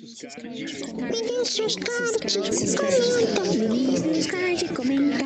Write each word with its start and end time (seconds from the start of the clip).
Vinícius 0.00 1.74
Card. 1.76 2.22
Vinícius 3.50 4.26
Card, 4.28 4.68
comenta. 4.72 5.24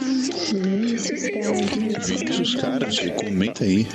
Vinícius 2.07 2.55
Card, 2.55 3.13
comenta 3.13 3.65
aí. 3.65 3.87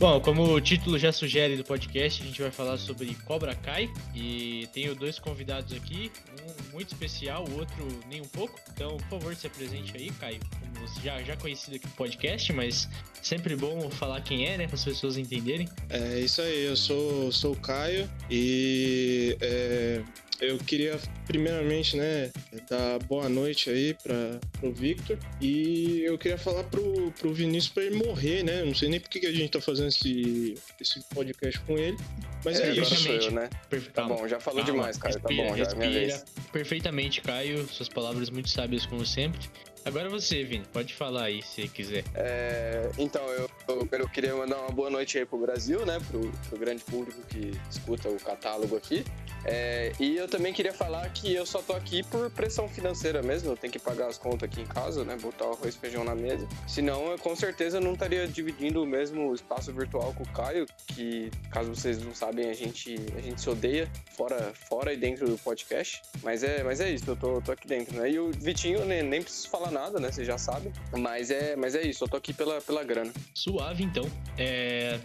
Bom, 0.00 0.18
como 0.18 0.54
o 0.54 0.58
título 0.62 0.98
já 0.98 1.12
sugere 1.12 1.58
do 1.58 1.62
podcast, 1.62 2.22
a 2.22 2.24
gente 2.24 2.40
vai 2.40 2.50
falar 2.50 2.78
sobre 2.78 3.14
Cobra 3.26 3.54
Kai 3.54 3.86
e 4.14 4.66
tenho 4.72 4.94
dois 4.94 5.18
convidados 5.18 5.74
aqui, 5.74 6.10
um 6.40 6.72
muito 6.72 6.94
especial, 6.94 7.44
o 7.46 7.58
outro 7.58 7.86
nem 8.08 8.22
um 8.22 8.28
pouco. 8.28 8.58
Então, 8.72 8.96
por 8.96 9.20
favor, 9.20 9.36
se 9.36 9.46
apresente 9.46 9.94
aí, 9.94 10.10
Caio. 10.18 10.40
Como 10.58 10.88
você 10.88 11.02
já, 11.02 11.22
já 11.22 11.36
conhecido 11.36 11.76
aqui 11.76 11.86
no 11.86 11.92
podcast, 11.92 12.50
mas 12.54 12.88
sempre 13.20 13.54
bom 13.54 13.90
falar 13.90 14.22
quem 14.22 14.46
é, 14.46 14.56
né, 14.56 14.66
para 14.66 14.76
as 14.76 14.84
pessoas 14.84 15.18
entenderem. 15.18 15.68
É 15.90 16.18
isso 16.18 16.40
aí, 16.40 16.64
eu 16.64 16.78
sou, 16.78 17.30
sou 17.30 17.52
o 17.52 17.56
Caio 17.56 18.10
e 18.30 19.36
é, 19.38 20.02
eu 20.40 20.58
queria, 20.58 20.98
primeiramente, 21.26 21.96
né, 21.96 22.30
dar 22.68 22.98
boa 23.00 23.28
noite 23.28 23.70
aí 23.70 23.94
para 23.94 24.40
o 24.62 24.72
Victor. 24.72 25.18
E 25.40 26.02
eu 26.02 26.16
queria 26.18 26.38
falar 26.38 26.64
pro, 26.64 27.12
pro 27.12 27.32
Vinícius 27.32 27.72
para 27.72 27.84
ele 27.84 27.96
morrer, 27.96 28.42
né? 28.42 28.64
Não 28.64 28.74
sei 28.74 28.88
nem 28.88 29.00
por 29.00 29.08
que 29.08 29.26
a 29.26 29.32
gente 29.32 29.50
tá 29.50 29.60
fazendo 29.60 29.88
esse, 29.88 30.54
esse 30.80 31.00
podcast 31.14 31.60
com 31.60 31.76
ele. 31.78 31.96
Mas 32.44 32.60
é, 32.60 32.70
é 32.70 32.72
isso. 32.72 33.08
Eu, 33.08 33.32
né? 33.32 33.48
Tá 33.92 34.04
bom, 34.04 34.26
já 34.26 34.40
falou 34.40 34.64
Calma, 34.64 34.78
demais, 34.78 34.96
Caio. 34.96 35.14
Respira, 35.14 35.42
tá 35.42 35.50
bom, 35.50 35.56
já 35.56 35.64
é 35.64 35.74
minha 35.74 35.90
vez. 35.90 36.24
Perfeitamente, 36.52 37.20
Caio. 37.20 37.66
Suas 37.68 37.88
palavras 37.88 38.30
muito 38.30 38.48
sábias, 38.48 38.86
como 38.86 39.04
sempre. 39.04 39.40
Agora 39.84 40.10
você, 40.10 40.44
Vini, 40.44 40.64
pode 40.72 40.94
falar 40.94 41.24
aí 41.24 41.42
se 41.42 41.66
quiser. 41.68 42.04
É, 42.14 42.90
então, 42.98 43.22
eu, 43.28 43.48
eu, 43.68 43.88
eu, 43.90 44.08
queria 44.08 44.34
mandar 44.36 44.58
uma 44.58 44.70
boa 44.70 44.90
noite 44.90 45.18
aí 45.18 45.24
pro 45.24 45.38
Brasil, 45.38 45.86
né? 45.86 45.98
Pro, 46.10 46.30
pro 46.48 46.58
grande 46.58 46.84
público 46.84 47.20
que 47.28 47.52
escuta 47.70 48.08
o 48.08 48.16
catálogo 48.16 48.76
aqui. 48.76 49.04
É, 49.44 49.92
e 49.98 50.16
eu 50.16 50.28
também 50.28 50.52
queria 50.52 50.72
falar 50.72 51.08
que 51.10 51.32
eu 51.34 51.46
só 51.46 51.62
tô 51.62 51.72
aqui 51.72 52.02
por 52.02 52.30
pressão 52.30 52.68
financeira 52.68 53.22
mesmo. 53.22 53.50
Eu 53.50 53.56
tenho 53.56 53.72
que 53.72 53.78
pagar 53.78 54.08
as 54.08 54.18
contas 54.18 54.42
aqui 54.42 54.60
em 54.60 54.66
casa, 54.66 55.04
né? 55.04 55.16
Botar 55.16 55.46
o 55.46 55.52
arroz 55.52 55.74
e 55.74 55.78
feijão 55.78 56.04
na 56.04 56.14
mesa. 56.14 56.46
Senão, 56.68 57.12
eu 57.12 57.18
com 57.18 57.34
certeza 57.34 57.80
não 57.80 57.94
estaria 57.94 58.26
dividindo 58.28 58.82
o 58.82 58.86
mesmo 58.86 59.34
espaço 59.34 59.72
virtual 59.72 60.12
com 60.14 60.24
o 60.24 60.28
Caio, 60.28 60.66
que, 60.88 61.30
caso 61.50 61.74
vocês 61.74 62.02
não 62.04 62.14
sabem, 62.14 62.50
a 62.50 62.52
gente, 62.52 62.96
a 63.16 63.20
gente 63.20 63.40
se 63.40 63.48
odeia 63.48 63.90
fora, 64.14 64.52
fora 64.68 64.92
e 64.92 64.96
dentro 64.96 65.26
do 65.26 65.38
podcast. 65.38 66.02
Mas 66.22 66.42
é, 66.42 66.62
mas 66.62 66.80
é 66.80 66.90
isso, 66.90 67.08
eu 67.08 67.16
tô, 67.16 67.40
tô 67.40 67.52
aqui 67.52 67.66
dentro, 67.66 67.96
né? 67.96 68.10
E 68.10 68.18
o 68.18 68.30
Vitinho, 68.30 68.84
nem, 68.84 69.02
nem 69.02 69.22
preciso 69.22 69.48
falar 69.48 69.69
nada, 69.70 69.98
né? 69.98 70.10
Você 70.10 70.24
já 70.24 70.38
sabe. 70.38 70.72
Mas 70.96 71.30
é, 71.30 71.56
mas 71.56 71.74
é 71.74 71.82
isso, 71.82 72.04
eu 72.04 72.08
tô 72.08 72.16
aqui 72.16 72.32
pela, 72.32 72.60
pela 72.60 72.84
grana. 72.84 73.12
Suave, 73.34 73.84
então. 73.84 74.04
É... 74.38 74.98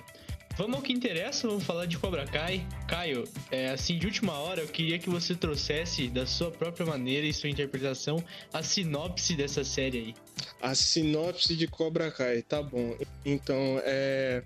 Vamos 0.58 0.78
ao 0.78 0.82
que 0.82 0.94
interessa, 0.94 1.50
vamos 1.50 1.66
falar 1.66 1.86
de 1.86 1.98
Cobra 1.98 2.26
Kai. 2.26 2.66
Caio, 2.88 3.26
é, 3.52 3.72
assim, 3.72 3.98
de 3.98 4.06
última 4.06 4.40
hora, 4.40 4.62
eu 4.62 4.68
queria 4.68 4.98
que 4.98 5.10
você 5.10 5.36
trouxesse, 5.36 6.08
da 6.08 6.26
sua 6.26 6.50
própria 6.50 6.86
maneira 6.86 7.28
e 7.28 7.34
sua 7.34 7.50
interpretação, 7.50 8.24
a 8.54 8.64
sinopse 8.64 9.36
dessa 9.36 9.66
série 9.66 9.98
aí. 9.98 10.16
A 10.62 10.74
sinopse 10.74 11.58
de 11.58 11.68
Cobra 11.68 12.10
Kai, 12.10 12.42
tá 12.42 12.64
bom. 12.64 12.96
Então, 13.26 13.82
é. 13.84 14.44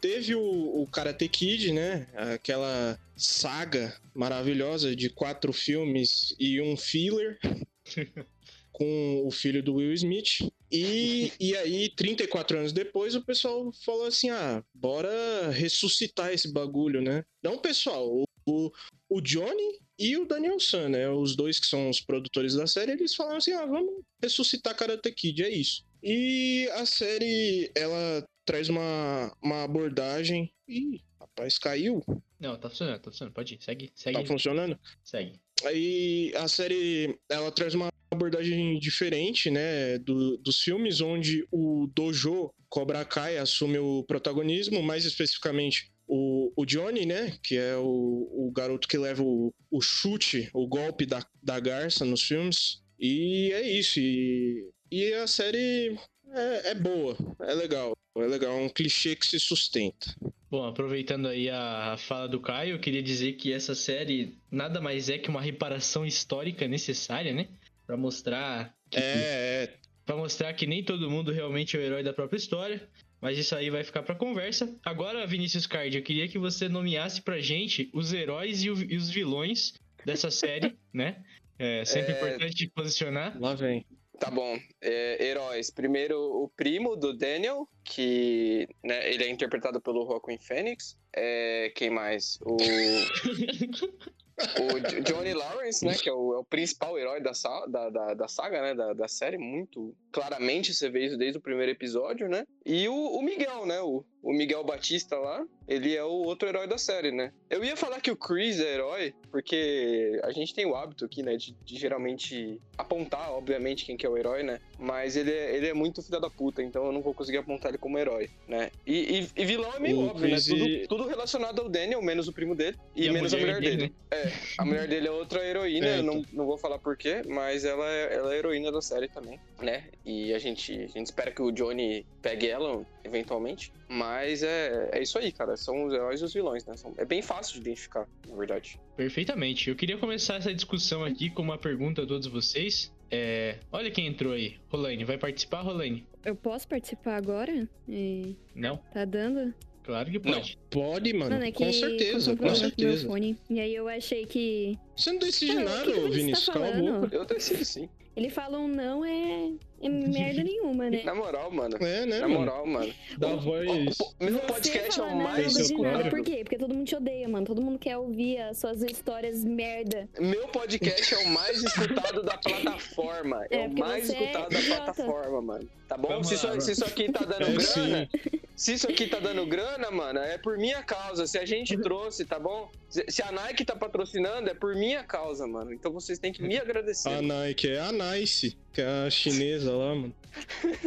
Teve 0.00 0.34
o, 0.34 0.82
o 0.82 0.86
Karate 0.88 1.28
Kid, 1.28 1.72
né? 1.72 2.06
Aquela 2.34 2.98
saga 3.16 3.94
maravilhosa 4.14 4.94
de 4.94 5.08
quatro 5.08 5.52
filmes 5.52 6.34
e 6.38 6.60
um 6.60 6.76
filler. 6.76 7.38
com 8.76 9.26
o 9.26 9.30
filho 9.30 9.62
do 9.62 9.76
Will 9.76 9.94
Smith. 9.94 10.52
E, 10.70 11.32
e 11.40 11.56
aí, 11.56 11.88
34 11.96 12.58
anos 12.58 12.72
depois, 12.74 13.14
o 13.14 13.24
pessoal 13.24 13.72
falou 13.72 14.04
assim: 14.04 14.28
ah, 14.28 14.62
bora 14.74 15.50
ressuscitar 15.50 16.30
esse 16.30 16.52
bagulho, 16.52 17.00
né? 17.00 17.24
Não, 17.42 17.56
pessoal, 17.56 18.24
o, 18.46 18.70
o 19.08 19.20
Johnny 19.22 19.78
e 19.98 20.18
o 20.18 20.26
Daniel 20.26 20.60
San, 20.60 20.90
né? 20.90 21.08
Os 21.08 21.34
dois 21.34 21.58
que 21.58 21.66
são 21.66 21.88
os 21.88 22.02
produtores 22.02 22.54
da 22.54 22.66
série, 22.66 22.92
eles 22.92 23.14
falaram 23.14 23.38
assim: 23.38 23.52
ah, 23.52 23.64
vamos 23.64 24.02
ressuscitar 24.22 24.76
Karate 24.76 25.10
Kid, 25.10 25.42
é 25.42 25.48
isso. 25.48 25.82
E 26.02 26.68
a 26.74 26.84
série, 26.84 27.72
ela 27.74 28.22
traz 28.44 28.68
uma, 28.68 29.34
uma 29.42 29.64
abordagem. 29.64 30.52
Ih, 30.68 31.00
rapaz, 31.18 31.58
caiu. 31.58 32.04
Não, 32.38 32.58
tá 32.58 32.68
funcionando, 32.68 33.00
tá 33.00 33.10
funcionando. 33.10 33.34
Pode 33.34 33.54
ir, 33.54 33.62
segue, 33.62 33.90
segue. 33.94 34.20
Tá 34.20 34.26
funcionando? 34.26 34.78
Segue. 35.02 35.40
Aí 35.66 36.32
a 36.36 36.46
série, 36.46 37.18
ela 37.28 37.50
traz 37.50 37.74
uma 37.74 37.88
abordagem 38.10 38.78
diferente, 38.78 39.50
né, 39.50 39.98
do, 39.98 40.36
dos 40.38 40.60
filmes, 40.60 41.00
onde 41.00 41.46
o 41.50 41.88
Dojo 41.94 42.50
Cobra 42.68 43.04
Kai 43.04 43.36
assume 43.38 43.78
o 43.78 44.04
protagonismo, 44.04 44.82
mais 44.82 45.04
especificamente 45.04 45.90
o, 46.06 46.52
o 46.56 46.64
Johnny, 46.64 47.04
né, 47.04 47.36
que 47.42 47.56
é 47.56 47.76
o, 47.76 48.48
o 48.48 48.52
garoto 48.54 48.86
que 48.86 48.96
leva 48.96 49.22
o, 49.22 49.52
o 49.70 49.80
chute, 49.80 50.48
o 50.54 50.66
golpe 50.68 51.04
da, 51.04 51.24
da 51.42 51.58
garça 51.58 52.04
nos 52.04 52.22
filmes. 52.22 52.80
E 52.98 53.50
é 53.52 53.68
isso. 53.68 53.98
E, 53.98 54.70
e 54.90 55.12
a 55.14 55.26
série 55.26 55.98
é, 56.32 56.70
é 56.70 56.74
boa, 56.74 57.16
é 57.40 57.54
legal. 57.54 57.92
É 58.16 58.26
legal, 58.26 58.56
é 58.56 58.62
um 58.62 58.68
clichê 58.68 59.14
que 59.14 59.26
se 59.26 59.38
sustenta. 59.38 60.14
Bom, 60.50 60.64
aproveitando 60.64 61.26
aí 61.28 61.50
a 61.50 61.96
fala 61.98 62.28
do 62.28 62.40
Caio, 62.40 62.74
eu 62.74 62.78
queria 62.78 63.02
dizer 63.02 63.32
que 63.32 63.52
essa 63.52 63.74
série 63.74 64.38
nada 64.50 64.80
mais 64.80 65.08
é 65.08 65.18
que 65.18 65.28
uma 65.28 65.40
reparação 65.40 66.06
histórica 66.06 66.68
necessária, 66.68 67.32
né? 67.32 67.48
para 67.86 67.96
mostrar 67.96 68.74
que, 68.90 68.98
é, 68.98 69.02
é. 69.02 69.74
para 70.04 70.16
mostrar 70.16 70.52
que 70.52 70.66
nem 70.66 70.82
todo 70.82 71.10
mundo 71.10 71.30
realmente 71.30 71.76
é 71.76 71.80
o 71.80 71.82
herói 71.82 72.02
da 72.02 72.12
própria 72.12 72.36
história. 72.36 72.86
Mas 73.20 73.38
isso 73.38 73.54
aí 73.54 73.70
vai 73.70 73.82
ficar 73.82 74.02
para 74.02 74.14
conversa. 74.14 74.76
Agora, 74.84 75.26
Vinícius 75.26 75.66
Card, 75.66 75.96
eu 75.96 76.02
queria 76.02 76.28
que 76.28 76.38
você 76.38 76.68
nomeasse 76.68 77.22
pra 77.22 77.40
gente 77.40 77.88
os 77.94 78.12
heróis 78.12 78.62
e, 78.62 78.70
o, 78.70 78.92
e 78.92 78.96
os 78.96 79.08
vilões 79.08 79.72
dessa 80.04 80.30
série, 80.30 80.76
né? 80.92 81.24
É 81.58 81.84
sempre 81.86 82.12
é... 82.12 82.16
importante 82.16 82.70
posicionar. 82.74 83.40
Lá 83.40 83.54
vem. 83.54 83.86
Tá 84.18 84.30
bom. 84.30 84.58
É, 84.80 85.24
heróis. 85.24 85.70
Primeiro, 85.70 86.18
o 86.18 86.48
primo 86.48 86.96
do 86.96 87.16
Daniel, 87.16 87.68
que 87.84 88.68
né, 88.82 89.12
ele 89.12 89.24
é 89.24 89.28
interpretado 89.28 89.80
pelo 89.80 90.06
Joaquin 90.06 90.38
Phoenix. 90.38 90.96
É, 91.14 91.72
quem 91.74 91.90
mais? 91.90 92.38
O. 92.42 92.56
o 94.36 95.02
Johnny 95.02 95.32
Lawrence, 95.32 95.84
né, 95.84 95.94
que 95.94 96.08
é 96.08 96.12
o, 96.12 96.34
é 96.34 96.38
o 96.38 96.44
principal 96.44 96.98
herói 96.98 97.20
da, 97.20 97.32
da, 97.68 97.88
da, 97.88 98.14
da 98.14 98.28
saga, 98.28 98.60
né, 98.60 98.74
da, 98.74 98.92
da, 98.92 99.08
série, 99.08 99.38
muito 99.38 99.96
claramente 100.12 100.74
você 100.74 100.90
vê 100.90 101.06
isso 101.06 101.16
desde 101.16 101.38
o 101.38 101.40
primeiro 101.40 101.72
episódio, 101.72 102.28
né, 102.28 102.46
e 102.64 102.86
o, 102.86 102.94
o 102.94 103.22
Miguel, 103.22 103.64
né, 103.64 103.80
o, 103.80 104.04
o 104.26 104.32
Miguel 104.32 104.64
Batista 104.64 105.16
lá, 105.16 105.46
ele 105.68 105.94
é 105.94 106.02
o 106.02 106.10
outro 106.10 106.48
herói 106.48 106.66
da 106.66 106.76
série, 106.76 107.12
né. 107.12 107.32
Eu 107.48 107.62
ia 107.64 107.76
falar 107.76 108.00
que 108.00 108.10
o 108.10 108.16
Chris 108.16 108.58
é 108.58 108.74
herói, 108.74 109.14
porque 109.30 110.20
a 110.24 110.32
gente 110.32 110.52
tem 110.52 110.66
o 110.66 110.74
hábito 110.74 111.04
aqui, 111.04 111.22
né, 111.22 111.36
de, 111.36 111.54
de 111.64 111.78
geralmente 111.78 112.60
apontar, 112.76 113.30
obviamente, 113.30 113.84
quem 113.84 113.96
que 113.96 114.04
é 114.04 114.08
o 114.08 114.18
herói, 114.18 114.42
né, 114.42 114.58
mas 114.80 115.16
ele 115.16 115.30
é, 115.30 115.54
ele 115.54 115.68
é 115.68 115.74
muito 115.74 116.02
filho 116.02 116.20
da 116.20 116.28
puta, 116.28 116.60
então 116.60 116.86
eu 116.86 116.92
não 116.92 117.02
vou 117.02 117.14
conseguir 117.14 117.38
apontar 117.38 117.70
ele 117.70 117.78
como 117.78 118.00
herói, 118.00 118.28
né. 118.48 118.72
E, 118.84 119.20
e, 119.20 119.42
e 119.42 119.44
vilão 119.44 119.72
é 119.72 119.78
meio 119.78 119.98
o 119.98 120.08
óbvio, 120.08 120.28
Chris 120.28 120.48
né, 120.48 120.56
tudo, 120.56 120.88
tudo, 120.88 121.08
relacionado 121.08 121.62
ao 121.62 121.68
Daniel, 121.68 122.02
menos 122.02 122.26
o 122.26 122.32
primo 122.32 122.56
dele, 122.56 122.76
e, 122.96 123.06
e 123.06 123.10
menos 123.12 123.32
a 123.32 123.36
mulher, 123.36 123.54
a 123.54 123.58
mulher 123.58 123.76
dele. 123.76 123.92
dele. 123.92 123.94
É, 124.10 124.32
a 124.58 124.64
mulher 124.64 124.88
dele 124.88 125.06
é 125.06 125.10
outra 125.12 125.46
heroína, 125.46 125.86
é, 125.86 126.02
não, 126.02 126.24
não 126.32 126.46
vou 126.46 126.58
falar 126.58 126.80
porquê, 126.80 127.22
mas 127.24 127.64
ela 127.64 127.88
é, 127.88 128.14
ela 128.16 128.34
é 128.34 128.38
heroína 128.38 128.72
da 128.72 128.82
série 128.82 129.06
também, 129.06 129.38
né? 129.62 129.84
E 130.04 130.34
a 130.34 130.38
gente, 130.40 130.72
a 130.72 130.88
gente 130.88 131.06
espera 131.06 131.30
que 131.30 131.42
o 131.42 131.52
Johnny 131.52 132.04
pegue 132.20 132.48
ela 132.48 132.84
eventualmente. 133.06 133.72
Mas 133.88 134.15
é, 134.42 134.90
é 134.92 135.02
isso 135.02 135.18
aí, 135.18 135.32
cara. 135.32 135.56
São 135.56 135.86
os 135.86 135.92
heróis 135.92 136.20
e 136.20 136.24
os 136.24 136.32
vilões, 136.32 136.64
né? 136.64 136.76
São, 136.76 136.92
é 136.96 137.04
bem 137.04 137.22
fácil 137.22 137.54
de 137.54 137.60
identificar, 137.60 138.06
na 138.28 138.36
verdade. 138.36 138.80
Perfeitamente. 138.96 139.68
Eu 139.68 139.76
queria 139.76 139.98
começar 139.98 140.36
essa 140.36 140.52
discussão 140.54 141.04
aqui 141.04 141.30
com 141.30 141.42
uma 141.42 141.58
pergunta 141.58 142.02
a 142.02 142.06
todos 142.06 142.26
vocês. 142.26 142.92
É, 143.10 143.58
olha 143.70 143.90
quem 143.90 144.06
entrou 144.06 144.32
aí. 144.32 144.56
Rolane, 144.68 145.04
vai 145.04 145.18
participar, 145.18 145.62
Rolane? 145.62 146.04
Eu 146.24 146.34
posso 146.34 146.66
participar 146.66 147.16
agora? 147.16 147.68
E... 147.88 148.36
Não. 148.54 148.78
Tá 148.92 149.04
dando? 149.04 149.54
Claro 149.86 150.10
que 150.10 150.18
pode. 150.18 150.58
Não, 150.58 150.82
pode, 150.82 151.12
mano. 151.12 151.30
mano 151.30 151.44
é 151.44 151.52
com 151.52 151.72
certeza, 151.72 152.36
com 152.36 152.52
certeza. 152.52 153.06
Fone, 153.06 153.38
e 153.48 153.60
aí 153.60 153.72
eu 153.72 153.86
achei 153.86 154.26
que. 154.26 154.76
Você 154.96 155.12
não 155.12 155.20
decide 155.20 155.54
nada, 155.54 155.92
que 155.92 156.10
Vinícius. 156.10 156.46
Tá 156.46 156.52
Cala 156.54 156.68
a 156.68 156.80
boca. 156.80 157.14
Eu 157.14 157.24
decido 157.24 157.64
sim. 157.64 157.88
Ele 158.16 158.28
fala 158.28 158.58
um 158.58 158.66
não 158.66 159.04
é, 159.04 159.52
é 159.80 159.88
merda 159.88 160.42
nenhuma, 160.42 160.90
né? 160.90 161.02
Na 161.02 161.14
moral, 161.14 161.50
mano. 161.50 161.76
É, 161.80 162.06
né? 162.06 162.20
Na 162.20 162.28
moral, 162.28 162.66
mano. 162.66 162.92
Dá 163.18 163.34
voz. 163.34 163.98
Meu 164.20 164.38
podcast 164.40 165.00
é 165.00 165.02
o 165.02 165.16
mais 165.16 165.56
escutado. 165.56 166.10
Por 166.10 166.22
quê? 166.22 166.38
Porque 166.42 166.58
todo 166.58 166.74
mundo 166.74 166.86
te 166.86 166.96
odeia, 166.96 167.28
mano. 167.28 167.46
Todo 167.46 167.60
mundo 167.60 167.78
quer 167.78 167.96
ouvir 167.96 168.38
as 168.40 168.58
suas 168.58 168.82
histórias 168.82 169.44
merda. 169.44 170.08
Meu 170.18 170.48
podcast 170.48 171.14
é 171.14 171.18
o 171.18 171.28
mais 171.28 171.62
escutado 171.62 172.22
da 172.22 172.36
plataforma. 172.38 173.46
É, 173.50 173.64
é 173.64 173.66
o 173.66 173.78
mais 173.78 174.08
escutado 174.08 174.54
é 174.54 174.60
da 174.60 174.76
plataforma, 174.76 175.42
mano. 175.42 175.68
Tá 175.88 175.96
bom? 175.96 176.22
Se 176.24 176.34
isso, 176.34 176.60
se 176.60 176.72
isso, 176.72 176.84
aqui 176.84 177.12
tá 177.12 177.24
dando 177.24 177.42
é, 177.42 177.52
grana. 177.52 177.62
Sim. 177.62 178.40
se 178.56 178.72
isso 178.74 178.90
aqui 178.90 179.06
tá 179.06 179.20
dando 179.20 179.46
grana, 179.46 179.88
mano, 179.90 180.18
é 180.18 180.36
por 180.36 180.58
minha 180.58 180.82
causa. 180.82 181.26
Se 181.28 181.38
a 181.38 181.46
gente 181.46 181.76
trouxe, 181.76 182.24
tá 182.24 182.40
bom? 182.40 182.68
Se 182.88 183.04
se 183.08 183.22
a 183.22 183.30
Nike 183.30 183.64
tá 183.64 183.76
patrocinando, 183.76 184.50
é 184.50 184.54
por 184.54 184.74
minha 184.74 185.02
causa, 185.04 185.46
mano. 185.46 185.72
Então 185.72 185.92
vocês 185.92 186.18
têm 186.18 186.32
que 186.32 186.42
me 186.42 186.58
agradecer. 186.58 187.08
A 187.08 187.22
Nike 187.22 187.70
é 187.70 187.80
a 187.80 187.92
Nice, 187.92 188.56
que 188.76 188.82
é 188.82 189.06
a 189.06 189.10
chinesa 189.10 189.72
lá, 189.74 189.94
mano. 189.94 190.14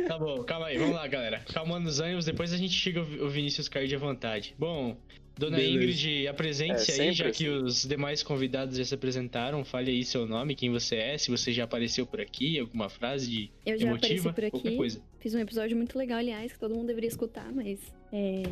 Tá 0.08 0.16
bom, 0.20 0.44
calma 0.44 0.68
aí, 0.68 0.78
vamos 0.78 0.94
lá, 0.94 1.08
galera. 1.08 1.40
Calmando 1.52 1.90
os 1.90 2.00
ânimos, 2.00 2.24
depois 2.24 2.54
a 2.54 2.58
gente 2.58 2.74
chega 2.74 3.02
o 3.02 3.28
Vinícius 3.28 3.68
Card 3.68 3.94
à 3.96 3.98
vontade. 3.98 4.54
Bom, 4.60 4.96
dona 5.36 5.58
Beleza. 5.58 5.76
Ingrid, 5.76 6.28
apresente-se 6.28 7.02
É, 7.02 7.06
aí, 7.06 7.14
já 7.14 7.32
que 7.32 7.48
assim. 7.48 7.64
os 7.64 7.84
demais 7.86 8.22
convidados 8.22 8.78
já 8.78 8.86
se 8.86 8.94
apresentaram. 8.94 9.66
Fale 9.66 9.90
aí 9.90 10.06
seu 10.06 10.28
nome, 10.28 10.54
quem 10.54 10.70
você 10.70 10.98
é, 10.98 11.18
se 11.18 11.32
você 11.32 11.52
já 11.52 11.64
apareceu 11.64 12.06
por 12.06 12.22
aqui, 12.22 12.60
alguma 12.60 12.90
frase 12.90 13.28
de 13.28 13.52
Eu 13.66 13.76
já 13.76 13.88
emotiva, 13.88 14.30
apareci 14.30 14.52
por 14.52 14.68
aqui. 14.68 14.78
coisa. 14.78 15.02
Fiz 15.18 15.34
um 15.34 15.40
episódio 15.40 15.76
muito 15.76 15.98
legal, 15.98 16.20
aliás, 16.20 16.54
que 16.54 16.60
todo 16.60 16.76
mundo 16.76 16.86
deveria 16.86 17.08
escutar, 17.08 17.52
mas. 17.52 17.80
É. 18.14 18.44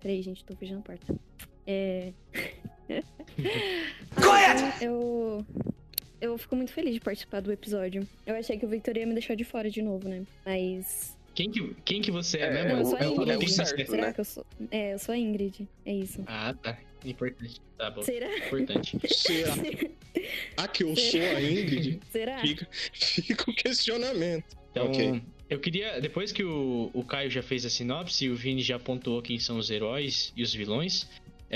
Peraí, 0.00 0.22
gente, 0.22 0.44
tô 0.44 0.54
fechando 0.54 0.78
a 0.78 0.82
porta. 0.82 1.12
É. 1.66 2.12
ah, 4.16 4.78
eu. 4.80 5.44
Eu 6.24 6.38
fico 6.38 6.56
muito 6.56 6.72
feliz 6.72 6.94
de 6.94 7.00
participar 7.00 7.40
do 7.42 7.52
episódio. 7.52 8.08
Eu 8.26 8.34
achei 8.34 8.56
que 8.58 8.64
o 8.64 8.68
Victor 8.68 8.96
ia 8.96 9.06
me 9.06 9.12
deixar 9.12 9.34
de 9.34 9.44
fora 9.44 9.68
de 9.70 9.82
novo, 9.82 10.08
né? 10.08 10.22
Mas. 10.44 11.14
Quem 11.34 11.50
que, 11.50 11.76
quem 11.84 12.00
que 12.00 12.10
você 12.10 12.38
é, 12.38 12.42
É, 12.46 12.64
mesmo? 12.64 12.78
Eu 12.78 12.84
sou 12.86 12.96
a 12.98 13.04
Ingrid. 13.06 13.38
que 13.44 13.50
certo. 13.50 13.86
Será 13.90 14.06
né? 14.06 14.12
que 14.14 14.20
eu 14.20 14.24
sou. 14.24 14.46
É, 14.70 14.94
eu 14.94 14.98
sou 14.98 15.12
a 15.14 15.18
Ingrid. 15.18 15.68
É 15.84 15.92
isso. 15.92 16.22
Ah, 16.26 16.54
tá. 16.54 16.78
Importante. 17.04 17.60
Tá 17.76 17.90
bom. 17.90 18.02
Será? 18.02 18.38
Importante. 18.38 18.98
Será 19.14 19.54
Ah, 20.56 20.66
que 20.68 20.84
eu 20.84 20.96
sou 20.96 21.20
a 21.20 21.42
Ingrid? 21.42 22.00
Será? 22.10 22.38
Fica, 22.40 22.66
fica 22.92 23.50
o 23.50 23.54
questionamento. 23.54 24.56
Então, 24.70 24.86
Ok. 24.86 25.22
eu 25.50 25.60
queria, 25.60 26.00
depois 26.00 26.32
que 26.32 26.42
o, 26.42 26.90
o 26.94 27.04
Caio 27.04 27.28
já 27.30 27.42
fez 27.42 27.66
a 27.66 27.70
sinopse 27.70 28.24
e 28.24 28.30
o 28.30 28.34
Vini 28.36 28.62
já 28.62 28.78
pontuou 28.78 29.20
quem 29.20 29.38
são 29.38 29.58
os 29.58 29.70
heróis 29.70 30.32
e 30.36 30.42
os 30.42 30.54
vilões, 30.54 31.06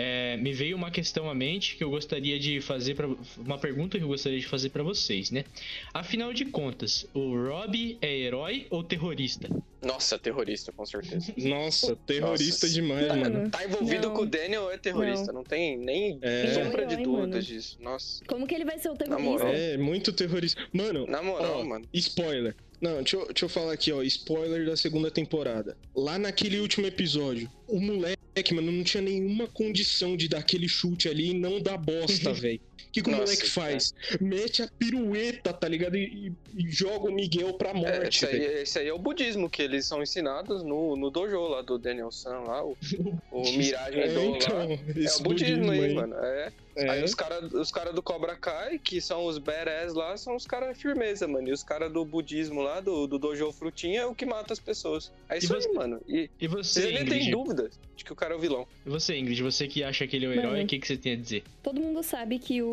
é, 0.01 0.37
me 0.37 0.53
veio 0.53 0.77
uma 0.77 0.93
questão 0.93 1.29
à 1.29 1.35
mente 1.35 1.75
que 1.75 1.83
eu 1.83 1.91
gostaria 1.91 2.39
de 2.39 2.61
fazer 2.61 2.95
para 2.95 3.09
uma 3.37 3.59
pergunta 3.59 3.99
que 3.99 4.05
eu 4.05 4.09
gostaria 4.09 4.39
de 4.39 4.47
fazer 4.47 4.69
pra 4.71 4.85
vocês, 4.85 5.33
né? 5.33 5.45
Afinal 5.93 6.33
de 6.33 6.45
contas, 6.45 7.05
o 7.13 7.35
Rob 7.49 7.99
é 8.01 8.17
herói 8.17 8.69
ou 8.71 8.85
terrorista? 8.85 9.49
Nossa, 9.83 10.17
terrorista, 10.19 10.71
com 10.73 10.87
certeza. 10.87 11.33
Nossa, 11.39 11.97
terrorista 12.07 12.67
Nossa. 12.67 12.81
demais, 12.81 13.09
mano. 13.09 13.51
Tá 13.51 13.65
envolvido 13.65 14.09
Não. 14.09 14.15
com 14.15 14.23
o 14.23 14.27
Daniel, 14.27 14.71
é 14.71 14.79
terrorista. 14.79 15.33
Não, 15.33 15.43
tem 15.43 15.77
nem 15.77 16.19
É. 16.23 16.55
sombra 16.55 16.87
de 16.87 16.97
dúvidas 16.97 17.45
disso. 17.45 17.77
Nossa. 17.81 18.25
Como 18.27 18.47
que 18.47 18.55
ele 18.55 18.65
vai 18.65 18.79
ser 18.79 18.91
o 18.91 18.95
terrorista? 18.97 19.29
moral. 19.31 19.49
É, 19.53 19.77
muito 19.77 20.13
terrorista. 20.13 20.61
Mano, 20.73 21.07
Na 21.09 21.23
moral, 21.23 21.61
Ó, 21.61 21.65
mano. 21.65 21.85
Spoiler. 21.93 22.55
Não, 22.81 22.97
deixa 22.97 23.17
eu, 23.17 23.27
deixa 23.27 23.45
eu 23.45 23.49
falar 23.49 23.73
aqui, 23.73 23.93
ó. 23.93 24.03
Spoiler 24.03 24.67
da 24.67 24.77
segunda 24.77 25.11
temporada. 25.11 25.77
Lá 25.95 26.19
naquele 26.19 26.61
último 26.61 26.87
episódio, 26.87 27.51
o 27.67 27.81
moleque, 27.81 28.55
mano, 28.55 28.71
não 28.71 28.85
tinha 28.85 29.03
nenhuma 29.03 29.47
condição 29.49 30.17
de 30.17 30.29
dar 30.29 30.39
aquele 30.39 30.69
chute 30.69 31.09
ali 31.09 31.31
e 31.31 31.35
não 31.35 31.61
dar 31.61 31.77
bosta, 31.77 32.33
velho. 32.35 32.61
O 32.89 32.91
que, 32.91 33.03
que 33.03 33.11
o 33.11 33.17
moleque 33.17 33.49
faz? 33.51 33.95
Mete 34.21 34.63
a 34.63 34.69
pirueta, 34.69 35.53
tá 35.53 35.69
ligado? 35.69 35.97
E, 35.97 36.33
e- 36.57 36.71
joga 36.71 37.09
o 37.09 37.13
Miguel 37.13 37.53
pra 37.55 37.71
É, 37.71 37.75
morte, 37.75 38.25
esse, 38.25 38.27
aí, 38.35 38.45
esse 38.63 38.79
aí 38.79 38.89
é 38.89 38.93
o 38.93 38.99
budismo, 38.99 39.49
que 39.51 39.63
eles 39.63 39.85
são 39.87 40.03
ensinados 40.03 40.63
no, 40.63 40.97
no 40.97 41.11
dojo 41.11 41.39
lá 41.49 41.63
do 41.63 41.79
Daniel 41.79 42.11
San, 42.11 42.39
lá, 42.41 42.65
o, 42.65 42.77
o 43.31 43.43
Miragem 43.57 44.01
É, 44.03 44.09
do 44.09 44.21
então, 44.21 44.63
É 44.73 45.17
o 45.17 45.23
budismo 45.23 45.71
aí, 45.71 45.85
aí. 45.85 45.95
mano. 45.95 46.15
É. 46.17 46.53
É. 46.77 46.91
Aí 46.91 47.03
os 47.03 47.13
caras 47.13 47.53
os 47.53 47.73
cara 47.73 47.93
do 47.93 48.01
Cobra 48.01 48.37
Kai, 48.37 48.79
que 48.79 49.01
são 49.01 49.27
os 49.27 49.37
badass 49.37 49.95
lá, 49.95 50.17
são 50.17 50.37
os 50.37 50.47
caras 50.47 50.79
firmeza, 50.81 51.27
mano. 51.27 51.49
E 51.49 51.53
os 51.53 51.65
caras 51.65 51.93
do 51.93 52.05
budismo 52.05 52.63
lá, 52.63 52.79
do, 52.79 53.09
do 53.09 53.19
Dojo 53.19 53.51
Frutinha, 53.51 54.03
é 54.03 54.07
o 54.07 54.15
que 54.15 54.25
mata 54.25 54.53
as 54.53 54.61
pessoas. 54.61 55.11
É 55.29 55.39
isso 55.39 55.49
você- 55.49 55.67
aí, 55.69 55.75
mano. 55.75 56.01
E 56.09 56.31
E 56.41 56.47
você, 56.47 56.83
têm 56.83 57.03
Ingrid? 57.03 57.31
dúvida 57.33 57.69
de 57.97 58.05
que 58.05 58.13
o 58.13 58.15
cara 58.15 58.35
é 58.35 58.37
o 58.37 58.41
vilão. 58.41 58.65
E 58.87 58.91
você, 58.91 59.17
Ingrid, 59.19 59.43
você 59.43 59.67
que 59.67 59.83
acha 59.83 60.07
que 60.07 60.15
ele 60.15 60.27
é 60.27 60.29
o 60.29 60.33
herói, 60.33 60.63
o 60.63 60.67
que, 60.69 60.79
que 60.79 60.87
você 60.87 60.97
tem 60.97 61.15
a 61.15 61.17
dizer? 61.17 61.43
Todo 61.65 61.81
mundo 61.81 62.01
sabe 62.05 62.39
que 62.39 62.63
o, 62.63 62.69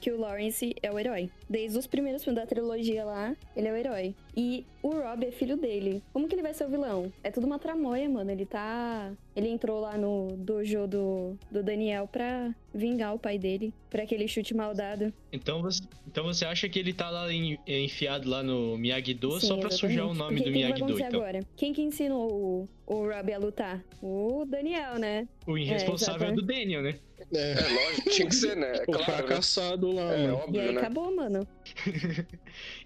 que 0.00 0.10
o 0.10 0.20
Lawrence 0.20 0.74
é 0.82 0.90
o 0.90 0.98
herói. 0.98 1.30
Desde 1.54 1.78
os 1.78 1.86
primeiros 1.86 2.24
filmes 2.24 2.42
da 2.42 2.46
trilogia 2.48 3.04
lá, 3.04 3.36
ele 3.56 3.68
é 3.68 3.72
o 3.72 3.76
herói. 3.76 4.12
E 4.36 4.66
o 4.82 4.88
Rob 4.90 5.24
é 5.24 5.30
filho 5.30 5.56
dele. 5.56 6.02
Como 6.12 6.26
que 6.26 6.34
ele 6.34 6.42
vai 6.42 6.52
ser 6.52 6.64
o 6.64 6.68
vilão? 6.68 7.12
É 7.22 7.30
tudo 7.30 7.46
uma 7.46 7.60
tramóia, 7.60 8.08
mano. 8.08 8.28
Ele 8.28 8.44
tá. 8.44 9.12
Ele 9.36 9.48
entrou 9.48 9.78
lá 9.80 9.96
no 9.96 10.32
dojo 10.36 10.88
do, 10.88 11.38
do 11.52 11.62
Daniel 11.62 12.08
pra 12.10 12.52
vingar 12.74 13.14
o 13.14 13.20
pai 13.20 13.38
dele. 13.38 13.72
Por 13.88 14.00
aquele 14.00 14.26
chute 14.26 14.52
mal 14.52 14.74
dado. 14.74 15.12
Então 15.32 15.62
você, 15.62 15.80
então 16.08 16.24
você 16.24 16.44
acha 16.44 16.68
que 16.68 16.76
ele 16.76 16.92
tá 16.92 17.08
lá 17.08 17.32
em- 17.32 17.56
enfiado 17.68 18.28
lá 18.28 18.42
no 18.42 18.76
Miyagi-Do 18.76 19.38
só 19.40 19.56
pra 19.56 19.70
sujar 19.70 20.08
o 20.08 20.14
nome 20.14 20.38
Porque 20.38 20.50
do 20.50 20.50
o 20.50 20.52
que 20.52 20.58
que 20.58 20.62
vai 20.64 20.72
Miyagi-Do, 20.72 20.84
acontecer 20.86 21.06
então? 21.08 21.20
agora? 21.20 21.40
Quem 21.56 21.72
que 21.72 21.82
ensinou 21.82 22.32
o, 22.32 22.68
o 22.92 23.08
Rob 23.08 23.32
a 23.32 23.38
lutar? 23.38 23.84
O 24.02 24.44
Daniel, 24.44 24.98
né? 24.98 25.28
O 25.46 25.56
irresponsável 25.56 26.28
é, 26.28 26.32
do 26.32 26.42
Daniel, 26.42 26.82
né? 26.82 26.96
É, 27.32 27.52
É 27.52 27.54
lógico, 27.86 28.10
tinha 28.10 28.28
que 28.28 28.34
ser, 28.34 28.56
né? 28.56 28.72
É 28.78 28.82
o 28.82 28.86
claro, 28.86 28.98
né? 28.98 29.04
fracassado 29.04 29.92
lá, 29.92 30.12
É 30.14 30.16
mano. 30.18 30.28
E 30.28 30.30
óbvio, 30.32 30.60
aí 30.60 30.72
né? 30.72 30.80
acabou, 30.80 31.14
mano. 31.14 31.43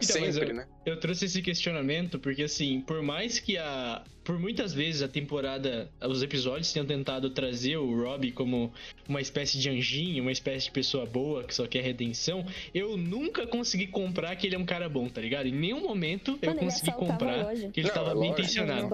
Então, 0.03 0.17
Sempre, 0.17 0.51
eu- 0.51 0.55
né? 0.55 0.67
Eu 0.87 0.99
trouxe 1.01 1.27
esse 1.27 1.43
questionamento 1.43 2.19
porque, 2.19 2.43
assim, 2.45 2.81
por 2.81 3.03
mais 3.03 3.39
que 3.39 3.57
a. 3.59 4.03
Por 4.25 4.39
muitas 4.39 4.73
vezes 4.75 5.01
a 5.03 5.09
temporada, 5.09 5.91
os 6.03 6.23
episódios 6.23 6.71
tenham 6.73 6.87
tentado 6.87 7.31
trazer 7.31 7.77
o 7.79 7.95
Rob 8.05 8.31
como 8.33 8.73
uma 9.09 9.21
espécie 9.21 9.59
de 9.59 9.71
anjinho, 9.71 10.23
uma 10.23 10.33
espécie 10.33 10.67
de 10.67 10.71
pessoa 10.73 11.07
boa 11.07 11.45
que 11.45 11.55
só 11.55 11.67
quer 11.67 11.83
redenção, 11.83 12.45
eu 12.75 12.97
nunca 12.97 13.47
consegui 13.47 13.87
comprar 13.87 14.37
que 14.37 14.47
ele 14.47 14.55
é 14.55 14.59
um 14.59 14.67
cara 14.67 14.87
bom, 14.89 15.09
tá 15.09 15.21
ligado? 15.21 15.47
Em 15.47 15.53
nenhum 15.53 15.81
momento 15.83 16.39
eu 16.43 16.51
Mano, 16.51 16.61
consegui 16.61 16.93
comprar 16.93 17.47
que 17.73 17.81
ele 17.81 17.89
Não, 17.89 17.95
tava 17.95 18.11
é 18.13 18.15
bem 18.15 18.31
intencionado. 18.31 18.89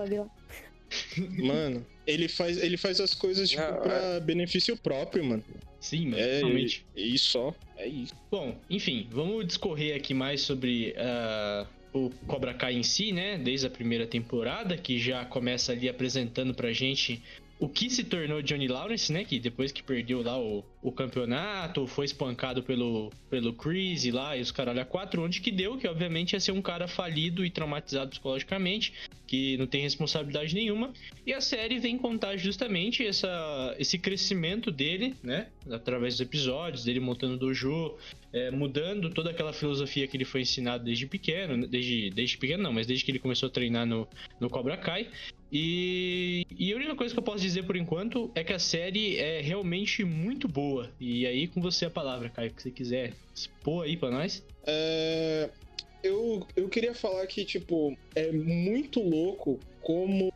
Mano, 1.42 1.84
ele 2.06 2.28
faz, 2.28 2.56
ele 2.62 2.76
faz 2.76 3.00
as 3.00 3.14
coisas, 3.14 3.50
tipo, 3.50 3.62
Não, 3.62 3.80
pra 3.82 4.20
benefício 4.20 4.76
próprio, 4.76 5.24
mano. 5.24 5.42
Sim, 5.84 6.14
É, 6.14 6.38
realmente. 6.38 6.82
e 6.96 7.18
só. 7.18 7.54
É 7.76 7.86
isso. 7.86 8.14
Bom, 8.30 8.58
enfim, 8.70 9.06
vamos 9.10 9.46
discorrer 9.46 9.94
aqui 9.94 10.14
mais 10.14 10.40
sobre 10.40 10.94
ah, 10.96 11.66
o 11.92 12.08
Cobra 12.26 12.54
Kai 12.54 12.72
em 12.72 12.82
si, 12.82 13.12
né? 13.12 13.36
Desde 13.36 13.66
a 13.66 13.70
primeira 13.70 14.06
temporada, 14.06 14.78
que 14.78 14.98
já 14.98 15.26
começa 15.26 15.72
ali 15.72 15.86
apresentando 15.86 16.54
pra 16.54 16.72
gente 16.72 17.22
o 17.64 17.68
que 17.68 17.88
se 17.88 18.04
tornou 18.04 18.42
Johnny 18.42 18.68
Lawrence, 18.68 19.10
né? 19.10 19.24
Que 19.24 19.38
depois 19.38 19.72
que 19.72 19.82
perdeu 19.82 20.22
lá 20.22 20.38
o, 20.38 20.62
o 20.82 20.92
campeonato, 20.92 21.86
foi 21.86 22.04
espancado 22.04 22.62
pelo, 22.62 23.10
pelo 23.30 23.54
Chris 23.54 24.04
lá, 24.12 24.36
e 24.36 24.42
os 24.42 24.52
caralho 24.52 24.82
a 24.82 24.84
quatro, 24.84 25.22
onde 25.24 25.40
que 25.40 25.50
deu, 25.50 25.78
que 25.78 25.88
obviamente 25.88 26.34
ia 26.34 26.40
ser 26.40 26.52
um 26.52 26.60
cara 26.60 26.86
falido 26.86 27.42
e 27.42 27.48
traumatizado 27.48 28.10
psicologicamente, 28.10 28.92
que 29.26 29.56
não 29.56 29.66
tem 29.66 29.80
responsabilidade 29.80 30.54
nenhuma. 30.54 30.92
E 31.26 31.32
a 31.32 31.40
série 31.40 31.78
vem 31.78 31.96
contar 31.96 32.36
justamente 32.36 33.04
essa, 33.04 33.74
esse 33.78 33.98
crescimento 33.98 34.70
dele, 34.70 35.14
né? 35.22 35.46
Através 35.70 36.14
dos 36.14 36.20
episódios, 36.20 36.84
dele 36.84 37.00
montando 37.00 37.38
dojo, 37.38 37.96
é, 38.30 38.50
mudando 38.50 39.08
toda 39.08 39.30
aquela 39.30 39.54
filosofia 39.54 40.06
que 40.06 40.18
ele 40.18 40.26
foi 40.26 40.42
ensinado 40.42 40.84
desde 40.84 41.06
pequeno, 41.06 41.66
desde, 41.66 42.10
desde 42.10 42.36
pequeno 42.36 42.62
não, 42.62 42.74
mas 42.74 42.86
desde 42.86 43.06
que 43.06 43.10
ele 43.10 43.18
começou 43.18 43.48
a 43.48 43.50
treinar 43.50 43.86
no, 43.86 44.06
no 44.38 44.50
Cobra 44.50 44.76
Kai. 44.76 45.08
E, 45.54 46.44
e 46.58 46.72
a 46.72 46.76
única 46.76 46.96
coisa 46.96 47.14
que 47.14 47.20
eu 47.20 47.22
posso 47.22 47.40
dizer 47.40 47.62
por 47.62 47.76
enquanto 47.76 48.28
é 48.34 48.42
que 48.42 48.52
a 48.52 48.58
série 48.58 49.16
é 49.18 49.40
realmente 49.40 50.04
muito 50.04 50.48
boa. 50.48 50.90
E 50.98 51.24
aí 51.24 51.46
com 51.46 51.60
você 51.60 51.84
a 51.84 51.90
palavra, 51.90 52.28
Caio, 52.28 52.52
que 52.52 52.60
você 52.60 52.72
quiser 52.72 53.12
expor 53.32 53.84
aí 53.84 53.96
pra 53.96 54.10
nós. 54.10 54.44
É, 54.66 55.48
eu, 56.02 56.44
eu 56.56 56.68
queria 56.68 56.92
falar 56.92 57.24
que, 57.28 57.44
tipo, 57.44 57.96
é 58.16 58.32
muito 58.32 59.00
louco 59.00 59.60
como 59.80 60.32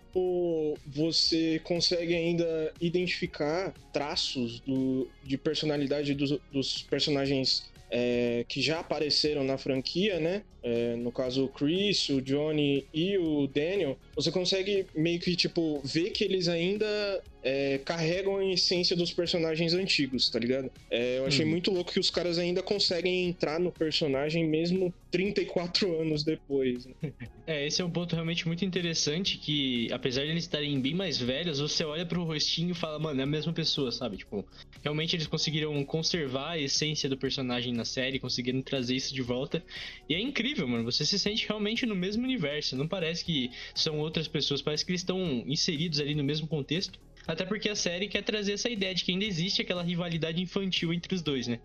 você 0.86 1.60
consegue 1.64 2.14
ainda 2.14 2.72
identificar 2.80 3.72
traços 3.92 4.60
do, 4.60 5.08
de 5.22 5.36
personalidade 5.36 6.14
dos, 6.14 6.38
dos 6.50 6.82
personagens 6.82 7.70
é, 7.90 8.44
que 8.48 8.60
já 8.60 8.80
apareceram 8.80 9.44
na 9.44 9.56
franquia, 9.56 10.18
né? 10.20 10.42
É, 10.62 10.96
no 10.96 11.10
caso, 11.10 11.44
o 11.44 11.48
Chris, 11.48 12.08
o 12.08 12.20
Johnny 12.20 12.86
e 12.92 13.16
o 13.16 13.46
Daniel. 13.46 13.98
Você 14.14 14.30
consegue 14.30 14.86
meio 14.94 15.20
que, 15.20 15.34
tipo, 15.36 15.80
ver 15.84 16.10
que 16.10 16.24
eles 16.24 16.48
ainda 16.48 17.22
é, 17.42 17.78
carregam 17.78 18.36
a 18.38 18.44
essência 18.52 18.96
dos 18.96 19.12
personagens 19.12 19.72
antigos, 19.74 20.28
tá 20.30 20.38
ligado? 20.38 20.70
É, 20.90 21.18
eu 21.18 21.26
achei 21.26 21.44
Uhum. 21.44 21.50
muito 21.52 21.70
louco 21.70 21.92
que 21.92 22.00
os 22.00 22.10
caras 22.10 22.38
ainda 22.38 22.62
conseguem 22.62 23.28
entrar 23.28 23.58
no 23.60 23.70
personagem 23.72 24.48
mesmo 24.48 24.92
34 25.10 26.00
anos 26.00 26.24
depois. 26.24 26.84
né? 26.86 26.92
É, 27.48 27.66
esse 27.66 27.80
é 27.80 27.84
um 27.84 27.90
ponto 27.90 28.14
realmente 28.14 28.46
muito 28.46 28.62
interessante 28.62 29.38
que, 29.38 29.88
apesar 29.90 30.22
de 30.22 30.32
eles 30.32 30.44
estarem 30.44 30.78
bem 30.82 30.92
mais 30.94 31.16
velhos, 31.16 31.60
você 31.60 31.82
olha 31.82 32.04
pro 32.04 32.22
rostinho 32.22 32.72
e 32.72 32.74
fala, 32.74 32.98
mano, 32.98 33.20
é 33.20 33.24
a 33.24 33.26
mesma 33.26 33.54
pessoa, 33.54 33.90
sabe? 33.90 34.18
Tipo, 34.18 34.46
realmente 34.84 35.16
eles 35.16 35.26
conseguiram 35.26 35.82
conservar 35.86 36.50
a 36.50 36.58
essência 36.58 37.08
do 37.08 37.16
personagem 37.16 37.72
na 37.72 37.86
série, 37.86 38.18
conseguiram 38.20 38.60
trazer 38.60 38.96
isso 38.96 39.14
de 39.14 39.22
volta. 39.22 39.64
E 40.10 40.14
é 40.14 40.20
incrível, 40.20 40.68
mano. 40.68 40.84
Você 40.84 41.06
se 41.06 41.18
sente 41.18 41.48
realmente 41.48 41.86
no 41.86 41.94
mesmo 41.94 42.22
universo. 42.22 42.76
Não 42.76 42.86
parece 42.86 43.24
que 43.24 43.48
são 43.74 43.98
outras 43.98 44.28
pessoas, 44.28 44.60
parece 44.60 44.84
que 44.84 44.90
eles 44.90 45.00
estão 45.00 45.42
inseridos 45.46 46.00
ali 46.00 46.14
no 46.14 46.22
mesmo 46.24 46.46
contexto. 46.46 46.98
Até 47.28 47.44
porque 47.44 47.68
a 47.68 47.76
série 47.76 48.08
quer 48.08 48.22
trazer 48.22 48.54
essa 48.54 48.70
ideia 48.70 48.94
de 48.94 49.04
que 49.04 49.12
ainda 49.12 49.24
existe 49.26 49.60
aquela 49.60 49.82
rivalidade 49.82 50.40
infantil 50.40 50.94
entre 50.94 51.14
os 51.14 51.20
dois, 51.20 51.46
né? 51.46 51.60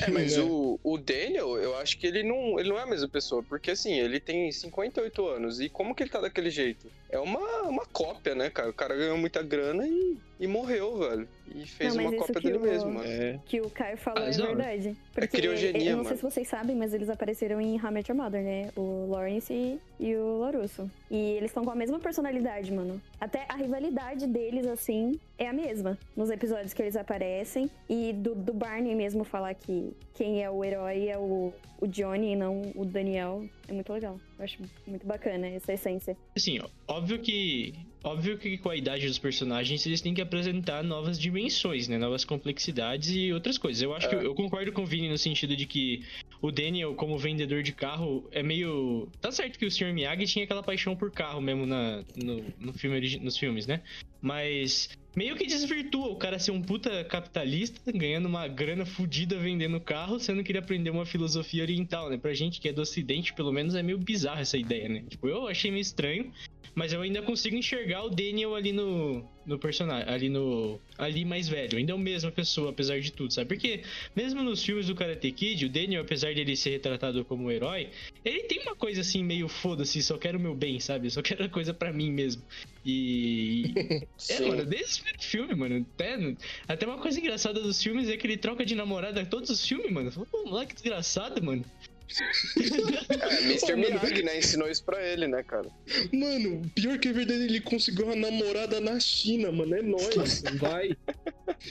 É, 0.00 0.10
mas 0.10 0.36
né? 0.36 0.42
o, 0.42 0.78
o 0.84 0.98
Daniel, 0.98 1.56
eu 1.56 1.74
acho 1.78 1.96
que 1.96 2.06
ele 2.06 2.22
não, 2.22 2.60
ele 2.60 2.68
não 2.68 2.78
é 2.78 2.82
a 2.82 2.86
mesma 2.86 3.08
pessoa, 3.08 3.42
porque 3.42 3.70
assim, 3.70 3.94
ele 3.94 4.20
tem 4.20 4.52
58 4.52 5.26
anos, 5.26 5.58
e 5.58 5.70
como 5.70 5.94
que 5.94 6.02
ele 6.02 6.10
tá 6.10 6.20
daquele 6.20 6.50
jeito? 6.50 6.92
É 7.08 7.18
uma, 7.18 7.62
uma 7.62 7.86
cópia, 7.86 8.34
né, 8.34 8.50
cara? 8.50 8.68
O 8.68 8.74
cara 8.74 8.94
ganhou 8.94 9.16
muita 9.16 9.42
grana 9.42 9.86
e, 9.88 10.18
e 10.38 10.46
morreu, 10.46 10.98
velho. 10.98 11.26
E 11.54 11.66
fez 11.66 11.94
Não, 11.94 12.02
mas 12.02 12.06
uma 12.12 12.16
isso 12.16 12.26
cópia 12.26 12.40
que 12.42 12.46
dele 12.48 12.58
o- 12.58 12.60
mesmo. 12.60 13.02
É. 13.02 13.38
Que 13.46 13.60
o 13.60 13.70
Caio 13.70 13.96
falou 13.96 14.22
Ah, 14.24 14.28
é 14.30 14.36
não. 14.36 14.46
verdade. 14.46 14.96
Porque 15.12 15.28
criogenia, 15.28 15.90
eu 15.90 15.96
não 15.96 16.04
sei 16.04 16.16
se 16.16 16.22
vocês 16.22 16.46
sabem, 16.48 16.76
mas 16.76 16.92
eles 16.92 17.08
apareceram 17.08 17.60
em 17.60 17.80
How 17.80 17.90
I 17.90 17.92
Met 17.94 18.10
Your 18.10 18.20
Mother, 18.22 18.42
né? 18.42 18.70
O 18.76 19.06
Lawrence 19.10 19.52
e, 19.52 19.78
e 19.98 20.14
o 20.16 20.38
Larusso. 20.40 20.90
E 21.10 21.16
eles 21.32 21.50
estão 21.50 21.64
com 21.64 21.70
a 21.70 21.74
mesma 21.74 21.98
personalidade, 21.98 22.72
mano. 22.72 23.00
Até 23.20 23.46
a 23.48 23.54
rivalidade 23.56 24.26
deles, 24.26 24.66
assim, 24.66 25.18
é 25.38 25.46
a 25.48 25.52
mesma. 25.52 25.96
Nos 26.16 26.30
episódios 26.30 26.72
que 26.74 26.82
eles 26.82 26.96
aparecem. 26.96 27.70
E 27.88 28.12
do, 28.12 28.34
do 28.34 28.52
Barney 28.52 28.94
mesmo 28.94 29.24
falar 29.24 29.54
que 29.54 29.92
quem 30.14 30.42
é 30.42 30.50
o 30.50 30.64
herói 30.64 31.08
é 31.08 31.16
o, 31.16 31.52
o 31.80 31.86
Johnny 31.86 32.32
e 32.32 32.36
não 32.36 32.60
o 32.74 32.84
Daniel. 32.84 33.44
É 33.68 33.72
muito 33.72 33.92
legal. 33.92 34.20
Eu 34.38 34.44
acho 34.44 34.58
muito 34.86 35.06
bacana 35.06 35.48
essa 35.48 35.72
essência. 35.72 36.16
Assim, 36.36 36.60
óbvio 36.86 37.18
que. 37.18 37.74
Óbvio 38.04 38.38
que 38.38 38.56
com 38.58 38.70
a 38.70 38.76
idade 38.76 39.08
dos 39.08 39.18
personagens 39.18 39.84
eles 39.84 40.00
têm 40.00 40.14
que 40.14 40.20
apresentar 40.20 40.84
novas 40.84 41.18
dimensões, 41.18 41.88
né? 41.88 41.98
Novas 41.98 42.24
complexidades 42.24 43.10
e 43.10 43.32
outras 43.32 43.58
coisas. 43.58 43.82
Eu 43.82 43.92
acho 43.94 44.08
que 44.08 44.14
eu, 44.14 44.22
eu 44.22 44.34
concordo 44.34 44.70
com 44.70 44.82
o 44.82 44.86
Vini 44.86 45.08
no 45.08 45.18
sentido 45.18 45.56
de 45.56 45.66
que 45.66 46.04
o 46.40 46.52
Daniel, 46.52 46.94
como 46.94 47.18
vendedor 47.18 47.64
de 47.64 47.72
carro, 47.72 48.28
é 48.30 48.42
meio. 48.44 49.08
Tá 49.20 49.32
certo 49.32 49.58
que 49.58 49.66
o 49.66 49.70
Sr. 49.70 49.92
Miyagi 49.92 50.26
tinha 50.26 50.44
aquela 50.44 50.62
paixão 50.62 50.94
por 50.94 51.10
carro 51.10 51.40
mesmo 51.40 51.66
na, 51.66 52.04
no, 52.14 52.44
no 52.60 52.72
filme, 52.72 53.18
nos 53.18 53.36
filmes, 53.36 53.66
né? 53.66 53.82
Mas 54.22 54.88
meio 55.16 55.34
que 55.34 55.46
desvirtua 55.46 56.08
o 56.08 56.16
cara 56.16 56.38
ser 56.38 56.50
um 56.50 56.60
puta 56.60 57.02
capitalista, 57.04 57.90
ganhando 57.90 58.26
uma 58.26 58.46
grana 58.46 58.84
fodida 58.84 59.38
vendendo 59.38 59.80
carro, 59.80 60.20
sendo 60.20 60.44
que 60.44 60.52
ele 60.52 60.58
aprendeu 60.58 60.92
uma 60.92 61.06
filosofia 61.06 61.62
oriental, 61.62 62.10
né? 62.10 62.18
Pra 62.18 62.34
gente 62.34 62.60
que 62.60 62.68
é 62.68 62.72
do 62.72 62.82
ocidente, 62.82 63.32
pelo 63.32 63.50
menos, 63.50 63.74
é 63.74 63.82
meio 63.82 63.98
bizarro 63.98 64.40
essa 64.40 64.58
ideia, 64.58 64.88
né? 64.88 65.04
Tipo, 65.08 65.26
eu 65.26 65.48
achei 65.48 65.70
meio 65.70 65.80
estranho, 65.80 66.30
mas 66.74 66.92
eu 66.92 67.00
ainda 67.00 67.22
consigo 67.22 67.56
enxergar 67.56 68.04
o 68.04 68.10
Daniel 68.10 68.54
ali 68.54 68.72
no, 68.72 69.26
no 69.46 69.58
personagem, 69.58 70.12
ali 70.12 70.28
no. 70.28 70.80
ali 70.98 71.24
mais 71.24 71.48
velho. 71.48 71.78
Ainda 71.78 71.92
é 71.92 71.94
a 71.94 71.98
mesma 71.98 72.30
pessoa, 72.30 72.70
apesar 72.70 73.00
de 73.00 73.12
tudo, 73.12 73.32
sabe? 73.32 73.48
Porque 73.48 73.82
mesmo 74.14 74.42
nos 74.42 74.62
filmes 74.62 74.86
do 74.86 74.94
Karate 74.94 75.30
Kid, 75.30 75.66
o 75.66 75.68
Daniel, 75.68 76.02
apesar 76.02 76.34
dele 76.34 76.56
ser 76.56 76.70
retratado 76.70 77.24
como 77.24 77.44
um 77.44 77.50
herói, 77.50 77.88
ele 78.24 78.42
tem 78.44 78.60
uma 78.62 78.74
coisa 78.74 79.00
assim, 79.00 79.22
meio 79.22 79.48
foda-se, 79.48 80.02
só 80.02 80.18
quero 80.18 80.38
o 80.38 80.40
meu 80.40 80.54
bem, 80.54 80.80
sabe? 80.80 81.08
Só 81.10 81.22
quero 81.22 81.44
a 81.44 81.48
coisa 81.48 81.72
pra 81.72 81.92
mim 81.92 82.10
mesmo. 82.10 82.42
E. 82.84 83.72
É, 84.28 84.40
mano, 84.40 84.64
desde 84.64 85.02
o 85.02 85.22
filme, 85.22 85.54
mano. 85.54 85.86
Até, 85.94 86.36
até 86.66 86.86
uma 86.86 86.98
coisa 86.98 87.20
engraçada 87.20 87.60
dos 87.60 87.80
filmes 87.80 88.08
é 88.08 88.16
que 88.16 88.26
ele 88.26 88.36
troca 88.36 88.64
de 88.64 88.74
namorada 88.74 89.24
todos 89.24 89.50
os 89.50 89.66
filmes, 89.66 89.90
mano. 89.92 90.10
Pô, 90.10 90.44
moleque 90.44 90.74
desgraçado, 90.74 91.42
mano. 91.42 91.64
É, 92.08 93.42
Mr. 93.42 93.76
Miyagi, 93.76 94.22
né? 94.22 94.38
Ensinou 94.38 94.68
isso 94.68 94.84
pra 94.84 95.04
ele, 95.04 95.26
né, 95.26 95.42
cara? 95.42 95.68
Mano, 96.12 96.62
pior 96.74 96.98
que 96.98 97.08
é 97.08 97.12
verdade, 97.12 97.44
ele 97.44 97.60
conseguiu 97.60 98.06
uma 98.06 98.16
namorada 98.16 98.80
na 98.80 98.98
China, 99.00 99.50
mano. 99.50 99.74
É 99.74 99.82
nóis. 99.82 100.42
Vai. 100.58 100.96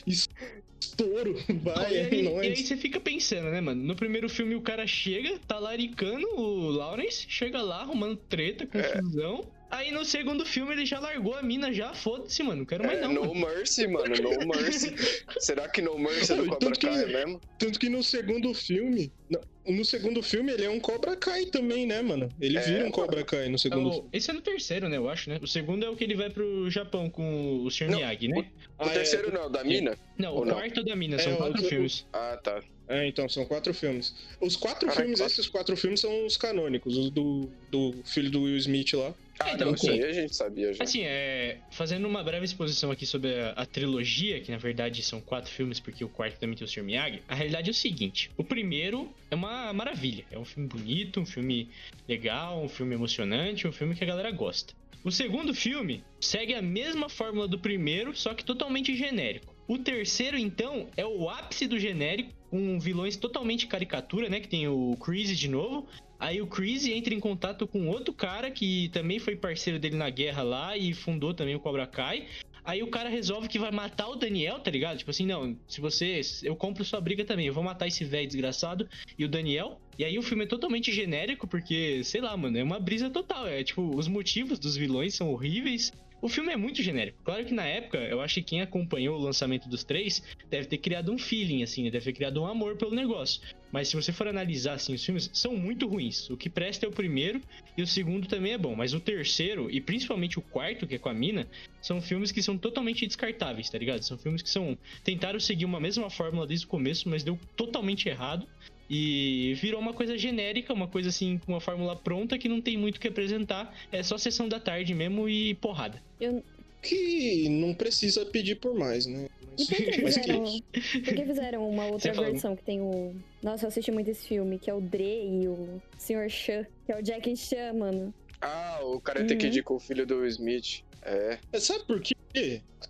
Estouro. 0.06 1.36
Vai, 1.64 1.94
e, 1.94 1.98
é 1.98 2.06
aí, 2.06 2.12
e 2.12 2.16
aí 2.16 2.24
nóis. 2.24 2.60
você 2.60 2.78
fica 2.78 3.00
pensando, 3.00 3.50
né, 3.50 3.62
mano? 3.62 3.82
No 3.82 3.96
primeiro 3.96 4.30
filme 4.30 4.56
o 4.56 4.62
cara 4.62 4.86
chega, 4.86 5.40
tá 5.48 5.58
laricando 5.58 6.28
o 6.38 6.70
Lawrence, 6.70 7.26
chega 7.28 7.62
lá 7.62 7.82
arrumando 7.82 8.18
treta, 8.18 8.66
confusão. 8.68 9.50
Aí 9.76 9.92
no 9.92 10.06
segundo 10.06 10.46
filme 10.46 10.72
ele 10.72 10.86
já 10.86 11.00
largou 11.00 11.34
a 11.36 11.42
mina, 11.44 11.74
já 11.74 11.94
foda-se, 11.94 12.42
mano. 12.44 12.60
Não 12.60 12.66
quero 12.66 12.86
mais 12.86 12.98
É, 13.00 13.02
não. 13.02 13.14
no 13.14 13.36
mano. 13.36 13.56
Mercy, 13.56 13.88
mano, 13.88 14.16
no 14.16 14.48
Mercy. 14.48 14.96
Será 15.40 15.68
que 15.68 15.82
No 15.82 16.00
Mercy 16.00 16.32
é 16.32 16.36
do 16.38 16.44
Tanto 16.46 16.60
Cobra 16.60 16.76
que- 16.80 16.88
Kai 16.88 17.06
mesmo? 17.06 17.42
Tanto 17.60 17.80
que 17.80 17.90
no 17.90 18.02
segundo 18.04 18.54
filme. 18.54 19.12
No, 19.30 19.42
no 19.76 19.84
segundo 19.84 20.22
filme 20.24 20.54
ele 20.54 20.64
é 20.64 20.70
um 20.70 20.80
Cobra 20.80 21.16
Kai 21.18 21.46
também, 21.48 21.86
né, 21.86 22.02
mano? 22.02 22.30
Ele 22.40 22.58
É, 22.58 22.62
vira 22.62 22.78
um 22.78 22.80
mano. 22.84 22.92
Cobra 22.94 23.24
Kai 23.26 23.50
no 23.50 23.56
É 23.56 23.58
segundo 23.58 23.90
o- 23.90 23.94
filme. 23.94 24.10
esse 24.14 24.30
é 24.30 24.34
no 24.34 24.42
terceiro, 24.42 24.88
né, 24.88 24.96
eu 24.98 25.10
acho, 25.10 25.30
né? 25.30 25.40
O 25.42 25.48
segundo 25.48 25.86
é 25.86 25.90
o 25.90 25.96
que 25.96 26.04
ele 26.06 26.16
vai 26.16 26.30
pro 26.30 26.70
Japão 26.70 27.10
com 27.10 27.64
o 27.64 27.70
Sr. 27.70 27.90
Não, 27.90 27.98
Miyagi, 27.98 28.28
né? 28.30 28.40
O 28.80 28.84
Ah, 28.84 28.86
é, 28.88 28.90
terceiro 28.94 29.34
não, 29.34 29.52
da 29.52 29.64
mina? 29.64 29.98
Não, 30.18 30.36
o 30.38 30.46
não? 30.46 30.54
quarto 30.56 30.84
da 30.86 30.96
mina, 30.96 31.20
são 31.20 31.34
É, 31.34 31.36
quatro 31.36 31.62
o- 31.62 31.66
filmes. 31.68 32.06
Ah, 32.14 32.40
tá. 32.42 32.64
É, 32.88 33.08
então, 33.08 33.28
são 33.28 33.44
quatro 33.46 33.74
filmes. 33.74 34.14
Os 34.40 34.56
quatro 34.56 34.82
Caraca, 34.88 35.02
filmes, 35.02 35.20
quatro. 35.20 35.34
esses 35.34 35.50
quatro 35.50 35.76
filmes 35.76 36.00
são 36.00 36.26
os 36.26 36.38
canônicos, 36.38 36.96
os 36.96 37.10
do, 37.10 37.50
do 37.72 37.94
filho 38.06 38.30
do 38.30 38.44
Will 38.44 38.56
Smith 38.58 38.94
lá. 38.94 39.14
Ah, 39.40 39.54
Então, 39.54 39.68
não, 39.68 39.76
isso 39.76 39.90
assim, 39.90 40.02
aí 40.02 40.10
a 40.10 40.14
gente 40.14 40.36
sabia 40.36 40.74
já. 40.74 40.84
Assim, 40.84 41.02
é, 41.04 41.58
fazendo 41.72 42.08
uma 42.08 42.24
breve 42.24 42.46
exposição 42.46 42.92
aqui 42.92 43.06
sobre 43.06 43.34
a, 43.40 43.52
a 43.52 43.66
trilogia, 43.66 44.40
que 44.40 44.52
na 44.52 44.58
verdade 44.58 45.02
são 45.04 45.20
quatro 45.20 45.52
filmes, 45.52 45.80
porque 45.80 46.04
o 46.04 46.10
quarto 46.10 46.40
também 46.40 46.56
tem 46.56 46.66
o 46.66 46.68
Sr. 46.68 46.84
Miyagi, 46.84 47.22
a 47.28 47.36
realidade 47.36 47.70
é 47.70 47.72
o 47.72 47.74
seguinte: 47.74 48.32
o 48.38 48.44
primeiro 48.44 49.14
é 49.30 49.36
uma 49.36 49.74
maravilha, 49.74 50.26
é 50.32 50.40
um 50.40 50.46
filme 50.46 50.68
bonito, 50.70 51.20
um 51.20 51.26
filme 51.26 51.70
legal, 52.08 52.64
um 52.64 52.70
filme 52.70 52.96
emocionante, 52.96 53.68
um 53.68 53.72
filme 53.72 53.96
que 53.96 54.04
a 54.04 54.08
galera 54.08 54.32
gosta. 54.32 54.74
O 55.04 55.12
segundo 55.12 55.54
filme 55.54 56.04
segue 56.20 56.56
a 56.56 56.62
mesma 56.64 57.10
fórmula 57.10 57.48
do 57.48 57.60
primeiro, 57.60 58.16
só 58.16 58.34
que 58.34 58.44
totalmente 58.44 58.96
genérico. 58.96 59.54
O 59.68 59.78
terceiro, 59.78 60.38
então, 60.38 60.90
é 60.98 61.06
o 61.06 61.30
ápice 61.30 61.68
do 61.68 61.80
genérico, 61.80 62.32
com 62.50 62.80
vilões 62.80 63.16
totalmente 63.16 63.68
caricatura, 63.68 64.30
né? 64.30 64.40
Que 64.40 64.48
tem 64.48 64.68
o 64.68 64.96
Chris 65.00 65.38
de 65.38 65.48
novo, 65.48 65.88
Aí 66.20 66.42
o 66.42 66.48
Chris 66.48 66.86
entra 66.86 67.14
em 67.14 67.20
contato 67.20 67.68
com 67.68 67.88
outro 67.88 68.14
cara 68.14 68.50
que 68.50 68.90
também 68.90 69.20
foi 69.20 69.36
parceiro 69.36 69.80
dele 69.80 69.96
na 69.96 70.10
guerra 70.10 70.44
lá 70.44 70.78
e 70.78 70.94
fundou 70.94 71.34
também 71.34 71.56
o 71.56 71.60
Cobra 71.60 71.86
Kai. 71.86 72.28
Aí 72.66 72.82
o 72.82 72.88
cara 72.88 73.08
resolve 73.10 73.48
que 73.48 73.60
vai 73.60 73.70
matar 73.70 74.08
o 74.08 74.16
Daniel, 74.16 74.60
tá 74.60 74.72
ligado? 74.72 74.98
Tipo 74.98 75.12
assim, 75.12 75.26
não, 75.26 75.56
se 75.68 75.80
você. 75.80 76.20
Eu 76.42 76.56
compro 76.56 76.84
sua 76.84 77.00
briga 77.00 77.24
também, 77.24 77.46
eu 77.46 77.54
vou 77.54 77.64
matar 77.64 77.88
esse 77.88 78.04
velho 78.04 78.26
desgraçado 78.26 78.90
e 79.20 79.24
o 79.24 79.30
Daniel. 79.30 79.80
E 80.00 80.04
aí 80.04 80.18
o 80.18 80.24
filme 80.24 80.46
é 80.46 80.48
totalmente 80.48 80.92
genérico, 80.92 81.48
porque, 81.48 82.04
sei 82.04 82.22
lá, 82.22 82.36
mano, 82.36 82.58
é 82.58 82.64
uma 82.64 82.80
brisa 82.80 83.08
total. 83.10 83.48
É 83.48 83.64
tipo, 83.64 83.96
os 83.96 84.08
motivos 84.08 84.58
dos 84.58 84.76
vilões 84.76 85.14
são 85.14 85.32
horríveis. 85.32 85.94
O 86.22 86.28
filme 86.28 86.52
é 86.52 86.58
muito 86.58 86.82
genérico. 86.82 87.20
Claro 87.24 87.46
que 87.46 87.54
na 87.54 87.66
época, 87.66 88.00
eu 88.00 88.20
acho 88.20 88.36
que 88.36 88.42
quem 88.42 88.62
acompanhou 88.62 89.16
o 89.16 89.22
lançamento 89.22 89.70
dos 89.70 89.84
três 89.84 90.24
deve 90.50 90.68
ter 90.68 90.80
criado 90.80 91.12
um 91.12 91.20
feeling, 91.20 91.62
assim, 91.62 91.84
deve 91.84 92.06
ter 92.06 92.14
criado 92.14 92.42
um 92.42 92.48
amor 92.48 92.78
pelo 92.78 92.96
negócio. 92.96 93.42
Mas 93.76 93.90
se 93.90 93.96
você 93.98 94.14
for 94.14 94.26
analisar, 94.26 94.76
assim, 94.76 94.94
os 94.94 95.04
filmes 95.04 95.30
são 95.34 95.54
muito 95.58 95.86
ruins. 95.86 96.30
O 96.30 96.38
que 96.38 96.50
presta 96.50 96.86
é 96.86 96.88
o 96.88 96.94
primeiro 96.94 97.42
e 97.78 97.82
o 97.82 97.88
segundo 97.88 98.26
também 98.26 98.54
é 98.54 98.58
bom. 98.58 98.74
Mas 98.74 98.94
o 98.94 99.02
terceiro, 99.02 99.70
e 99.70 99.82
principalmente 99.82 100.40
o 100.40 100.42
quarto, 100.42 100.88
que 100.88 100.96
é 100.96 100.98
com 100.98 101.10
a 101.10 101.14
mina, 101.14 101.46
são 101.82 102.02
filmes 102.02 102.32
que 102.32 102.42
são 102.42 102.58
totalmente 102.58 103.06
descartáveis, 103.06 103.70
tá 103.70 103.78
ligado? 103.78 104.02
São 104.04 104.18
filmes 104.18 104.42
que 104.42 104.50
são. 104.50 104.78
Tentaram 105.04 105.42
seguir 105.42 105.66
uma 105.66 105.78
mesma 105.78 106.10
fórmula 106.10 106.48
desde 106.48 106.66
o 106.66 106.70
começo, 106.70 107.10
mas 107.10 107.22
deu 107.22 107.38
totalmente 107.58 108.08
errado. 108.08 108.48
E 108.90 109.56
virou 109.62 109.82
uma 109.82 109.92
coisa 109.92 110.18
genérica, 110.18 110.72
uma 110.72 110.88
coisa 110.88 111.10
assim, 111.10 111.38
com 111.40 111.52
uma 111.52 111.60
fórmula 111.60 111.98
pronta 111.98 112.38
que 112.38 112.48
não 112.48 112.62
tem 112.62 112.78
muito 112.78 112.96
o 112.96 113.00
que 113.02 113.10
apresentar. 113.10 113.78
É 113.92 114.02
só 114.02 114.18
sessão 114.18 114.48
da 114.48 114.58
tarde 114.58 114.94
mesmo 114.94 115.28
e 115.28 115.54
porrada. 115.56 116.02
Eu, 116.18 116.42
Que 116.82 117.50
não 117.50 117.74
precisa 117.74 118.26
pedir 118.26 118.56
por 118.56 118.74
mais, 118.74 119.06
né? 119.06 119.28
E 119.58 119.66
por 119.66 119.76
que 119.86 120.02
fizeram, 120.02 120.44
por 120.44 121.16
que 121.16 121.26
fizeram 121.26 121.70
uma 121.70 121.86
outra 121.88 122.14
fala- 122.14 122.28
versão 122.28 122.56
que 122.56 122.64
tem 122.64 122.82
o. 122.82 123.16
Nossa, 123.44 123.66
eu 123.66 123.68
assisti 123.70 123.92
muito 123.92 124.10
esse 124.10 124.28
filme, 124.28 124.58
que 124.60 124.70
é 124.70 124.74
o 124.74 124.82
Dre 124.82 125.28
e 125.42 125.48
o 125.48 125.82
Sr. 125.98 126.30
Chan, 126.30 126.66
que 126.86 126.92
é 126.92 127.00
o 127.00 127.02
Jack 127.04 127.36
Chan, 127.36 127.74
mano. 127.74 128.14
Ah, 128.42 128.80
o 128.84 129.00
Karate 129.00 129.34
Uhum. 129.34 129.40
Kid 129.40 129.64
com 129.64 129.76
o 129.76 129.80
filho 129.80 130.06
do 130.06 130.18
Will 130.18 130.28
Smith. 130.28 130.84
É. 131.04 131.38
É, 131.54 131.60
Sabe 131.60 131.86
por 131.86 132.02
quê? 132.02 132.16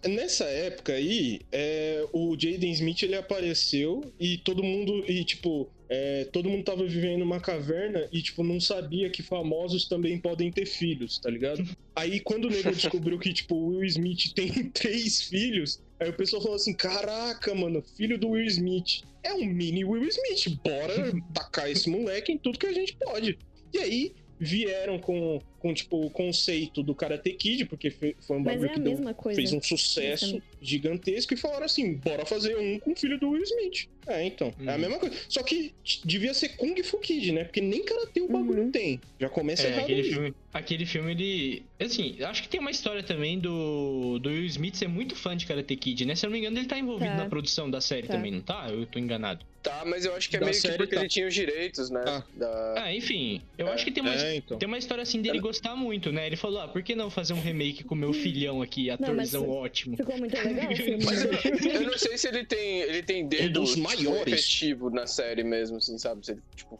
Nessa 0.07 0.45
época 0.45 0.93
aí, 0.93 1.39
é, 1.51 2.03
o 2.11 2.31
Jaden 2.37 2.71
Smith 2.71 3.03
ele 3.03 3.15
apareceu 3.15 4.01
e 4.19 4.37
todo 4.39 4.63
mundo, 4.63 5.03
e 5.07 5.23
tipo, 5.23 5.69
é, 5.87 6.25
todo 6.25 6.49
mundo 6.49 6.63
tava 6.63 6.83
vivendo 6.83 7.19
numa 7.19 7.39
caverna 7.39 8.07
e 8.11 8.21
tipo, 8.23 8.43
não 8.43 8.59
sabia 8.59 9.07
que 9.09 9.21
famosos 9.21 9.87
também 9.87 10.17
podem 10.17 10.51
ter 10.51 10.65
filhos, 10.65 11.19
tá 11.19 11.29
ligado? 11.29 11.63
Aí 11.95 12.19
quando 12.19 12.45
o 12.45 12.49
nego 12.49 12.71
descobriu 12.71 13.19
que, 13.19 13.31
tipo, 13.31 13.55
o 13.55 13.67
Will 13.67 13.85
Smith 13.85 14.33
tem 14.33 14.49
três 14.71 15.21
filhos, 15.21 15.79
aí 15.99 16.09
o 16.09 16.13
pessoal 16.13 16.41
falou 16.41 16.55
assim: 16.55 16.73
caraca, 16.73 17.53
mano, 17.53 17.81
filho 17.81 18.17
do 18.17 18.29
Will 18.29 18.45
Smith. 18.45 19.03
É 19.23 19.33
um 19.33 19.45
mini 19.45 19.83
Will 19.83 20.07
Smith, 20.07 20.59
bora 20.63 21.11
tacar 21.33 21.69
esse 21.69 21.89
moleque 21.89 22.31
em 22.31 22.37
tudo 22.37 22.59
que 22.59 22.67
a 22.67 22.73
gente 22.73 22.95
pode. 22.95 23.37
E 23.73 23.77
aí 23.79 24.13
vieram 24.39 24.99
com, 24.99 25.41
com 25.59 25.73
tipo, 25.73 26.05
o 26.05 26.09
conceito 26.09 26.83
do 26.83 26.93
Karate 26.93 27.31
Kid, 27.33 27.65
porque 27.65 27.89
foi 27.89 28.15
um 28.29 28.43
bagulho 28.43 28.69
é 28.69 28.73
que 28.73 28.79
deu 28.79 28.97
fez 29.33 29.53
um 29.53 29.61
sucesso 29.61 30.41
gigantesco 30.61 31.33
e 31.33 31.37
falaram 31.37 31.65
assim: 31.65 31.95
bora 31.95 32.25
fazer 32.25 32.57
um 32.57 32.79
com 32.79 32.91
o 32.91 32.95
filho 32.95 33.19
do 33.19 33.29
Will 33.29 33.43
Smith. 33.43 33.87
É, 34.07 34.23
então. 34.25 34.53
É 34.65 34.69
a 34.69 34.73
Uhum. 34.73 34.79
mesma 34.81 34.99
coisa. 34.99 35.15
Só 35.27 35.41
que 35.43 35.73
devia 36.03 36.33
ser 36.33 36.49
Kung 36.49 36.75
Fu 36.83 36.97
Kid, 36.99 37.31
né? 37.31 37.43
Porque 37.43 37.61
nem 37.61 37.83
karatê 37.83 38.21
o 38.21 38.27
bagulho 38.27 38.63
Uhum. 38.63 38.71
tem. 38.71 38.99
Já 39.19 39.29
começa 39.29 39.63
É, 39.63 39.71
errado 39.71 39.83
aquele 39.83 40.01
aí. 40.01 40.09
filme, 40.13 40.33
aquele 40.53 40.85
filme, 40.85 41.11
ele. 41.11 41.63
Assim, 41.79 42.15
acho 42.23 42.43
que 42.43 42.49
tem 42.49 42.59
uma 42.59 42.71
história 42.71 43.03
também 43.03 43.37
do, 43.39 44.19
do 44.19 44.29
Will 44.29 44.45
Smith 44.45 44.75
ser 44.75 44.87
muito 44.87 45.15
fã 45.15 45.35
de 45.35 45.45
Karate 45.45 45.75
Kid, 45.75 46.05
né? 46.05 46.15
Se 46.15 46.25
eu 46.25 46.29
não 46.29 46.33
me 46.33 46.39
engano, 46.39 46.57
ele 46.57 46.67
tá 46.67 46.77
envolvido 46.77 47.11
Tá. 47.11 47.17
na 47.17 47.25
produção 47.29 47.69
da 47.69 47.81
série 47.81 48.07
Tá. 48.07 48.13
também, 48.13 48.31
não 48.31 48.41
tá? 48.41 48.67
Eu 48.69 48.85
tô 48.85 48.97
enganado. 48.99 49.45
Tá, 49.61 49.83
mas 49.83 50.05
eu 50.05 50.15
acho 50.15 50.29
que 50.29 50.35
é 50.35 50.39
Da 50.39 50.45
meio 50.45 50.55
que 50.55 50.61
série 50.61 50.77
porque 50.77 50.93
tá. 50.93 51.01
ele 51.01 51.09
tinha 51.09 51.27
os 51.27 51.33
direitos, 51.33 51.89
né? 51.89 52.03
Ah. 52.05 52.23
Da... 52.35 52.83
Ah, 52.83 52.93
enfim, 52.95 53.41
eu 53.57 53.67
É, 53.67 53.71
acho 53.73 53.83
que 53.83 53.91
tem 53.91 54.03
uma, 54.03 54.13
É, 54.13 54.35
então. 54.35 54.59
tem 54.59 54.67
uma 54.67 54.77
história 54.77 55.01
assim 55.01 55.21
dele 55.23 55.39
gostar 55.39 55.75
muito, 55.75 56.11
né? 56.11 56.27
Ele 56.27 56.35
falou, 56.35 56.61
ah, 56.61 56.67
por 56.67 56.83
que 56.83 56.93
não 56.93 57.09
fazer 57.09 57.33
um 57.33 57.41
remake 57.41 57.83
com 57.83 57.95
o 57.95 57.97
meu 57.97 58.13
filhão 58.13 58.61
aqui, 58.61 58.91
atorzão 58.91 59.49
ótimo? 59.49 59.97
Ficou 59.97 60.17
muito 60.19 60.35
legal 60.37 60.71
o 60.71 60.75
filme. 60.75 61.03
Mas 61.03 61.23
eu, 61.25 61.31
eu 61.71 61.81
não 61.81 61.97
sei 61.97 62.15
se 62.17 62.27
ele 62.27 62.45
tem, 62.45 62.81
ele 62.81 63.01
tem 63.01 63.23
Um 63.25 63.27
dedo, 63.27 63.65
maiores. 64.03 64.33
efetivo 64.33 64.89
na 64.89 65.07
série 65.07 65.43
mesmo, 65.43 65.77
assim, 65.77 65.97
sabe? 65.97 66.25
Se 66.25 66.31
ele, 66.33 66.41
tipo, 66.55 66.79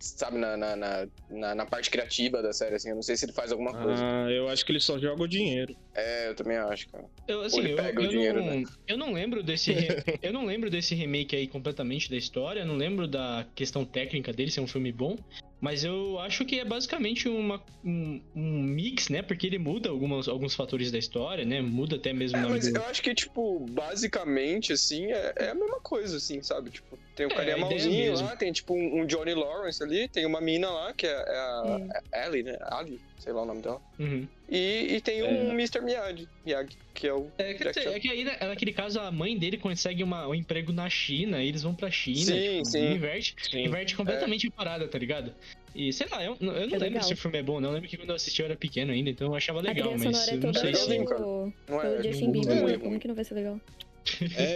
sabe, 0.00 0.38
na, 0.38 0.56
na, 0.56 0.76
na, 0.76 1.54
na, 1.54 1.66
parte 1.66 1.90
criativa 1.90 2.42
da 2.42 2.52
série, 2.52 2.74
assim. 2.74 2.88
Eu 2.88 2.94
não 2.94 3.02
sei 3.02 3.16
se 3.16 3.26
ele 3.26 3.32
faz 3.32 3.52
alguma 3.52 3.72
coisa. 3.72 4.02
Ah, 4.02 4.30
eu 4.30 4.48
acho 4.48 4.64
que 4.64 4.72
ele 4.72 4.80
só 4.80 4.98
joga 4.98 5.22
o 5.22 5.28
dinheiro. 5.28 5.76
É, 5.94 6.28
eu 6.28 6.34
também 6.34 6.56
acho, 6.56 6.88
cara. 6.88 7.04
Eu, 7.28 7.42
assim, 7.42 7.60
ele 7.60 7.72
eu, 7.72 7.76
pega 7.76 8.00
o 8.00 8.04
eu 8.04 8.10
dinheiro, 8.10 8.40
não, 8.42 8.60
né? 8.60 8.64
eu 8.88 8.96
não 8.96 9.12
lembro 9.12 9.42
desse 9.42 9.72
re- 9.72 9.88
eu 10.22 10.32
não 10.32 10.46
lembro 10.46 10.70
desse 10.70 10.94
remake 10.94 11.36
aí 11.36 11.46
completamente 11.46 12.10
da 12.10 12.16
história, 12.16 12.64
não 12.64 12.76
lembro 12.76 13.06
da 13.06 13.46
questão 13.54 13.84
técnica 13.84 14.32
dele 14.32 14.50
ser 14.50 14.60
um 14.60 14.66
filme 14.66 14.90
bom, 14.90 15.16
mas 15.60 15.84
eu 15.84 16.18
acho 16.20 16.44
que 16.44 16.58
é 16.58 16.64
basicamente 16.64 17.28
uma, 17.28 17.62
um, 17.84 18.20
um 18.34 18.62
mix, 18.62 19.10
né? 19.10 19.20
Porque 19.20 19.46
ele 19.46 19.58
muda 19.58 19.90
algumas, 19.90 20.26
alguns 20.26 20.54
fatores 20.54 20.90
da 20.90 20.98
história, 20.98 21.44
né? 21.44 21.60
Muda 21.60 21.96
até 21.96 22.12
mesmo 22.12 22.38
É, 22.38 22.48
mas 22.48 22.70
do... 22.70 22.78
eu 22.78 22.84
acho 22.86 23.02
que, 23.02 23.14
tipo, 23.14 23.66
basicamente, 23.70 24.72
assim, 24.72 25.12
é, 25.12 25.34
é 25.36 25.50
a 25.50 25.54
mesma 25.54 25.78
coisa, 25.80 26.16
assim, 26.16 26.42
sabe? 26.42 26.70
Tipo, 26.70 26.98
tem 27.20 27.26
o 27.26 27.30
É, 27.32 27.34
carinha 27.34 27.54
a 27.54 27.58
ideia 27.58 27.70
malzinho 27.70 28.14
lá, 28.24 28.34
tem, 28.36 28.50
tipo, 28.52 28.74
um, 28.74 29.00
um 29.02 29.06
Johnny 29.06 29.34
Lawrence 29.34 29.82
ali, 29.82 30.08
tem 30.08 30.24
uma 30.24 30.40
mina 30.40 30.70
lá, 30.70 30.92
que 30.94 31.06
é, 31.06 31.10
é 31.10 31.36
a 31.36 31.62
Hum. 31.66 31.88
é 32.12 32.26
Ellie, 32.26 32.42
né? 32.42 32.56
Ali, 32.62 32.98
sei 33.18 33.32
lá 33.34 33.42
o 33.42 33.44
nome 33.44 33.60
dela. 33.60 33.80
Uhum. 33.98 34.26
E, 34.48 34.94
e 34.96 35.00
tem 35.02 35.20
É. 35.20 35.24
um 35.24 35.52
Mr. 35.52 35.80
Miyagi, 35.82 36.26
Miyagi, 36.46 36.76
que 36.94 37.06
é 37.06 37.12
o 37.12 37.30
É, 37.38 37.52
dizer, 37.52 37.88
é 37.88 38.00
que 38.00 38.08
aí, 38.08 38.24
né, 38.24 38.36
naquele 38.40 38.72
caso, 38.72 38.98
a 38.98 39.12
mãe 39.12 39.36
dele 39.36 39.58
consegue 39.58 40.02
uma- 40.02 40.26
um 40.26 40.34
emprego 40.34 40.72
na 40.72 40.88
China, 40.88 41.42
e 41.42 41.48
eles 41.48 41.62
vão 41.62 41.74
pra 41.74 41.90
China, 41.90 42.16
Sim, 42.24 42.52
tipo, 42.62 42.64
sim. 42.64 42.92
inverte, 42.94 43.34
inverte 43.54 43.94
completamente 43.94 44.46
a 44.48 44.50
parada, 44.50 44.88
tá 44.88 44.98
ligado? 44.98 45.34
E 45.74 45.92
sei 45.92 46.06
lá, 46.10 46.24
eu, 46.24 46.36
eu 46.40 46.46
não 46.46 46.54
É 46.56 46.60
lembro 46.64 46.78
legal. 46.80 47.02
se 47.02 47.12
o 47.12 47.16
filme 47.16 47.38
é 47.38 47.42
bom, 47.42 47.60
não. 47.60 47.68
Eu 47.68 47.74
lembro 47.74 47.88
que 47.88 47.96
quando 47.96 48.08
eu 48.08 48.16
assisti 48.16 48.40
eu 48.40 48.46
era 48.46 48.56
pequeno 48.56 48.90
ainda, 48.92 49.10
então 49.10 49.28
eu 49.28 49.34
achava 49.34 49.60
legal, 49.60 49.90
mas 49.92 50.02
sonora 50.02 50.30
é 50.30 50.34
eu 50.34 50.34
não 50.34 50.40
toda 50.40 50.58
sei 50.60 50.74
se. 50.74 50.80
legalzinho, 50.88 51.04
cara. 51.04 51.20
pelo, 51.20 51.52
Não 51.68 51.78
pelo 51.80 51.94
é, 51.94 52.02
Justin 52.02 52.24
não- 52.24 52.32
Bieber, 52.32 52.54
não 52.56 52.62
é 52.62 52.72
mano. 52.72 52.80
Como 52.80 52.98
que 52.98 53.06
não 53.08 53.14
vai 53.14 53.24
ser 53.24 53.34
legal? 53.34 53.60
É, 53.60 53.89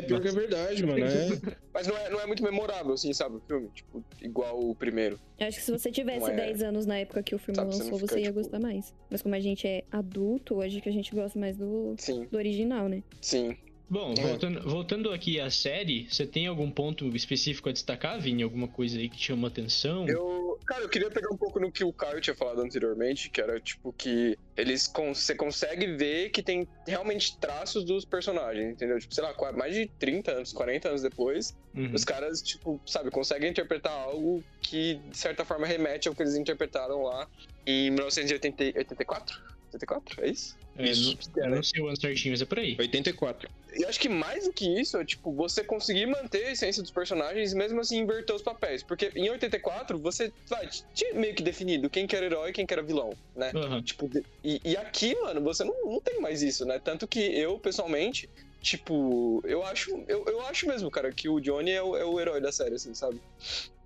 pior 0.07 0.21
que 0.21 0.29
é 0.29 0.33
verdade, 0.33 0.85
mano. 0.87 1.05
É. 1.05 1.29
mas 1.73 1.87
não 1.87 1.97
é, 1.97 2.11
não 2.11 2.21
é 2.21 2.27
muito 2.27 2.43
memorável, 2.43 2.93
assim, 2.93 3.13
sabe, 3.13 3.37
o 3.37 3.41
filme? 3.41 3.69
Tipo, 3.75 4.05
igual 4.23 4.59
o 4.59 4.75
primeiro. 4.75 5.19
Eu 5.39 5.49
acho 5.49 5.59
que 5.59 5.65
se 5.65 5.71
você 5.73 5.91
tivesse 5.91 6.31
é- 6.31 6.35
10 6.35 6.63
anos 6.63 6.87
na 6.87 6.99
época 6.99 7.23
que 7.23 7.35
o 7.35 7.39
filme 7.39 7.57
Sabe, 7.57 7.75
você 7.75 7.83
lançou, 7.85 7.99
fica, 7.99 8.13
você 8.15 8.19
ia 8.21 8.27
tipo- 8.27 8.39
gostar 8.41 8.59
mais. 8.61 8.95
Mas 9.11 9.23
como 9.23 9.35
a 9.35 9.41
gente 9.41 9.67
é 9.67 9.85
adulto, 9.91 10.61
acho 10.61 10.81
que 10.81 10.89
a 10.89 10.93
gente 10.93 11.15
gosta 11.15 11.39
mais 11.39 11.57
do, 11.57 11.95
Sim, 11.99 12.27
do 12.31 12.37
original, 12.39 12.89
né? 12.89 13.03
sim. 13.21 13.57
Bom, 13.89 14.15
É. 14.17 14.23
voltando, 14.23 14.69
voltando 14.69 15.13
aqui 15.13 15.39
à 15.39 15.51
série, 15.51 16.09
você 16.11 16.27
tem 16.27 16.47
algum 16.47 16.71
ponto 16.71 17.07
específico 17.15 17.69
a 17.69 17.73
destacar, 17.73 18.19
Vini? 18.21 18.43
Alguma 18.43 18.67
coisa 18.67 18.99
aí 18.99 19.09
que 19.11 19.17
te 19.17 19.27
chamou 19.27 19.47
atenção? 19.47 20.09
Eu, 20.09 20.59
cara, 20.67 20.83
eu 20.83 20.89
queria 20.89 21.11
pegar 21.11 21.29
um 21.33 21.37
pouco 21.37 21.61
no 21.61 21.71
que 21.71 21.85
o 21.85 21.93
Caio 21.93 22.21
tinha 22.21 22.35
falado 22.35 22.63
anteriormente, 22.63 23.29
que 23.31 23.41
era 23.41 23.61
tipo 23.61 23.93
que 23.93 24.37
eles 24.57 24.87
con- 24.87 25.15
você 25.15 25.35
consegue 25.35 25.87
ver 25.97 26.31
que 26.31 26.43
tem 26.43 26.67
realmente 26.87 27.39
traços 27.39 27.85
dos 27.85 28.05
personagens, 28.07 28.73
entendeu? 28.73 28.99
Tipo, 28.99 29.15
sei 29.15 29.23
lá, 29.23 29.35
mais 29.53 29.75
de 29.75 29.87
30 29.99 30.33
anos, 30.33 30.53
40 30.53 30.89
anos 30.89 31.03
depois, 31.03 31.53
Uhum. 31.75 31.93
os 31.95 32.05
caras, 32.05 32.41
tipo, 32.41 32.81
sabe, 32.87 33.11
conseguem 33.11 33.51
interpretar 33.51 33.93
algo 33.93 34.43
que 34.63 34.95
de 34.95 35.17
certa 35.19 35.45
forma 35.45 35.67
remete 35.67 36.09
ao 36.09 36.15
que 36.15 36.23
eles 36.23 36.37
interpretaram 36.37 37.03
lá 37.03 37.29
em 37.67 37.91
1984? 37.91 39.35
84? 39.73 40.25
É 40.25 40.31
isso? 40.31 40.57
É, 40.77 40.91
Isso. 40.91 41.17
não, 41.37 41.51
não 41.51 41.63
sei 41.63 41.81
o 41.83 41.87
ano 41.87 42.01
certinho, 42.01 42.33
mas 42.33 42.43
é 42.43 42.45
por 42.45 42.59
aí. 42.59 42.77
84. 42.79 43.49
E 43.77 43.85
acho 43.85 44.01
que 44.01 44.09
mais 44.09 44.45
do 44.45 44.53
que 44.53 44.81
isso, 44.81 44.97
é 44.97 45.05
tipo, 45.05 45.33
você 45.33 45.65
conseguir 45.65 46.07
manter 46.07 46.47
a 46.47 46.53
essência 46.53 46.83
dos 46.83 46.91
personagens 46.91 47.53
e 47.53 47.57
mesmo 47.57 47.81
assim 47.81 47.99
inverter 47.99 48.35
os 48.35 48.43
papéis. 48.43 48.83
Porque 48.83 49.11
em 49.15 49.29
84, 49.31 49.99
você 49.99 50.33
vai, 50.49 50.69
tinha 50.95 51.15
meio 51.15 51.35
que 51.35 51.43
definido 51.43 51.91
quem 51.91 52.07
que 52.07 52.15
era 52.15 52.27
herói 52.27 52.51
e 52.51 52.53
quem 52.53 52.67
que 52.67 52.73
era 52.73 52.83
vilão, 52.83 53.11
né? 53.35 53.53
Aham. 53.55 53.83
Tipo, 53.83 54.09
e, 54.43 54.61
e 54.65 54.77
aqui, 54.77 55.15
mano, 55.21 55.43
você 55.43 55.65
não, 55.65 55.75
não 55.85 56.01
tem 56.01 56.21
mais 56.21 56.43
isso, 56.43 56.65
né? 56.65 56.79
Tanto 56.79 57.09
que 57.09 57.21
eu, 57.21 57.59
pessoalmente, 57.59 58.29
tipo, 58.61 59.43
eu 59.45 59.65
acho, 59.65 59.91
eu, 60.09 60.25
eu 60.27 60.41
acho 60.47 60.67
mesmo, 60.67 60.91
cara, 60.91 61.13
que 61.13 61.29
o 61.29 61.41
Johnny 61.41 61.71
é 61.71 61.83
o, 61.83 61.97
é 61.97 62.05
o 62.05 62.21
herói 62.21 62.41
da 62.41 62.53
série, 62.53 62.75
assim, 62.75 62.95
sabe? 62.95 63.21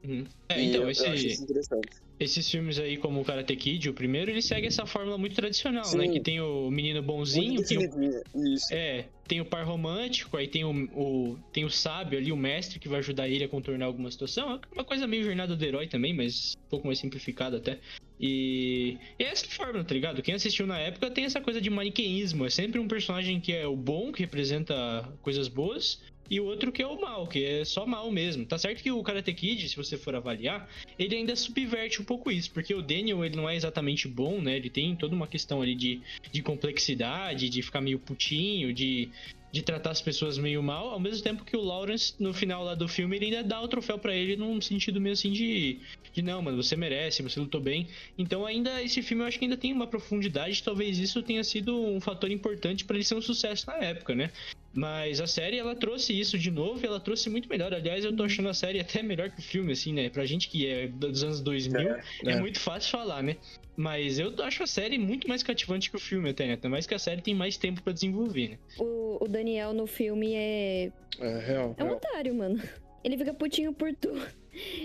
Uhum. 0.04 0.26
É, 0.50 0.62
então, 0.62 0.82
eu, 0.82 0.90
esse, 0.90 1.04
eu 1.04 1.10
acho 1.10 1.26
isso 1.26 1.42
interessante. 1.42 2.07
Esses 2.20 2.50
filmes 2.50 2.78
aí, 2.78 2.96
como 2.96 3.20
o 3.20 3.24
Karate 3.24 3.54
Kid, 3.54 3.88
o 3.88 3.94
primeiro, 3.94 4.30
ele 4.30 4.42
segue 4.42 4.66
essa 4.66 4.84
fórmula 4.86 5.16
muito 5.16 5.34
tradicional, 5.36 5.84
né? 5.96 6.06
Sim. 6.06 6.12
Que 6.12 6.20
tem 6.20 6.40
o 6.40 6.70
menino 6.70 7.00
bonzinho, 7.02 7.64
tem 7.64 7.78
o 7.78 8.44
Isso. 8.54 8.66
É, 8.72 9.04
tem 9.26 9.40
o 9.40 9.44
par 9.44 9.64
romântico, 9.64 10.36
aí 10.36 10.48
tem 10.48 10.64
o, 10.64 10.70
o- 10.94 11.38
tem 11.52 11.64
o 11.64 11.70
sábio 11.70 12.18
ali, 12.18 12.32
o 12.32 12.36
mestre, 12.36 12.78
que 12.78 12.88
vai 12.88 12.98
ajudar 12.98 13.28
ele 13.28 13.44
a 13.44 13.48
contornar 13.48 13.86
alguma 13.86 14.10
situação. 14.10 14.52
É 14.54 14.60
uma 14.74 14.84
coisa 14.84 15.06
meio 15.06 15.22
jornada 15.24 15.54
do 15.54 15.64
herói 15.64 15.86
também, 15.86 16.12
mas 16.14 16.54
um 16.66 16.68
pouco 16.68 16.86
mais 16.86 16.98
simplificada 16.98 17.58
até. 17.58 17.78
E, 18.20 18.96
e 19.18 19.22
é 19.22 19.28
essa 19.28 19.46
forma, 19.46 19.84
tá 19.84 19.94
ligado? 19.94 20.20
Quem 20.22 20.34
assistiu 20.34 20.66
na 20.66 20.78
época 20.78 21.10
tem 21.10 21.24
essa 21.24 21.40
coisa 21.40 21.60
de 21.60 21.70
maniqueísmo. 21.70 22.44
É 22.46 22.50
sempre 22.50 22.80
um 22.80 22.88
personagem 22.88 23.40
que 23.40 23.52
é 23.52 23.66
o 23.66 23.76
bom, 23.76 24.10
que 24.10 24.20
representa 24.20 25.08
coisas 25.22 25.46
boas, 25.46 26.00
e 26.30 26.40
o 26.40 26.44
outro 26.44 26.70
que 26.70 26.82
é 26.82 26.86
o 26.86 27.00
mal, 27.00 27.26
que 27.26 27.44
é 27.44 27.64
só 27.64 27.86
mal 27.86 28.10
mesmo. 28.10 28.44
Tá 28.44 28.58
certo 28.58 28.82
que 28.82 28.90
o 28.90 29.02
Karate 29.02 29.32
Kid, 29.32 29.68
se 29.68 29.76
você 29.76 29.96
for 29.96 30.14
avaliar, 30.14 30.68
ele 30.98 31.16
ainda 31.16 31.34
subverte 31.34 32.00
um 32.02 32.04
pouco 32.04 32.30
isso, 32.30 32.50
porque 32.52 32.74
o 32.74 32.82
Daniel, 32.82 33.24
ele 33.24 33.36
não 33.36 33.48
é 33.48 33.56
exatamente 33.56 34.06
bom, 34.06 34.40
né? 34.40 34.56
Ele 34.56 34.68
tem 34.68 34.94
toda 34.94 35.14
uma 35.14 35.26
questão 35.26 35.62
ali 35.62 35.74
de, 35.74 36.02
de 36.30 36.42
complexidade, 36.42 37.48
de 37.48 37.62
ficar 37.62 37.80
meio 37.80 37.98
putinho, 37.98 38.72
de, 38.72 39.10
de 39.50 39.62
tratar 39.62 39.90
as 39.90 40.02
pessoas 40.02 40.36
meio 40.36 40.62
mal, 40.62 40.90
ao 40.90 41.00
mesmo 41.00 41.22
tempo 41.22 41.44
que 41.44 41.56
o 41.56 41.60
Lawrence, 41.60 42.14
no 42.18 42.34
final 42.34 42.62
lá 42.62 42.74
do 42.74 42.86
filme, 42.86 43.16
ele 43.16 43.26
ainda 43.26 43.42
dá 43.42 43.60
o 43.60 43.68
troféu 43.68 43.98
pra 43.98 44.14
ele 44.14 44.36
num 44.36 44.60
sentido 44.60 45.00
meio 45.00 45.14
assim 45.14 45.32
de, 45.32 45.80
de 46.12 46.20
não, 46.20 46.42
mano, 46.42 46.62
você 46.62 46.76
merece, 46.76 47.22
você 47.22 47.40
lutou 47.40 47.60
bem. 47.60 47.88
Então 48.18 48.44
ainda 48.44 48.82
esse 48.82 49.00
filme 49.00 49.22
eu 49.22 49.26
acho 49.26 49.38
que 49.38 49.46
ainda 49.46 49.56
tem 49.56 49.72
uma 49.72 49.86
profundidade, 49.86 50.62
talvez 50.62 50.98
isso 50.98 51.22
tenha 51.22 51.42
sido 51.42 51.74
um 51.74 52.00
fator 52.00 52.30
importante 52.30 52.84
pra 52.84 52.96
ele 52.96 53.04
ser 53.04 53.14
um 53.14 53.22
sucesso 53.22 53.66
na 53.66 53.76
época, 53.76 54.14
né? 54.14 54.30
Mas 54.74 55.20
a 55.20 55.26
série, 55.26 55.58
ela 55.58 55.74
trouxe 55.74 56.18
isso 56.18 56.38
de 56.38 56.50
novo 56.50 56.80
e 56.82 56.86
ela 56.86 57.00
trouxe 57.00 57.30
muito 57.30 57.48
melhor. 57.48 57.72
Aliás, 57.72 58.04
eu 58.04 58.14
tô 58.14 58.22
achando 58.22 58.48
a 58.48 58.54
série 58.54 58.78
até 58.78 59.02
melhor 59.02 59.30
que 59.30 59.40
o 59.40 59.42
filme, 59.42 59.72
assim, 59.72 59.92
né? 59.92 60.10
Pra 60.10 60.24
gente 60.26 60.48
que 60.48 60.66
é 60.66 60.86
dos 60.86 61.24
anos 61.24 61.40
2000, 61.40 61.80
é, 61.80 62.02
é. 62.26 62.40
muito 62.40 62.60
fácil 62.60 62.90
falar, 62.90 63.22
né? 63.22 63.36
Mas 63.76 64.18
eu 64.18 64.32
acho 64.42 64.62
a 64.62 64.66
série 64.66 64.98
muito 64.98 65.28
mais 65.28 65.42
cativante 65.42 65.90
que 65.90 65.96
o 65.96 66.00
filme 66.00 66.30
até, 66.30 66.46
né? 66.46 66.54
Até 66.54 66.68
mais 66.68 66.86
que 66.86 66.94
a 66.94 66.98
série 66.98 67.22
tem 67.22 67.34
mais 67.34 67.56
tempo 67.56 67.82
pra 67.82 67.92
desenvolver, 67.92 68.50
né? 68.50 68.58
O, 68.78 69.24
o 69.24 69.28
Daniel 69.28 69.72
no 69.72 69.86
filme 69.86 70.34
é. 70.34 70.92
É 71.18 71.38
real. 71.38 71.74
É 71.76 71.82
um 71.82 71.86
real. 71.86 71.96
otário, 71.96 72.34
mano. 72.34 72.62
Ele 73.02 73.16
fica 73.16 73.32
putinho 73.32 73.72
por 73.72 73.94
tudo. 73.94 74.20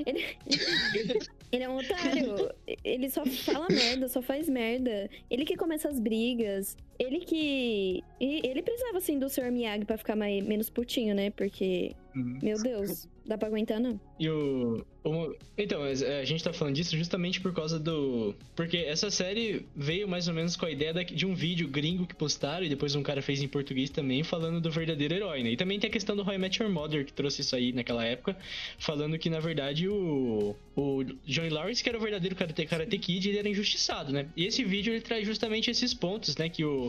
Ele... 0.05 0.23
ele 1.51 1.63
é 1.63 1.69
um 1.69 1.77
otário. 1.77 2.51
Ele 2.83 3.09
só 3.09 3.25
fala 3.25 3.67
merda, 3.69 4.07
só 4.07 4.21
faz 4.21 4.47
merda. 4.47 5.09
Ele 5.29 5.45
que 5.45 5.57
começa 5.57 5.89
as 5.89 5.99
brigas. 5.99 6.77
Ele 6.99 7.19
que. 7.19 8.03
e 8.19 8.41
Ele 8.47 8.61
precisava, 8.61 8.97
assim, 8.97 9.17
do 9.19 9.29
Sr. 9.29 9.51
Miyagi 9.51 9.85
pra 9.85 9.97
ficar 9.97 10.15
mais, 10.15 10.43
menos 10.45 10.69
putinho, 10.69 11.13
né? 11.15 11.29
Porque, 11.31 11.91
meu 12.15 12.61
Deus, 12.61 13.07
dá 13.25 13.37
pra 13.37 13.47
aguentar, 13.47 13.79
não. 13.79 13.99
E 14.19 14.29
o, 14.29 14.85
o- 15.03 15.35
Então, 15.57 15.83
é, 15.85 16.19
a 16.21 16.25
gente 16.25 16.43
tá 16.43 16.53
falando 16.53 16.75
disso 16.75 16.95
justamente 16.95 17.41
por 17.41 17.51
causa 17.53 17.79
do. 17.79 18.35
Porque 18.55 18.77
essa 18.77 19.09
série 19.09 19.65
veio 19.75 20.07
mais 20.07 20.27
ou 20.27 20.33
menos 20.33 20.55
com 20.55 20.65
a 20.67 20.71
ideia 20.71 20.93
de 21.03 21.25
um 21.25 21.33
vídeo 21.33 21.67
gringo 21.67 22.05
que 22.05 22.15
postaram 22.15 22.65
e 22.65 22.69
depois 22.69 22.93
um 22.95 23.01
cara 23.03 23.21
fez 23.21 23.41
em 23.41 23.47
português 23.47 23.89
também, 23.89 24.23
falando 24.23 24.61
do 24.61 24.69
verdadeiro 24.71 25.15
herói, 25.15 25.41
né? 25.43 25.51
E 25.51 25.57
também 25.57 25.79
tem 25.79 25.89
a 25.89 25.93
questão 25.93 26.15
do 26.15 26.31
I 26.31 26.37
Met 26.37 26.61
Your 26.61 26.71
Mother, 26.71 27.03
que 27.05 27.11
trouxe 27.13 27.41
isso 27.41 27.55
aí 27.55 27.73
naquela 27.73 28.05
época, 28.05 28.37
falando 28.77 29.17
que 29.17 29.29
na 29.29 29.39
verdade 29.39 29.87
o. 29.89 30.55
O 30.75 31.03
Johnny 31.25 31.49
Lawrence, 31.49 31.83
que 31.83 31.89
era 31.89 31.97
o 31.99 32.01
verdadeiro 32.01 32.35
Karate, 32.35 32.65
Karate 32.65 32.97
Kid, 32.97 33.29
ele 33.29 33.37
era 33.37 33.47
injustiçado, 33.47 34.11
né? 34.11 34.27
E 34.35 34.45
esse 34.45 34.63
vídeo 34.63 34.91
ele 34.91 35.01
traz 35.01 35.23
justamente 35.25 35.69
esses 35.69 35.93
pontos, 35.93 36.35
né? 36.37 36.49
Que 36.49 36.63
o. 36.65 36.82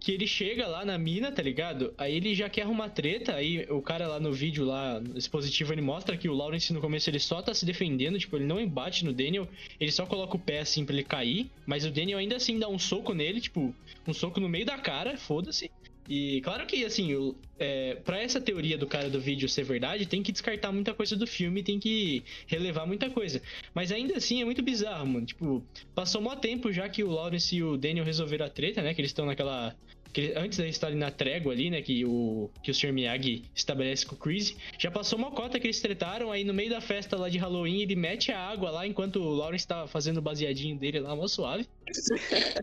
Que 0.00 0.12
ele 0.12 0.26
chega 0.26 0.66
lá 0.66 0.84
na 0.84 0.96
mina, 0.96 1.32
tá 1.32 1.42
ligado? 1.42 1.92
Aí 1.98 2.14
ele 2.14 2.34
já 2.34 2.48
quer 2.48 2.62
arrumar 2.62 2.88
treta. 2.90 3.34
Aí 3.34 3.66
o 3.68 3.82
cara 3.82 4.06
lá 4.06 4.20
no 4.20 4.32
vídeo, 4.32 4.64
lá, 4.64 5.02
esse 5.16 5.28
positivo, 5.28 5.72
ele 5.72 5.82
mostra 5.82 6.16
que 6.16 6.28
o 6.28 6.34
Lawrence 6.34 6.72
no 6.72 6.80
começo 6.80 7.10
ele 7.10 7.18
só 7.18 7.42
tá 7.42 7.52
se 7.52 7.66
defendendo, 7.66 8.18
tipo, 8.18 8.36
ele 8.36 8.44
não 8.44 8.60
embate 8.60 9.04
no 9.04 9.12
Daniel, 9.12 9.48
ele 9.80 9.90
só 9.90 10.06
coloca 10.06 10.36
o 10.36 10.40
pé 10.40 10.60
assim 10.60 10.84
pra 10.84 10.94
ele 10.94 11.04
cair. 11.04 11.50
Mas 11.66 11.84
o 11.84 11.90
Daniel 11.90 12.18
ainda 12.18 12.36
assim 12.36 12.58
dá 12.58 12.68
um 12.68 12.78
soco 12.78 13.12
nele, 13.12 13.40
tipo, 13.40 13.74
um 14.06 14.12
soco 14.12 14.38
no 14.38 14.48
meio 14.48 14.64
da 14.64 14.78
cara, 14.78 15.16
foda-se. 15.16 15.70
E 16.08 16.40
claro 16.40 16.66
que, 16.66 16.84
assim, 16.84 17.34
é, 17.58 17.96
pra 17.96 18.20
essa 18.20 18.40
teoria 18.40 18.78
do 18.78 18.86
cara 18.86 19.10
do 19.10 19.20
vídeo 19.20 19.48
ser 19.48 19.64
verdade, 19.64 20.06
tem 20.06 20.22
que 20.22 20.32
descartar 20.32 20.72
muita 20.72 20.94
coisa 20.94 21.14
do 21.14 21.26
filme, 21.26 21.62
tem 21.62 21.78
que 21.78 22.22
relevar 22.46 22.86
muita 22.86 23.10
coisa. 23.10 23.42
Mas 23.74 23.92
ainda 23.92 24.16
assim 24.16 24.40
é 24.40 24.44
muito 24.44 24.62
bizarro, 24.62 25.06
mano. 25.06 25.26
Tipo, 25.26 25.62
passou 25.94 26.22
mó 26.22 26.34
tempo 26.34 26.72
já 26.72 26.88
que 26.88 27.04
o 27.04 27.10
Lawrence 27.10 27.54
e 27.54 27.62
o 27.62 27.76
Daniel 27.76 28.06
resolveram 28.06 28.46
a 28.46 28.48
treta, 28.48 28.80
né? 28.80 28.94
Que 28.94 29.02
eles 29.02 29.10
estão 29.10 29.26
naquela. 29.26 29.76
que 30.12 30.32
antes 30.34 30.58
eles 30.58 30.76
estarem 30.76 30.96
na 30.96 31.10
trégua 31.10 31.52
ali, 31.52 31.68
né? 31.68 31.82
Que 31.82 32.04
o, 32.06 32.50
que 32.62 32.70
o 32.70 32.74
Sr. 32.74 32.92
Miyagi 32.92 33.42
estabelece 33.54 34.06
com 34.06 34.14
o 34.14 34.18
Chris. 34.18 34.56
Já 34.78 34.90
passou 34.90 35.18
uma 35.18 35.30
cota 35.30 35.60
que 35.60 35.66
eles 35.66 35.80
tretaram, 35.80 36.32
aí 36.32 36.42
no 36.42 36.54
meio 36.54 36.70
da 36.70 36.80
festa 36.80 37.18
lá 37.18 37.28
de 37.28 37.36
Halloween, 37.36 37.82
ele 37.82 37.96
mete 37.96 38.32
a 38.32 38.40
água 38.40 38.70
lá 38.70 38.86
enquanto 38.86 39.16
o 39.16 39.34
Lawrence 39.34 39.66
tá 39.66 39.86
fazendo 39.86 40.18
o 40.18 40.22
baseadinho 40.22 40.78
dele 40.78 41.00
lá, 41.00 41.14
mó 41.14 41.26
suave. 41.26 41.66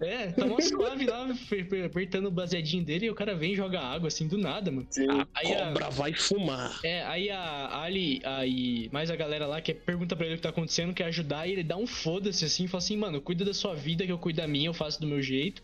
É, 0.02 0.28
tá 0.32 0.46
mó 0.46 0.60
suave 0.60 1.06
lá, 1.06 1.28
apertando 1.86 2.28
o 2.28 2.32
baseadinho 2.32 2.84
dele, 2.84 3.06
e 3.08 3.10
o 3.10 3.16
cara 3.16 3.36
vem 3.36 3.54
e 3.54 3.56
joga 3.56 3.80
água 3.80 4.08
assim 4.08 4.28
do 4.28 4.38
nada, 4.38 4.72
mano. 4.72 4.88
Sim. 4.90 5.08
Aí 5.34 5.54
a- 5.54 5.68
Cobra 5.68 5.90
vai 5.90 6.14
fumar. 6.14 6.80
é, 6.84 7.04
aí 7.04 7.30
a 7.30 7.82
Ali, 7.86 8.22
aí 8.24 8.90
mais 8.92 9.10
a 9.12 9.16
galera 9.16 9.46
lá 9.46 9.62
que 9.62 9.74
pergunta 9.74 10.16
pra 10.16 10.26
ele 10.26 10.36
o 10.36 10.38
que 10.38 10.44
tá 10.44 10.50
acontecendo, 10.50 10.94
quer 10.94 11.06
ajudar, 11.06 11.48
e 11.48 11.52
ele 11.52 11.64
dá 11.64 11.78
um 11.78 11.86
foda-se 11.88 12.46
assim, 12.46 12.68
fala 12.68 12.84
assim, 12.84 12.98
mano, 12.98 13.22
cuida 13.22 13.44
da 13.46 13.54
sua 13.54 13.76
vida 13.76 14.06
que 14.06 14.12
eu 14.12 14.18
cuido 14.18 14.38
da 14.42 14.48
minha, 14.48 14.68
eu 14.68 14.74
faço 14.74 15.00
do 15.00 15.08
meu 15.08 15.22
jeito. 15.22 15.62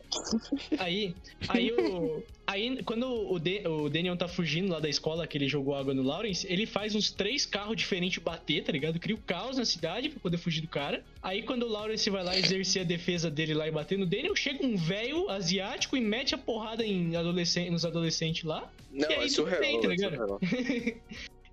Aí, 0.77 1.15
aí 1.47 1.61
aí, 1.61 1.71
o, 1.71 2.23
aí 2.47 2.83
quando 2.83 3.05
o, 3.07 3.39
De, 3.39 3.65
o 3.67 3.89
Daniel 3.89 4.17
tá 4.17 4.27
fugindo 4.27 4.71
lá 4.71 4.79
da 4.79 4.89
escola 4.89 5.27
que 5.27 5.37
ele 5.37 5.47
jogou 5.47 5.75
água 5.75 5.93
no 5.93 6.01
Lawrence, 6.03 6.45
ele 6.51 6.65
faz 6.65 6.95
uns 6.95 7.11
três 7.11 7.45
carros 7.45 7.75
diferentes 7.75 8.21
bater, 8.23 8.63
tá 8.63 8.71
ligado? 8.71 8.99
Cria 8.99 9.15
o 9.15 9.19
caos 9.19 9.57
na 9.57 9.65
cidade 9.65 10.09
pra 10.09 10.19
poder 10.19 10.37
fugir 10.37 10.61
do 10.61 10.67
cara. 10.67 11.03
Aí 11.21 11.43
quando 11.43 11.63
o 11.63 11.69
Lawrence 11.69 12.09
vai 12.09 12.23
lá 12.23 12.35
exercer 12.37 12.81
a 12.81 12.85
defesa 12.85 13.29
dele 13.29 13.53
lá 13.53 13.67
e 13.67 13.71
bater 13.71 13.97
no 13.97 14.05
Daniel, 14.07 14.35
chega 14.35 14.65
um 14.65 14.75
velho 14.75 15.29
asiático 15.29 15.95
e 15.95 16.01
mete 16.01 16.33
a 16.33 16.37
porrada 16.37 16.83
em 16.85 17.15
adolescente, 17.15 17.69
nos 17.69 17.85
adolescentes 17.85 18.43
lá. 18.43 18.71
Não, 18.91 19.09
E 19.09 19.13
aí 19.13 19.25
é 19.25 19.29
surreal. 19.29 19.61
bem, 19.61 19.81
tá 19.81 19.93
é 19.93 19.97
surreal. 19.97 20.39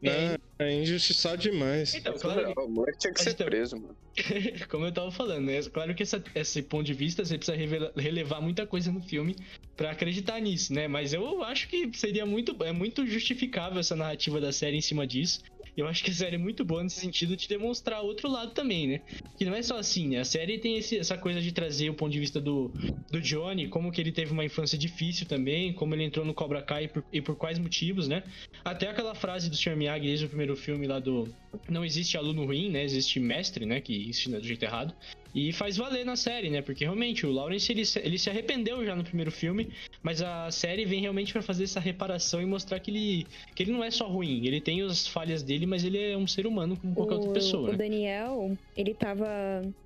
É, 0.01 0.39
é 0.61 0.81
injustiçado 0.81 1.43
demais. 1.43 1.93
Então, 1.93 2.15
É 2.15 2.19
claro. 2.21 2.53
O 2.57 2.69
moleque 2.69 2.99
tinha 2.99 3.13
que 3.13 3.21
ser 3.21 3.35
tá- 3.35 3.45
preso, 3.45 3.77
mano. 3.81 3.97
Como 4.71 4.85
eu 4.87 4.93
tava 4.93 5.11
falando, 5.11 5.47
né? 5.47 5.61
Claro 5.65 5.93
que 5.93 6.05
essa, 6.05 6.23
esse 6.37 6.63
ponto 6.63 6.85
de 6.85 6.95
vista 6.95 7.25
você 7.25 7.37
precisa 7.37 7.57
revela- 7.57 7.93
relevar 7.97 8.41
muita 8.41 8.65
coisa 8.65 8.93
no 8.93 9.01
filme 9.03 9.35
pra 9.77 9.91
acreditar 9.91 10.39
nisso, 10.41 10.73
né? 10.73 10.87
Mas 10.87 11.13
eu 11.13 11.43
acho 11.43 11.67
que 11.69 11.91
seria 11.99 12.25
muito, 12.25 12.57
é 12.63 12.71
muito 12.71 13.05
justificável 13.09 13.81
essa 13.81 13.97
narrativa 13.97 14.41
da 14.41 14.53
série 14.53 14.77
em 14.77 14.81
cima 14.81 15.05
disso. 15.05 15.41
Eu 15.81 15.87
acho 15.87 16.03
que 16.03 16.11
a 16.11 16.15
série 16.15 16.35
é 16.35 16.39
muito 16.39 16.65
boa 16.65 16.83
nesse 16.83 17.01
sentido 17.01 17.37
de 17.37 17.47
demonstrar 17.47 18.01
outro 18.03 18.29
lado 18.29 18.53
também, 18.53 18.87
né? 18.89 19.01
Que 19.37 19.45
não 19.45 19.55
é 19.55 19.63
só 19.63 19.79
assim, 19.79 20.09
né? 20.09 20.19
A 20.21 20.25
série 20.25 20.59
tem 20.59 20.77
esse- 20.77 20.99
essa 20.99 21.17
coisa 21.17 21.41
de 21.41 21.53
trazer 21.53 21.89
o 21.89 21.95
ponto 21.95 22.11
de 22.13 22.19
vista 22.19 22.41
do, 22.41 22.73
do 23.11 23.21
Johnny, 23.21 23.69
como 23.69 23.93
que 23.93 24.01
ele 24.01 24.11
teve 24.11 24.33
uma 24.33 24.45
infância 24.45 24.77
difícil 24.77 25.27
também, 25.27 25.73
como 25.73 25.95
ele 25.95 26.03
entrou 26.05 26.25
no 26.25 26.35
Cobra 26.35 26.61
Kai 26.63 26.85
e 26.85 26.89
por, 26.89 27.05
e 27.13 27.21
por 27.23 27.37
quais 27.37 27.59
motivos, 27.59 28.09
né? 28.09 28.25
Até 28.65 28.89
aquela 28.89 29.15
frase 29.15 29.49
do 29.49 29.57
Sr. 29.57 29.77
Miyagi 29.77 30.07
desde 30.07 30.25
o 30.27 30.29
primeiro 30.29 30.57
filme 30.57 30.87
lá 30.87 30.99
do 30.99 31.29
não 31.69 31.85
existe 31.85 32.17
aluno 32.17 32.45
ruim, 32.45 32.71
né? 32.71 32.83
Existe 32.83 33.21
mestre, 33.21 33.65
né? 33.65 33.81
Que 33.81 34.09
ensina 34.09 34.41
do 34.41 34.47
jeito 34.47 34.63
errado. 34.65 34.95
E 35.39 35.53
faz 35.53 35.77
valer 35.77 36.05
na 36.05 36.17
série, 36.17 36.51
né? 36.51 36.61
Porque 36.61 36.85
realmente 36.85 37.25
o 37.25 37.31
Lawrence 37.31 37.71
ele, 37.71 37.85
se- 37.85 38.01
ele 38.01 38.19
se 38.19 38.29
arrependeu 38.29 38.85
já 38.85 38.97
no 38.97 39.05
primeiro 39.05 39.31
filme, 39.31 39.69
mas 40.03 40.21
a 40.21 40.51
série 40.51 40.85
vem 40.85 41.01
realmente 41.01 41.33
pra 41.33 41.41
fazer 41.43 41.63
essa 41.65 41.79
reparação 41.79 42.43
e 42.43 42.45
mostrar 42.47 42.81
que 42.81 42.91
ele, 42.91 43.27
que 43.55 43.63
ele 43.63 43.71
não 43.71 43.85
é 43.85 43.91
só 43.91 44.09
ruim. 44.09 44.45
Ele 44.45 44.61
tem 44.61 44.83
as 44.83 45.07
falhas 45.07 45.43
dele, 45.43 45.65
mas 45.65 45.85
ele 45.85 45.97
é 46.11 46.17
um 46.17 46.27
ser 46.27 46.45
humano 46.45 46.77
como 46.77 46.93
qualquer 46.95 47.15
outra 47.15 47.31
pessoa, 47.31 47.69
o 47.69 47.73
né? 47.73 47.79
Daniel, 47.79 48.57
ele 48.77 48.95
tava. 48.95 49.27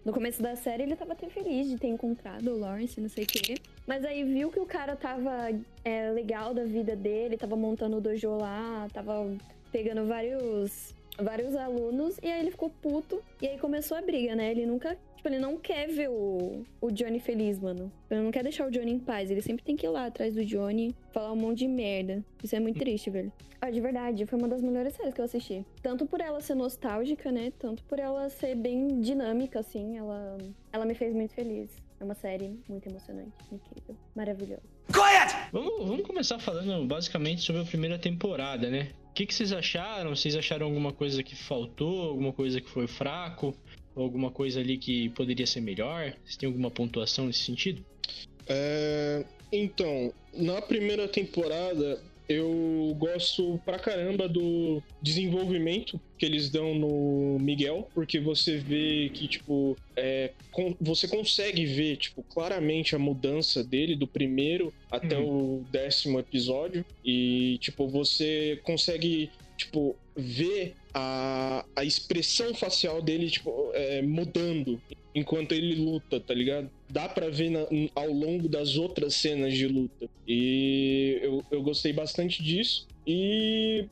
No 0.04 0.12
começo 0.12 0.40
da 0.42 0.56
série, 0.56 0.84
ele 0.84 0.96
tava 0.96 1.12
até 1.12 1.28
feliz 1.28 1.68
de 1.68 1.76
ter 1.76 1.88
encontrado 1.88 2.48
o 2.48 2.58
Lawrence, 2.58 2.98
não 3.00 3.08
sei 3.10 3.24
o 3.24 3.26
quê. 3.26 3.56
Mas 3.86 4.04
aí 4.06 4.24
viu 4.24 4.50
que 4.50 4.58
o 4.60 4.64
cara 4.66 4.96
tava 4.96 5.50
é, 5.84 6.10
legal 6.12 6.54
da 6.54 6.64
vida 6.64 6.96
dele, 6.96 7.36
tava 7.36 7.56
montando 7.56 7.98
o 7.98 8.00
dojo 8.00 8.30
lá, 8.38 8.88
tava 8.92 9.30
pegando 9.70 10.06
vários. 10.06 10.94
Vários 11.18 11.54
alunos, 11.54 12.18
e 12.22 12.26
aí 12.26 12.40
ele 12.40 12.50
ficou 12.50 12.70
puto, 12.70 13.22
e 13.40 13.46
aí 13.46 13.58
começou 13.58 13.96
a 13.96 14.02
briga, 14.02 14.34
né? 14.34 14.50
Ele 14.50 14.66
nunca. 14.66 14.96
Tipo, 15.16 15.28
ele 15.28 15.38
não 15.38 15.56
quer 15.56 15.86
ver 15.86 16.08
o, 16.10 16.64
o 16.80 16.90
Johnny 16.90 17.20
feliz, 17.20 17.58
mano. 17.60 17.92
Ele 18.10 18.22
não 18.22 18.30
quer 18.32 18.42
deixar 18.42 18.66
o 18.66 18.70
Johnny 18.70 18.92
em 18.92 18.98
paz. 18.98 19.30
Ele 19.30 19.40
sempre 19.40 19.62
tem 19.62 19.76
que 19.76 19.86
ir 19.86 19.88
lá 19.88 20.06
atrás 20.06 20.34
do 20.34 20.44
Johnny, 20.44 20.96
falar 21.12 21.32
um 21.32 21.36
monte 21.36 21.58
de 21.58 21.68
merda. 21.68 22.24
Isso 22.42 22.56
é 22.56 22.60
muito 22.60 22.80
triste, 22.80 23.08
velho. 23.08 23.32
Ah, 23.60 23.70
de 23.70 23.80
verdade, 23.80 24.26
foi 24.26 24.36
uma 24.36 24.48
das 24.48 24.60
melhores 24.60 24.94
séries 24.94 25.14
que 25.14 25.20
eu 25.20 25.24
assisti. 25.24 25.64
Tanto 25.80 26.06
por 26.06 26.20
ela 26.20 26.40
ser 26.40 26.56
nostálgica, 26.56 27.30
né? 27.30 27.52
Tanto 27.56 27.84
por 27.84 28.00
ela 28.00 28.28
ser 28.28 28.56
bem 28.56 29.00
dinâmica, 29.00 29.60
assim. 29.60 29.96
Ela, 29.96 30.38
ela 30.72 30.84
me 30.84 30.94
fez 30.94 31.14
muito 31.14 31.32
feliz. 31.34 31.70
É 32.00 32.04
uma 32.04 32.14
série 32.14 32.58
muito 32.68 32.88
emocionante, 32.88 33.30
incrível, 33.52 33.96
maravilhosa. 34.16 34.62
Vamos, 35.52 35.86
vamos 35.86 36.04
começar 36.04 36.40
falando 36.40 36.84
basicamente 36.84 37.42
sobre 37.42 37.62
a 37.62 37.64
primeira 37.64 37.96
temporada, 37.96 38.68
né? 38.68 38.88
O 39.12 39.14
que, 39.14 39.26
que 39.26 39.34
vocês 39.34 39.52
acharam? 39.52 40.16
Vocês 40.16 40.34
acharam 40.34 40.64
alguma 40.64 40.90
coisa 40.90 41.22
que 41.22 41.36
faltou? 41.36 42.08
Alguma 42.08 42.32
coisa 42.32 42.62
que 42.62 42.70
foi 42.70 42.86
fraco? 42.86 43.54
Alguma 43.94 44.30
coisa 44.30 44.58
ali 44.58 44.78
que 44.78 45.10
poderia 45.10 45.46
ser 45.46 45.60
melhor? 45.60 46.14
Vocês 46.24 46.38
têm 46.38 46.46
alguma 46.46 46.70
pontuação 46.70 47.26
nesse 47.26 47.40
sentido? 47.40 47.84
É, 48.46 49.22
então, 49.52 50.14
na 50.32 50.62
primeira 50.62 51.06
temporada, 51.06 52.02
eu 52.28 52.94
gosto 52.98 53.60
pra 53.64 53.78
caramba 53.78 54.28
do 54.28 54.82
desenvolvimento 55.00 56.00
que 56.18 56.24
eles 56.26 56.48
dão 56.50 56.74
no 56.74 57.38
Miguel, 57.40 57.88
porque 57.94 58.20
você 58.20 58.56
vê 58.56 59.10
que, 59.12 59.26
tipo, 59.28 59.76
é, 59.96 60.30
con- 60.50 60.76
você 60.80 61.08
consegue 61.08 61.66
ver, 61.66 61.96
tipo, 61.96 62.22
claramente 62.22 62.94
a 62.94 62.98
mudança 62.98 63.62
dele 63.64 63.96
do 63.96 64.06
primeiro 64.06 64.72
até 64.90 65.18
o 65.18 65.64
décimo 65.70 66.20
episódio, 66.20 66.84
e, 67.04 67.58
tipo, 67.60 67.88
você 67.88 68.60
consegue, 68.62 69.30
tipo, 69.56 69.96
ver 70.16 70.74
a, 70.94 71.64
a 71.74 71.84
expressão 71.84 72.54
facial 72.54 73.02
dele, 73.02 73.28
tipo, 73.30 73.70
é, 73.74 74.00
mudando 74.02 74.80
enquanto 75.14 75.52
ele 75.52 75.74
luta, 75.74 76.20
tá 76.20 76.32
ligado? 76.32 76.70
Dá 76.92 77.08
pra 77.08 77.30
ver 77.30 77.48
na- 77.50 77.66
ao 77.94 78.08
longo 78.12 78.48
das 78.48 78.76
outras 78.76 79.14
cenas 79.14 79.54
de 79.54 79.66
luta. 79.66 80.06
E 80.28 81.18
eu, 81.22 81.42
eu 81.50 81.62
gostei 81.62 81.90
bastante 81.92 82.42
disso. 82.42 82.86
E 83.06 83.86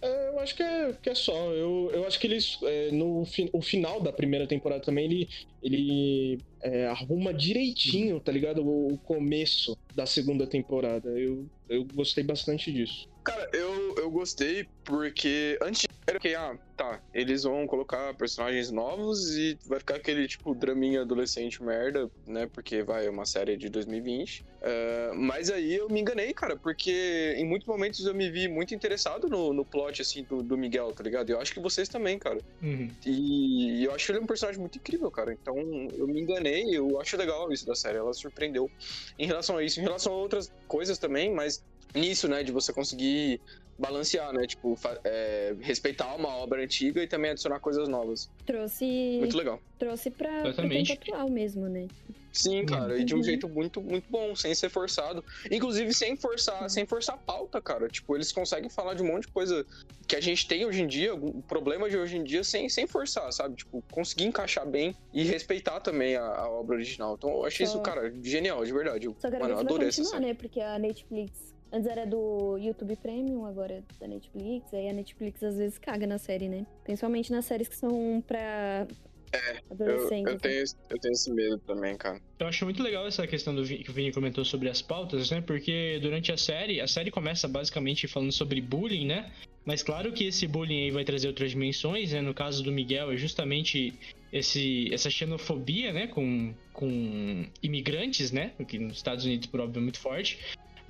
é, 0.00 0.28
eu 0.30 0.40
acho 0.40 0.56
que 0.56 0.62
é, 0.62 0.92
que 1.00 1.08
é 1.10 1.14
só. 1.14 1.52
Eu, 1.52 1.90
eu 1.94 2.04
acho 2.04 2.18
que 2.18 2.26
eles, 2.26 2.58
é, 2.64 2.90
no 2.90 3.24
fi- 3.24 3.48
o 3.52 3.62
final 3.62 4.00
da 4.00 4.12
primeira 4.12 4.44
temporada 4.46 4.82
também, 4.82 5.04
ele, 5.04 5.28
ele 5.62 6.38
é, 6.64 6.86
arruma 6.86 7.32
direitinho, 7.32 8.18
tá 8.18 8.32
ligado? 8.32 8.66
O, 8.66 8.94
o 8.94 8.98
começo 8.98 9.78
da 9.94 10.04
segunda 10.04 10.44
temporada. 10.44 11.08
Eu, 11.10 11.46
eu 11.72 11.84
gostei 11.94 12.22
bastante 12.22 12.72
disso. 12.72 13.08
Cara, 13.24 13.48
eu, 13.52 13.94
eu 13.96 14.10
gostei 14.10 14.66
porque 14.84 15.58
antes 15.62 15.86
era 16.04 16.18
que, 16.18 16.34
ah, 16.34 16.58
tá, 16.76 17.00
eles 17.14 17.44
vão 17.44 17.64
colocar 17.66 18.12
personagens 18.14 18.72
novos 18.72 19.36
e 19.36 19.56
vai 19.66 19.78
ficar 19.78 19.94
aquele, 19.94 20.26
tipo, 20.26 20.52
draminha 20.54 21.02
adolescente 21.02 21.62
merda, 21.62 22.10
né? 22.26 22.48
Porque 22.52 22.82
vai, 22.82 23.06
é 23.06 23.10
uma 23.10 23.24
série 23.24 23.56
de 23.56 23.68
2020. 23.68 24.44
É, 24.60 25.12
mas 25.14 25.50
aí 25.50 25.74
eu 25.74 25.88
me 25.88 26.00
enganei, 26.00 26.32
cara, 26.34 26.56
porque 26.56 27.34
em 27.36 27.44
muitos 27.44 27.68
momentos 27.68 28.04
eu 28.04 28.14
me 28.14 28.28
vi 28.30 28.48
muito 28.48 28.74
interessado 28.74 29.28
no, 29.28 29.52
no 29.52 29.64
plot, 29.64 30.02
assim, 30.02 30.24
do, 30.24 30.42
do 30.42 30.58
Miguel, 30.58 30.92
tá 30.92 31.04
ligado? 31.04 31.30
Eu 31.30 31.40
acho 31.40 31.52
que 31.52 31.60
vocês 31.60 31.88
também, 31.88 32.18
cara. 32.18 32.38
Uhum. 32.60 32.90
E 33.06 33.84
eu 33.84 33.94
acho 33.94 34.10
ele 34.10 34.18
um 34.18 34.26
personagem 34.26 34.60
muito 34.60 34.78
incrível, 34.78 35.10
cara. 35.10 35.32
Então 35.32 35.56
eu 35.96 36.08
me 36.08 36.20
enganei, 36.20 36.76
eu 36.76 37.00
acho 37.00 37.16
legal 37.16 37.52
isso 37.52 37.64
da 37.64 37.76
série, 37.76 37.98
ela 37.98 38.12
surpreendeu 38.12 38.68
em 39.16 39.26
relação 39.26 39.56
a 39.56 39.62
isso, 39.62 39.78
em 39.78 39.84
relação 39.84 40.12
a 40.12 40.16
outras 40.16 40.52
coisas 40.66 40.98
também, 40.98 41.32
mas 41.32 41.61
nisso, 41.94 42.28
né, 42.28 42.42
de 42.42 42.52
você 42.52 42.72
conseguir 42.72 43.40
balancear, 43.78 44.32
né, 44.32 44.46
tipo, 44.46 44.78
é, 45.02 45.56
respeitar 45.60 46.14
uma 46.14 46.28
obra 46.36 46.62
antiga 46.62 47.02
e 47.02 47.06
também 47.08 47.30
adicionar 47.32 47.58
coisas 47.58 47.88
novas. 47.88 48.30
Trouxe, 48.46 49.16
Muito 49.18 49.36
legal. 49.36 49.60
trouxe 49.78 50.10
pra, 50.10 50.46
Exatamente. 50.48 50.88
tempo 50.96 51.12
atual 51.14 51.28
mesmo, 51.30 51.68
né? 51.68 51.88
Sim, 52.32 52.64
cara, 52.64 52.96
e 52.98 53.04
de 53.04 53.14
um 53.14 53.18
Uhum. 53.18 53.22
jeito 53.24 53.48
muito, 53.48 53.80
muito 53.82 54.06
bom, 54.10 54.34
sem 54.36 54.54
ser 54.54 54.70
forçado. 54.70 55.22
Inclusive 55.50 55.92
sem 55.92 56.16
forçar, 56.16 56.70
sem 56.70 56.86
forçar 56.86 57.16
a 57.16 57.18
pauta, 57.18 57.60
cara. 57.60 57.88
Tipo, 57.88 58.14
eles 58.16 58.30
conseguem 58.32 58.70
falar 58.70 58.94
de 58.94 59.02
um 59.02 59.06
monte 59.06 59.26
de 59.26 59.32
coisa 59.32 59.66
que 60.08 60.16
a 60.16 60.20
gente 60.20 60.46
tem 60.46 60.64
hoje 60.64 60.80
em 60.82 60.86
dia, 60.86 61.10
algum 61.10 61.42
problema 61.42 61.90
de 61.90 61.98
hoje 61.98 62.16
em 62.16 62.24
dia, 62.24 62.42
sem, 62.44 62.68
sem 62.70 62.86
forçar, 62.86 63.30
sabe? 63.32 63.56
Tipo, 63.56 63.82
conseguir 63.90 64.24
encaixar 64.24 64.66
bem 64.66 64.94
e 65.12 65.24
respeitar 65.24 65.80
também 65.80 66.16
a, 66.16 66.24
a 66.24 66.48
obra 66.48 66.76
original. 66.76 67.14
Então 67.18 67.30
eu 67.30 67.44
achei 67.44 67.66
Só- 67.66 67.72
isso, 67.74 67.82
cara, 67.82 68.10
genial, 68.22 68.64
de 68.64 68.72
verdade. 68.72 69.06
Só 69.18 69.28
quero 69.30 69.42
mano, 69.42 69.54
eu 69.54 69.58
adorei 69.58 69.88
essa 69.88 70.00
continuar, 70.02 70.20
série. 70.22 70.32
né? 70.32 70.34
Porque 70.38 70.60
a 70.60 70.78
Netflix. 70.78 71.51
Antes 71.72 71.86
era 71.88 72.04
do 72.06 72.58
YouTube 72.58 72.94
Premium, 72.96 73.46
agora 73.46 73.74
é 73.74 73.82
da 73.98 74.06
Netflix. 74.06 74.72
Aí 74.74 74.88
a 74.90 74.92
Netflix 74.92 75.42
às 75.42 75.56
vezes 75.56 75.78
caga 75.78 76.06
na 76.06 76.18
série, 76.18 76.48
né? 76.48 76.66
Principalmente 76.84 77.32
nas 77.32 77.46
séries 77.46 77.66
que 77.66 77.76
são 77.76 78.22
pra 78.26 78.86
Eu, 79.32 79.38
adolescentes. 79.70 80.32
eu, 80.34 80.38
tenho, 80.38 80.62
esse- 80.62 80.76
eu 80.90 80.98
tenho 80.98 81.12
esse 81.12 81.32
medo 81.32 81.58
também, 81.66 81.96
cara. 81.96 82.20
Eu 82.38 82.46
acho 82.46 82.64
muito 82.66 82.82
legal 82.82 83.06
essa 83.06 83.26
questão 83.26 83.54
do 83.54 83.64
Vi- 83.64 83.78
que 83.78 83.88
o 83.90 83.92
Vini 83.94 84.12
comentou 84.12 84.44
sobre 84.44 84.68
as 84.68 84.82
pautas, 84.82 85.30
né? 85.30 85.40
Porque 85.40 85.98
durante 86.02 86.30
a 86.30 86.36
série, 86.36 86.78
a 86.78 86.86
série 86.86 87.10
começa 87.10 87.48
basicamente 87.48 88.06
falando 88.06 88.32
sobre 88.32 88.60
bullying, 88.60 89.06
né? 89.06 89.32
Mas 89.64 89.82
claro 89.82 90.12
que 90.12 90.24
esse 90.26 90.46
bullying 90.46 90.82
aí 90.84 90.90
vai 90.90 91.04
trazer 91.04 91.28
outras 91.28 91.52
dimensões, 91.52 92.12
né? 92.12 92.20
No 92.20 92.34
caso 92.34 92.62
do 92.62 92.70
Miguel 92.70 93.10
é 93.12 93.16
justamente 93.16 93.94
esse, 94.30 94.92
essa 94.92 95.08
xenofobia, 95.08 95.90
né? 95.92 96.06
Com, 96.08 96.52
com 96.74 97.46
imigrantes, 97.62 98.30
né? 98.30 98.52
Que 98.68 98.78
nos 98.78 98.96
Estados 98.96 99.24
Unidos, 99.24 99.46
por 99.46 99.60
óbvio, 99.60 99.78
é 99.78 99.82
muito 99.82 100.00
forte. 100.00 100.38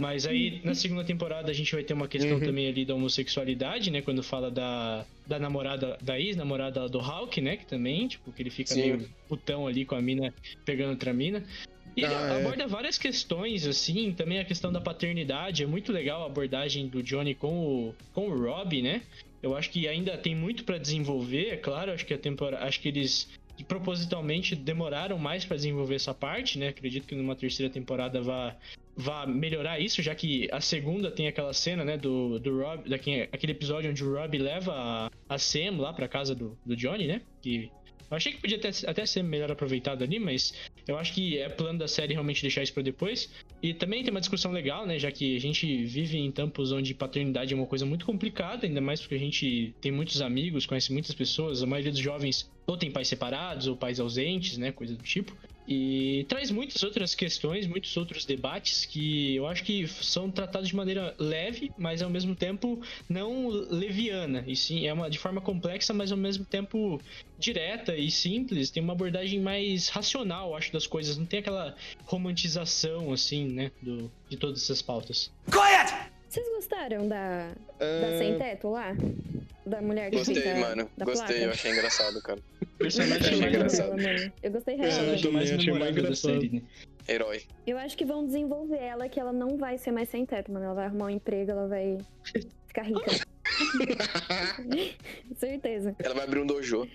Mas 0.02 0.26
aí, 0.26 0.60
na 0.64 0.74
segunda 0.74 1.04
temporada, 1.04 1.48
a 1.48 1.54
gente 1.54 1.72
vai 1.72 1.84
ter 1.84 1.94
uma 1.94 2.08
questão 2.08 2.38
Uhum. 2.38 2.44
também 2.44 2.66
ali 2.66 2.84
da 2.84 2.92
homossexualidade, 2.92 3.88
né? 3.88 4.02
Quando 4.02 4.20
fala 4.20 4.50
da, 4.50 5.06
da 5.24 5.38
namorada, 5.38 5.96
da 6.02 6.18
ex-namorada 6.18 6.88
do 6.88 6.98
Hulk, 6.98 7.40
né? 7.40 7.56
Que 7.56 7.64
também, 7.66 8.08
tipo, 8.08 8.32
que 8.32 8.42
ele 8.42 8.50
fica 8.50 8.74
Sim. 8.74 8.80
meio 8.80 9.08
putão 9.28 9.64
ali 9.64 9.84
com 9.84 9.94
a 9.94 10.02
mina 10.02 10.34
pegando 10.64 10.90
outra 10.90 11.12
mina. 11.12 11.44
E 11.96 12.04
Ah, 12.04 12.10
é. 12.10 12.40
aborda 12.40 12.66
várias 12.66 12.98
questões, 12.98 13.64
assim, 13.64 14.12
também 14.12 14.40
a 14.40 14.44
questão 14.44 14.72
da 14.72 14.80
paternidade. 14.80 15.62
É 15.62 15.66
muito 15.66 15.92
legal 15.92 16.24
a 16.24 16.26
abordagem 16.26 16.88
do 16.88 17.00
Johnny 17.00 17.36
com 17.36 17.52
o, 17.52 17.94
com 18.12 18.28
o 18.28 18.36
Rob, 18.44 18.82
né? 18.82 19.02
Eu 19.40 19.56
acho 19.56 19.70
que 19.70 19.86
ainda 19.86 20.18
tem 20.18 20.34
muito 20.34 20.64
pra 20.64 20.78
desenvolver, 20.78 21.48
é 21.50 21.56
claro. 21.56 21.92
Acho 21.92 22.04
que 22.04 22.14
a 22.14 22.18
temporada. 22.18 22.64
Acho 22.64 22.80
que 22.80 22.88
eles 22.88 23.28
propositalmente 23.68 24.56
demoraram 24.56 25.18
mais 25.18 25.44
pra 25.44 25.56
desenvolver 25.56 25.96
essa 25.96 26.14
parte, 26.14 26.58
né? 26.58 26.68
Acredito 26.68 27.06
que 27.06 27.14
numa 27.14 27.36
terceira 27.36 27.72
temporada 27.72 28.20
vá, 28.20 28.56
vá 28.96 29.26
melhorar 29.26 29.78
isso, 29.78 30.02
já 30.02 30.14
que 30.14 30.48
a 30.52 30.60
segunda 30.60 31.10
tem 31.10 31.28
aquela 31.28 31.52
cena, 31.52 31.84
né, 31.84 31.96
do, 31.96 32.38
do 32.38 32.62
Rob, 32.62 32.88
daquele, 32.88 33.28
aquele 33.32 33.52
episódio 33.52 33.90
onde 33.90 34.04
o 34.04 34.14
Rob 34.14 34.38
leva 34.38 34.72
a, 34.74 35.10
a 35.28 35.38
Sam 35.38 35.76
lá 35.78 35.92
pra 35.92 36.08
casa 36.08 36.34
do, 36.34 36.58
do 36.64 36.76
Johnny, 36.76 37.06
né? 37.06 37.20
Que 37.40 37.70
Eu 38.12 38.16
achei 38.16 38.31
que 38.31 38.42
podia 38.42 38.59
até, 38.59 38.68
até 38.87 39.07
ser 39.07 39.22
melhor 39.22 39.51
aproveitado 39.51 40.05
ali, 40.05 40.18
mas 40.18 40.53
eu 40.87 40.98
acho 40.98 41.14
que 41.14 41.38
é 41.38 41.48
plano 41.48 41.79
da 41.79 41.88
série 41.88 42.12
realmente 42.12 42.42
deixar 42.42 42.62
isso 42.62 42.75
pra 42.75 42.83
depois. 42.83 43.33
E 43.62 43.72
também 43.72 44.03
tem 44.03 44.11
uma 44.11 44.20
discussão 44.20 44.53
legal, 44.53 44.87
né? 44.87 44.98
Já 44.98 45.11
que 45.11 45.35
a 45.35 45.40
gente 45.40 45.83
vive 45.87 46.18
em 46.18 46.31
tempos 46.31 46.72
onde 46.72 46.92
paternidade 46.92 47.55
é 47.55 47.57
uma 47.57 47.66
coisa 47.66 47.87
muito 47.87 48.05
complicada, 48.05 48.66
ainda 48.66 48.83
mais 48.83 49.01
porque 49.01 49.14
a 49.14 49.18
gente 49.18 49.75
tem 49.81 49.90
muitos 49.90 50.20
amigos, 50.20 50.66
conhece 50.66 50.92
muitas 50.92 51.14
pessoas, 51.14 51.62
a 51.62 51.66
maioria 51.66 51.90
dos 51.90 52.01
jovens 52.01 52.51
ou 52.66 52.77
tem 52.77 52.90
pais 52.90 53.09
separados 53.09 53.66
ou 53.66 53.77
pais 53.77 53.98
ausentes, 53.98 54.59
né? 54.59 54.72
Coisa 54.72 54.94
do 54.94 55.03
tipo. 55.03 55.35
E 55.66 56.27
traz 56.29 56.51
muitas 56.51 56.83
outras 56.83 57.14
questões, 57.14 57.66
muitos 57.66 57.96
outros 57.96 58.25
debates 58.25 58.85
que 58.85 59.37
eu 59.37 59.46
acho 59.46 59.62
que 59.62 59.87
são 59.87 60.31
tratados 60.31 60.68
de 60.68 60.77
maneira 60.77 61.14
leve, 61.18 61.70
mas 61.79 62.03
ao 62.03 62.11
mesmo 62.11 62.35
tempo 62.35 62.81
não 63.09 63.48
leviana. 63.48 64.44
E 64.46 64.57
sim, 64.57 64.87
é 64.87 64.92
uma 64.92 65.09
de 65.09 65.18
forma 65.18 65.40
complexa, 65.40 65.92
mas 65.94 66.11
ao 66.11 66.18
mesmo 66.18 66.44
tempo 66.44 67.01
direta 67.38 67.96
e 67.96 68.11
simples. 68.11 68.70
Tem 68.70 68.83
uma 68.83 68.92
abordagem 68.92 69.40
mais 69.40 69.88
racional, 69.88 70.57
acho, 70.57 70.72
das 70.72 70.87
coisas. 70.87 71.16
Não 71.16 71.27
tem 71.27 71.40
aquela 71.40 71.77
romantização, 72.05 73.12
assim, 73.12 73.48
né, 73.48 73.70
do, 73.81 74.11
de 74.29 74.37
todas 74.37 74.62
essas 74.62 74.83
pautas. 74.83 75.31
Vocês 76.33 76.49
gostaram 76.49 77.07
da, 77.09 77.49
da 77.79 77.87
É, 77.87 78.18
sem 78.18 78.38
teto 78.38 78.71
lá? 78.71 78.97
Da 79.66 79.83
mulher 79.83 80.11
que 80.11 80.16
Gostei, 80.16 80.37
fica 80.37 80.57
mano. 80.57 80.88
da 80.97 81.05
Gostei, 81.05 81.27
placa? 81.27 81.42
eu 81.45 81.51
achei 81.51 81.71
engraçado, 81.73 82.23
cara. 82.23 82.38
Personagem 82.79 83.16
Achei 83.18 83.37
mais 83.38 83.55
engraçado. 83.55 83.97
Dela. 83.97 84.33
Eu 84.42 84.51
gostei 84.51 84.77
real. 84.77 84.88
eu 84.88 84.95
personagem 84.97 85.31
mais 85.33 85.51
memorável 85.51 85.92
da 85.95 86.01
engraçado. 86.01 86.33
série, 86.33 86.49
né? 86.49 86.62
Herói. 87.07 87.42
Eu 87.66 87.77
acho 87.77 87.97
que 87.99 88.05
vão 88.07 88.25
desenvolver 88.25 88.79
ela, 88.79 89.09
que 89.11 89.21
ela 89.21 89.33
não 89.33 89.59
vai 89.59 89.77
ser 89.77 89.90
mais 89.92 90.09
sem 90.09 90.25
teto, 90.25 90.51
mano. 90.51 90.64
Ela 90.64 90.75
vai 90.75 90.87
arrumar 90.87 91.05
um 91.07 91.11
emprego, 91.11 91.51
ela 91.51 91.68
vai 91.68 91.99
ficar 92.66 92.83
rica. 92.83 93.11
Certeza. 95.37 95.95
Ela 95.99 96.14
vai 96.14 96.25
abrir 96.25 96.40
um 96.40 96.47
dojo. 96.47 96.88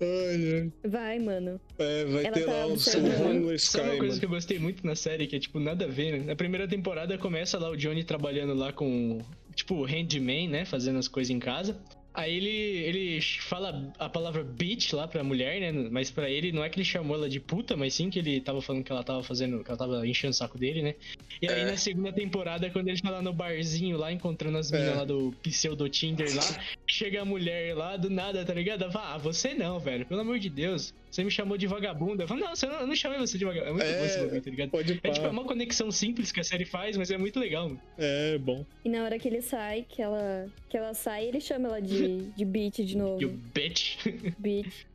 Ai, 0.00 0.52
ai. 0.84 0.90
Vai, 0.90 1.18
mano. 1.20 1.60
É, 1.78 2.04
vai 2.06 2.24
Ela 2.24 2.32
ter 2.32 2.44
tá 2.44 2.52
lá 2.52 2.66
o 2.66 2.72
observando. 2.72 3.26
Homeless 3.26 3.66
Sabe 3.66 3.84
uma 3.84 3.90
Sky, 3.90 3.98
coisa 3.98 4.14
mano. 4.14 4.20
que 4.20 4.26
eu 4.26 4.30
gostei 4.30 4.58
muito 4.58 4.86
na 4.86 4.94
série, 4.96 5.26
que 5.26 5.36
é 5.36 5.38
tipo 5.38 5.60
nada 5.60 5.84
a 5.84 5.88
ver, 5.88 6.12
né? 6.18 6.24
Na 6.26 6.36
primeira 6.36 6.66
temporada 6.66 7.16
começa 7.18 7.58
lá 7.58 7.70
o 7.70 7.76
Johnny 7.76 8.02
trabalhando 8.02 8.54
lá 8.54 8.72
com, 8.72 9.20
tipo, 9.54 9.84
handman, 9.84 10.48
né? 10.48 10.64
Fazendo 10.64 10.98
as 10.98 11.06
coisas 11.08 11.30
em 11.30 11.38
casa. 11.38 11.80
Aí 12.14 12.36
ele, 12.36 12.48
ele 12.50 13.20
fala 13.40 13.90
a 13.98 14.08
palavra 14.08 14.44
bitch 14.44 14.92
lá 14.92 15.08
pra 15.08 15.24
mulher, 15.24 15.60
né? 15.60 15.88
Mas 15.90 16.10
pra 16.10 16.28
ele 16.28 16.52
não 16.52 16.62
é 16.62 16.68
que 16.68 16.78
ele 16.78 16.84
chamou 16.84 17.16
ela 17.16 17.28
de 17.28 17.40
puta, 17.40 17.76
mas 17.76 17.94
sim 17.94 18.10
que 18.10 18.18
ele 18.18 18.40
tava 18.40 18.60
falando 18.60 18.84
que 18.84 18.92
ela 18.92 19.02
tava 19.02 19.22
fazendo, 19.22 19.62
que 19.64 19.70
ela 19.70 19.78
tava 19.78 20.06
enchendo 20.06 20.30
o 20.32 20.34
saco 20.34 20.58
dele, 20.58 20.82
né? 20.82 20.94
E 21.40 21.48
aí 21.48 21.60
É. 21.62 21.64
na 21.64 21.76
segunda 21.76 22.12
temporada, 22.12 22.68
quando 22.70 22.88
ele 22.88 23.00
tá 23.00 23.10
lá 23.10 23.22
no 23.22 23.32
barzinho, 23.32 23.96
lá 23.96 24.12
encontrando 24.12 24.58
as 24.58 24.70
minas 24.70 24.88
É. 24.88 24.94
lá 24.94 25.04
do 25.04 25.34
pseudo 25.42 25.88
Tinder 25.88 26.28
lá, 26.34 26.42
chega 26.86 27.22
a 27.22 27.24
mulher 27.24 27.74
lá 27.74 27.96
do 27.96 28.10
nada, 28.10 28.44
tá 28.44 28.52
ligado? 28.52 28.82
Ela 28.82 28.92
fala, 28.92 29.14
ah, 29.14 29.18
você 29.18 29.54
não, 29.54 29.78
velho, 29.78 30.04
pelo 30.04 30.20
amor 30.20 30.38
de 30.38 30.50
Deus. 30.50 30.92
Você 31.10 31.22
me 31.22 31.30
chamou 31.30 31.58
de 31.58 31.66
vagabunda. 31.66 32.24
Eu 32.24 32.28
falo, 32.28 32.40
não, 32.40 32.54
você 32.56 32.66
não, 32.66 32.80
eu 32.80 32.86
não 32.86 32.94
chamei 32.96 33.18
você 33.18 33.36
de 33.36 33.44
vagabunda. 33.44 33.70
É 33.70 33.72
muito 33.74 33.86
É. 33.86 33.98
bom 33.98 34.04
esse 34.06 34.18
bagulho, 34.18 34.42
tá 34.42 34.50
ligado? 34.50 34.70
Pode 34.70 35.00
É 35.04 35.10
tipo, 35.10 35.26
é 35.26 35.28
uma 35.30 35.44
conexão 35.44 35.90
simples 35.92 36.32
que 36.32 36.40
a 36.40 36.44
série 36.44 36.64
faz, 36.64 36.96
mas 36.96 37.10
é 37.10 37.18
muito 37.18 37.38
legal, 37.38 37.68
mano. 37.68 37.80
É, 37.98 38.38
bom. 38.38 38.64
E 38.82 38.88
na 38.88 39.04
hora 39.04 39.18
que 39.18 39.28
ele 39.28 39.42
sai, 39.42 39.84
que 39.86 40.00
ela, 40.00 40.46
que 40.70 40.76
ela 40.76 40.94
sai, 40.94 41.26
ele 41.26 41.38
chama 41.40 41.68
ela 41.68 41.82
de, 41.82 42.01
de 42.08 42.44
bitch 42.44 42.80
de 42.80 42.96
novo. 42.96 43.20
You 43.20 43.30
bitch. 43.54 43.96
Bitch. 44.38 44.86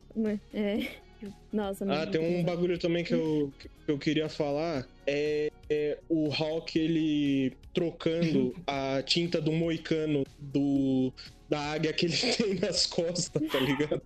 É. 0.52 0.88
Nossa, 1.52 1.84
Ah, 1.88 2.06
tem 2.06 2.20
um 2.20 2.44
bagulho 2.44 2.78
também 2.78 3.02
que 3.02 3.12
eu, 3.12 3.52
que 3.58 3.68
eu 3.90 3.98
queria 3.98 4.28
falar. 4.28 4.86
É, 5.06 5.50
é 5.68 5.98
o 6.08 6.28
Hulk, 6.28 6.78
ele 6.78 7.56
trocando 7.74 8.54
a 8.66 9.02
tinta 9.02 9.40
do 9.40 9.50
moicano 9.52 10.24
do, 10.38 11.12
da 11.48 11.58
águia 11.58 11.92
que 11.92 12.06
ele 12.06 12.16
tem 12.36 12.54
nas 12.54 12.86
costas, 12.86 13.42
tá 13.50 13.58
ligado? 13.58 14.02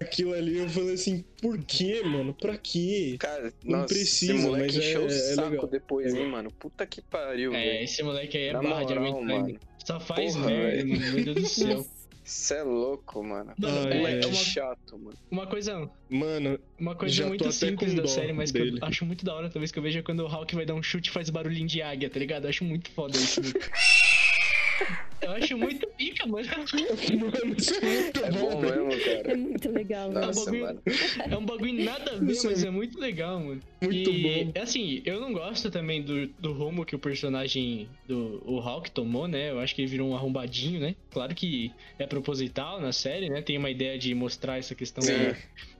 Aquilo 0.00 0.34
ali 0.34 0.58
eu 0.58 0.68
falei 0.68 0.94
assim, 0.94 1.24
por 1.40 1.58
quê, 1.64 2.02
mano? 2.02 2.34
Pra 2.34 2.58
quê? 2.58 3.16
Cara, 3.18 3.52
Não 3.64 3.78
nossa, 3.80 3.94
precisa, 3.94 4.32
esse 4.34 4.42
moleque 4.42 4.66
mas 4.66 4.76
é- 4.76 4.88
encheu 4.90 5.02
o 5.02 5.06
é 5.06 5.10
saco 5.10 5.50
legal. 5.50 5.66
depois, 5.68 6.14
hein, 6.14 6.26
mano. 6.28 6.50
Puta 6.58 6.86
que 6.86 7.00
pariu, 7.02 7.54
É, 7.54 7.64
velho. 7.64 7.84
esse 7.84 8.02
moleque 8.02 8.36
aí 8.36 8.44
é 8.48 8.52
Na 8.52 8.62
barra 8.62 8.84
de 8.84 8.94
moral, 8.94 9.22
mano. 9.22 9.58
Só 9.84 10.00
faz 10.00 10.34
Porra, 10.34 10.46
merda, 10.46 10.70
velho. 10.84 10.88
mano. 10.88 11.12
Meu 11.12 11.24
Deus 11.24 11.36
do 11.36 11.46
céu. 11.48 11.86
Você 12.24 12.54
é 12.54 12.62
louco, 12.62 13.22
mano. 13.22 13.52
Mano, 13.58 13.78
Ai, 13.86 13.92
é, 13.92 13.96
moleque 13.98 14.24
é 14.24 14.28
uma, 14.28 14.34
chato, 14.34 14.98
mano. 14.98 15.16
uma 15.30 15.46
coisa, 15.46 15.90
Mano, 16.08 16.58
uma 16.80 16.94
coisa 16.96 17.26
muito 17.26 17.52
simples 17.52 17.92
da 17.94 18.06
série, 18.08 18.32
mas 18.32 18.50
que 18.50 18.58
dele. 18.58 18.78
eu 18.80 18.86
acho 18.88 19.04
muito 19.04 19.24
da 19.26 19.34
hora 19.34 19.50
talvez 19.50 19.70
que 19.70 19.78
eu 19.78 19.82
vejo 19.82 19.98
é 19.98 20.02
quando 20.02 20.20
o 20.20 20.26
Hulk 20.26 20.54
vai 20.54 20.64
dar 20.64 20.74
um 20.74 20.82
chute 20.82 21.10
e 21.10 21.12
faz 21.12 21.28
barulhinho 21.28 21.66
de 21.68 21.82
águia, 21.82 22.08
tá 22.08 22.18
ligado? 22.18 22.44
Eu 22.44 22.48
acho 22.48 22.64
muito 22.64 22.90
foda 22.90 23.14
isso. 23.16 23.40
eu 25.24 25.30
acho 25.32 25.58
muito 25.58 25.86
pica, 25.96 26.26
mano. 26.28 26.46
mano, 26.48 27.54
isso 27.58 27.74
é 27.74 27.80
muito 27.80 28.24
É 28.24 28.30
bom, 28.30 28.40
bom 28.50 28.60
velho. 28.60 28.86
mesmo, 28.88 29.10
É 29.10 29.22
cara. 29.22 29.36
muito 29.36 29.70
legal? 29.70 30.12
Nossa, 30.12 30.44
bagulho- 30.44 30.64
mano. 30.64 30.82
É 31.30 31.36
um 31.36 31.46
bagulho 31.46 31.84
nada 31.84 32.12
a 32.12 32.16
ver, 32.16 32.32
Isso 32.32 32.46
é 32.46 32.50
mas 32.50 32.64
é 32.64 32.70
muito 32.70 32.98
legal, 33.00 33.40
mano. 33.40 33.60
Muito 33.82 34.12
e, 34.12 34.44
bom. 34.52 34.52
assim, 34.60 35.02
eu 35.04 35.20
não 35.20 35.32
gosto 35.32 35.70
também 35.70 36.02
do, 36.02 36.26
do 36.38 36.52
rumo 36.52 36.84
que 36.86 36.96
o 36.96 36.98
personagem 36.98 37.90
do 38.06 38.40
o 38.44 38.58
Hulk 38.60 38.90
tomou, 38.92 39.28
né? 39.28 39.50
Eu 39.50 39.58
acho 39.60 39.74
que 39.74 39.82
ele 39.82 39.90
virou 39.90 40.08
um 40.10 40.14
arrombadinho, 40.16 40.80
né? 40.80 40.96
Claro 41.10 41.34
que 41.34 41.76
é 41.98 42.06
proposital 42.06 42.80
na 42.80 42.92
série, 42.92 43.28
né? 43.28 43.42
Tem 43.42 43.58
uma 43.58 43.70
ideia 43.70 43.98
de 43.98 44.14
mostrar 44.14 44.58
essa 44.58 44.74
questão 44.74 45.04
Sim. 45.04 45.32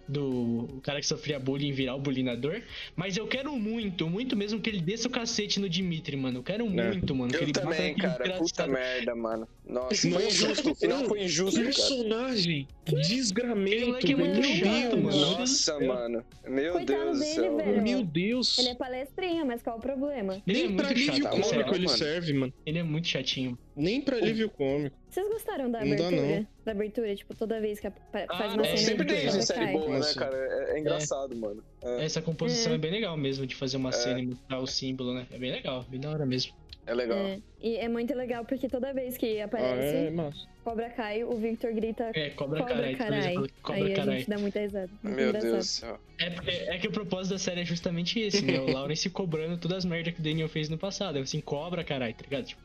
Do 0.08 0.80
cara 0.82 1.00
que 1.00 1.06
sofria 1.06 1.38
bullying 1.38 1.72
virar 1.72 1.94
o 1.94 2.00
bullyingador. 2.00 2.62
Mas 2.94 3.16
eu 3.16 3.26
quero 3.26 3.54
muito, 3.56 4.08
muito 4.08 4.36
mesmo 4.36 4.60
que 4.60 4.68
ele 4.70 4.80
desça 4.80 5.08
o 5.08 5.10
cacete 5.10 5.58
no 5.60 5.68
Dimitri, 5.68 6.16
mano. 6.16 6.38
Eu 6.38 6.42
quero 6.42 6.66
muito, 6.68 7.14
mano. 7.14 7.30
que 7.30 7.36
Eu 7.36 7.42
ele 7.42 7.52
bata 7.52 7.66
também, 7.66 7.94
cara. 7.94 8.14
Puta 8.14 8.28
desgraçado. 8.40 8.72
merda, 8.72 9.14
mano. 9.14 9.48
Nossa, 9.66 10.08
Nossa, 10.08 10.10
foi 10.10 10.26
injusto. 10.26 10.70
O 10.70 10.74
final 10.74 11.04
foi 11.04 11.24
injusto, 11.24 11.60
cara. 11.60 11.66
Personagem 11.66 12.68
desgramento, 12.84 14.06
é 14.06 14.14
muito 14.14 14.40
Meu 14.40 14.42
chato, 14.42 14.96
mano. 14.98 15.20
Nossa, 15.20 15.80
mano. 15.80 16.24
Meu 16.46 16.72
Coitado 16.72 17.04
Deus 17.04 17.18
do 17.18 17.24
céu. 17.24 17.56
velho. 17.56 17.82
Meu 17.82 18.02
Deus. 18.04 18.58
Ele 18.58 18.68
é 18.68 18.74
palestrinha, 18.74 19.44
mas 19.44 19.62
qual 19.62 19.76
é 19.76 19.78
o 19.78 19.82
problema? 19.82 20.42
Ele 20.46 20.58
é 20.58 20.66
Nem 20.66 20.76
pra 20.76 20.86
muito 20.86 21.10
alívio 21.10 21.28
cômico 21.30 21.74
ele 21.74 21.86
mano. 21.86 21.98
serve, 21.98 22.32
mano. 22.32 22.52
Ele 22.66 22.78
é 22.78 22.82
muito 22.82 23.08
chatinho. 23.08 23.58
Nem 23.76 24.00
pra 24.00 24.16
alívio 24.16 24.48
cômico. 24.50 24.96
Vocês 25.10 25.28
gostaram 25.28 25.70
da 25.70 25.84
Não 25.84 25.96
dá, 25.96 26.06
abertura? 26.06 26.36
não. 26.38 26.46
Da 26.64 26.72
abertura, 26.72 27.14
tipo, 27.16 27.34
toda 27.34 27.60
vez 27.60 27.80
que 27.80 27.86
Ah, 27.86 27.92
faz 28.36 28.54
uma 28.54 28.62
é, 28.64 28.76
cena 28.76 28.78
Sempre 28.78 29.06
tem 29.06 29.26
isso 29.26 29.38
em 29.38 29.42
série 29.42 29.72
boa, 29.72 29.98
né, 29.98 30.14
cara? 30.14 30.36
É, 30.36 30.76
é 30.76 30.80
engraçado, 30.80 31.34
mano. 31.36 31.62
É, 31.82 32.04
Essa 32.04 32.22
composição 32.22 32.72
É. 32.72 32.74
é. 32.76 32.78
bem 32.78 32.90
legal 32.90 33.16
mesmo, 33.16 33.46
de 33.46 33.54
fazer 33.54 33.76
uma 33.76 33.90
cena 33.92 34.20
e 34.20 34.26
mostrar 34.26 34.58
o 34.60 34.66
símbolo, 34.66 35.12
né? 35.14 35.26
É 35.32 35.38
bem 35.38 35.50
legal, 35.50 35.84
bem 35.88 36.00
da 36.00 36.10
hora 36.10 36.24
mesmo. 36.26 36.52
É 36.86 36.94
legal. 36.94 37.18
É, 37.18 37.38
e 37.60 37.76
é 37.76 37.88
muito 37.88 38.14
legal 38.14 38.44
porque 38.44 38.68
toda 38.68 38.92
vez 38.92 39.16
que 39.16 39.40
Ah, 39.40 39.46
aparece 39.46 39.96
é 39.96 40.10
massa. 40.10 40.46
Cobra 40.64 40.88
Kai, 40.88 41.22
o 41.24 41.36
Victor 41.36 41.74
grita 41.74 42.10
É, 42.14 42.30
cobra, 42.30 42.60
Cobra 42.60 42.94
Carai. 42.96 43.34
Cobra 43.62 43.84
Aí 43.84 43.92
a 43.92 43.96
caralho. 43.96 44.18
gente 44.18 44.30
dá 44.30 44.38
muita 44.38 44.60
risada. 44.60 44.90
Muito 45.02 45.16
Meu 45.16 45.28
engraçado. 45.28 45.50
Deus 45.52 45.64
do 45.66 45.68
céu. 45.70 46.00
É, 46.18 46.30
porque- 46.30 46.50
é 46.50 46.78
que 46.78 46.88
o 46.88 46.90
propósito 46.92 47.32
da 47.32 47.38
série 47.38 47.60
é 47.60 47.64
justamente 47.66 48.18
esse, 48.18 48.42
né? 48.42 48.58
O 48.60 48.70
Lawrence 48.72 49.08
cobrando 49.10 49.58
todas 49.58 49.78
as 49.78 49.84
merdas 49.84 50.14
que 50.14 50.20
o 50.20 50.22
Daniel 50.22 50.48
fez 50.48 50.70
no 50.70 50.78
passado. 50.78 51.18
É 51.18 51.20
assim, 51.20 51.40
cobra, 51.42 51.84
caralho, 51.84 52.14
tá 52.14 52.22
ligado? 52.22 52.46
Tipo, 52.46 52.62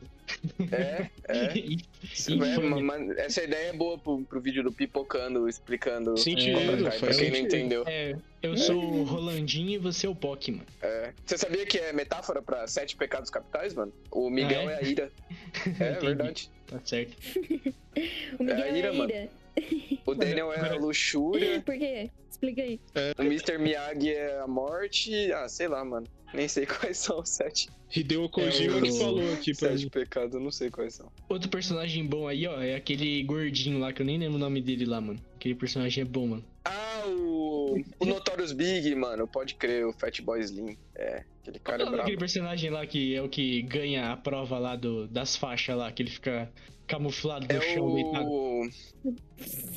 É, 0.72 1.10
é. 1.28 1.58
e- 1.58 1.78
Isso, 2.02 2.32
Infame. 2.32 2.54
é, 2.54 2.82
ma- 2.82 2.98
ma- 2.98 3.14
essa 3.18 3.42
ideia 3.44 3.68
é 3.68 3.72
boa 3.74 3.98
pro, 3.98 4.22
pro 4.22 4.40
vídeo 4.40 4.62
do 4.62 4.72
Pipocando, 4.72 5.46
explicando 5.48 6.16
Sentido, 6.16 6.58
Cobra 6.58 6.90
Kai, 6.90 6.98
pra 7.00 7.14
quem 7.14 7.30
não 7.30 7.38
entendeu. 7.38 7.84
é, 7.86 8.16
eu 8.42 8.56
sou 8.56 8.82
o 8.82 9.02
Rolandinho 9.04 9.70
e 9.70 9.78
você 9.78 10.06
é 10.06 10.08
o 10.10 10.14
Pock, 10.14 10.50
mano. 10.52 10.66
É. 10.82 11.12
Você 11.24 11.36
sabia 11.38 11.66
que 11.66 11.78
é 11.78 11.92
metáfora 11.92 12.40
pra 12.42 12.66
sete 12.66 12.96
pecados 12.96 13.30
capitais, 13.30 13.74
mano? 13.74 13.92
O 14.10 14.30
Miguel 14.30 14.68
Ah, 14.68 14.72
é? 14.72 14.74
é? 14.74 14.78
a 14.78 14.82
ira. 14.82 15.12
É 15.80 15.92
verdade. 16.00 16.50
Tá 16.66 16.80
certo. 16.84 17.16
O 18.38 18.44
Miguel 18.44 18.58
É 18.58 18.62
a 18.62 18.66
é, 18.74 18.78
ira, 18.78 18.92
mano. 18.92 19.10
ira. 19.10 19.28
O 20.06 20.14
Daniel 20.14 20.52
é 20.52 20.60
a 20.70 20.74
luxúria, 20.76 21.60
Por 21.66 21.76
quê? 21.76 22.08
Explica 22.30 22.62
aí. 22.62 22.80
o 23.18 23.22
Mr. 23.22 23.58
Miyagi 23.58 24.10
é 24.14 24.38
a 24.40 24.46
morte. 24.46 25.30
Ah, 25.32 25.48
sei 25.48 25.68
lá, 25.68 25.84
mano. 25.84 26.06
Nem 26.32 26.46
sei 26.46 26.64
quais 26.64 26.96
são 26.96 27.18
os 27.20 27.28
sete, 27.28 27.68
Hideo 27.94 28.28
Kojima 28.28 28.78
É, 28.78 28.80
que 28.82 28.92
falou 28.92 29.32
aqui 29.32 29.52
pra 29.52 29.70
sete 29.70 29.90
pecados, 29.90 30.32
eu 30.34 30.40
não 30.40 30.52
sei 30.52 30.70
quais 30.70 30.94
são. 30.94 31.10
Outro 31.28 31.48
personagem 31.50 32.06
bom 32.06 32.28
aí, 32.28 32.46
ó, 32.46 32.62
é 32.62 32.76
aquele 32.76 33.20
gordinho 33.24 33.80
lá, 33.80 33.92
que 33.92 34.00
eu 34.00 34.06
nem 34.06 34.16
lembro 34.16 34.36
o 34.36 34.38
nome 34.38 34.62
dele 34.62 34.84
lá, 34.86 35.00
mano. 35.00 35.20
Aquele 35.34 35.56
personagem 35.56 36.02
é 36.02 36.04
bom, 36.04 36.28
mano. 36.28 36.44
Ah, 37.02 37.06
o, 37.08 37.82
o 37.98 38.04
Notorious 38.04 38.52
Big, 38.52 38.94
mano, 38.94 39.26
pode 39.26 39.54
crer, 39.54 39.86
o 39.86 39.92
Fatboy 39.92 40.40
Slim. 40.40 40.76
É, 40.94 41.24
aquele 41.42 41.58
Qual 41.58 41.78
cara 41.78 41.82
é 41.82 41.86
é 41.86 41.90
brabo. 41.90 42.18
personagem 42.18 42.70
lá 42.70 42.86
que 42.86 43.14
é 43.14 43.22
o 43.22 43.28
que 43.28 43.62
ganha 43.62 44.12
a 44.12 44.16
prova 44.16 44.58
lá 44.58 44.76
do, 44.76 45.06
das 45.08 45.36
faixas 45.36 45.76
lá, 45.76 45.90
que 45.92 46.02
ele 46.02 46.10
fica 46.10 46.50
camuflado 46.86 47.46
no 47.46 47.52
É 47.54 47.60
chão, 47.60 47.84
o. 47.86 48.68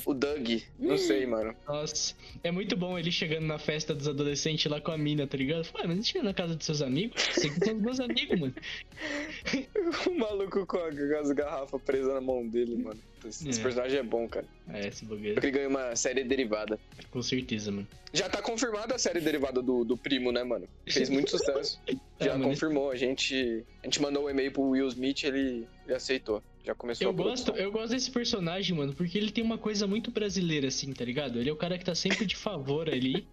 O 0.04 0.12
Doug, 0.12 0.48
não 0.78 0.98
sei, 0.98 1.24
mano. 1.24 1.54
Nossa, 1.66 2.14
é 2.42 2.50
muito 2.50 2.76
bom 2.76 2.98
ele 2.98 3.10
chegando 3.10 3.46
na 3.46 3.58
festa 3.58 3.94
dos 3.94 4.06
adolescentes 4.06 4.70
lá 4.70 4.80
com 4.80 4.90
a 4.90 4.98
mina, 4.98 5.26
tá 5.26 5.38
ligado? 5.38 5.66
Ué, 5.76 5.86
mas 5.86 6.06
chega 6.06 6.22
na 6.24 6.34
casa 6.34 6.54
dos 6.56 6.66
seus 6.66 6.82
amigos? 6.82 7.22
Você 7.32 7.48
que 7.48 7.64
são 7.64 7.76
os 7.76 7.82
meus 7.82 8.00
amigos, 8.00 8.38
mano. 8.38 8.54
O 10.06 10.18
maluco 10.18 10.60
a- 10.60 10.66
com 10.66 10.76
as 10.78 11.30
garrafas 11.32 11.80
presas 11.82 12.12
na 12.12 12.20
mão 12.20 12.46
dele, 12.46 12.76
mano. 12.76 13.00
Esse, 13.28 13.48
esse 13.48 13.60
É. 13.60 13.62
personagem 13.62 13.98
é 13.98 14.02
bom, 14.02 14.28
cara. 14.28 14.46
É, 14.68 14.88
esse 14.88 15.04
Porque 15.04 15.14
bagulho. 15.28 15.38
ele 15.46 15.50
ganha 15.50 15.68
uma 15.68 15.96
série 15.96 16.24
derivada. 16.24 16.78
Com 17.10 17.22
certeza, 17.22 17.70
mano. 17.72 17.86
Já 18.12 18.28
tá 18.28 18.40
confirmada 18.42 18.94
a 18.94 18.98
série 18.98 19.20
derivada 19.20 19.60
do, 19.62 19.84
do 19.84 19.96
primo, 19.96 20.30
né, 20.32 20.44
mano? 20.44 20.68
Fez 20.88 21.08
muito 21.08 21.30
sucesso. 21.30 21.80
Já 22.20 22.34
É, 22.34 22.38
confirmou. 22.38 22.90
A 22.90 22.96
gente, 22.96 23.64
a 23.82 23.86
gente 23.86 24.00
mandou 24.00 24.24
um 24.26 24.30
e-mail 24.30 24.52
pro 24.52 24.62
Will 24.62 24.86
Smith 24.88 25.24
ele, 25.24 25.66
ele 25.86 25.94
aceitou. 25.94 26.42
Já 26.64 26.74
começou 26.74 27.06
Eu 27.06 27.10
a 27.10 27.12
gosto, 27.12 27.50
eu 27.52 27.70
gosto 27.70 27.90
desse 27.90 28.10
personagem, 28.10 28.74
mano, 28.76 28.94
porque 28.94 29.18
ele 29.18 29.30
tem 29.30 29.44
uma 29.44 29.58
coisa 29.58 29.86
muito 29.86 30.10
brasileira, 30.10 30.68
assim, 30.68 30.92
tá 30.94 31.04
ligado? 31.04 31.38
Ele 31.38 31.50
é 31.50 31.52
o 31.52 31.56
cara 31.56 31.76
que 31.76 31.84
tá 31.84 31.94
sempre 31.94 32.24
de 32.24 32.34
favor 32.36 32.88
ali. 32.88 33.26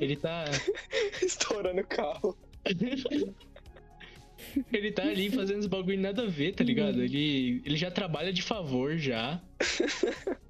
Ele 0.00 0.16
tá. 0.16 0.44
Estourando 1.22 1.80
o 1.82 1.86
carro. 1.86 2.36
Ele 4.72 4.92
tá 4.92 5.02
ali 5.02 5.30
fazendo 5.30 5.60
os 5.60 5.66
bagulho 5.66 6.00
nada 6.00 6.22
a 6.22 6.26
ver, 6.26 6.54
tá 6.54 6.64
ligado? 6.64 7.02
Ele, 7.02 7.62
ele 7.64 7.76
já 7.76 7.90
trabalha 7.90 8.32
de 8.32 8.42
favor 8.42 8.96
já. 8.96 9.40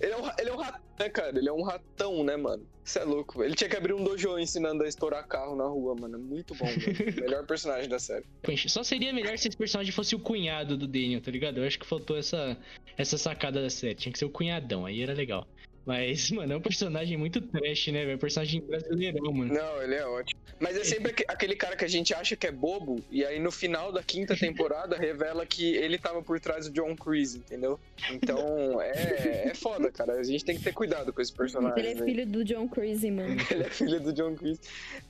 Ele 0.00 0.12
é, 0.12 0.16
um, 0.16 0.30
ele 0.38 0.48
é 0.48 0.52
um 0.52 0.56
ratão, 0.56 0.80
né, 0.98 1.08
cara? 1.10 1.38
Ele 1.38 1.48
é 1.48 1.52
um 1.52 1.62
ratão, 1.62 2.24
né, 2.24 2.36
mano? 2.36 2.66
Isso 2.82 2.98
é 2.98 3.04
louco. 3.04 3.44
Ele 3.44 3.54
tinha 3.54 3.68
que 3.68 3.76
abrir 3.76 3.92
um 3.92 4.02
dojo 4.02 4.38
ensinando 4.38 4.82
a 4.82 4.88
estourar 4.88 5.26
carro 5.26 5.54
na 5.54 5.64
rua, 5.64 5.94
mano. 5.94 6.16
É 6.16 6.18
muito 6.18 6.54
bom, 6.54 6.66
velho. 6.66 6.96
Melhor 7.20 7.46
personagem 7.46 7.88
da 7.88 7.98
série. 7.98 8.24
Só 8.66 8.82
seria 8.82 9.12
melhor 9.12 9.36
se 9.36 9.48
esse 9.48 9.56
personagem 9.56 9.92
fosse 9.92 10.14
o 10.14 10.18
cunhado 10.18 10.76
do 10.76 10.86
Daniel, 10.86 11.20
tá 11.20 11.30
ligado? 11.30 11.58
Eu 11.58 11.66
acho 11.66 11.78
que 11.78 11.86
faltou 11.86 12.16
essa, 12.16 12.56
essa 12.96 13.18
sacada 13.18 13.60
da 13.60 13.68
série. 13.68 13.94
Tinha 13.94 14.12
que 14.12 14.18
ser 14.18 14.24
o 14.24 14.30
cunhadão, 14.30 14.86
aí 14.86 15.02
era 15.02 15.12
legal. 15.12 15.46
Mas, 15.86 16.30
mano, 16.32 16.52
é 16.52 16.56
um 16.56 16.60
personagem 16.60 17.16
muito 17.16 17.40
trash, 17.40 17.88
né, 17.88 18.04
velho? 18.04 18.18
Personagem 18.18 18.60
brasileirão, 18.60 19.32
mano. 19.32 19.52
Não, 19.54 19.82
ele 19.82 19.94
é 19.94 20.06
ótimo. 20.06 20.40
Mas 20.58 20.76
é 20.76 20.84
sempre 20.84 21.10
aque- 21.12 21.24
aquele 21.26 21.56
cara 21.56 21.74
que 21.74 21.84
a 21.84 21.88
gente 21.88 22.12
acha 22.12 22.36
que 22.36 22.46
é 22.46 22.52
bobo, 22.52 23.02
e 23.10 23.24
aí 23.24 23.40
no 23.40 23.50
final 23.50 23.90
da 23.90 24.02
quinta 24.02 24.36
temporada 24.36 24.94
revela 24.98 25.46
que 25.46 25.74
ele 25.76 25.96
tava 25.98 26.22
por 26.22 26.38
trás 26.38 26.68
do 26.68 26.72
John 26.72 26.94
Creese, 26.94 27.38
entendeu? 27.38 27.80
Então 28.10 28.80
é, 28.82 29.48
é 29.48 29.54
foda, 29.54 29.90
cara. 29.90 30.14
A 30.14 30.22
gente 30.22 30.44
tem 30.44 30.56
que 30.56 30.62
ter 30.62 30.72
cuidado 30.74 31.12
com 31.12 31.20
esse 31.22 31.32
personagem. 31.32 31.78
Ele 31.78 31.88
é 31.88 31.94
né? 31.94 32.04
filho 32.04 32.26
do 32.26 32.44
John 32.44 32.68
Cruise, 32.68 33.10
mano. 33.10 33.36
Ele 33.50 33.62
é 33.64 33.70
filho 33.70 34.00
do 34.00 34.12
John 34.12 34.34
Creese. 34.34 34.60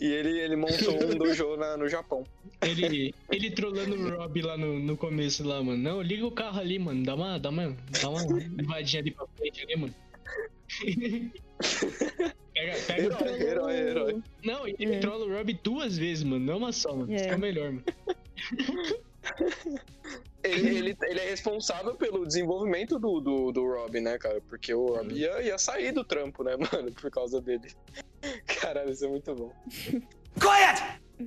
E 0.00 0.06
ele, 0.06 0.38
ele 0.40 0.56
montou 0.56 0.94
um 0.94 1.16
dojo 1.18 1.56
na- 1.56 1.76
no 1.76 1.88
Japão. 1.88 2.24
Ele, 2.62 3.12
ele 3.30 3.50
trollando 3.50 3.94
o 3.96 4.16
Rob 4.16 4.42
lá 4.42 4.56
no, 4.56 4.78
no 4.78 4.96
começo 4.96 5.42
lá, 5.46 5.62
mano. 5.62 5.82
Não, 5.82 6.00
liga 6.00 6.24
o 6.26 6.30
carro 6.30 6.60
ali, 6.60 6.78
mano. 6.78 7.02
Dá 7.04 7.14
uma, 7.14 7.38
dá 7.38 7.50
uma, 7.50 7.76
dá 8.00 8.08
uma 8.08 8.20
levadinha 8.56 9.02
ali 9.02 9.10
pra 9.10 9.26
frente 9.36 9.62
ali, 9.64 9.76
mano. 9.76 9.94
pega, 12.54 12.72
pega 12.86 13.08
o 13.08 13.28
Herói, 13.28 13.40
herói, 13.40 13.76
herói. 13.76 14.22
Não, 14.44 14.68
e 14.68 14.76
ele 14.78 14.94
É. 14.96 15.00
trolla 15.00 15.26
o 15.26 15.36
Rob 15.36 15.52
duas 15.62 15.96
vezes, 15.98 16.22
mano. 16.24 16.44
Não 16.44 16.58
uma 16.58 16.72
só, 16.72 16.94
mano. 16.94 17.12
É. 17.12 17.16
Isso 17.16 17.28
é 17.28 17.36
o 17.36 17.38
melhor, 17.38 17.72
mano. 17.72 17.84
Ele, 20.42 20.78
ele, 20.78 20.96
ele 21.02 21.20
é 21.20 21.28
responsável 21.28 21.94
pelo 21.94 22.26
desenvolvimento 22.26 22.98
do, 22.98 23.20
do, 23.20 23.52
do 23.52 23.62
Rob, 23.62 24.00
né, 24.00 24.16
cara? 24.16 24.40
Porque 24.48 24.72
o 24.72 24.96
Rob 24.96 25.12
ia, 25.12 25.42
ia 25.42 25.58
sair 25.58 25.92
do 25.92 26.02
trampo, 26.02 26.42
né, 26.42 26.56
mano? 26.72 26.90
Por 26.92 27.10
causa 27.10 27.40
dele. 27.42 27.68
Caralho, 28.46 28.90
isso 28.90 29.04
é 29.04 29.08
muito 29.08 29.34
bom. 29.34 29.52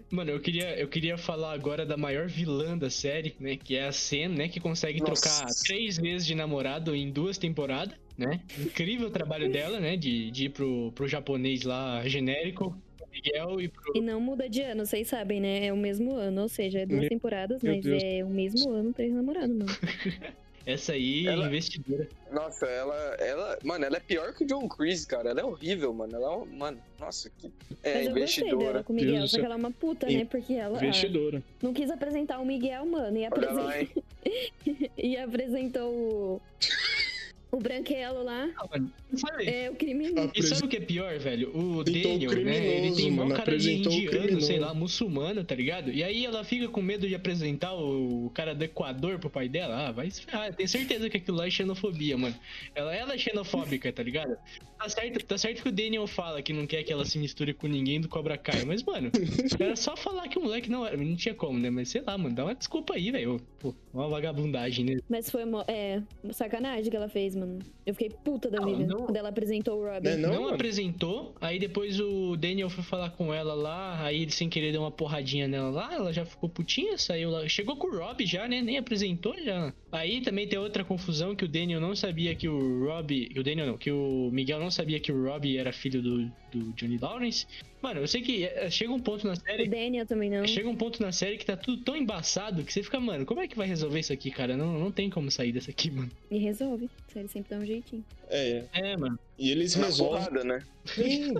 Mano, 0.10 0.32
eu 0.32 0.40
queria, 0.40 0.76
eu 0.80 0.88
queria 0.88 1.16
falar 1.20 1.54
agora 1.54 1.86
da 1.86 1.96
maior 1.96 2.28
vilã 2.28 2.76
da 2.76 2.90
série, 2.90 3.36
né? 3.40 3.56
Que 3.56 3.76
é 3.76 3.88
a 3.88 3.92
Sen, 3.92 4.30
né? 4.30 4.48
Que 4.50 4.60
consegue 4.60 5.00
Nossa. 5.00 5.22
trocar 5.22 5.48
três 5.64 5.98
vezes 5.98 6.26
de 6.26 6.34
namorado 6.34 6.96
em 6.96 7.12
duas 7.12 7.38
temporadas, 7.38 7.96
né? 8.18 8.42
Incrível 8.60 9.08
o 9.08 9.12
trabalho 9.12 9.52
dela, 9.52 9.80
né? 9.80 9.96
De, 9.98 10.30
de 10.32 10.46
ir 10.46 10.50
pro, 10.50 10.92
pro 10.94 11.08
japonês 11.08 11.64
lá 11.64 12.02
genérico, 12.08 12.76
Miguel 13.12 13.62
e 13.62 13.68
pro. 13.68 13.94
E 13.96 14.02
não 14.02 14.20
muda 14.20 14.50
de 14.50 14.62
ano, 14.62 14.86
vocês 14.86 15.08
sabem, 15.08 15.40
né? 15.40 15.68
É 15.68 15.74
o 15.74 15.78
mesmo 15.78 16.16
ano, 16.16 16.42
ou 16.44 16.50
seja, 16.50 16.80
é 16.80 16.86
duas 16.86 17.02
Meu- 17.02 17.10
temporadas, 17.10 17.62
meu 17.62 17.76
mas 17.76 17.84
Deus. 17.84 18.02
é 18.04 18.24
o 18.24 18.30
mesmo 18.30 18.72
ano, 18.72 18.92
três 18.94 19.14
namorados, 19.14 19.56
mano. 19.56 19.66
Essa 20.66 20.94
aí, 20.94 21.28
Ela- 21.28 21.48
investidora. 21.48 22.08
Nossa, 22.32 22.66
ela, 22.66 22.96
ela. 23.20 23.60
Mano, 23.66 23.84
ela 23.84 23.98
é 23.98 24.00
pior 24.00 24.34
que 24.34 24.46
o 24.46 24.48
John 24.48 24.66
Creese, 24.70 25.06
cara. 25.06 25.32
Ela 25.32 25.42
é 25.42 25.44
horrível, 25.44 25.94
mano. 25.94 26.16
Ela 26.16 26.32
é. 26.32 26.38
um- 26.38 26.46
Mano, 26.46 26.80
nossa, 26.98 27.30
que. 27.38 27.48
É, 27.48 27.50
mas 27.50 27.68
eu 27.68 27.74
gostei 27.84 28.04
dela 28.06 28.20
investidora. 28.20 28.84
com 28.84 28.94
o 28.94 28.96
Miguel, 28.96 29.14
Deus 29.16 29.32
só 29.32 29.40
que 29.40 29.46
ela 29.46 29.56
é 29.56 29.58
uma 29.58 29.72
puta, 29.72 30.08
né? 30.08 30.24
Porque 30.24 30.54
ela 30.54 30.78
Investidora. 30.78 31.44
não 31.62 31.74
quis 31.74 31.92
apresentar 31.92 32.40
o 32.40 32.46
Miguel, 32.46 32.86
mano, 32.86 33.18
e, 33.18 33.26
apresen- 33.26 33.56
lá, 33.58 33.74
e 34.98 35.18
apresentou 35.18 35.92
o... 35.92 36.42
o 37.54 37.60
Branquelo 37.60 38.24
lá, 38.24 38.50
Ah, 38.58 38.68
sabe? 39.16 39.48
é 39.48 39.70
o 39.70 39.76
criminoso. 39.76 40.32
E 40.36 40.42
sabe 40.42 40.66
o 40.66 40.68
que 40.68 40.78
é 40.78 40.80
pior, 40.82 41.18
velho? 41.20 41.56
O 41.56 41.82
Apresentou 41.82 42.16
o 42.16 42.20
Daniel, 42.20 42.44
né? 42.46 42.78
Ele 42.78 42.96
tem 42.96 43.12
mó 43.12 43.28
cara 43.30 43.56
de 43.58 43.74
indiano, 43.74 44.42
sei 44.42 44.58
lá, 44.60 44.74
muçulmano, 44.74 45.44
tá 45.44 45.54
ligado? 45.54 45.92
E 45.92 46.04
aí 46.04 46.26
ela 46.26 46.44
fica 46.44 46.68
com 46.68 46.82
medo 46.82 47.08
de 47.08 47.14
apresentar 47.14 47.74
o 47.76 48.32
cara 48.34 48.56
do 48.56 48.64
Equador 48.64 49.20
pro 49.20 49.30
pai 49.30 49.48
dela. 49.48 49.88
Ah, 49.88 49.92
vai 49.92 50.10
se 50.10 50.24
ferrar. 50.24 50.48
Eu 50.48 50.54
tenho 50.54 50.68
certeza 50.68 51.10
que 51.12 51.18
aquilo 51.18 51.38
lá 51.38 51.46
é 51.46 51.50
xenofobia, 51.52 52.18
mano. 52.18 52.36
Ela, 52.74 52.96
ela 52.96 53.14
é 53.14 53.18
xenofóbica, 53.18 53.94
tá 53.94 54.02
ligado? 54.02 54.36
Tá 54.80 54.90
certo, 54.90 55.26
tá 55.26 55.38
certo 55.38 55.62
que 55.62 55.70
o 55.70 55.72
Daniel 55.72 56.08
fala 56.08 56.42
que 56.42 56.52
não 56.52 56.66
quer 56.66 56.82
que 56.84 56.92
ela 56.92 57.06
se 57.06 57.18
misture 57.20 57.54
com 57.54 57.68
ninguém 57.68 58.02
do 58.02 58.10
Cobra 58.10 58.36
Kai, 58.38 58.66
mas, 58.66 58.82
mano, 58.84 59.12
era 59.60 59.76
só 59.76 59.96
falar 59.96 60.28
que 60.28 60.40
o 60.40 60.42
moleque 60.42 60.70
não 60.72 60.86
era. 60.86 60.98
Não 60.98 61.16
tinha 61.16 61.36
como, 61.36 61.60
né? 61.60 61.70
Mas 61.70 61.90
sei 61.90 62.02
lá, 62.02 62.18
mano, 62.18 62.34
dá 62.36 62.44
uma 62.46 62.56
desculpa 62.56 62.96
aí, 62.96 63.12
velho. 63.12 63.40
Pô, 63.60 63.74
uma 63.94 64.10
vagabundagem, 64.10 64.84
né? 64.86 64.98
Mas 65.08 65.30
foi 65.30 65.44
uma, 65.44 65.64
é, 65.68 66.02
uma 66.24 66.34
sacanagem 66.34 66.90
que 66.90 66.96
ela 66.98 67.08
fez, 67.08 67.36
mano. 67.36 67.43
Eu 67.86 67.94
fiquei 67.94 68.10
puta 68.10 68.50
da 68.50 68.60
Não, 68.60 68.66
vida 68.76 68.86
não- 68.86 69.06
quando 69.06 69.16
ela 69.18 69.30
apresentou 69.30 69.80
o 69.82 69.86
Robin. 69.86 70.10
Não, 70.18 70.34
Não, 70.34 70.42
mano? 70.44 70.56
apresentou, 70.56 71.36
aí 71.42 71.60
depois 71.60 72.00
o 72.00 72.36
Daniel 72.38 72.70
foi 72.70 72.84
falar 72.84 73.10
com 73.12 73.34
ela 73.34 73.54
lá, 73.54 74.04
aí 74.04 74.22
ele 74.22 74.32
sem 74.32 74.50
querer 74.50 74.72
deu 74.72 74.82
uma 74.82 74.92
porradinha 74.92 75.48
nela 75.48 75.70
lá, 75.70 75.94
ela 75.94 76.14
já 76.14 76.26
ficou 76.26 76.48
putinha, 76.50 76.98
saiu 76.98 77.30
lá. 77.30 77.48
Chegou 77.48 77.76
com 77.76 77.88
o 77.88 77.98
Rob 78.00 78.26
já, 78.26 78.48
né? 78.48 78.62
Nem 78.62 78.78
apresentou 78.78 79.36
já. 79.44 79.74
Aí 79.92 80.22
também 80.22 80.48
tem 80.48 80.58
outra 80.58 80.84
confusão 80.84 81.36
que 81.36 81.46
o 81.46 81.48
Daniel 81.48 81.82
não 81.82 81.96
sabia 81.96 82.34
que 82.36 82.48
o 82.48 82.86
Rob. 82.86 83.30
O 83.38 83.44
Daniel 83.44 83.68
não, 83.68 83.78
que 83.78 83.92
o 83.92 84.30
Miguel 84.32 84.60
não 84.60 84.72
sabia 84.72 85.00
que 85.00 85.12
o 85.12 85.24
Rob 85.26 85.58
era 85.58 85.72
filho 85.74 86.02
do, 86.02 86.32
do 86.58 86.72
Johnny 86.74 86.98
Lawrence. 86.98 87.46
Mano, 87.82 88.00
eu 88.00 88.08
sei 88.08 88.22
que 88.22 88.46
eh, 88.46 88.70
chega 88.70 88.94
um 88.94 89.00
ponto 89.00 89.28
na 89.28 89.34
O 89.34 89.36
série. 89.36 89.68
Daniel 89.68 90.06
também 90.06 90.30
não. 90.30 90.48
Chega 90.48 90.70
um 90.70 90.76
ponto 90.76 91.02
na 91.02 91.12
série 91.12 91.38
que 91.38 91.46
tá 91.46 91.58
tudo 91.58 91.84
tão 91.84 91.98
embaçado 91.98 92.64
que 92.64 92.72
você 92.72 92.82
fica, 92.82 92.98
mano, 93.00 93.26
como 93.26 93.42
é 93.42 93.48
que 93.48 93.58
vai 93.58 93.68
resolver 93.68 94.00
isso 94.00 94.14
aqui, 94.14 94.32
cara? 94.32 94.56
Não, 94.56 94.80
não 94.80 94.92
tem 94.92 95.10
como 95.10 95.30
sair 95.30 95.52
dessa 95.52 95.70
aqui, 95.72 95.90
mano. 95.92 96.10
E 96.32 96.38
resolve. 96.38 96.90
Ele 97.16 97.28
sempre 97.28 97.56
dá 97.56 97.62
um 97.62 97.66
jeitinho. 97.66 98.04
É, 98.30 98.64
É, 98.74 98.98
mano. 98.98 99.20
e 99.38 99.52
eles 99.52 99.76
Na 99.76 99.86
resolvem 99.86 100.18
porrada, 100.24 100.44
né? 100.44 100.64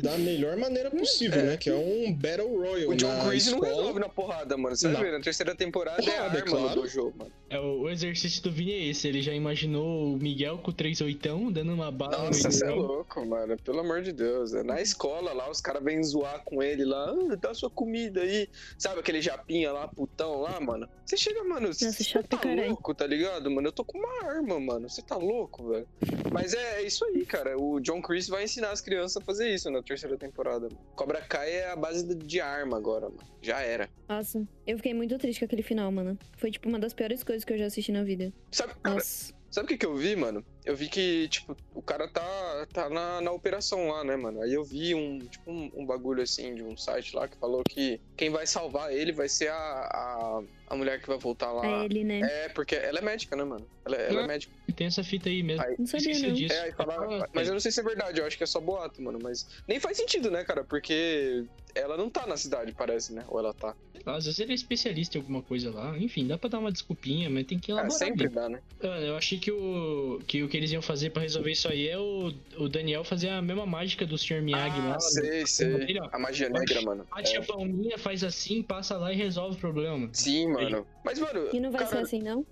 da 0.02 0.18
melhor 0.18 0.56
maneira 0.56 0.90
possível, 0.92 1.44
né? 1.44 1.58
Que 1.58 1.70
é 1.70 1.76
um 1.76 2.14
Battle 2.14 2.48
Royale 2.48 2.86
O 2.86 2.96
John 2.96 3.26
Creese 3.28 3.52
não 3.52 3.60
resolve 3.60 4.00
na 4.00 4.08
porrada, 4.08 4.56
mano. 4.56 4.76
Você 4.76 4.88
vai 4.90 5.04
ver, 5.04 5.12
na 5.14 5.20
terceira 5.20 5.54
temporada 5.56 6.02
é 6.04 6.10
a 6.10 6.12
Porrada, 6.30 6.38
arma 6.40 6.46
claro. 6.52 6.70
no 6.76 6.82
dojo, 6.84 7.14
mano. 7.18 7.32
É, 7.50 7.60
o, 7.60 7.82
o 7.82 7.90
exercício 7.90 8.42
do 8.44 8.52
Vini 8.52 8.72
é 8.72 8.86
esse. 8.90 9.08
Ele 9.08 9.22
já 9.22 9.34
imaginou 9.34 10.14
o 10.14 10.18
Miguel 10.18 10.60
com 10.60 10.72
3 10.72 11.02
oitão 11.02 11.52
dando 11.52 11.74
uma 11.74 11.92
bala 11.92 12.20
no 12.20 12.26
Nossa, 12.28 12.52
você 12.52 12.66
é 12.66 12.70
louco, 12.70 13.26
mano. 13.26 13.58
Pelo 13.64 13.80
amor 13.80 14.02
de 14.04 14.12
Deus. 14.14 14.54
É 14.54 14.62
Na 14.64 14.80
escola 14.82 15.03
lá, 15.10 15.50
os 15.50 15.60
caras 15.62 15.84
vêm 15.84 16.02
zoar 16.04 16.44
com 16.44 16.62
ele 16.64 16.86
lá. 16.86 17.10
Ah, 17.32 17.36
dá 17.36 17.54
sua 17.54 17.70
comida 17.70 18.22
aí. 18.22 18.48
Sabe 18.78 19.00
aquele 19.00 19.22
japinha 19.22 19.72
lá, 19.72 19.88
putão 19.88 20.42
lá, 20.42 20.60
mano? 20.60 20.88
Você 21.06 21.18
chega, 21.18 21.44
mano. 21.44 21.74
Você 21.74 22.24
tá 22.24 22.38
caralho. 22.38 22.68
louco, 22.70 22.94
tá 22.94 23.06
ligado, 23.06 23.50
mano? 23.52 23.68
Eu 23.68 23.72
tô 23.72 23.84
com 23.84 23.98
uma 23.98 24.30
arma, 24.30 24.60
mano. 24.60 24.90
Você 24.90 25.02
tá 25.02 25.16
louco, 25.16 25.70
velho. 25.70 25.88
Mas 26.32 26.54
é, 26.54 26.82
é 26.82 26.84
isso 26.84 27.04
aí, 27.06 27.26
cara. 27.26 27.58
O 27.60 27.80
John 27.80 28.02
Creese 28.02 28.30
vai 28.30 28.44
ensinar 28.44 28.72
as 28.72 28.82
crianças 28.82 29.18
a 29.18 29.26
fazer 29.26 29.54
isso 29.54 29.70
na 29.70 29.82
terceira 29.84 30.18
temporada. 30.18 30.68
mano. 30.70 30.80
Cobra 30.96 31.22
Kai 31.22 31.52
é 31.52 31.70
a 31.72 31.76
base 31.76 32.06
de- 32.08 32.16
de 32.16 32.40
arma 32.42 32.78
agora, 32.78 33.10
mano. 33.10 33.20
Já 33.42 33.60
era. 33.62 33.90
Nossa, 34.08 34.48
eu 34.66 34.78
fiquei 34.78 34.94
muito 34.94 35.18
triste 35.18 35.40
com 35.40 35.46
aquele 35.46 35.64
final, 35.64 35.92
mano. 35.92 36.18
Foi, 36.38 36.50
tipo, 36.52 36.70
uma 36.70 36.80
das 36.80 36.94
piores 36.94 37.24
coisas 37.24 37.44
que 37.44 37.54
eu 37.54 37.58
já 37.58 37.66
assisti 37.66 37.92
na 37.92 38.04
vida. 38.04 38.32
Sabe, 38.52 38.74
cara, 38.82 38.96
Nossa. 38.96 39.34
Sabe 39.54 39.66
o 39.66 39.68
que, 39.68 39.78
que 39.78 39.86
eu 39.86 39.96
vi, 39.96 40.16
mano? 40.16 40.44
Eu 40.66 40.76
vi 40.76 40.90
que, 40.90 41.28
tipo, 41.28 41.56
o 41.76 41.82
cara 41.84 42.08
tá, 42.08 42.68
tá 42.74 42.90
na, 42.90 43.22
na 43.22 43.32
operação 43.32 43.88
lá, 43.88 44.04
né, 44.04 44.16
mano? 44.16 44.42
Aí 44.42 44.52
eu 44.52 44.64
vi 44.64 44.96
um, 44.96 45.20
tipo, 45.20 45.52
um, 45.52 45.70
um 45.76 45.86
bagulho 45.86 46.24
assim 46.24 46.56
de 46.56 46.64
um 46.64 46.76
site 46.76 47.16
lá 47.16 47.28
que 47.28 47.38
falou 47.38 47.62
que 47.70 48.02
quem 48.18 48.32
vai 48.32 48.48
salvar 48.48 48.92
ele 48.92 49.12
vai 49.12 49.30
ser 49.30 49.50
a, 49.50 49.56
a, 49.56 50.42
a 50.74 50.76
mulher 50.76 51.00
que 51.02 51.08
vai 51.08 51.18
voltar 51.18 51.52
lá. 51.52 51.82
A 51.82 51.86
ele, 51.86 52.04
né? 52.04 52.20
É, 52.22 52.50
porque 52.50 52.76
ela 52.76 53.00
é 53.00 53.02
médica, 53.02 53.36
né, 53.36 53.44
mano? 53.44 53.66
Ela, 53.86 53.96
ela 53.96 54.22
é 54.22 54.24
Ah. 54.24 54.28
médica. 54.28 54.54
Tem 54.76 54.88
essa 54.88 55.04
fita 55.04 55.30
aí 55.30 55.44
mesmo. 55.44 55.64
Aí- 55.64 55.76
Não 55.78 55.86
sabia, 55.86 56.20
não. 56.20 56.34
disso. 56.34 56.54
É, 56.54 56.62
aí 56.62 56.72
fala, 56.72 56.96
Ah, 57.24 57.30
mas 57.34 57.48
eu 57.48 57.54
não 57.54 57.60
sei 57.60 57.72
se 57.72 57.80
é 57.80 57.84
verdade, 57.84 58.20
eu 58.20 58.26
acho 58.26 58.38
que 58.38 58.44
é 58.44 58.48
só 58.48 58.60
boato, 58.60 59.02
mano. 59.02 59.20
Mas 59.22 59.48
nem 59.68 59.80
faz 59.80 59.98
sentido, 59.98 60.32
né, 60.32 60.44
cara? 60.44 60.64
Porque 60.64 61.46
ela 61.76 61.96
não 61.98 62.10
tá 62.10 62.26
na 62.28 62.38
cidade, 62.38 62.72
parece, 62.74 63.14
né? 63.14 63.24
Ou 63.28 63.40
ela 63.40 63.54
tá. 63.54 63.76
Às 64.06 64.26
vezes 64.26 64.40
ele 64.40 64.52
é 64.52 64.56
especialista 64.56 65.18
em 65.18 65.22
alguma 65.22 65.42
coisa 65.42 65.72
lá. 65.72 65.98
Enfim, 65.98 66.28
dá 66.28 66.38
pra 66.38 66.50
dar 66.50 66.60
uma 66.60 66.72
desculpinha, 66.72 67.30
mas 67.30 67.46
tem 67.46 67.58
que 67.58 67.72
Ah, 67.72 67.76
elaborar. 67.76 67.98
sempre 67.98 68.28
bem. 68.28 68.36
dá, 68.36 68.50
né? 68.50 68.60
Ah, 68.82 69.00
Eu 69.00 69.16
achei 69.16 69.38
que 69.40 69.50
o, 69.52 70.20
que 70.28 70.44
o 70.44 70.50
que 70.50 70.58
eles 70.58 70.72
iam 70.72 70.82
fazer 70.82 71.12
pra 71.12 71.22
resolver 71.22 71.52
isso 71.52 71.70
aí 71.70 71.88
é 71.88 71.98
o, 71.98 72.34
o 72.58 72.68
Daniel 72.68 73.04
fazer 73.06 73.30
a 73.30 73.42
mesma 73.42 73.66
mágica 73.66 74.06
do 74.06 74.18
Sr. 74.18 74.42
Miyagi 74.42 74.80
Ah, 74.82 74.90
lá. 74.90 75.00
sei, 75.00 75.46
sei. 75.48 75.68
Ele, 75.74 76.00
A 76.12 76.20
magia 76.20 76.50
negra, 76.50 76.82
mano. 76.82 77.08
Bate 77.10 77.36
É. 77.36 77.40
a 77.40 77.44
palminha, 77.44 77.98
faz 77.98 78.24
assim, 78.26 78.62
passa 78.62 78.98
lá 78.98 79.14
e 79.14 79.16
resolve 79.16 79.56
o 79.56 79.60
problema. 79.60 80.10
Sim, 80.12 80.48
mano. 80.48 80.63
Mas, 81.04 81.20
mano. 81.20 81.50
E 81.54 81.60
não 81.60 81.72
vai 81.72 81.84
cara, 81.84 81.98
ser 81.98 82.02
assim, 82.04 82.20
não? 82.22 82.46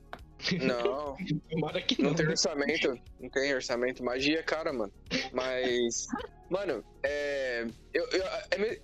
Não, 0.63 1.15
Tomara 1.51 1.81
que 1.81 2.01
não. 2.01 2.09
Não 2.09 2.15
tem 2.15 2.25
né? 2.25 2.31
orçamento. 2.31 2.99
Não 3.19 3.29
tem 3.29 3.53
orçamento. 3.53 4.03
Magia 4.03 4.39
é 4.39 4.43
cara, 4.43 4.73
mano. 4.73 4.91
Mas. 5.31 6.07
Mano, 6.51 6.83
é. 7.01 7.65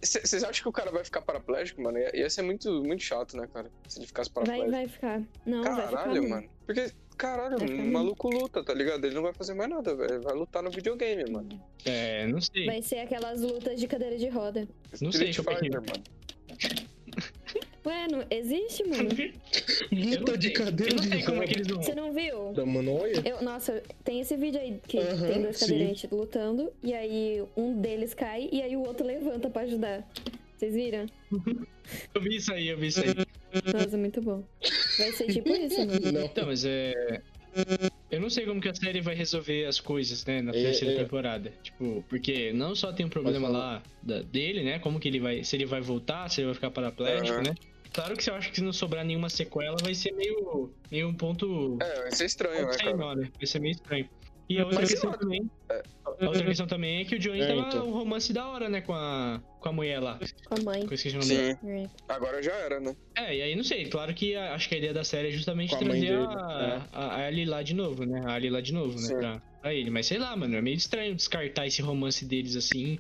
Vocês 0.02 0.42
acham 0.42 0.64
que 0.64 0.70
o 0.70 0.72
cara 0.72 0.90
vai 0.90 1.04
ficar 1.04 1.22
paraplégico, 1.22 1.82
mano? 1.82 1.98
Ia, 1.98 2.16
ia 2.18 2.30
ser 2.30 2.42
muito, 2.42 2.82
muito 2.82 3.04
chato, 3.04 3.36
né, 3.36 3.46
cara? 3.54 3.70
Se 3.90 4.00
ele 4.00 4.08
ficasse 4.08 4.32
Vai, 4.34 4.46
paraplégico. 4.46 4.72
vai 4.72 4.88
ficar. 4.88 5.22
Não, 5.46 5.64
vai 5.64 5.76
ficar. 5.76 5.92
Caralho, 5.92 6.22
mano. 6.24 6.30
mano. 6.30 6.50
Porque, 6.66 6.92
caralho, 7.18 7.58
Vai 7.58 7.68
o 7.68 7.92
maluco 7.92 8.30
luta, 8.30 8.64
tá 8.64 8.74
ligado? 8.74 9.04
Ele 9.04 9.16
não 9.16 9.22
vai 9.22 9.34
fazer 9.34 9.54
mais 9.54 9.70
nada, 9.70 9.94
velho. 9.94 10.22
Vai 10.22 10.34
lutar 10.34 10.64
no 10.64 10.72
videogame, 10.72 11.30
mano. 11.30 11.62
É, 11.84 12.26
não 12.28 12.40
sei. 12.40 12.66
Vai 12.68 12.82
ser 12.82 13.00
aquelas 13.00 13.42
lutas 13.42 13.78
de 13.78 13.86
cadeira 13.86 14.18
de 14.18 14.30
roda. 14.30 14.66
Não 15.02 15.12
sei 15.12 15.30
Street 15.32 15.40
é 15.40 15.44
que- 15.44 15.60
Fighter, 15.66 15.82
mano. 15.82 16.87
Ué, 17.88 18.08
não 18.12 18.26
existe, 18.30 18.84
mano. 18.86 19.08
Luta 20.20 20.38
de 20.38 20.52
cadeira 20.52 20.96
de 20.96 21.08
sei 21.08 21.24
como 21.24 21.42
é 21.42 21.48
que 21.48 21.54
eles 21.54 21.68
vão. 21.68 21.82
Você 21.82 21.96
não 21.96 22.12
viu? 22.12 22.52
Da 22.52 22.66
mano, 22.66 22.96
olha. 22.96 23.22
Eu, 23.26 23.42
nossa, 23.42 23.82
tem 24.04 24.20
esse 24.20 24.36
vídeo 24.36 24.60
aí 24.60 24.78
que 24.86 24.98
Aham, 25.00 25.28
tem 25.28 25.42
dois 25.42 25.56
sim. 25.58 25.66
cadeirantes 25.68 26.12
lutando, 26.12 26.70
e 26.84 26.94
aí 26.94 27.42
um 27.56 27.80
deles 27.80 28.14
cai 28.14 28.50
e 28.52 28.62
aí 28.62 28.76
o 28.76 28.82
outro 28.86 29.06
levanta 29.08 29.50
pra 29.50 29.62
ajudar. 29.62 30.06
Vocês 30.58 30.74
viram? 30.74 31.06
Eu 32.14 32.22
vi 32.22 32.36
isso 32.36 32.52
aí, 32.54 32.68
eu 32.68 32.78
vi 32.78 32.88
isso 32.88 33.00
aí. 33.00 33.08
Nossa, 33.74 33.98
muito 33.98 34.22
bom. 34.22 34.44
Vai 34.98 35.12
ser 35.14 35.28
tipo 35.28 35.48
isso, 35.56 35.78
mano. 35.80 36.12
Não. 36.12 36.26
Então, 36.26 36.46
mas 36.48 36.66
é. 36.66 37.22
Eu 38.12 38.20
não 38.20 38.30
sei 38.30 38.46
como 38.46 38.60
que 38.62 38.68
a 38.68 38.76
série 38.76 39.00
vai 39.02 39.16
resolver 39.16 39.66
as 39.66 39.80
coisas, 39.80 40.24
né, 40.26 40.42
na 40.42 40.52
É, 40.52 40.62
terceira 40.62 40.94
é. 40.94 40.98
temporada. 41.04 41.54
Tipo, 41.64 42.04
porque 42.10 42.52
não 42.54 42.76
só 42.76 42.92
tem 42.92 43.06
um 43.06 43.10
problema 43.10 43.48
falar. 43.48 43.60
lá 43.60 43.84
da- 44.04 44.22
dele, 44.22 44.64
né? 44.64 44.78
Como 44.80 45.00
que 45.00 45.08
ele 45.08 45.20
vai. 45.20 45.44
Se 45.44 45.56
ele 45.56 45.66
vai 45.66 45.80
voltar, 45.82 46.30
se 46.30 46.42
ele 46.42 46.48
vai 46.48 46.56
ficar 46.56 46.70
paraplégico, 46.72 47.40
Aham. 47.40 47.44
né? 47.44 47.56
Claro 47.94 48.16
que 48.16 48.24
se 48.24 48.30
eu 48.30 48.36
acho 48.36 48.50
que 48.50 48.56
se 48.58 48.64
não 48.64 48.74
sobrar 48.74 49.04
nenhuma 49.06 49.30
sequela, 49.30 49.76
vai 49.82 49.94
ser 49.96 50.12
meio. 50.14 50.72
meio 50.92 51.08
um 51.08 51.14
ponto. 51.14 51.78
É, 51.82 52.02
vai 52.04 52.12
ser 52.12 52.26
estranho, 52.26 52.68
né, 52.68 52.78
cara? 52.78 52.96
não, 52.96 53.16
né? 53.16 53.30
Vai 53.38 53.48
ser 53.48 53.60
meio 53.60 53.72
estranho. 53.72 54.10
E 54.50 54.60
a 54.60 54.64
outra 54.64 54.80
Mas, 54.80 54.92
questão 54.92 55.12
também. 55.12 55.52
é. 55.70 55.84
A 56.22 56.26
outra 56.28 56.46
questão 56.46 56.66
também 56.68 57.02
é 57.02 57.06
que 57.06 57.16
o 57.16 57.20
Johnny 57.20 57.42
É, 57.42 57.48
tava 57.48 57.60
então. 57.68 57.86
um 57.88 57.92
romance 57.92 58.32
da 58.32 58.48
hora, 58.48 58.70
né? 58.70 58.80
Com 58.80 58.94
a, 58.94 59.42
com 59.60 59.68
a 59.68 59.74
mulher 59.74 60.00
lá. 60.00 60.18
Com 60.46 60.56
a 60.56 60.64
mãe. 60.64 60.86
Dela. 60.86 60.96
Sim, 61.22 61.58
É. 61.68 61.90
agora 62.08 62.42
já 62.42 62.54
era, 62.54 62.80
né? 62.80 62.96
É, 63.18 63.36
e 63.36 63.42
aí 63.42 63.56
não 63.58 63.64
sei, 63.66 63.88
claro 63.90 64.14
que 64.14 64.36
a- 64.38 64.54
acho 64.54 64.70
que 64.70 64.76
a 64.76 64.78
ideia 64.78 64.94
da 64.94 65.04
série 65.04 65.28
é 65.28 65.32
justamente 65.32 65.72
Com 65.72 65.76
a 65.76 65.80
trazer 65.80 66.00
dele, 66.00 66.14
a, 66.16 66.88
a, 66.94 67.06
a 67.18 67.26
Ali 67.28 67.44
lá 67.44 67.62
de 67.62 67.74
novo, 67.74 68.06
né? 68.06 68.22
A 68.26 68.34
Ali 68.36 68.50
lá 68.50 68.62
de 68.62 68.72
novo, 68.74 68.94
né? 69.02 69.08
Sim. 69.08 69.18
Pra, 69.18 69.42
pra 69.62 69.74
ele. 69.74 69.90
Mas 69.90 70.06
sei 70.08 70.18
lá, 70.18 70.34
mano, 70.34 70.56
é 70.56 70.62
meio 70.62 70.78
estranho 70.78 71.14
descartar 71.14 71.68
esse 71.68 71.82
romance 71.82 72.24
deles 72.24 72.56
assim, 72.56 72.98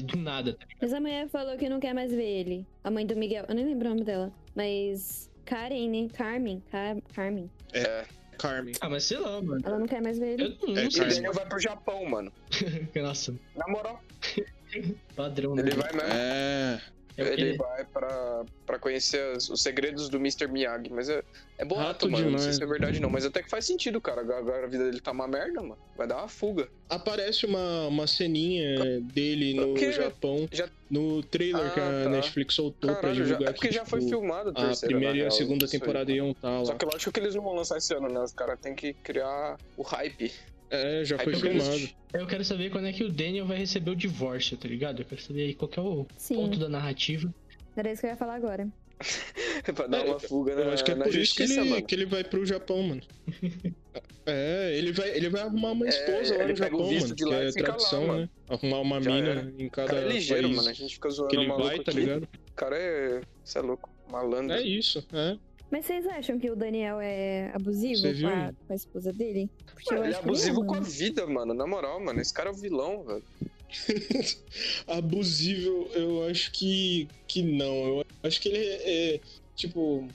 de- 0.00 0.02
do 0.02 0.16
nada, 0.16 0.54
tá? 0.54 0.66
Mas 0.80 0.92
a 0.92 1.00
mulher 1.00 1.28
falou 1.28 1.56
que 1.56 1.68
não 1.68 1.78
quer 1.80 1.92
mais 1.94 2.10
ver 2.12 2.24
ele. 2.40 2.66
A 2.82 2.90
mãe 2.90 3.06
do 3.06 3.14
Miguel. 3.16 3.44
Eu 3.48 3.54
nem 3.54 3.64
lembro 3.66 3.86
o 3.86 3.90
nome 3.90 4.04
dela. 4.04 4.32
Mas. 4.54 5.30
Karen, 5.44 5.88
né? 5.88 6.08
Carmen. 6.14 6.62
Car 6.70 6.96
Carmen. 7.14 7.50
É. 7.74 8.04
Carmen. 8.38 8.74
Ah, 8.80 8.88
mas 8.88 9.04
sei 9.04 9.18
lá, 9.18 9.40
mano. 9.42 9.60
Ela 9.64 9.78
não 9.78 9.86
quer 9.86 10.00
mais 10.02 10.18
ver 10.18 10.32
ele. 10.34 10.42
Eu 10.62 10.68
não, 10.68 10.76
É, 10.78 10.84
não 10.84 10.90
sei. 10.90 11.02
o 11.04 11.08
Daniel 11.08 11.32
vai 11.32 11.46
pro 11.46 11.58
Japão, 11.60 12.04
mano. 12.08 12.32
Nossa, 12.96 13.34
Na 13.54 13.66
moral, 13.68 14.00
padrão, 15.14 15.54
né? 15.54 15.62
ele 15.62 15.70
vai 15.76 15.92
mesmo. 15.92 16.08
É. 16.12 16.80
É 17.16 17.32
ele 17.32 17.56
vai 17.56 17.84
pra, 17.84 18.44
pra 18.66 18.78
conhecer 18.78 19.20
as- 19.36 19.48
os 19.50 19.62
segredos 19.62 20.08
do 20.08 20.16
Mr. 20.16 20.46
Miyagi. 20.48 20.90
Mas 20.90 21.08
é, 21.08 21.22
é 21.58 21.64
boato, 21.64 22.10
mano. 22.10 22.30
Não 22.30 22.38
sei 22.38 22.52
demais. 22.52 22.56
se 22.56 22.62
é 22.62 22.66
verdade, 22.66 23.00
não. 23.00 23.10
Mas 23.10 23.24
até 23.26 23.42
que 23.42 23.50
faz 23.50 23.64
sentido, 23.66 24.00
cara. 24.00 24.20
Agora, 24.22 24.64
a 24.64 24.68
vida 24.68 24.84
dele 24.84 25.00
tá 25.00 25.10
uma 25.12 25.28
merda, 25.28 25.60
mano. 25.60 25.78
Vai 25.96 26.06
dar 26.06 26.16
uma 26.18 26.28
fuga. 26.28 26.68
Aparece 26.88 27.44
uma, 27.46 27.86
uma 27.88 28.06
ceninha 28.06 29.00
dele 29.02 29.54
no 29.54 29.68
Porque 29.68 29.92
Japão, 29.92 30.48
já- 30.52 30.68
no 30.90 31.22
trailer 31.22 31.72
que 31.72 31.80
a 31.80 31.86
Ah, 31.88 32.04
tá. 32.04 32.10
Netflix 32.10 32.54
soltou 32.54 32.90
pra 32.92 33.00
Caralho, 33.00 33.14
já, 33.18 33.24
divulgar 33.24 33.48
é 33.50 33.52
porque 33.52 33.68
que, 33.68 33.74
já 33.74 33.84
foi 33.84 33.98
tipo, 34.00 34.10
filmado 34.10 34.48
a 34.50 34.52
a 34.52 34.66
terceira, 34.66 34.86
primeira 34.94 35.14
na 35.18 35.24
e 35.24 35.26
a 35.26 35.30
segunda 35.30 35.64
aí, 35.66 35.70
temporada 35.70 36.04
mano. 36.10 36.16
iam 36.16 36.30
estar 36.32 36.64
Só 36.64 36.72
lá. 36.72 36.78
que 36.78 36.84
lógico 36.84 37.12
que 37.12 37.20
eles 37.20 37.34
não 37.34 37.42
vão 37.42 37.54
lançar 37.54 37.78
esse 37.78 37.94
ano, 37.94 38.08
né? 38.08 38.20
Os 38.20 38.32
caras 38.32 38.58
têm 38.60 38.74
que 38.74 38.92
criar 38.94 39.56
o 39.76 39.82
hype. 39.82 40.32
É, 40.72 41.04
já 41.04 41.18
foi 41.18 41.34
filmado. 41.36 41.88
Eu 42.14 42.26
quero 42.26 42.44
saber 42.44 42.70
quando 42.70 42.86
é 42.86 42.92
que 42.92 43.04
o 43.04 43.10
Daniel 43.12 43.46
vai 43.46 43.58
receber 43.58 43.90
o 43.90 43.96
divórcio, 43.96 44.56
tá 44.56 44.66
ligado? 44.66 45.00
Eu 45.02 45.04
quero 45.04 45.20
saber 45.20 45.42
aí 45.42 45.54
qual 45.54 45.68
que 45.68 45.78
é 45.78 45.82
o 45.82 46.06
Sim. 46.16 46.34
ponto 46.34 46.58
da 46.58 46.68
narrativa. 46.68 47.32
Era 47.76 47.92
isso 47.92 48.00
que 48.00 48.06
eu 48.06 48.10
ia 48.10 48.16
falar 48.16 48.34
agora. 48.36 48.66
pra 49.74 49.86
dar 49.86 50.06
É, 50.06 50.10
uma 50.10 50.18
fuga 50.20 50.54
na, 50.54 50.60
Eu 50.62 50.70
acho 50.72 50.84
que 50.84 50.90
é 50.92 50.94
por 50.94 51.14
isso 51.14 51.34
que 51.34 51.42
ele, 51.42 51.82
que 51.82 51.94
ele 51.94 52.06
vai 52.06 52.24
pro 52.24 52.44
Japão, 52.46 52.82
mano. 52.82 53.02
É, 54.24 54.72
ele 54.78 54.92
vai, 54.92 55.08
ele 55.16 55.28
vai 55.28 55.42
arrumar 55.42 55.72
uma 55.72 55.84
É, 55.84 55.88
esposa 55.88 56.36
lá 56.36 56.44
ele 56.44 56.52
no 56.52 56.58
pega 56.60 56.76
o 56.76 56.78
Japão, 56.78 56.88
visto 56.88 57.02
mano. 57.08 57.16
de 57.16 57.24
Que 57.24 57.28
lá 57.28 57.36
é 57.38 57.44
lá, 57.46 57.52
tradição, 57.52 58.06
mano. 58.06 58.20
né? 58.20 58.28
Arrumar 58.48 58.78
uma 58.80 59.02
Já 59.02 59.10
mina 59.10 59.28
era. 59.28 59.52
em 59.58 59.68
cada 59.68 59.88
cara 59.88 60.00
é 60.06 60.08
ligeiro, 60.12 60.42
país 60.44 60.56
mano. 60.56 60.68
A 60.68 60.72
gente 60.72 60.94
fica 60.94 61.10
zoando 61.10 61.28
que 61.30 61.36
ele 61.36 61.46
maluco 61.48 61.66
vai, 61.66 61.78
tá 61.80 61.90
ligado? 61.92 62.22
O 62.48 62.52
cara 62.54 62.76
é. 62.78 63.20
Você 63.42 63.58
é 63.58 63.62
louco. 63.62 63.90
Malandro. 64.08 64.54
É 64.56 64.62
isso, 64.62 65.04
é. 65.12 65.36
Mas 65.72 65.86
vocês 65.86 66.06
acham 66.06 66.38
que 66.38 66.50
o 66.50 66.54
Daniel 66.54 67.00
é 67.00 67.50
abusivo 67.54 68.02
com 68.20 68.28
a, 68.28 68.52
com 68.52 68.72
a 68.74 68.76
esposa 68.76 69.10
dele? 69.10 69.48
Porque 69.64 69.94
Mano, 69.94 70.04
eu 70.04 70.08
ele 70.08 70.14
é 70.14 70.18
abusivo 70.18 70.66
com 70.66 70.74
a 70.74 70.80
vida, 70.80 71.26
mano. 71.26 71.54
Na 71.54 71.66
moral, 71.66 71.98
mano. 71.98 72.20
Esse 72.20 72.34
cara 72.34 72.50
é 72.50 72.52
o 72.52 72.54
vilão, 72.54 73.02
velho. 73.04 73.24
Abusível, 74.86 75.90
eu 75.94 76.26
acho 76.26 76.52
que, 76.52 77.08
que 77.26 77.42
não. 77.42 77.74
Eu 77.74 78.06
acho 78.22 78.38
que 78.38 78.50
ele 78.50 78.58
é, 78.58 79.14
é, 79.14 79.20
tipo, 79.56 80.06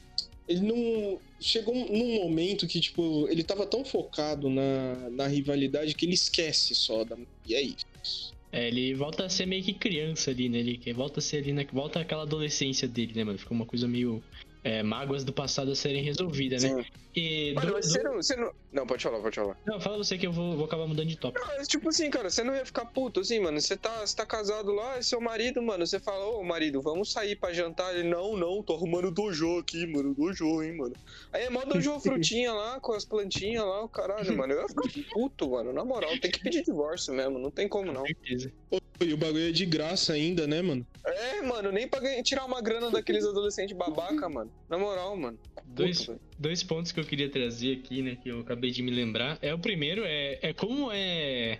ele 0.47 0.61
não. 0.61 1.19
Chegou 1.39 1.73
num 1.73 2.21
momento 2.21 2.67
que, 2.67 2.79
tipo, 2.79 3.27
ele 3.27 3.43
tava 3.43 3.65
tão 3.65 3.83
focado 3.83 4.51
na, 4.51 5.09
na 5.09 5.25
rivalidade 5.25 5.95
que 5.95 6.05
ele 6.05 6.13
esquece 6.13 6.75
só 6.75 7.03
da. 7.03 7.17
E 7.47 7.55
é 7.55 7.61
isso. 7.63 8.31
É, 8.51 8.67
ele 8.67 8.93
volta 8.93 9.25
a 9.25 9.29
ser 9.29 9.47
meio 9.47 9.63
que 9.63 9.73
criança 9.73 10.29
ali, 10.29 10.49
né? 10.49 10.59
Ele 10.59 10.93
volta 10.93 11.19
a 11.19 11.21
ser 11.21 11.37
ali, 11.37 11.51
né? 11.51 11.65
Volta 11.73 11.99
aquela 11.99 12.23
adolescência 12.23 12.87
dele, 12.87 13.13
né, 13.15 13.23
mano? 13.23 13.39
Fica 13.39 13.53
uma 13.53 13.65
coisa 13.65 13.87
meio. 13.87 14.23
É, 14.63 14.83
mágoas 14.83 15.23
do 15.23 15.31
passado 15.33 15.71
a 15.71 15.75
serem 15.75 16.03
resolvidas, 16.03 16.63
né? 16.63 16.69
Sim. 16.69 16.85
E. 17.15 17.53
Mano, 17.53 17.67
do- 17.67 17.73
mas 17.73 17.85
do- 17.87 17.91
você 17.91 18.03
não, 18.03 18.13
você 18.15 18.35
não. 18.35 18.51
Não, 18.71 18.85
pode 18.85 19.01
falar, 19.01 19.19
pode 19.19 19.35
falar. 19.35 19.57
Não, 19.65 19.79
fala 19.79 19.97
você 19.97 20.17
que 20.17 20.27
eu 20.27 20.31
vou, 20.31 20.55
vou 20.55 20.65
acabar 20.65 20.85
mudando 20.87 21.07
de 21.07 21.15
tópico. 21.17 21.43
Não, 21.47 21.57
mas 21.57 21.67
tipo 21.67 21.89
assim, 21.89 22.09
cara, 22.11 22.29
você 22.29 22.43
não 22.43 22.53
ia 22.55 22.65
ficar 22.65 22.85
puto 22.85 23.21
assim, 23.21 23.39
mano. 23.39 23.59
Você 23.59 23.75
tá, 23.75 24.05
você 24.05 24.15
tá 24.15 24.25
casado 24.25 24.71
lá, 24.71 24.97
é 24.97 25.01
seu 25.01 25.19
marido, 25.19 25.61
mano. 25.61 25.85
Você 25.87 25.99
fala, 25.99 26.23
ô 26.25 26.43
marido, 26.43 26.79
vamos 26.81 27.11
sair 27.11 27.35
pra 27.35 27.53
jantar. 27.53 27.95
Ele, 27.95 28.07
não, 28.07 28.37
não, 28.37 28.61
tô 28.61 28.75
arrumando 28.75 29.09
dojo 29.09 29.57
aqui, 29.57 29.87
mano. 29.87 30.13
Dojo, 30.13 30.61
hein, 30.61 30.77
mano. 30.77 30.93
Aí 31.33 31.45
é 31.45 31.49
mó 31.49 31.63
dojo 31.65 31.97
frutinha 32.01 32.53
lá, 32.53 32.79
com 32.79 32.93
as 32.93 33.03
plantinhas 33.05 33.63
lá, 33.63 33.83
o 33.83 33.89
caralho, 33.89 34.37
mano. 34.37 34.53
Eu 34.53 34.61
ia 34.61 34.67
ficar 34.67 34.83
puto, 35.11 35.49
mano. 35.51 35.73
Na 35.73 35.83
moral, 35.83 36.11
tem 36.19 36.29
que 36.29 36.39
pedir 36.39 36.63
divórcio 36.63 37.13
mesmo, 37.13 37.39
não 37.39 37.49
tem 37.49 37.67
como 37.67 37.91
não. 37.91 38.01
Com 38.01 38.07
certeza. 38.07 38.51
E 38.99 39.13
o 39.13 39.17
bagulho 39.17 39.47
é 39.49 39.51
de 39.51 39.65
graça 39.65 40.13
ainda, 40.13 40.45
né, 40.47 40.61
mano? 40.61 40.85
É, 41.05 41.41
mano, 41.41 41.71
nem 41.71 41.87
pra 41.87 41.99
tirar 42.23 42.45
uma 42.45 42.61
grana 42.61 42.89
daqueles 42.91 43.23
adolescentes 43.25 43.75
babaca, 43.77 44.27
mano. 44.27 44.46
Na 44.69 44.77
moral, 44.77 45.15
mano. 45.15 45.37
Dois, 45.65 46.09
dois 46.37 46.63
pontos 46.63 46.91
que 46.91 46.99
eu 46.99 47.03
queria 47.03 47.29
trazer 47.29 47.73
aqui, 47.77 48.01
né? 48.01 48.17
Que 48.21 48.29
eu 48.29 48.39
acabei 48.41 48.71
de 48.71 48.81
me 48.81 48.91
lembrar. 48.91 49.37
É 49.41 49.53
o 49.53 49.59
primeiro, 49.59 50.03
é, 50.05 50.39
é 50.41 50.53
como 50.53 50.89
é. 50.91 51.59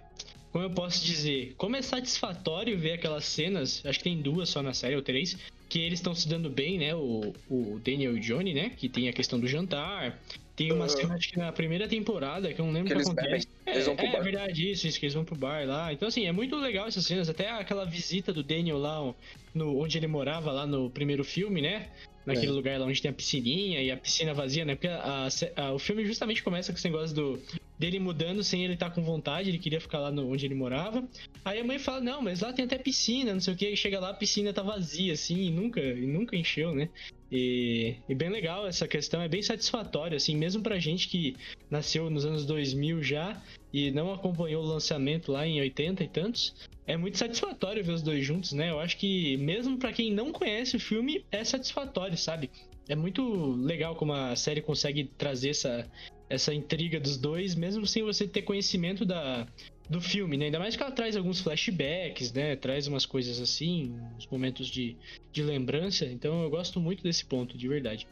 Como 0.52 0.64
eu 0.64 0.70
posso 0.72 1.06
dizer? 1.06 1.54
Como 1.58 1.76
é 1.76 1.82
satisfatório 1.82 2.78
ver 2.78 2.94
aquelas 2.94 3.26
cenas, 3.26 3.86
acho 3.86 4.00
que 4.00 4.06
tem 4.06 4.22
duas 4.22 4.50
só 4.50 4.64
na 4.64 4.74
série, 4.74 4.96
ou 4.96 5.02
três, 5.02 5.38
que 5.70 5.80
eles 5.80 6.00
estão 6.00 6.16
se 6.16 6.28
dando 6.28 6.50
bem, 6.50 6.78
né? 6.80 6.96
O, 6.96 7.34
o 7.50 7.80
Daniel 7.84 8.16
e 8.16 8.20
o 8.20 8.22
Johnny, 8.22 8.54
né? 8.54 8.72
Que 8.76 8.88
tem 8.90 9.08
a 9.10 9.14
questão 9.14 9.40
do 9.40 9.48
jantar. 9.48 10.20
Tem 10.56 10.72
uma 10.72 10.86
Uhum. 10.86 10.90
cena, 10.90 11.14
acho 11.14 11.30
que 11.30 11.38
na 11.38 11.52
primeira 11.52 11.88
temporada, 11.88 12.52
que 12.52 12.60
eu 12.60 12.66
não 12.66 12.74
lembro 12.74 12.88
Que 12.88 12.96
o 12.96 12.98
que 12.98 13.04
acontece. 13.04 13.48
bebem, 13.48 13.74
eles 13.76 13.86
vão 13.86 13.96
pro 13.96 14.06
é, 14.06 14.12
bar. 14.12 14.18
é 14.18 14.24
verdade, 14.24 14.72
isso, 14.72 14.88
isso, 14.88 15.00
que 15.00 15.06
eles 15.06 15.14
vão 15.14 15.24
pro 15.24 15.36
bar 15.36 15.68
lá. 15.68 15.94
Então, 15.94 16.08
assim, 16.08 16.26
é 16.26 16.32
muito 16.32 16.56
legal 16.56 16.88
essas 16.88 17.06
cenas. 17.06 17.30
Até 17.30 17.52
aquela 17.52 17.86
visita 17.86 18.34
do 18.34 18.42
Daniel 18.42 18.80
lá, 18.80 19.14
no, 19.54 19.78
onde 19.80 20.00
ele 20.00 20.08
morava, 20.08 20.52
lá 20.52 20.66
no 20.66 20.90
primeiro 20.90 21.24
filme, 21.24 21.62
né? 21.62 21.90
Naquele 22.28 22.52
É. 22.52 22.52
lugar 22.52 22.80
lá 22.80 22.86
onde 22.86 23.02
tem 23.02 23.10
a 23.10 23.14
piscininha 23.14 23.82
e 23.82 23.90
a 23.90 23.98
piscina 23.98 24.34
vazia, 24.34 24.66
né? 24.66 24.76
Porque 24.76 24.88
a- 24.90 25.28
a- 25.56 25.72
o 25.74 25.80
filme 25.80 26.06
justamente 26.06 26.44
começa 26.44 26.72
com 26.72 26.78
esse 26.78 26.88
negócio 26.90 27.16
do, 27.16 27.42
dele 27.78 28.00
mudando 28.00 28.44
sem 28.44 28.64
ele 28.64 28.74
estar 28.74 28.90
com 28.90 29.04
vontade, 29.04 29.50
ele 29.50 29.60
queria 29.60 29.80
ficar 29.80 30.00
lá 30.00 30.12
no, 30.12 30.30
onde 30.32 30.46
ele 30.46 30.56
morava. 30.56 31.08
Aí 31.46 31.60
a 31.60 31.64
mãe 31.64 31.78
fala, 31.78 32.02
não, 32.02 32.22
mas 32.22 32.42
lá 32.42 32.52
tem 32.52 32.66
até 32.66 32.78
piscina, 32.78 33.34
não 33.34 33.40
sei 33.40 33.54
o 33.54 33.58
que. 33.58 33.70
E 33.70 33.78
chega 33.78 34.00
lá, 34.00 34.10
a 34.10 34.14
piscina 34.14 34.52
tá 34.52 34.62
vazia, 34.62 35.14
assim, 35.14 35.44
e 35.44 35.52
nunca, 35.52 35.80
e 35.80 36.08
nunca 36.08 36.36
encheu, 36.36 36.74
né? 36.74 36.90
E, 37.32 37.96
e 38.08 38.16
bem 38.16 38.30
legal 38.30 38.66
essa 38.66 38.88
questão, 38.88 39.22
é 39.22 39.28
bem 39.28 39.42
satisfatório, 39.42 40.16
assim, 40.16 40.36
mesmo 40.36 40.64
pra 40.64 40.80
gente 40.80 41.08
que 41.08 41.36
nasceu 41.70 42.10
nos 42.10 42.26
anos 42.26 42.46
2000 42.46 43.04
já 43.04 43.42
e 43.72 43.92
não 43.92 44.14
acompanhou 44.14 44.64
o 44.64 44.68
lançamento 44.68 45.32
lá 45.32 45.46
em 45.46 45.60
80 45.60 46.04
e 46.04 46.08
tantos. 46.08 46.56
É 46.86 46.96
muito 46.96 47.18
satisfatório 47.18 47.84
ver 47.84 47.92
os 47.92 48.02
dois 48.02 48.26
juntos, 48.26 48.54
né? 48.54 48.70
Eu 48.72 48.80
acho 48.80 48.98
que 48.98 49.36
mesmo 49.38 49.78
pra 49.78 49.92
quem 49.92 50.12
não 50.12 50.32
conhece 50.32 50.78
o 50.78 50.80
filme, 50.80 51.26
é 51.32 51.44
satisfatório, 51.44 52.18
sabe? 52.18 52.50
É 52.88 52.96
muito 52.96 53.52
legal 53.58 53.96
como 53.96 54.14
a 54.14 54.36
série 54.36 54.62
consegue 54.62 55.04
trazer 55.18 55.50
essa, 55.50 55.86
essa 56.30 56.54
intriga 56.54 57.00
dos 57.00 57.18
dois, 57.18 57.56
mesmo 57.56 57.86
sem 57.88 58.04
você 58.04 58.28
ter 58.28 58.42
conhecimento 58.42 59.06
da, 59.06 59.48
do 59.90 60.02
filme, 60.02 60.38
né? 60.38 60.46
Ainda 60.46 60.60
mais 60.60 60.76
que 60.76 60.84
ela 60.84 60.92
traz 60.92 61.16
alguns 61.16 61.40
flashbacks, 61.40 62.34
né? 62.34 62.56
Traz 62.56 62.88
umas 62.88 63.06
coisas 63.06 63.40
assim, 63.40 63.96
uns 64.18 64.28
momentos 64.28 64.68
de, 64.68 64.96
de 65.32 65.44
lembrança. 65.44 66.06
Então 66.06 66.44
eu 66.44 66.50
gosto 66.50 66.80
muito 66.80 67.04
desse 67.04 67.26
ponto, 67.26 67.58
de 67.58 67.68
verdade. 67.68 68.08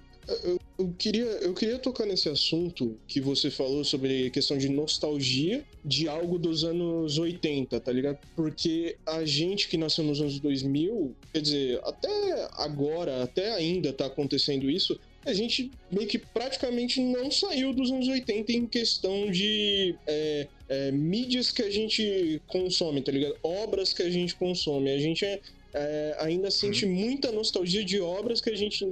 Eu 0.78 0.91
queria, 0.97 1.24
eu 1.24 1.53
queria 1.53 1.78
tocar 1.78 2.05
nesse 2.05 2.28
assunto 2.28 2.97
que 3.07 3.22
você 3.22 3.51
falou 3.51 3.84
sobre 3.84 4.30
questão 4.32 4.57
de 4.57 4.68
nostalgia 4.68 5.63
de 5.84 6.07
algo 6.07 6.39
dos 6.39 6.63
anos 6.63 7.20
80, 7.20 7.80
tá 7.80 7.91
ligado? 7.91 8.18
Porque 8.36 8.97
a 9.05 9.24
gente 9.24 9.68
que 9.68 9.78
nasceu 9.78 10.03
nos 10.03 10.20
anos 10.20 10.39
2000, 10.39 11.16
quer 11.32 11.41
dizer, 11.41 11.80
até 11.84 12.49
agora, 12.53 13.22
até 13.24 13.53
ainda 13.53 13.93
tá 13.93 14.07
acontecendo 14.07 14.70
isso, 14.70 14.99
a 15.26 15.34
gente 15.34 15.71
meio 15.91 16.07
que 16.07 16.19
praticamente 16.19 17.01
não 17.01 17.32
saiu 17.32 17.73
dos 17.73 17.91
anos 17.91 18.07
80 18.07 18.51
em 18.51 18.67
questão 18.67 19.30
de 19.32 19.95
é, 20.05 20.47
é, 20.69 20.91
mídias 20.91 21.51
que 21.51 21.63
a 21.63 21.69
gente 21.69 22.41
consome, 22.47 23.01
tá 23.01 23.11
ligado? 23.11 23.36
Obras 23.41 23.91
que 23.91 24.03
a 24.03 24.09
gente 24.09 24.36
consome. 24.36 24.91
A 24.91 24.99
gente 24.99 25.26
é, 25.26 25.41
é, 25.73 26.15
ainda 26.19 26.51
sente 26.51 26.86
muita 26.86 27.32
nostalgia 27.32 27.84
de 27.84 27.99
obras 27.99 28.39
que 28.39 28.51
a 28.51 28.55
gente 28.55 28.88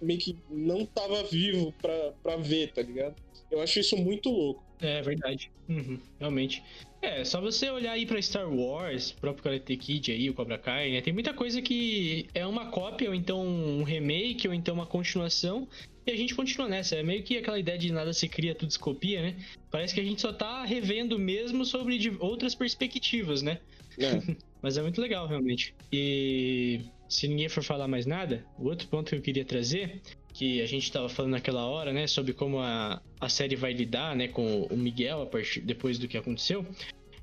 meio 0.00 0.20
que 0.20 0.36
não 0.48 0.86
tava 0.86 1.24
vivo 1.24 1.74
pra, 1.82 2.12
pra 2.22 2.36
ver, 2.36 2.72
tá 2.72 2.80
ligado? 2.80 3.16
Eu 3.50 3.60
acho 3.60 3.80
isso 3.80 3.96
muito 3.96 4.30
louco. 4.30 4.62
É 4.82 5.00
verdade. 5.00 5.50
Uhum, 5.68 5.98
realmente. 6.18 6.62
É, 7.00 7.24
só 7.24 7.40
você 7.40 7.70
olhar 7.70 7.92
aí 7.92 8.04
pra 8.04 8.20
Star 8.20 8.52
Wars, 8.52 9.12
próprio 9.12 9.44
Karate 9.44 9.76
Kid 9.76 10.12
aí, 10.12 10.28
o 10.28 10.34
Cobra 10.34 10.58
Kai, 10.58 10.90
né? 10.90 11.00
Tem 11.00 11.12
muita 11.12 11.32
coisa 11.32 11.62
que 11.62 12.26
é 12.34 12.46
uma 12.46 12.66
cópia, 12.70 13.08
ou 13.08 13.14
então 13.14 13.44
um 13.44 13.82
remake, 13.82 14.46
ou 14.46 14.54
então 14.54 14.74
uma 14.74 14.86
continuação. 14.86 15.68
E 16.04 16.10
a 16.10 16.16
gente 16.16 16.34
continua 16.34 16.68
nessa. 16.68 16.96
É 16.96 17.02
meio 17.02 17.22
que 17.22 17.36
aquela 17.38 17.58
ideia 17.58 17.78
de 17.78 17.92
nada 17.92 18.12
se 18.12 18.28
cria, 18.28 18.54
tudo 18.54 18.72
se 18.72 18.78
copia, 18.78 19.22
né? 19.22 19.36
Parece 19.70 19.94
que 19.94 20.00
a 20.00 20.04
gente 20.04 20.20
só 20.20 20.32
tá 20.32 20.64
revendo 20.64 21.18
mesmo 21.18 21.64
sobre 21.64 22.16
outras 22.18 22.54
perspectivas, 22.54 23.40
né? 23.40 23.60
É. 23.98 24.20
Mas 24.60 24.76
é 24.76 24.82
muito 24.82 25.00
legal, 25.00 25.26
realmente. 25.26 25.74
E 25.92 26.80
se 27.08 27.28
ninguém 27.28 27.48
for 27.48 27.62
falar 27.62 27.88
mais 27.88 28.06
nada, 28.06 28.44
o 28.58 28.66
outro 28.68 28.88
ponto 28.88 29.10
que 29.10 29.16
eu 29.16 29.20
queria 29.20 29.44
trazer, 29.44 30.00
que 30.32 30.60
a 30.62 30.66
gente 30.66 30.84
estava 30.84 31.08
falando 31.08 31.32
naquela 31.32 31.66
hora, 31.66 31.92
né, 31.92 32.06
sobre 32.06 32.32
como 32.32 32.58
a, 32.58 33.02
a 33.20 33.28
série 33.28 33.56
vai 33.56 33.72
lidar, 33.72 34.16
né, 34.16 34.28
com 34.28 34.62
o 34.62 34.76
Miguel 34.76 35.22
a 35.22 35.26
partir, 35.26 35.60
depois 35.60 35.98
do 35.98 36.08
que 36.08 36.16
aconteceu, 36.16 36.66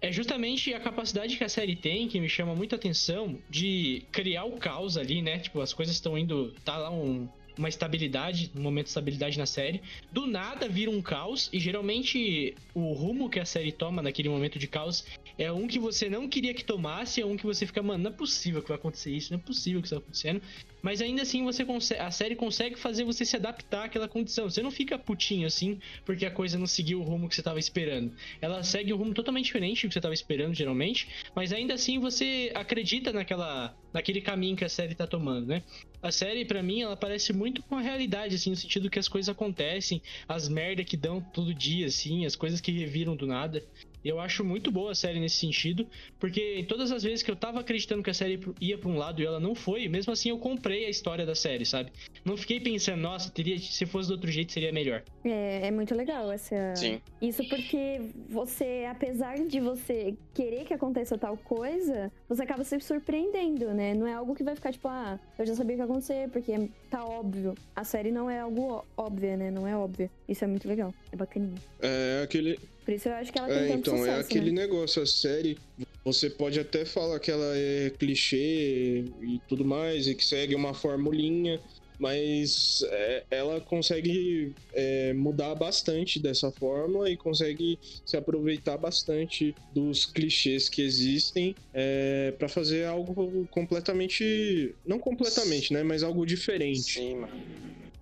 é 0.02 0.12
justamente 0.12 0.74
a 0.74 0.80
capacidade 0.80 1.36
que 1.36 1.44
a 1.44 1.50
série 1.50 1.76
tem, 1.76 2.08
que 2.08 2.20
me 2.20 2.30
chama 2.30 2.56
muita 2.56 2.76
atenção, 2.76 3.38
de 3.50 4.04
criar 4.12 4.46
o 4.46 4.58
caos 4.58 4.98
ali, 4.98 5.22
né? 5.22 5.40
Tipo, 5.40 5.60
as 5.60 5.74
coisas 5.74 5.94
estão 5.94 6.18
indo. 6.18 6.54
Tá 6.64 6.78
lá 6.78 6.90
um, 6.90 7.28
uma 7.60 7.70
estabilidade, 7.70 8.50
um 8.56 8.62
momento 8.62 8.86
de 8.86 8.90
estabilidade 8.90 9.38
na 9.38 9.46
série. 9.46 9.82
Do 10.12 10.26
nada 10.26 10.68
vira 10.68 10.90
um 10.90 11.02
caos, 11.02 11.50
e 11.52 11.60
geralmente 11.60 12.56
o 12.74 12.94
rumo 12.94 13.30
que 13.30 13.40
a 13.40 13.46
série 13.46 13.72
toma 13.72 14.02
naquele 14.02 14.30
momento 14.30 14.58
de 14.58 14.66
caos 14.66 15.06
é 15.38 15.52
um 15.52 15.68
que 15.68 15.78
você 15.78 16.10
não 16.10 16.28
queria 16.28 16.54
que 16.54 16.64
tomasse, 16.64 17.22
é 17.22 17.26
um 17.26 17.36
que 17.36 17.46
você 17.46 17.66
fica, 17.66 17.84
mano, 17.84 18.04
não 18.06 18.12
é 18.12 18.14
possível 18.14 18.62
que 18.62 18.70
vai 18.70 18.78
acontecer 18.78 19.12
isso, 19.12 19.34
não 19.34 19.40
é 19.40 19.44
possível 19.44 19.82
que 19.82 19.88
isso 19.88 19.96
tá 19.96 20.00
acontecendo. 20.00 20.42
Mas 20.82 21.02
ainda 21.02 21.22
assim 21.22 21.44
você 21.44 21.66
consegue, 21.66 22.02
a 22.02 22.10
série 22.10 22.36
consegue 22.36 22.78
fazer 22.78 23.04
você 23.04 23.26
se 23.26 23.36
adaptar 23.36 23.86
àquela 23.86 24.08
condição. 24.08 24.50
Você 24.50 24.62
não 24.62 24.72
fica 24.72 24.98
putinho 24.98 25.46
assim, 25.46 25.80
porque 26.06 26.26
a 26.26 26.32
coisa 26.32 26.58
não 26.58 26.66
seguiu 26.66 27.02
o 27.02 27.04
rumo 27.04 27.28
que 27.28 27.36
você 27.36 27.42
estava 27.42 27.60
esperando. 27.60 28.14
Ela 28.42 28.64
segue 28.64 28.94
um 28.94 28.98
rumo 28.98 29.14
totalmente 29.14 29.46
diferente 29.46 29.86
do 29.86 29.90
que 29.90 29.94
você 29.94 30.00
estava 30.00 30.14
esperando, 30.14 30.54
geralmente, 30.54 31.10
mas 31.36 31.52
ainda 31.52 31.74
assim 31.74 32.00
você 32.00 32.52
acredita 32.56 33.12
naquela, 33.12 33.76
naquele 33.94 34.22
caminho 34.22 34.56
que 34.56 34.66
a 34.66 34.70
série 34.70 34.96
tá 34.96 35.08
tomando, 35.08 35.48
né? 35.48 35.64
A 36.02 36.12
série, 36.12 36.46
para 36.46 36.64
mim, 36.64 36.82
ela 36.82 36.96
parece 36.96 37.34
muito 37.34 37.62
com 37.64 37.76
a 37.76 37.82
realidade, 37.82 38.36
assim, 38.36 38.50
no 38.50 38.56
sentido 38.56 38.90
que 38.90 39.00
as 39.00 39.08
coisas 39.08 39.30
acontecem, 39.30 40.02
as 40.28 40.48
merda 40.48 40.84
que 40.84 40.96
dão 40.96 41.22
todo 41.22 41.54
dia, 41.54 41.88
assim, 41.88 42.26
as 42.26 42.36
coisas 42.36 42.62
que 42.62 42.72
reviram 42.72 43.16
do 43.16 43.28
nada. 43.28 43.64
Eu 44.04 44.20
acho 44.20 44.44
muito 44.44 44.72
boa 44.72 44.92
a 44.92 44.96
série 44.96 45.20
nesse 45.20 45.36
sentido, 45.38 45.86
porque 46.20 46.66
todas 46.68 46.92
as 46.92 47.04
vezes 47.04 47.22
que 47.22 47.30
eu 47.32 47.36
tava 47.36 47.60
acreditando 47.60 48.02
que 48.04 48.10
a 48.10 48.14
série 48.14 48.40
ia 48.62 48.78
pra 48.78 48.90
um 48.90 48.98
lado 48.98 49.22
e 49.22 49.26
ela 49.26 49.40
não 49.40 49.54
foi, 49.54 49.88
mesmo 49.88 50.14
assim 50.14 50.30
eu 50.30 50.38
comprei 50.38 50.86
a 50.86 50.90
história 50.90 51.26
da 51.26 51.36
série, 51.36 51.66
sabe? 51.66 51.92
Não 52.24 52.38
fiquei 52.38 52.60
pensando, 52.60 53.02
nossa, 53.02 53.30
teria, 53.30 53.58
se 53.60 53.86
fosse 53.86 54.08
do 54.08 54.14
outro 54.14 54.32
jeito 54.32 54.52
seria 54.52 54.72
melhor. 54.72 55.04
É, 55.26 55.68
é 55.68 55.72
muito 55.72 55.94
legal 55.96 56.32
essa. 56.32 56.76
Sim. 56.76 57.02
Isso 57.22 57.44
porque 57.50 58.02
você, 58.30 58.86
apesar 58.90 59.38
de 59.48 59.60
você 59.60 60.16
querer 60.34 60.66
que 60.66 60.74
aconteça 60.74 61.18
tal 61.18 61.36
coisa, 61.38 62.12
você 62.28 62.44
acaba 62.44 62.64
se 62.64 62.80
surpreendendo, 62.80 63.74
né? 63.74 63.94
Não 63.94 64.08
é 64.08 64.14
algo 64.14 64.36
que 64.36 64.44
vai 64.44 64.56
ficar 64.56 64.72
tipo, 64.72 64.88
ah, 64.88 65.20
eu 65.38 65.46
já 65.46 65.56
sabia 65.56 65.74
o 65.74 65.78
que 65.78 65.82
ia 65.82 65.86
acontecer, 65.86 66.30
porque 66.30 66.70
tá 66.90 67.04
óbvio. 67.06 67.54
A 67.76 67.84
série 67.84 68.12
não 68.12 68.30
é 68.30 68.40
algo 68.40 68.62
ó- 68.72 68.84
óbvio, 68.98 69.38
né? 69.38 69.52
Não 69.52 69.68
é 69.68 69.76
óbvio. 69.76 70.10
Isso 70.28 70.44
é 70.44 70.48
muito 70.48 70.68
legal. 70.68 70.94
É 71.12 71.16
bacaninho. 71.16 71.56
É 71.82 72.22
aquele, 72.24 72.60
Por 72.86 72.94
isso 72.94 73.08
eu 73.08 73.14
acho 73.14 73.32
que 73.32 73.38
ela 73.38 73.48
tem 73.48 73.58
É, 73.58 73.68
tanto 73.68 73.80
então, 73.80 73.98
sucesso, 73.98 74.18
é 74.18 74.22
aquele 74.22 74.52
né? 74.52 74.62
negócio, 74.62 75.02
a 75.02 75.06
série, 75.06 75.58
você 76.04 76.30
pode 76.30 76.60
até 76.60 76.86
falar 76.86 77.20
que 77.20 77.30
ela 77.30 77.56
é 77.56 77.92
clichê 77.92 79.04
e 79.22 79.40
tudo 79.48 79.64
mais, 79.64 80.08
e 80.08 80.16
que 80.16 80.26
segue 80.26 80.56
uma 80.56 80.74
formulinha, 80.74 81.60
mas 82.00 82.82
é, 82.90 83.24
ela 83.30 83.60
consegue 83.60 84.56
é, 84.74 85.14
mudar 85.14 85.54
bastante 85.54 86.18
dessa 86.20 86.50
fórmula 86.50 87.10
e 87.10 87.18
consegue 87.18 87.78
se 88.06 88.16
aproveitar 88.16 88.78
bastante 88.78 89.54
dos 89.76 90.06
clichês 90.06 90.70
que 90.70 90.82
existem 90.82 91.54
é, 91.74 92.34
para 92.40 92.48
fazer 92.48 92.86
algo 92.86 93.46
completamente. 93.52 94.74
Não 94.86 94.98
completamente, 94.98 95.74
né? 95.74 95.84
Mas 95.84 96.02
algo 96.02 96.26
diferente. 96.26 96.94
Sim, 96.94 97.16
mano. 97.18 97.34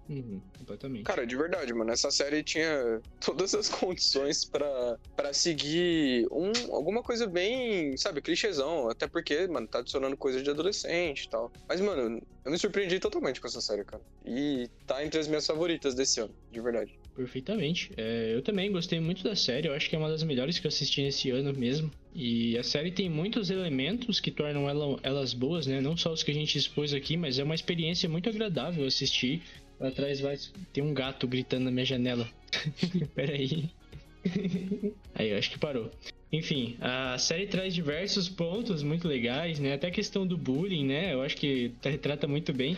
Uhum, 0.09 0.41
completamente. 0.57 1.03
Cara, 1.03 1.25
de 1.27 1.35
verdade, 1.35 1.73
mano, 1.73 1.91
essa 1.91 2.09
série 2.09 2.43
tinha 2.43 3.01
todas 3.19 3.53
as 3.53 3.67
condições 3.69 4.45
pra, 4.45 4.97
pra 5.15 5.33
seguir 5.33 6.25
um, 6.31 6.51
alguma 6.73 7.03
coisa 7.03 7.27
bem, 7.27 7.95
sabe, 7.97 8.21
clichêzão. 8.21 8.89
Até 8.89 9.07
porque, 9.07 9.47
mano, 9.47 9.67
tá 9.67 9.79
adicionando 9.79 10.15
coisa 10.15 10.41
de 10.41 10.49
adolescente 10.49 11.23
e 11.25 11.29
tal. 11.29 11.51
Mas, 11.67 11.81
mano, 11.81 12.21
eu 12.45 12.51
me 12.51 12.57
surpreendi 12.57 12.99
totalmente 12.99 13.41
com 13.41 13.47
essa 13.47 13.59
série, 13.61 13.83
cara. 13.83 14.01
E 14.25 14.69
tá 14.85 15.03
entre 15.05 15.19
as 15.19 15.27
minhas 15.27 15.45
favoritas 15.45 15.93
desse 15.93 16.21
ano, 16.21 16.33
de 16.51 16.61
verdade. 16.61 16.91
Perfeitamente. 17.13 17.91
É, 17.97 18.33
eu 18.35 18.41
também 18.41 18.71
gostei 18.71 18.99
muito 18.99 19.23
da 19.23 19.35
série. 19.35 19.67
Eu 19.67 19.73
acho 19.73 19.89
que 19.89 19.95
é 19.95 19.99
uma 19.99 20.09
das 20.09 20.23
melhores 20.23 20.59
que 20.59 20.67
eu 20.67 20.69
assisti 20.69 21.01
esse 21.01 21.29
ano 21.31 21.51
mesmo. 21.53 21.91
E 22.13 22.57
a 22.57 22.63
série 22.63 22.91
tem 22.91 23.09
muitos 23.09 23.49
elementos 23.49 24.19
que 24.19 24.31
tornam 24.31 24.69
ela- 24.69 24.99
elas 25.03 25.33
boas, 25.33 25.67
né? 25.67 25.81
Não 25.81 25.97
só 25.97 26.13
os 26.13 26.23
que 26.23 26.31
a 26.31 26.33
gente 26.33 26.57
expôs 26.57 26.93
aqui, 26.93 27.17
mas 27.17 27.37
é 27.39 27.43
uma 27.43 27.55
experiência 27.55 28.07
muito 28.07 28.29
agradável 28.29 28.85
assistir. 28.85 29.43
Lá 29.79 29.89
atrás 29.89 30.19
vai 30.19 30.37
tem 30.73 30.83
um 30.83 30.93
gato 30.93 31.27
gritando 31.27 31.65
na 31.65 31.71
minha 31.71 31.85
janela. 31.85 32.27
Peraí. 33.13 33.69
Aí, 35.15 35.29
eu 35.29 35.37
acho 35.37 35.51
que 35.51 35.59
parou. 35.59 35.91
Enfim, 36.31 36.75
a 36.81 37.17
série 37.17 37.47
traz 37.47 37.73
diversos 37.73 38.27
pontos 38.27 38.83
muito 38.83 39.07
legais, 39.07 39.59
né? 39.59 39.73
Até 39.73 39.87
a 39.87 39.91
questão 39.91 40.27
do 40.27 40.37
bullying, 40.37 40.85
né? 40.85 41.13
Eu 41.13 41.21
acho 41.21 41.37
que 41.37 41.71
retrata 41.81 42.27
muito 42.27 42.51
bem. 42.51 42.77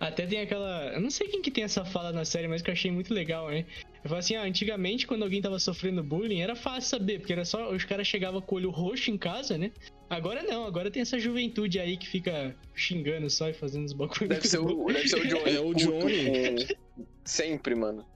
Até 0.00 0.26
tem 0.26 0.40
aquela. 0.40 0.92
Eu 0.94 1.00
não 1.00 1.10
sei 1.10 1.28
quem 1.28 1.42
que 1.42 1.50
tem 1.50 1.64
essa 1.64 1.84
fala 1.84 2.12
na 2.12 2.24
série, 2.24 2.48
mas 2.48 2.62
que 2.62 2.70
eu 2.70 2.72
achei 2.72 2.90
muito 2.90 3.12
legal, 3.12 3.48
né? 3.50 3.64
Eu 4.02 4.08
falo 4.08 4.18
assim, 4.18 4.36
ah, 4.36 4.42
antigamente 4.42 5.06
quando 5.06 5.22
alguém 5.24 5.42
tava 5.42 5.58
sofrendo 5.58 6.02
bullying, 6.02 6.40
era 6.40 6.54
fácil 6.54 6.88
saber, 6.88 7.18
porque 7.18 7.32
era 7.32 7.44
só. 7.44 7.70
Os 7.72 7.84
caras 7.84 8.06
chegavam 8.06 8.40
com 8.40 8.54
o 8.54 8.58
olho 8.58 8.70
roxo 8.70 9.10
em 9.10 9.18
casa, 9.18 9.58
né? 9.58 9.70
Agora 10.10 10.42
não, 10.42 10.64
agora 10.64 10.90
tem 10.90 11.02
essa 11.02 11.18
juventude 11.18 11.78
aí 11.78 11.96
que 11.96 12.08
fica 12.08 12.54
xingando 12.74 13.28
só 13.28 13.48
e 13.48 13.52
fazendo 13.52 13.84
os 13.84 13.92
bagulhos. 13.92 14.28
Deve 14.28 14.48
ser 14.48 14.58
o, 14.58 14.86
deve 14.86 15.08
ser 15.08 15.16
o 15.16 15.26
Johnny. 15.28 15.54
É 15.56 15.60
o 15.60 15.74
Johnny. 15.74 16.66
com- 16.66 17.04
Sempre, 17.24 17.74
mano. 17.74 18.06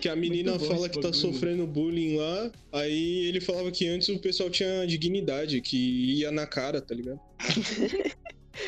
Que 0.00 0.08
a 0.08 0.16
menina 0.16 0.58
fala 0.58 0.88
que 0.88 0.98
tá 1.00 1.12
sofrendo 1.12 1.66
bullying 1.66 2.16
lá, 2.16 2.50
aí 2.72 3.26
ele 3.26 3.38
falava 3.40 3.70
que 3.70 3.86
antes 3.86 4.08
o 4.08 4.18
pessoal 4.18 4.48
tinha 4.48 4.86
dignidade, 4.86 5.60
que 5.60 5.76
ia 6.20 6.30
na 6.30 6.46
cara, 6.46 6.80
tá 6.80 6.94
ligado? 6.94 7.20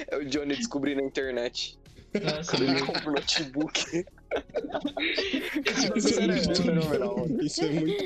É 0.09 0.19
o 0.19 0.25
Johnny 0.27 0.55
descobrindo 0.55 1.01
a 1.01 1.03
internet. 1.03 1.79
Nossa, 2.23 2.51
Quando 2.59 2.69
ele 2.71 2.81
compra 2.81 3.09
o 3.09 3.13
notebook. 3.15 4.05
Esse 5.67 5.93
Isso 5.97 6.21
é 6.21 6.25
é 6.25 6.27
muito, 6.27 6.61
é 6.61 7.71
muito, 7.71 8.05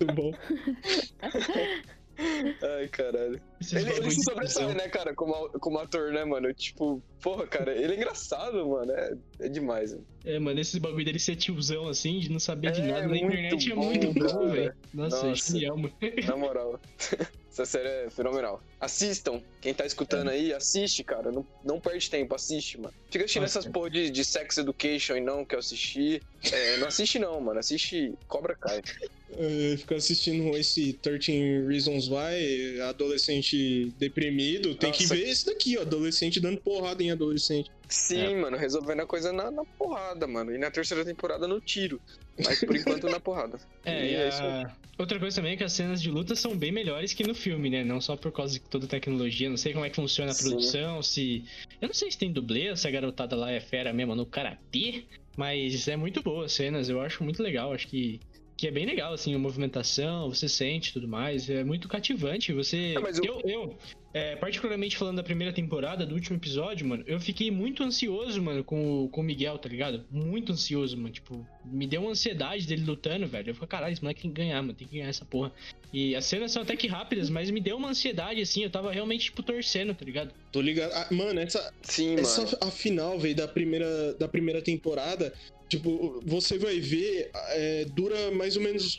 muito 0.00 0.14
bom. 0.14 0.32
Ai, 2.18 2.88
caralho. 2.88 3.40
Esses 3.60 3.74
Ele, 3.74 3.92
ele 3.92 4.10
se 4.10 4.16
de 4.18 4.24
sobressai, 4.24 4.74
né, 4.74 4.88
cara, 4.88 5.14
como, 5.14 5.48
como 5.60 5.78
ator, 5.78 6.12
né, 6.12 6.24
mano? 6.24 6.52
Tipo, 6.54 7.02
porra, 7.22 7.46
cara, 7.46 7.72
ele 7.72 7.94
é 7.94 7.96
engraçado, 7.96 8.66
mano. 8.68 8.90
É, 8.92 9.14
é 9.40 9.48
demais, 9.48 9.92
mano. 9.92 10.06
É, 10.24 10.38
mano, 10.38 10.58
esse 10.58 10.80
bagulho 10.80 11.04
dele 11.04 11.18
ser 11.18 11.36
tiozão 11.36 11.88
assim, 11.88 12.18
de 12.18 12.30
não 12.30 12.40
saber 12.40 12.72
de 12.72 12.80
É, 12.80 12.86
nada 12.86 13.08
na 13.08 13.16
internet 13.16 13.70
é 13.70 13.74
bom, 13.74 13.84
muito 13.84 14.12
bom, 14.12 14.50
velho. 14.50 14.74
Nossa, 14.94 15.26
Nossa. 15.26 15.28
é 15.28 15.34
genial, 15.52 15.76
mano. 15.76 15.94
Na 16.26 16.36
moral. 16.36 16.80
Essa 17.56 17.64
série 17.64 17.88
é 17.88 18.10
fenomenal. 18.10 18.62
Assistam. 18.78 19.40
Quem 19.62 19.72
tá 19.72 19.86
escutando 19.86 20.28
aí, 20.28 20.52
assiste, 20.52 21.02
cara. 21.02 21.32
Não, 21.32 21.46
não 21.64 21.80
perde 21.80 22.10
tempo, 22.10 22.34
assiste, 22.34 22.78
mano. 22.78 22.92
Fica 23.10 23.24
assistindo 23.24 23.44
Nossa. 23.44 23.60
essas 23.60 23.72
porra 23.72 23.88
de, 23.88 24.10
de 24.10 24.24
sex 24.26 24.58
education 24.58 25.16
e 25.16 25.22
não 25.22 25.42
que 25.42 25.54
eu 25.54 25.58
assisti. 25.58 26.20
É, 26.52 26.76
não 26.76 26.88
assiste 26.88 27.18
não, 27.18 27.40
mano. 27.40 27.58
Assiste 27.58 28.12
Cobra 28.28 28.54
Kai. 28.54 28.82
É, 29.38 29.76
ficar 29.76 29.96
assistindo 29.96 30.56
esse 30.56 30.92
13 30.92 31.66
Reasons 31.66 32.08
Why, 32.08 32.80
adolescente 32.82 33.92
deprimido, 33.98 34.76
tem 34.76 34.92
que 34.92 35.02
Nossa. 35.02 35.16
ver 35.16 35.28
esse 35.28 35.44
daqui, 35.44 35.76
ó, 35.76 35.80
adolescente 35.80 36.38
dando 36.38 36.60
porrada 36.60 37.02
em 37.02 37.10
adolescente. 37.10 37.68
Sim, 37.88 38.36
mano, 38.36 38.56
resolvendo 38.56 39.00
a 39.00 39.06
coisa 39.06 39.32
na, 39.32 39.50
na 39.50 39.62
porrada, 39.78 40.26
mano. 40.26 40.52
E 40.54 40.58
na 40.58 40.70
terceira 40.70 41.04
temporada 41.04 41.46
no 41.46 41.60
tiro. 41.60 42.00
Mas 42.44 42.58
por 42.64 42.74
enquanto 42.76 43.08
na 43.08 43.20
porrada. 43.20 43.58
É, 43.86 44.10
E 44.10 44.14
é 44.16 44.28
isso 44.28 44.42
a... 44.42 44.76
outra 44.98 45.16
coisa 45.20 45.36
também 45.36 45.52
é 45.52 45.56
que 45.56 45.62
as 45.62 45.72
cenas 45.72 46.02
de 46.02 46.10
luta 46.10 46.34
são 46.34 46.56
bem 46.58 46.72
melhores 46.72 47.12
que 47.14 47.22
no 47.22 47.36
filme, 47.36 47.70
né? 47.70 47.84
Não 47.84 48.00
só 48.00 48.16
por 48.16 48.32
causa 48.32 48.54
de 48.54 48.60
toda 48.60 48.84
a 48.86 48.88
tecnologia, 48.88 49.48
não 49.48 49.56
sei 49.56 49.72
como 49.72 49.84
é 49.84 49.90
que 49.90 49.94
funciona 49.94 50.32
a 50.32 50.34
Sim. 50.34 50.48
produção, 50.48 51.00
se. 51.02 51.44
Eu 51.80 51.86
não 51.86 51.94
sei 51.94 52.10
se 52.10 52.18
tem 52.18 52.32
dublê, 52.32 52.74
se 52.74 52.88
a 52.88 52.90
garotada 52.90 53.36
lá 53.36 53.52
é 53.52 53.60
fera 53.60 53.92
mesmo 53.92 54.16
no 54.16 54.26
karatê, 54.26 55.04
mas 55.36 55.86
é 55.86 55.94
muito 55.96 56.20
boa 56.20 56.46
as 56.46 56.52
cenas, 56.52 56.88
eu 56.88 57.00
acho 57.00 57.22
muito 57.22 57.40
legal, 57.42 57.72
acho 57.72 57.86
que. 57.86 58.20
Que 58.58 58.68
é 58.68 58.70
bem 58.70 58.86
legal, 58.86 59.12
assim, 59.12 59.34
a 59.34 59.38
movimentação, 59.38 60.30
você 60.30 60.48
sente 60.48 60.92
tudo 60.94 61.06
mais. 61.06 61.48
É 61.50 61.62
muito 61.62 61.86
cativante. 61.88 62.54
Você. 62.54 62.94
É, 62.96 62.98
mas 62.98 63.18
o- 63.18 63.22
eu, 63.24 63.40
eu, 63.44 63.78
é, 64.16 64.34
particularmente 64.36 64.96
falando 64.96 65.16
da 65.16 65.22
primeira 65.22 65.52
temporada, 65.52 66.06
do 66.06 66.14
último 66.14 66.38
episódio, 66.38 66.86
mano, 66.86 67.04
eu 67.06 67.20
fiquei 67.20 67.50
muito 67.50 67.82
ansioso, 67.82 68.40
mano, 68.42 68.64
com, 68.64 69.04
o- 69.04 69.08
com 69.10 69.20
o 69.20 69.24
Miguel, 69.24 69.58
tá 69.58 69.68
ligado? 69.68 70.06
Muito 70.10 70.52
ansioso, 70.52 70.96
mano. 70.96 71.10
Tipo, 71.10 71.46
me 71.62 71.86
deu 71.86 72.00
uma 72.00 72.12
ansiedade 72.12 72.66
dele 72.66 72.82
lutando, 72.86 73.26
velho. 73.26 73.50
Eu 73.50 73.54
falei, 73.54 73.68
caralho, 73.68 73.92
esse 73.92 74.02
moleque 74.02 74.22
tem 74.22 74.30
que 74.30 74.36
ganhar, 74.40 74.62
mano, 74.62 74.72
tem 74.72 74.88
que 74.88 74.94
ganhar 74.96 75.08
essa 75.10 75.24
porra. 75.26 75.52
E 75.92 76.16
as 76.16 76.24
cenas 76.24 76.50
são 76.50 76.62
até 76.62 76.74
que 76.76 76.86
rápidas, 76.86 77.28
mas 77.28 77.50
me 77.50 77.60
deu 77.60 77.76
uma 77.76 77.90
ansiedade, 77.90 78.40
assim, 78.40 78.62
eu 78.64 78.70
tava 78.70 78.90
realmente, 78.90 79.26
tipo, 79.26 79.42
torcendo, 79.42 79.94
tá 79.94 80.04
ligado? 80.04 80.32
Tô 80.50 80.62
ligado. 80.62 80.92
Ah, 80.94 81.08
mano, 81.10 81.38
essa, 81.38 81.70
Sim, 81.82 82.10
mano. 82.14 82.20
essa 82.20 82.58
a 82.62 82.70
final, 82.70 83.18
velho, 83.18 83.34
da 83.36 83.46
primeira, 83.46 84.14
da 84.14 84.26
primeira 84.26 84.62
temporada, 84.62 85.30
tipo, 85.68 86.22
você 86.24 86.56
vai 86.58 86.80
ver, 86.80 87.30
é, 87.50 87.84
dura 87.94 88.30
mais 88.30 88.56
ou 88.56 88.62
menos 88.62 88.98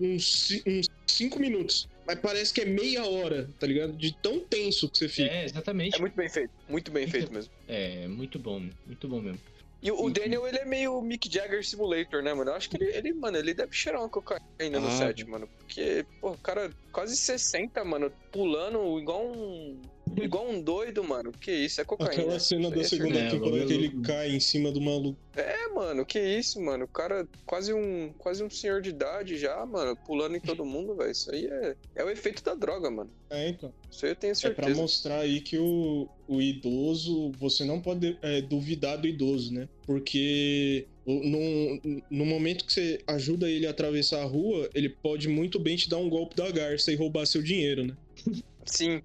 uns, 0.00 0.24
ci- 0.26 0.62
uns 0.66 0.88
cinco 1.06 1.38
minutos. 1.38 1.88
Mas 2.06 2.20
parece 2.20 2.54
que 2.54 2.60
é 2.60 2.64
meia 2.64 3.04
hora, 3.04 3.50
tá 3.58 3.66
ligado? 3.66 3.92
De 3.94 4.14
tão 4.22 4.40
tenso 4.40 4.88
que 4.88 4.98
você 4.98 5.08
fica. 5.08 5.30
É, 5.30 5.44
exatamente. 5.44 5.96
É 5.96 6.00
muito 6.00 6.14
bem 6.14 6.28
feito. 6.28 6.50
Muito 6.68 6.90
bem 6.90 7.06
feito 7.08 7.32
mesmo. 7.32 7.52
É, 7.66 8.06
muito 8.06 8.38
bom, 8.38 8.68
muito 8.86 9.08
bom 9.08 9.20
mesmo. 9.20 9.40
E 9.82 9.90
o 9.90 10.04
o 10.04 10.10
Daniel, 10.10 10.46
ele 10.46 10.58
é 10.58 10.64
meio 10.64 11.00
Mick 11.02 11.30
Jagger 11.30 11.64
Simulator, 11.64 12.22
né, 12.22 12.32
mano? 12.32 12.50
Eu 12.50 12.54
acho 12.54 12.70
que 12.70 12.76
ele, 12.82 12.96
ele, 12.96 13.12
mano, 13.12 13.36
ele 13.36 13.52
deve 13.52 13.72
cheirar 13.72 14.00
uma 14.00 14.08
cocaína 14.08 14.80
no 14.80 14.86
Ah, 14.88 14.90
set, 14.90 15.24
mano. 15.26 15.48
Porque, 15.58 16.04
pô, 16.20 16.30
o 16.30 16.38
cara 16.38 16.70
quase 16.92 17.16
60, 17.16 17.84
mano, 17.84 18.10
pulando 18.32 18.98
igual 18.98 19.26
um. 19.26 19.80
Igual 20.16 20.48
um 20.48 20.60
doido, 20.60 21.02
mano. 21.02 21.32
Que 21.32 21.50
isso, 21.50 21.80
é 21.80 21.84
cocaína. 21.84 22.12
Aquela 22.12 22.40
cena 22.40 22.70
da 22.70 22.84
segunda 22.84 23.18
É, 23.18 23.28
o 23.28 23.30
temporada 23.32 23.66
que 23.66 23.72
ele 23.72 24.00
cai 24.02 24.30
em 24.30 24.40
cima 24.40 24.70
do 24.70 24.80
maluco. 24.80 25.18
É, 25.34 25.68
mano, 25.68 26.04
que 26.06 26.18
isso, 26.18 26.60
mano. 26.60 26.84
O 26.84 26.88
cara 26.88 27.26
quase 27.44 27.72
um, 27.72 28.12
quase 28.18 28.42
um 28.42 28.50
senhor 28.50 28.80
de 28.80 28.90
idade 28.90 29.36
já, 29.36 29.64
mano, 29.66 29.96
pulando 29.96 30.36
em 30.36 30.40
todo 30.40 30.64
mundo, 30.64 30.94
velho. 30.96 31.10
Isso 31.10 31.30
aí 31.30 31.46
é, 31.46 31.76
é 31.96 32.04
o 32.04 32.10
efeito 32.10 32.42
da 32.42 32.54
droga, 32.54 32.90
mano. 32.90 33.10
É, 33.30 33.48
então. 33.48 33.72
Isso 33.90 34.04
aí 34.04 34.12
eu 34.12 34.16
tenho 34.16 34.32
É 34.32 34.50
pra 34.50 34.54
certeza. 34.54 34.80
mostrar 34.80 35.18
aí 35.20 35.40
que 35.40 35.58
o, 35.58 36.08
o 36.28 36.40
idoso, 36.40 37.32
você 37.38 37.64
não 37.64 37.80
pode 37.80 38.16
é, 38.22 38.40
duvidar 38.40 38.98
do 38.98 39.06
idoso, 39.06 39.52
né? 39.52 39.68
Porque 39.84 40.86
no, 41.06 42.00
no 42.10 42.26
momento 42.26 42.64
que 42.64 42.72
você 42.72 43.00
ajuda 43.06 43.48
ele 43.48 43.66
a 43.66 43.70
atravessar 43.70 44.22
a 44.22 44.26
rua, 44.26 44.68
ele 44.74 44.88
pode 44.88 45.28
muito 45.28 45.58
bem 45.58 45.76
te 45.76 45.88
dar 45.88 45.98
um 45.98 46.08
golpe 46.08 46.34
da 46.34 46.50
garça 46.50 46.90
e 46.90 46.96
roubar 46.96 47.26
seu 47.26 47.42
dinheiro, 47.42 47.84
né? 47.86 47.96
Sim, 48.66 49.02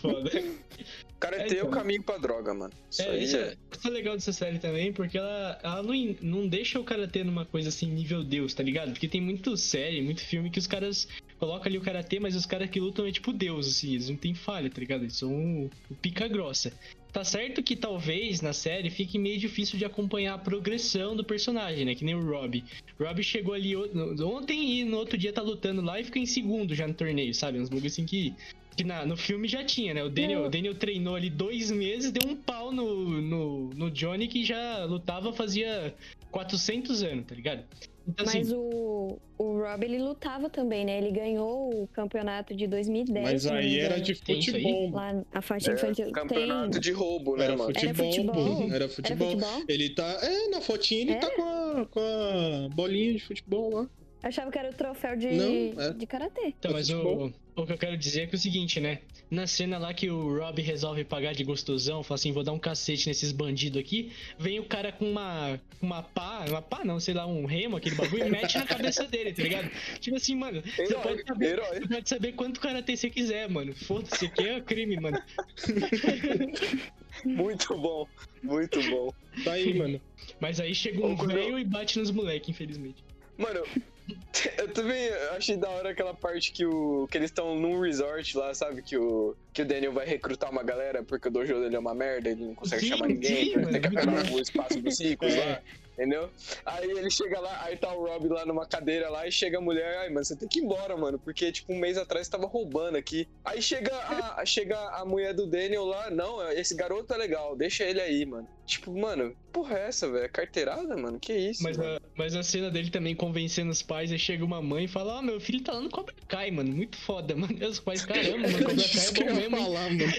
Foda. 0.00 0.30
o 0.30 1.18
cara 1.18 1.36
É, 1.36 1.44
tem 1.46 1.58
então. 1.58 1.68
o 1.68 1.72
caminho 1.72 2.02
pra 2.02 2.18
droga, 2.18 2.52
mano. 2.54 2.72
Isso 2.90 3.02
É, 3.02 3.10
aí 3.10 3.24
isso 3.24 3.36
é. 3.36 3.54
isso 3.72 3.86
é 3.88 3.90
legal 3.90 4.14
dessa 4.14 4.32
série 4.32 4.58
também, 4.58 4.92
porque 4.92 5.18
ela, 5.18 5.58
ela 5.62 5.82
não, 5.82 5.94
não 6.22 6.48
deixa 6.48 6.80
o 6.80 6.84
cara 6.84 7.06
ter 7.06 7.26
uma 7.26 7.44
coisa 7.44 7.68
assim, 7.68 7.86
nível 7.86 8.24
Deus, 8.24 8.54
tá 8.54 8.62
ligado? 8.62 8.92
Porque 8.92 9.08
tem 9.08 9.20
muito 9.20 9.56
série, 9.56 10.00
muito 10.02 10.22
filme 10.22 10.50
que 10.50 10.58
os 10.58 10.66
caras 10.66 11.06
colocam 11.38 11.66
ali 11.68 11.78
o 11.78 11.82
karatê, 11.82 12.18
mas 12.18 12.34
os 12.34 12.46
caras 12.46 12.70
que 12.70 12.80
lutam 12.80 13.06
é 13.06 13.12
tipo 13.12 13.32
Deus, 13.32 13.68
assim, 13.68 13.92
eles 13.92 14.08
não 14.08 14.16
tem 14.16 14.34
falha, 14.34 14.70
tá 14.70 14.80
ligado? 14.80 15.02
Eles 15.02 15.16
são 15.16 15.32
o, 15.32 15.70
o 15.90 15.94
pica 15.94 16.26
grossa. 16.28 16.72
Tá 17.12 17.22
certo 17.22 17.62
que 17.62 17.76
talvez 17.76 18.40
na 18.40 18.52
série 18.52 18.90
fique 18.90 19.20
meio 19.20 19.38
difícil 19.38 19.78
de 19.78 19.84
acompanhar 19.84 20.34
a 20.34 20.38
progressão 20.38 21.14
do 21.14 21.22
personagem, 21.22 21.84
né? 21.84 21.94
Que 21.94 22.04
nem 22.04 22.16
o 22.16 22.20
Rob. 22.28 22.64
Rob 22.98 23.22
chegou 23.22 23.54
ali 23.54 23.76
ontem 23.76 24.80
e 24.80 24.84
no 24.84 24.96
outro 24.96 25.16
dia 25.16 25.32
tá 25.32 25.40
lutando 25.40 25.80
lá 25.80 26.00
e 26.00 26.04
fica 26.04 26.18
em 26.18 26.26
segundo 26.26 26.74
já 26.74 26.88
no 26.88 26.94
torneio, 26.94 27.32
sabe? 27.32 27.60
Uns 27.60 27.68
bagulho 27.68 27.86
assim 27.86 28.04
que 28.04 28.34
que 28.74 28.84
na- 28.84 29.04
no 29.06 29.16
filme 29.16 29.46
já 29.48 29.64
tinha, 29.64 29.94
né? 29.94 30.02
O 30.02 30.08
Daniel, 30.10 30.40
Não. 30.40 30.46
o 30.46 30.50
Daniel 30.50 30.74
treinou 30.74 31.14
ali 31.14 31.30
dois 31.30 31.70
meses, 31.70 32.10
deu 32.12 32.28
um 32.30 32.36
pau 32.36 32.72
no, 32.72 33.20
no, 33.20 33.70
no 33.70 33.90
Johnny 33.90 34.26
que 34.28 34.44
já 34.44 34.84
lutava 34.84 35.32
fazia 35.32 35.94
400 36.30 37.02
anos, 37.02 37.24
tá 37.26 37.34
ligado? 37.34 37.62
Então, 38.06 38.26
Mas 38.26 38.34
assim, 38.36 38.54
o, 38.54 39.18
o 39.38 39.58
Rob, 39.62 39.82
ele 39.82 39.98
lutava 39.98 40.50
também, 40.50 40.84
né? 40.84 40.98
Ele 40.98 41.10
ganhou 41.10 41.70
o 41.84 41.86
campeonato 41.86 42.54
de 42.54 42.66
2010. 42.66 43.24
Mas 43.24 43.46
aí 43.46 43.78
era 43.80 43.98
de 43.98 44.14
futebol. 44.14 44.90
Lá, 44.90 45.24
a 45.32 45.40
faixa 45.40 45.70
É, 45.70 45.74
infantil. 45.74 46.12
campeonato 46.12 46.72
tem... 46.72 46.80
de 46.82 46.92
roubo, 46.92 47.34
né, 47.36 47.44
Era 47.46 47.56
mano? 47.56 47.72
futebol, 47.72 48.06
futebol? 48.12 48.34
pô. 48.56 48.62
Era 48.64 48.74
Era 48.74 48.88
futebol. 48.90 49.30
futebol? 49.30 49.62
Ele 49.66 49.88
tá. 49.90 50.18
É, 50.22 50.48
na 50.48 50.60
fotinha 50.60 51.00
ele 51.00 51.12
É? 51.12 51.16
tá 51.16 51.30
com 51.30 51.42
a, 51.42 51.86
com 51.86 52.00
a 52.00 52.68
bolinha 52.74 53.14
de 53.14 53.20
futebol 53.24 53.70
lá. 53.74 53.86
Eu 54.24 54.28
achava 54.28 54.50
que 54.50 54.58
era 54.58 54.70
o 54.70 54.72
troféu 54.72 55.14
de, 55.16 55.26
Não, 55.28 55.82
é. 55.82 55.92
de 55.92 56.06
karatê. 56.06 56.46
então, 56.58 56.72
mas 56.72 56.88
o, 56.88 57.30
o 57.54 57.66
que 57.66 57.72
eu 57.72 57.76
quero 57.76 57.94
dizer 57.94 58.22
é 58.22 58.26
que 58.26 58.34
é 58.34 58.38
o 58.38 58.40
seguinte, 58.40 58.80
né? 58.80 59.00
Na 59.30 59.46
cena 59.46 59.76
lá 59.76 59.92
que 59.92 60.08
o 60.08 60.38
Rob 60.38 60.62
resolve 60.62 61.04
pagar 61.04 61.34
de 61.34 61.44
gostosão, 61.44 62.02
fala 62.02 62.16
assim, 62.16 62.32
vou 62.32 62.42
dar 62.42 62.52
um 62.52 62.58
cacete 62.58 63.06
nesses 63.06 63.32
bandidos 63.32 63.78
aqui, 63.78 64.12
vem 64.38 64.58
o 64.60 64.64
cara 64.64 64.92
com 64.92 65.10
uma, 65.10 65.60
uma 65.82 66.02
pá, 66.02 66.46
uma 66.48 66.62
pá 66.62 66.82
não, 66.86 66.98
sei 66.98 67.12
lá, 67.12 67.26
um 67.26 67.44
remo, 67.44 67.76
aquele 67.76 67.96
bagulho, 67.96 68.26
e 68.26 68.30
mete 68.30 68.56
na 68.56 68.64
cabeça 68.64 69.06
dele, 69.06 69.34
tá 69.34 69.42
ligado? 69.42 69.70
Tipo 70.00 70.16
assim, 70.16 70.34
mano, 70.36 70.62
você 70.62 70.82
Herói, 70.84 71.02
pode 71.02 71.22
saber, 71.26 71.46
herói. 71.46 71.80
você 71.80 71.88
pode 71.88 72.08
saber 72.08 72.32
quanto 72.32 72.60
karatê 72.60 72.96
você 72.96 73.10
quiser, 73.10 73.46
mano. 73.50 73.74
Foda-se, 73.74 74.24
aqui 74.24 74.48
é 74.48 74.58
crime, 74.62 74.98
mano. 74.98 75.20
Muito 77.24 77.76
bom, 77.78 78.06
muito 78.42 78.82
bom. 78.90 79.12
Tá 79.44 79.52
aí, 79.52 79.72
mano. 79.72 80.00
Mas 80.40 80.60
aí 80.60 80.74
chega 80.74 81.04
um 81.06 81.14
velho 81.16 81.58
e 81.58 81.64
bate 81.64 81.98
nos 81.98 82.10
moleques, 82.10 82.48
infelizmente. 82.50 83.02
Mano, 83.38 83.62
eu 84.58 84.72
também 84.72 85.08
achei 85.36 85.56
da 85.56 85.68
hora 85.70 85.90
aquela 85.90 86.14
parte 86.14 86.52
que, 86.52 86.64
o, 86.64 87.06
que 87.10 87.16
eles 87.16 87.30
estão 87.30 87.56
num 87.56 87.80
resort 87.80 88.36
lá, 88.36 88.52
sabe? 88.54 88.82
Que 88.82 88.96
o, 88.96 89.34
que 89.52 89.62
o 89.62 89.64
Daniel 89.64 89.92
vai 89.92 90.06
recrutar 90.06 90.50
uma 90.50 90.62
galera 90.62 91.02
porque 91.02 91.28
o 91.28 91.30
dojo 91.30 91.60
dele 91.60 91.76
é 91.76 91.78
uma 91.78 91.94
merda, 91.94 92.28
ele 92.28 92.44
não 92.44 92.54
consegue 92.54 92.82
Sim, 92.82 92.88
chamar 92.88 93.08
ninguém, 93.08 93.44
sim, 93.46 93.52
ele 93.54 93.66
tem 93.66 93.80
que 93.80 93.86
acabar 93.86 94.30
o 94.30 94.40
espaço 94.40 94.80
dos 94.80 95.00
ricos 95.00 95.32
É. 95.34 95.44
lá. 95.44 95.62
Entendeu? 95.94 96.28
Aí 96.66 96.90
ele 96.90 97.08
chega 97.08 97.38
lá, 97.38 97.64
aí 97.64 97.76
tá 97.76 97.92
o 97.94 98.04
Rob 98.04 98.26
lá 98.28 98.44
numa 98.44 98.66
cadeira 98.66 99.08
lá 99.08 99.28
e 99.28 99.32
chega 99.32 99.58
a 99.58 99.60
mulher, 99.60 99.98
ai, 99.98 100.08
mano, 100.08 100.24
você 100.24 100.34
tem 100.34 100.48
que 100.48 100.58
ir 100.58 100.64
embora, 100.64 100.96
mano, 100.96 101.20
porque, 101.20 101.52
tipo, 101.52 101.72
um 101.72 101.78
mês 101.78 101.96
atrás 101.96 102.26
você 102.26 102.32
tava 102.32 102.48
roubando 102.48 102.96
aqui. 102.96 103.28
Aí 103.44 103.62
chega 103.62 103.94
a, 103.94 104.44
chega 104.44 104.76
a 104.76 105.04
mulher 105.04 105.32
do 105.32 105.46
Daniel 105.46 105.84
lá, 105.84 106.10
não, 106.10 106.50
esse 106.50 106.74
garoto 106.74 107.14
é 107.14 107.16
legal, 107.16 107.54
deixa 107.54 107.84
ele 107.84 108.00
aí, 108.00 108.26
mano. 108.26 108.48
Tipo, 108.66 108.98
mano, 108.98 109.36
porra 109.52 109.76
é 109.78 109.88
essa, 109.88 110.10
velho? 110.10 110.30
Carteirada, 110.32 110.96
mano? 110.96 111.20
Que 111.20 111.34
isso? 111.34 111.62
Mas 111.62 111.76
mano? 111.76 111.96
a, 111.96 112.00
mas 112.16 112.34
a 112.34 112.42
cena 112.42 112.70
dele 112.70 112.90
também 112.90 113.14
convencendo 113.14 113.70
os 113.70 113.82
pais, 113.82 114.10
aí 114.10 114.18
chega 114.18 114.42
uma 114.44 114.62
mãe 114.62 114.84
e 114.84 114.88
fala: 114.88 115.18
Ó, 115.18 115.22
meu 115.22 115.38
filho 115.38 115.62
tá 115.62 115.72
lá 115.72 115.80
no 115.82 115.90
Cobra 115.90 116.14
Kai, 116.26 116.50
mano. 116.50 116.74
Muito 116.74 116.96
foda, 116.96 117.36
mano. 117.36 117.54
E 117.60 117.64
os 117.64 117.78
pais, 117.78 118.04
caramba, 118.06 118.48
mano, 118.48 118.64
Cobra 118.64 118.84
Kai 118.84 119.26
é 119.26 119.28
eu 119.30 119.34
bom 119.34 119.40
mesmo. 119.40 119.56
hein?" 119.56 119.64
falar, 119.64 119.90
mano. 119.90 120.04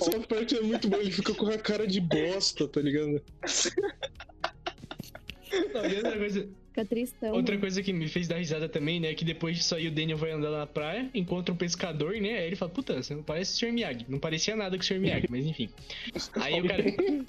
Essa 0.00 0.20
parte 0.28 0.56
é 0.56 0.60
muito 0.60 0.88
boa, 0.88 1.00
ele 1.02 1.12
fica 1.12 1.32
com 1.34 1.46
a 1.46 1.58
cara 1.58 1.86
de 1.86 2.00
bosta, 2.00 2.66
tá 2.66 2.80
ligado? 2.80 3.22
Não, 5.74 5.86
e 5.86 5.96
outra 5.96 6.16
coisa, 6.18 6.48
Fica 6.70 6.84
tristão. 6.84 7.32
outra 7.32 7.52
mano. 7.52 7.60
coisa 7.60 7.82
que 7.82 7.92
me 7.92 8.06
fez 8.08 8.28
dar 8.28 8.36
risada 8.36 8.68
também, 8.68 9.00
né? 9.00 9.12
Que 9.12 9.24
depois 9.24 9.56
disso 9.56 9.74
aí 9.74 9.88
o 9.88 9.90
Daniel 9.90 10.16
vai 10.16 10.30
andar 10.30 10.50
na 10.50 10.66
praia, 10.66 11.10
encontra 11.12 11.52
um 11.52 11.56
pescador, 11.56 12.12
né? 12.14 12.38
Aí 12.38 12.46
ele 12.46 12.56
fala, 12.56 12.70
puta, 12.70 13.02
você 13.02 13.14
não 13.14 13.24
parece 13.24 13.54
o 13.54 13.68
Sr. 13.68 13.72
Miyagi. 13.72 14.06
Não 14.08 14.18
parecia 14.20 14.54
nada 14.54 14.76
com 14.76 14.82
o 14.82 14.86
Sr. 14.86 15.00
Miyagi, 15.00 15.26
mas 15.28 15.44
enfim. 15.46 15.68
Aí 16.36 16.60
o 16.60 16.66
cara, 16.66 16.84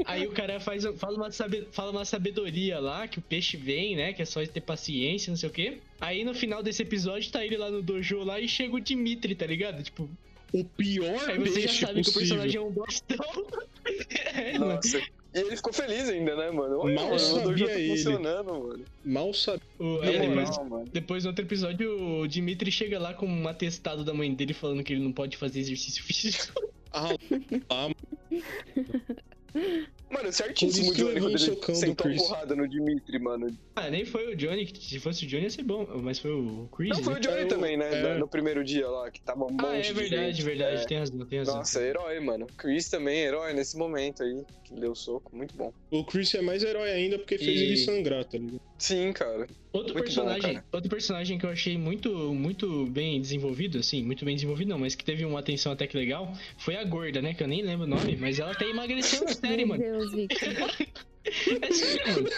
aí 0.05 0.27
o 0.27 0.31
cara 0.31 0.59
faz, 0.59 0.85
fala, 0.97 1.17
uma 1.17 1.29
fala 1.71 1.91
uma 1.91 2.05
sabedoria 2.05 2.79
lá, 2.79 3.07
que 3.07 3.19
o 3.19 3.21
peixe 3.21 3.57
vem, 3.57 3.95
né? 3.95 4.13
Que 4.13 4.21
é 4.21 4.25
só 4.25 4.45
ter 4.45 4.61
paciência, 4.61 5.31
não 5.31 5.37
sei 5.37 5.49
o 5.49 5.51
quê. 5.51 5.79
Aí 5.99 6.23
no 6.23 6.33
final 6.33 6.61
desse 6.61 6.81
episódio 6.83 7.31
tá 7.31 7.43
ele 7.43 7.57
lá 7.57 7.69
no 7.71 7.81
dojo 7.81 8.23
lá 8.23 8.39
e 8.39 8.47
chega 8.47 8.75
o 8.75 8.79
Dimitri, 8.79 9.33
tá 9.35 9.45
ligado? 9.45 9.81
Tipo, 9.83 10.09
O 10.53 10.63
pior 10.65 11.29
aí 11.29 11.39
você 11.39 11.61
já 11.61 11.87
sabe 11.87 12.01
que 12.03 12.09
o 12.09 12.13
possível. 12.13 12.37
personagem 12.37 12.57
é 12.57 12.61
um 12.61 12.71
bostão. 12.71 13.47
é. 14.35 14.57
Nossa. 14.57 15.01
E 15.33 15.39
ele 15.39 15.55
ficou 15.55 15.71
feliz 15.71 16.09
ainda, 16.09 16.35
né, 16.35 16.51
mano? 16.51 16.79
Olha, 16.79 16.93
Mal 16.95 17.05
mano, 17.05 17.19
sabia 17.19 17.67
tá 17.67 17.73
ele. 17.79 17.89
funcionando, 17.95 18.53
mano. 18.53 18.85
Mal 19.05 19.33
sabia. 19.33 19.61
O- 19.79 20.03
é, 20.03 20.19
depois, 20.19 20.57
mano. 20.57 20.85
depois 20.91 21.23
no 21.23 21.29
outro 21.29 21.45
episódio, 21.45 22.19
o 22.21 22.27
Dimitri 22.27 22.69
chega 22.71 22.99
lá 22.99 23.13
com 23.13 23.25
um 23.27 23.47
atestado 23.47 24.03
da 24.03 24.13
mãe 24.13 24.33
dele 24.33 24.53
falando 24.53 24.83
que 24.83 24.91
ele 24.93 25.03
não 25.03 25.11
pode 25.13 25.37
fazer 25.37 25.59
exercício 25.59 26.03
físico. 26.03 26.61
Ah, 26.91 27.09
Mano, 30.11 30.31
certíssimo 30.31 30.91
o 30.91 30.93
Johnny 30.93 31.19
quando 31.19 31.29
ele 31.37 31.39
sentou 31.39 32.05
a 32.05 32.09
Chris. 32.09 32.21
porrada 32.21 32.55
no 32.55 32.67
Dimitri, 32.67 33.17
mano. 33.19 33.47
Ah, 33.75 33.89
nem 33.89 34.03
foi 34.05 34.33
o 34.33 34.35
Johnny, 34.35 34.67
se 34.77 34.99
fosse 34.99 35.25
o 35.25 35.27
Johnny 35.27 35.43
ia 35.43 35.49
ser 35.49 35.63
bom, 35.63 35.87
mas 36.01 36.19
foi 36.19 36.31
o 36.31 36.67
Chris. 36.75 36.89
Não, 36.89 37.03
foi 37.03 37.13
né? 37.13 37.19
o 37.19 37.21
Johnny 37.23 37.41
É, 37.41 37.45
também, 37.45 37.77
né? 37.77 37.89
é. 38.11 38.17
No, 38.17 38.27
primeiro 38.27 38.63
dia 38.63 38.87
lá, 38.89 39.09
que 39.09 39.21
tava 39.21 39.45
um 39.45 39.51
monte 39.51 39.65
Ah, 39.65 39.77
é 39.77 39.81
de 39.81 39.93
verdade, 39.93 40.31
gente. 40.33 40.43
verdade, 40.43 40.81
É. 40.81 40.85
tem 40.85 40.97
razão, 40.99 41.25
tem 41.25 41.39
razão. 41.39 41.55
Nossa, 41.57 41.81
herói, 41.81 42.19
mano. 42.19 42.47
Chris 42.57 42.89
também, 42.89 43.19
herói 43.19 43.53
nesse 43.53 43.77
momento 43.77 44.21
aí, 44.23 44.43
que 44.65 44.73
deu 44.75 44.93
soco, 44.93 45.35
muito 45.35 45.55
bom. 45.55 45.73
O 45.89 46.03
Chris 46.03 46.33
é 46.35 46.41
mais 46.41 46.63
herói 46.63 46.91
ainda 46.91 47.17
porque 47.17 47.37
fez 47.37 47.59
E- 47.59 47.63
ele 47.63 47.77
sangrar, 47.77 48.25
tá 48.25 48.37
ligado? 48.37 48.59
Sim, 48.81 49.13
cara. 49.13 49.47
Outro 49.71 49.93
Muito 49.93 50.05
personagem, 50.05 50.41
bom, 50.41 50.53
cara. 50.55 50.65
outro 50.71 50.89
personagem 50.89 51.37
que 51.37 51.45
eu 51.45 51.51
achei 51.51 51.77
muito, 51.77 52.09
muito 52.33 52.87
bem 52.87 53.21
desenvolvido, 53.21 53.77
assim, 53.77 54.01
muito 54.03 54.25
bem 54.25 54.33
desenvolvido 54.33 54.69
não, 54.69 54.79
mas 54.79 54.95
que 54.95 55.05
teve 55.05 55.23
uma 55.23 55.39
atenção 55.39 55.71
até 55.71 55.85
que 55.85 55.95
legal, 55.95 56.33
foi 56.57 56.75
a 56.75 56.83
gorda, 56.83 57.21
né? 57.21 57.35
Que 57.35 57.43
eu 57.43 57.47
nem 57.47 57.61
lembro 57.61 57.85
o 57.85 57.89
nome, 57.89 58.17
mas 58.19 58.39
ela 58.39 58.51
até 58.53 58.67
emagreceu 58.67 59.23
na 59.23 59.33
série, 59.35 59.57
Meu 59.65 59.67
mano. 59.67 59.83
Deus, 59.83 60.11
Victor. 60.13 60.49
É 61.61 61.71
sério, 61.71 62.13
mano. 62.15 62.29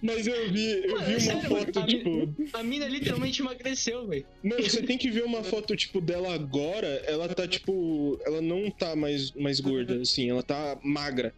Mas 0.00 0.26
eu 0.26 0.48
vi, 0.50 0.70
eu 0.86 0.92
Mano, 0.94 1.04
vi 1.06 1.12
é 1.12 1.16
uma 1.16 1.20
sério, 1.20 1.50
mano. 1.50 1.66
foto, 1.66 1.78
A 1.80 1.86
tipo. 1.86 2.34
A 2.54 2.62
mina 2.62 2.86
literalmente 2.88 3.42
emagreceu, 3.42 4.06
velho. 4.06 4.24
Mano, 4.42 4.62
você 4.62 4.80
tem 4.86 4.96
que 4.96 5.10
ver 5.10 5.24
uma 5.24 5.42
foto, 5.42 5.74
tipo, 5.76 6.00
dela 6.00 6.32
agora. 6.32 6.86
Ela 7.06 7.28
tá, 7.28 7.46
tipo. 7.48 8.18
Ela 8.24 8.40
não 8.40 8.70
tá 8.70 8.94
mais, 8.96 9.32
mais 9.32 9.58
gorda, 9.60 9.96
assim. 10.00 10.30
Ela 10.30 10.42
tá 10.42 10.78
magra. 10.84 11.34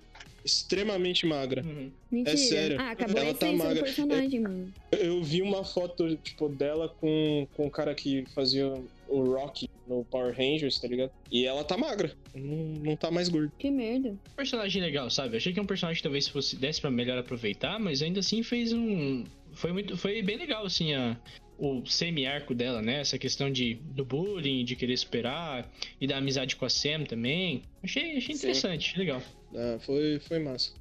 Extremamente 0.49 1.27
magra. 1.27 1.63
Uhum. 1.63 1.91
Mentira. 2.11 2.37
sério. 2.39 2.81
Ah, 2.81 2.93
acabou 2.93 3.21
Ela 3.21 3.31
a 3.33 3.35
tá 3.35 3.53
magra. 3.53 3.75
do 3.75 3.83
personagem, 3.83 4.41
mano. 4.41 4.73
Eu 4.91 5.23
vi 5.23 5.43
uma 5.43 5.63
foto, 5.63 6.17
tipo, 6.17 6.49
dela 6.49 6.89
com, 6.89 7.47
com 7.55 7.67
o 7.67 7.71
cara 7.71 7.95
que 7.95 8.25
fazia 8.35 8.73
o 9.07 9.23
Rocky 9.35 9.69
no 9.87 10.05
Power 10.05 10.35
Rangers, 10.35 10.79
tá 10.79 10.89
ligado? 10.89 11.11
E 11.31 11.45
ela 11.47 11.63
tá 11.65 11.77
magra, 11.77 12.15
não, 12.35 12.57
não 12.83 12.97
tá 12.97 13.11
mais 13.11 13.29
gorda. 13.29 13.53
Que 13.59 13.71
merda. 13.71 14.17
personagem 14.35 14.81
legal, 14.81 15.11
sabe? 15.11 15.37
Achei 15.37 15.53
que 15.53 15.59
é 15.59 15.63
um 15.63 15.67
personagem 15.67 15.99
que 15.99 16.03
talvez 16.03 16.27
fosse 16.29 16.57
desse 16.57 16.81
pra 16.81 16.91
melhor 16.91 17.19
aproveitar, 17.19 17.79
mas 17.79 18.01
ainda 18.03 18.21
assim 18.21 18.43
fez 18.43 18.73
um. 18.73 19.25
Foi 19.53 19.73
muito. 19.73 19.97
Foi 19.97 20.23
bem 20.23 20.37
legal, 20.39 20.65
assim, 20.65 20.95
a, 20.95 21.17
o 21.59 21.85
semi-arco 21.87 22.55
dela, 22.55 22.81
né? 22.81 23.01
Essa 23.01 23.19
questão 23.19 23.51
de, 23.51 23.75
do 23.75 24.05
bullying, 24.05 24.65
de 24.65 24.77
querer 24.77 24.97
superar 24.97 25.71
e 26.01 26.07
da 26.07 26.17
amizade 26.19 26.55
com 26.57 26.65
a 26.65 26.71
Sam 26.71 27.05
também. 27.05 27.63
Achei, 27.83 28.17
achei 28.17 28.35
Sim. 28.35 28.41
interessante, 28.41 28.99
legal. 28.99 29.23
Ah, 29.55 29.79
foi, 29.81 30.19
foi 30.21 30.39
massa. 30.39 30.73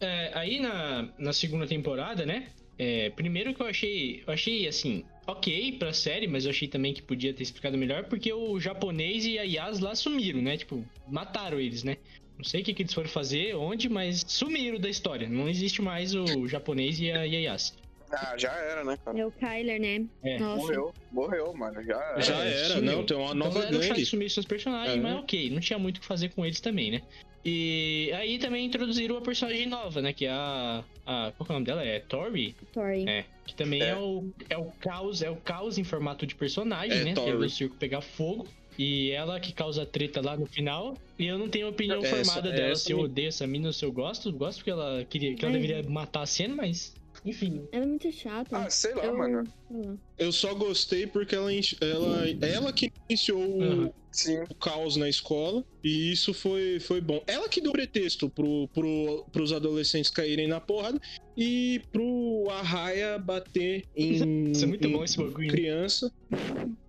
É, 0.00 0.30
aí 0.34 0.60
na, 0.60 1.08
na 1.18 1.32
segunda 1.32 1.66
temporada, 1.66 2.24
né? 2.24 2.48
é, 2.78 3.10
primeiro 3.10 3.52
que 3.54 3.60
eu 3.60 3.66
achei. 3.66 4.22
Eu 4.26 4.32
achei 4.32 4.68
assim, 4.68 5.04
ok 5.26 5.72
pra 5.72 5.92
série, 5.92 6.28
mas 6.28 6.44
eu 6.44 6.50
achei 6.50 6.68
também 6.68 6.94
que 6.94 7.02
podia 7.02 7.34
ter 7.34 7.42
explicado 7.42 7.76
melhor, 7.76 8.04
porque 8.04 8.32
o 8.32 8.60
japonês 8.60 9.26
e 9.26 9.36
a 9.38 9.42
Yas 9.42 9.80
lá 9.80 9.94
sumiram, 9.96 10.40
né? 10.40 10.56
Tipo, 10.56 10.84
mataram 11.08 11.58
eles, 11.58 11.82
né? 11.82 11.96
Não 12.36 12.44
sei 12.44 12.60
o 12.60 12.64
que, 12.64 12.72
que 12.72 12.82
eles 12.82 12.94
foram 12.94 13.08
fazer, 13.08 13.56
onde, 13.56 13.88
mas 13.88 14.24
sumiram 14.28 14.78
da 14.78 14.88
história. 14.88 15.28
Não 15.28 15.48
existe 15.48 15.82
mais 15.82 16.14
o 16.14 16.46
japonês 16.46 17.00
e 17.00 17.10
a, 17.10 17.26
e 17.26 17.34
a 17.34 17.50
Yas. 17.52 17.76
Ah, 18.12 18.38
já 18.38 18.52
era, 18.52 18.84
né, 18.84 18.96
cara? 19.04 19.18
É 19.18 19.26
o 19.26 19.32
Kyler, 19.32 19.80
né? 19.80 20.06
É. 20.22 20.38
Morreu, 20.38 20.94
morreu, 21.10 21.52
mano. 21.52 21.82
Já 21.82 21.96
era. 22.00 22.20
Já 22.22 22.44
era, 22.44 22.74
sumiu. 22.76 22.92
não, 22.92 23.04
tem 23.04 23.16
uma 23.16 23.24
Então 23.26 23.34
nova 23.34 23.58
era 23.64 23.70
o 23.76 23.82
chá 23.82 23.88
de 23.88 23.94
gangue. 23.94 24.06
sumir 24.06 24.30
seus 24.30 24.46
personagens, 24.46 24.96
É. 24.96 25.00
mas 25.00 25.16
ok, 25.18 25.50
não 25.50 25.58
tinha 25.60 25.78
muito 25.80 25.96
o 25.98 26.00
que 26.00 26.06
fazer 26.06 26.28
com 26.32 26.46
eles 26.46 26.60
também, 26.60 26.92
né? 26.92 27.02
E 27.44 28.10
aí 28.14 28.38
também 28.38 28.66
introduziram 28.66 29.14
uma 29.16 29.22
personagem 29.22 29.66
nova, 29.66 30.02
né? 30.02 30.12
Que 30.12 30.26
é 30.26 30.30
a. 30.30 30.84
a 31.06 31.32
qual 31.36 31.46
que 31.46 31.52
é 31.52 31.54
o 31.54 31.54
nome 31.54 31.66
dela? 31.66 31.84
É 31.84 32.00
Tori? 32.00 32.54
Tori. 32.72 33.08
É. 33.08 33.24
Que 33.46 33.54
também 33.54 33.82
é, 33.82 33.88
É. 33.90 33.96
o, 33.96 34.30
é 34.50 34.58
o 34.58 34.66
caos, 34.80 35.22
é 35.22 35.30
o 35.30 35.36
caos 35.36 35.78
em 35.78 35.84
formato 35.84 36.26
de 36.26 36.34
personagem, 36.34 36.98
É, 36.98 37.04
né? 37.04 37.14
Tori. 37.14 37.30
Que 37.30 37.36
é 37.36 37.38
do 37.38 37.48
circo 37.50 37.76
pegar 37.76 38.00
fogo. 38.00 38.46
E 38.78 39.10
ela 39.10 39.40
que 39.40 39.52
causa 39.52 39.84
treta 39.84 40.20
lá 40.20 40.36
no 40.36 40.46
final. 40.46 40.96
E 41.18 41.26
eu 41.26 41.36
não 41.38 41.48
tenho 41.48 41.68
opinião 41.68 41.98
Essa- 42.04 42.16
formada 42.24 42.52
dela, 42.52 42.70
essa 42.72 42.84
se 42.84 42.92
eu 42.92 43.00
odeio 43.00 43.26
essa 43.28 43.44
mina 43.46 43.68
ou 43.68 43.72
se 43.72 43.84
eu 43.84 43.90
gosto. 43.90 44.30
Gosto 44.32 44.58
porque 44.58 44.70
ela 44.70 45.04
queria 45.04 45.34
que 45.34 45.44
ela 45.44 45.52
deveria 45.52 45.82
matar 45.88 46.22
a 46.22 46.26
cena, 46.26 46.54
mas. 46.54 46.94
Enfim. 47.24 47.66
Ela 47.72 47.84
é 47.84 47.86
muito 47.86 48.10
chata. 48.12 48.56
Ah, 48.56 48.70
sei 48.70 48.94
lá, 48.94 49.04
eu... 49.06 49.16
mano. 49.16 49.44
lá. 49.70 49.96
Eu 50.18 50.32
só 50.32 50.54
gostei 50.54 51.06
porque 51.06 51.34
ela, 51.34 51.50
ela, 51.80 52.24
ela 52.46 52.72
que 52.72 52.92
iniciou 53.08 53.40
o, 53.40 53.58
Uhum. 53.62 53.92
Sim. 54.10 54.38
o 54.48 54.54
caos 54.54 54.96
na 54.96 55.08
escola 55.08 55.64
e 55.84 56.10
isso 56.12 56.32
foi, 56.32 56.80
foi 56.80 57.00
bom. 57.00 57.22
Ela 57.26 57.48
que 57.48 57.60
deu 57.60 57.72
pretexto 57.72 58.28
pro, 58.30 58.68
pro, 58.68 59.24
pros 59.32 59.52
adolescentes 59.52 60.10
caírem 60.10 60.48
na 60.48 60.60
porrada 60.60 61.00
e 61.36 61.80
pro 61.92 62.46
Arraia 62.50 63.18
bater 63.18 63.84
em, 63.96 64.50
Isso 64.50 64.64
é 64.64 64.66
muito 64.66 64.86
em 64.86 64.92
bom 64.92 65.04
esse 65.04 65.16
bagulho. 65.18 65.48
criança. 65.48 66.10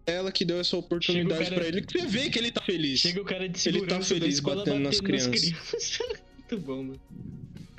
Ela 0.05 0.31
que 0.31 0.43
deu 0.45 0.59
essa 0.59 0.75
oportunidade 0.77 1.41
o 1.41 1.43
cara- 1.43 1.55
pra 1.55 1.67
ele. 1.67 1.81
que 1.81 1.99
Você 1.99 2.07
vê 2.07 2.29
que 2.29 2.39
ele 2.39 2.51
tá 2.51 2.61
feliz. 2.61 2.99
Chega 2.99 3.21
o 3.21 3.25
cara 3.25 3.47
de 3.47 3.59
Ele 3.69 3.79
tá 3.81 3.85
segurança 4.01 4.13
feliz 4.15 4.35
escola 4.35 4.55
batendo 4.65 4.79
nas 4.79 4.99
crianças. 4.99 5.51
muito 6.49 6.57
bom, 6.65 6.83
mano. 6.83 6.99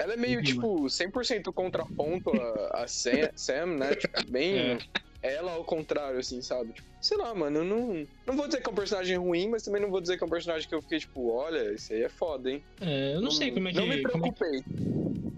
Ela 0.00 0.14
é 0.14 0.16
meio, 0.16 0.42
tipo, 0.42 0.84
100% 0.86 1.52
contraponto 1.52 2.30
a, 2.30 2.82
a 2.82 2.86
Sam, 2.88 3.30
Sam, 3.34 3.66
né? 3.78 3.94
Tipo, 3.94 4.30
bem. 4.30 4.56
É. 4.58 4.78
Ela 5.22 5.52
ao 5.52 5.64
contrário, 5.64 6.18
assim, 6.18 6.40
sabe? 6.40 6.72
Tipo, 6.72 6.88
sei 7.00 7.18
lá, 7.18 7.34
mano, 7.34 7.58
eu 7.58 7.64
não. 7.64 8.06
Não 8.26 8.34
vou 8.36 8.46
dizer 8.46 8.62
que 8.62 8.68
é 8.68 8.72
um 8.72 8.74
personagem 8.74 9.16
ruim, 9.18 9.48
mas 9.50 9.62
também 9.62 9.82
não 9.82 9.90
vou 9.90 10.00
dizer 10.00 10.16
que 10.16 10.24
é 10.24 10.26
um 10.26 10.30
personagem 10.30 10.66
que 10.66 10.74
eu 10.74 10.80
fiquei, 10.80 10.98
tipo, 10.98 11.30
olha, 11.30 11.74
isso 11.74 11.92
aí 11.92 12.02
é 12.02 12.08
foda, 12.08 12.50
hein? 12.50 12.62
É, 12.80 13.14
eu 13.14 13.20
não 13.20 13.30
sei 13.30 13.50
como 13.50 13.68
é 13.68 13.70
que. 13.72 13.76
Não 13.76 13.86
me 13.86 13.98
é 13.98 14.02
preocupei. 14.02 14.64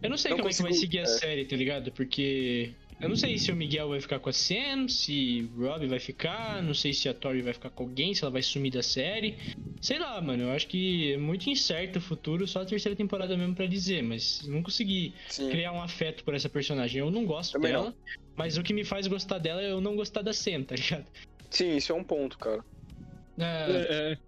eu 0.02 0.08
não 0.10 0.16
sei 0.16 0.30
Não 0.30 0.38
como 0.38 0.48
é 0.48 0.52
que 0.52 0.62
vai 0.62 0.70
consigo- 0.70 0.74
seguir 0.74 0.98
a 1.00 1.02
é. 1.02 1.06
série, 1.06 1.44
tá 1.46 1.56
ligado? 1.56 1.90
Porque. 1.90 2.72
Eu 3.02 3.08
não 3.08 3.16
sei 3.16 3.36
se 3.36 3.50
o 3.50 3.56
Miguel 3.56 3.88
vai 3.88 4.00
ficar 4.00 4.20
com 4.20 4.28
a 4.28 4.32
Sam, 4.32 4.86
se 4.88 5.50
o 5.56 5.60
Rob 5.66 5.86
vai 5.88 5.98
ficar, 5.98 6.62
não 6.62 6.72
sei 6.72 6.92
se 6.92 7.08
a 7.08 7.14
Tori 7.14 7.42
vai 7.42 7.52
ficar 7.52 7.70
com 7.70 7.82
alguém, 7.82 8.14
se 8.14 8.22
ela 8.22 8.30
vai 8.30 8.42
sumir 8.42 8.70
da 8.70 8.82
série. 8.82 9.36
Sei 9.80 9.98
lá, 9.98 10.20
mano, 10.20 10.44
eu 10.44 10.50
acho 10.52 10.68
que 10.68 11.12
é 11.14 11.16
muito 11.16 11.50
incerto 11.50 11.98
o 11.98 12.00
futuro, 12.00 12.46
só 12.46 12.62
a 12.62 12.64
terceira 12.64 12.94
temporada 12.94 13.36
mesmo 13.36 13.56
pra 13.56 13.66
dizer, 13.66 14.04
mas 14.04 14.40
não 14.46 14.62
consegui 14.62 15.16
Sim. 15.28 15.50
criar 15.50 15.72
um 15.72 15.82
afeto 15.82 16.22
por 16.22 16.32
essa 16.34 16.48
personagem. 16.48 17.00
Eu 17.00 17.10
não 17.10 17.26
gosto 17.26 17.54
Também 17.54 17.72
dela, 17.72 17.92
mas 18.36 18.56
o 18.56 18.62
que 18.62 18.72
me 18.72 18.84
faz 18.84 19.08
gostar 19.08 19.38
dela 19.38 19.60
é 19.60 19.72
eu 19.72 19.80
não 19.80 19.96
gostar 19.96 20.22
da 20.22 20.32
Sam, 20.32 20.62
tá 20.62 20.76
ligado? 20.76 21.04
Sim, 21.50 21.76
isso 21.76 21.90
é 21.90 21.94
um 21.96 22.04
ponto, 22.04 22.38
cara. 22.38 22.64
É, 23.36 23.42
É, 23.42 24.18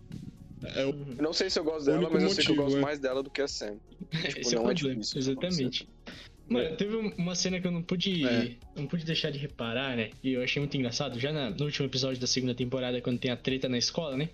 é, 0.64 0.80
é 0.82 0.84
o- 0.84 0.90
uhum. 0.90 1.14
Eu 1.16 1.22
não 1.22 1.32
sei 1.32 1.48
se 1.48 1.60
eu 1.60 1.62
gosto 1.62 1.82
O 1.82 1.92
dela, 1.92 2.10
mas 2.10 2.24
eu 2.24 2.30
sei 2.30 2.44
que 2.44 2.50
eu 2.50 2.56
motivo, 2.56 2.64
gosto 2.64 2.78
é. 2.78 2.80
mais 2.82 2.98
dela 2.98 3.22
do 3.22 3.30
que 3.30 3.40
a 3.40 3.46
Sam. 3.46 3.78
Tipo, 4.10 4.40
Esse 4.40 4.56
é 4.56 4.58
o 4.58 4.62
não 4.64 4.70
é 4.70 4.74
problema, 4.74 5.00
difícil 5.00 5.20
isso 5.20 5.30
exatamente. 5.30 5.88
Mano, 6.48 6.76
teve 6.76 6.94
um- 6.96 7.12
uma 7.16 7.34
cena 7.34 7.58
que 7.60 7.66
eu 7.66 7.70
não 7.70 7.82
pude, 7.82 8.24
É. 8.26 8.50
não 8.76 8.86
pude 8.86 9.04
deixar 9.04 9.30
de 9.30 9.38
reparar, 9.38 9.96
né? 9.96 10.10
E 10.22 10.32
eu 10.34 10.42
achei 10.42 10.60
muito 10.60 10.76
engraçado, 10.76 11.18
já 11.18 11.32
na- 11.32 11.50
no 11.50 11.64
último 11.64 11.86
episódio 11.86 12.20
da 12.20 12.26
segunda 12.26 12.54
temporada, 12.54 13.00
quando 13.00 13.18
tem 13.18 13.30
a 13.30 13.36
treta 13.36 13.68
na 13.68 13.78
escola, 13.78 14.16
né? 14.16 14.28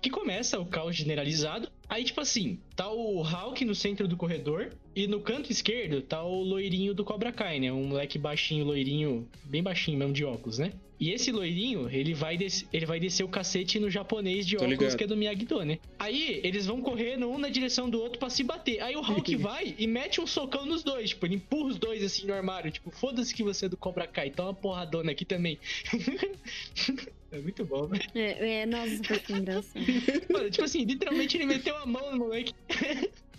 Que 0.00 0.10
começa 0.10 0.58
o 0.60 0.66
caos 0.66 0.94
generalizado. 0.96 1.68
Aí, 1.88 2.04
tipo 2.04 2.20
assim, 2.20 2.58
tá 2.74 2.90
o 2.90 3.22
Hulk 3.22 3.64
no 3.64 3.74
centro 3.74 4.06
do 4.08 4.16
corredor. 4.16 4.72
E 4.94 5.06
no 5.06 5.20
canto 5.20 5.50
esquerdo 5.52 6.00
tá 6.02 6.22
o 6.22 6.42
loirinho 6.42 6.94
do 6.94 7.04
Cobra 7.04 7.30
Kai, 7.32 7.60
né? 7.60 7.72
Um 7.72 7.84
moleque 7.88 8.18
baixinho, 8.18 8.64
loirinho, 8.64 9.28
bem 9.44 9.62
baixinho 9.62 9.98
mesmo, 9.98 10.12
de 10.12 10.24
óculos, 10.24 10.58
né? 10.58 10.72
E 10.98 11.10
esse 11.10 11.30
loirinho, 11.30 11.90
ele 11.90 12.14
vai, 12.14 12.38
des- 12.38 12.66
ele 12.72 12.86
vai 12.86 12.98
descer 12.98 13.22
o 13.22 13.28
cacete 13.28 13.78
no 13.78 13.90
japonês 13.90 14.46
de 14.46 14.56
Tô 14.56 14.62
óculos, 14.64 14.78
ligado. 14.80 14.96
que 14.96 15.04
é 15.04 15.06
do 15.06 15.14
Miyagi-Do, 15.14 15.62
né? 15.62 15.78
Aí, 15.98 16.40
eles 16.42 16.64
vão 16.64 16.80
correndo 16.80 17.28
um 17.28 17.36
na 17.36 17.50
direção 17.50 17.90
do 17.90 18.00
outro 18.00 18.18
pra 18.18 18.30
se 18.30 18.42
bater. 18.42 18.80
Aí 18.82 18.96
o 18.96 19.02
Hulk 19.02 19.36
vai 19.36 19.74
e 19.78 19.86
mete 19.86 20.22
um 20.22 20.26
socão 20.26 20.64
nos 20.64 20.82
dois. 20.82 21.10
Tipo, 21.10 21.26
ele 21.26 21.34
empurra 21.34 21.68
os 21.68 21.78
dois 21.78 22.02
assim 22.02 22.26
no 22.26 22.32
armário. 22.32 22.70
Tipo, 22.70 22.90
foda-se 22.90 23.34
que 23.34 23.42
você 23.42 23.66
é 23.66 23.68
do 23.68 23.76
Cobra 23.76 24.06
Kai. 24.06 24.30
Toma 24.30 24.48
uma 24.48 24.54
porradona 24.54 25.12
aqui 25.12 25.26
também. 25.26 25.58
é 27.36 27.40
muito 27.40 27.64
bom, 27.64 27.86
velho. 27.86 28.02
É, 28.14 28.60
é, 28.62 28.66
nossa, 28.66 29.02
foi 29.04 29.18
que 29.20 29.32
engraçado. 29.34 29.84
Mano, 30.32 30.50
tipo 30.50 30.64
assim, 30.64 30.84
literalmente 30.84 31.36
ele 31.36 31.46
meteu 31.46 31.76
a 31.76 31.86
mão 31.86 32.12
no 32.12 32.18
moleque. 32.18 32.52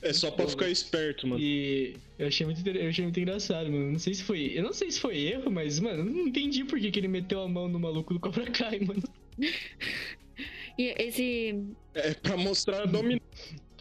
é 0.02 0.14
só 0.14 0.32
pra 0.32 0.48
ficar 0.48 0.70
esperto, 0.70 1.28
mano. 1.28 1.42
E 1.42 1.96
eu 2.20 2.28
achei 2.28 2.46
muito, 2.46 2.68
eu 2.68 2.90
achei 2.90 3.04
muito 3.04 3.20
engraçado, 3.20 3.72
mano. 3.72 3.92
Não 3.92 4.00
sei 4.00 4.14
se 4.14 4.24
foi. 4.24 4.52
Eu 4.56 4.64
não 4.64 4.74
sei 4.74 4.92
se 4.92 5.00
foi 5.00 5.18
erro, 5.18 5.50
mas, 5.52 5.80
mano, 5.80 6.00
eu 6.02 6.06
não 6.06 6.28
entendi 6.28 6.64
por 6.64 6.80
que, 6.80 6.92
que 6.92 7.00
ele 7.00 7.08
meteu 7.08 7.42
a 7.42 7.48
mão 7.48 7.68
no 7.68 7.80
maluco 7.80 8.14
do 8.14 8.20
Cobra 8.20 8.50
Kai, 8.52 8.80
mano. 8.80 9.02
E 10.78 10.94
esse. 10.98 11.56
É 11.94 12.14
pra 12.14 12.38
mostrar 12.38 12.84
a 12.84 12.88
Muito 12.88 13.28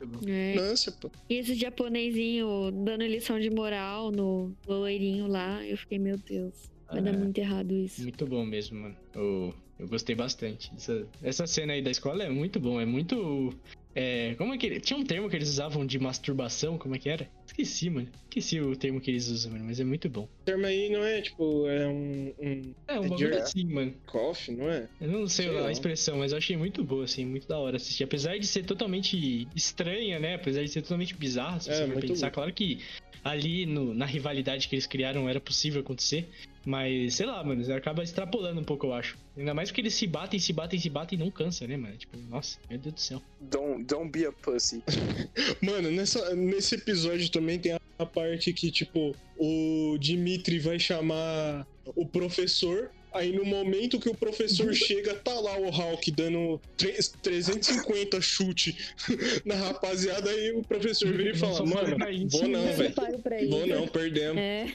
bom. 0.07 0.19
é, 0.29 0.53
dominância, 0.55 0.93
pô. 0.93 1.11
e 1.29 1.35
esse 1.35 1.55
japonesinho 1.55 2.71
dando 2.85 3.05
lição 3.05 3.39
de 3.41 3.51
moral 3.51 4.11
no 4.11 4.55
loirinho 4.67 5.27
lá, 5.27 5.65
eu 5.67 5.77
fiquei, 5.77 5.99
meu 5.99 6.17
Deus. 6.19 6.55
Vai 6.91 7.03
dar 7.03 7.13
É. 7.15 7.17
muito 7.17 7.37
errado 7.39 7.73
isso. 7.75 8.03
Muito 8.03 8.27
bom 8.27 8.45
mesmo, 8.47 8.79
mano. 8.81 8.97
Eu, 9.15 9.55
eu 9.79 9.89
gostei 9.89 10.15
bastante. 10.15 10.71
Essa, 10.77 11.07
essa 11.23 11.47
cena 11.47 11.73
aí 11.73 11.83
da 11.83 11.91
escola 11.91 12.25
é 12.25 12.31
muito 12.31 12.59
bom. 12.61 12.81
É 12.81 12.87
muito. 12.87 13.53
É, 13.95 14.35
como 14.37 14.53
é 14.53 14.59
que 14.59 14.67
ele. 14.67 14.81
Tinha 14.81 14.99
um 14.99 15.05
termo 15.05 15.29
que 15.31 15.37
eles 15.37 15.49
usavam 15.49 15.87
de 15.87 15.99
masturbação, 15.99 16.77
como 16.77 16.95
é 16.95 16.99
que 16.99 17.09
era? 17.09 17.29
Esqueci, 17.47 17.89
mano. 17.89 18.09
Esqueci 18.25 18.61
o 18.61 18.77
termo 18.77 19.01
que 19.01 19.11
eles 19.11 19.29
usam, 19.29 19.53
mano, 19.53 19.65
mas 19.65 19.81
é 19.81 19.85
muito 19.85 20.09
bom. 20.11 20.25
O 20.25 20.45
termo 20.45 20.67
aí 20.67 20.91
não 20.91 21.03
é, 21.03 21.23
tipo, 21.23 21.67
é 21.67 21.87
um, 21.89 22.35
um 22.39 22.75
É 22.87 23.01
um 23.01 23.05
É 23.05 23.09
bagulho 23.09 23.37
assim, 23.39 23.65
mano. 23.65 23.95
coffee, 24.07 24.55
não 24.55 24.69
é? 24.71 24.87
Eu 25.01 25.09
não 25.09 25.27
sei, 25.27 25.47
Sei 25.49 25.57
a 25.57 25.63
lá. 25.63 25.73
expressão, 25.73 26.19
mas 26.19 26.33
eu 26.33 26.39
achei 26.39 26.57
muito 26.59 26.85
boa, 26.85 27.05
assim, 27.05 27.25
muito 27.25 27.49
da 27.49 27.59
hora 27.59 27.77
assistir. 27.77 28.05
Apesar 28.05 28.37
de 28.39 28.47
ser 28.47 28.65
totalmente 28.67 29.49
estranha, 29.57 30.19
né? 30.19 30.35
Apesar 30.35 30.63
de 30.63 30.69
ser 30.69 30.83
totalmente 30.83 31.15
bizarra, 31.15 31.59
se 31.61 31.71
É, 31.71 31.87
você 31.87 31.93
for 31.93 32.01
pensar. 32.03 32.27
louco. 32.27 32.35
Claro 32.35 32.53
que 32.53 32.81
ali 33.25 33.65
no- 33.65 33.95
na 33.95 34.05
rivalidade 34.05 34.69
que 34.69 34.75
eles 34.75 34.87
criaram 34.87 35.27
era 35.29 35.41
possível 35.41 35.81
acontecer. 35.81 36.29
Mas, 36.67 37.15
sei 37.15 37.27
lá, 37.27 37.45
mano, 37.45 37.63
acaba 37.73 38.03
extrapolando 38.03 38.61
um 38.61 38.65
pouco, 38.65 38.87
eu 38.87 38.93
acho. 38.93 39.17
Ainda 39.37 39.55
mais 39.55 39.71
porque 39.71 39.83
eles 39.83 39.95
se 39.95 40.05
batem, 40.05 40.41
se 40.41 40.53
batem, 40.53 40.81
se 40.81 40.91
batem 40.91 41.17
e 41.17 41.23
não 41.23 41.31
cansa, 41.31 41.65
né, 41.65 41.77
mano? 41.77 41.97
Tipo, 41.97 42.17
nossa, 42.29 42.59
meu 42.69 42.77
Deus 42.77 42.95
do 42.95 43.01
céu. 43.01 43.23
Don't, 43.41 43.85
don't 43.85 44.11
be 44.11 44.27
a 44.27 44.33
pussy. 44.33 44.83
Mano, 45.63 45.93
nessa, 45.93 46.35
nesse 46.35 46.75
episódio 46.75 47.31
também 47.31 47.57
tem 47.59 47.73
a, 47.99 48.05
parte 48.05 48.53
que, 48.53 48.71
tipo, 48.73 49.15
o 49.39 49.97
Dimitri 50.01 50.59
vai 50.59 50.79
chamar 50.81 51.65
o 51.85 52.05
professor. 52.05 52.91
Aí 53.15 53.33
no 53.33 53.45
momento 53.47 53.99
que 54.01 54.09
o 54.11 54.15
professor 54.15 54.75
chega, 54.75 55.15
tá 55.15 55.33
lá 55.39 55.57
o 55.57 55.71
Hulk 55.71 56.11
dando 56.11 56.61
tre- 56.77 56.99
350 57.23 58.21
chute 58.21 58.77
na 59.47 59.55
rapaziada. 59.55 60.29
Aí 60.29 60.51
o 60.51 60.63
professor 60.63 61.11
vira 61.13 61.31
e 61.31 61.33
Não 61.33 61.39
fala: 61.39 61.65
Mano, 61.65 61.97
vou 62.29 62.49
não, 62.49 62.65
né? 62.65 62.73
Eu 62.73 62.77
velho. 62.77 63.51
Vou 63.51 63.67
não, 63.67 63.89
perdemos. 63.89 64.37
É. 64.37 64.67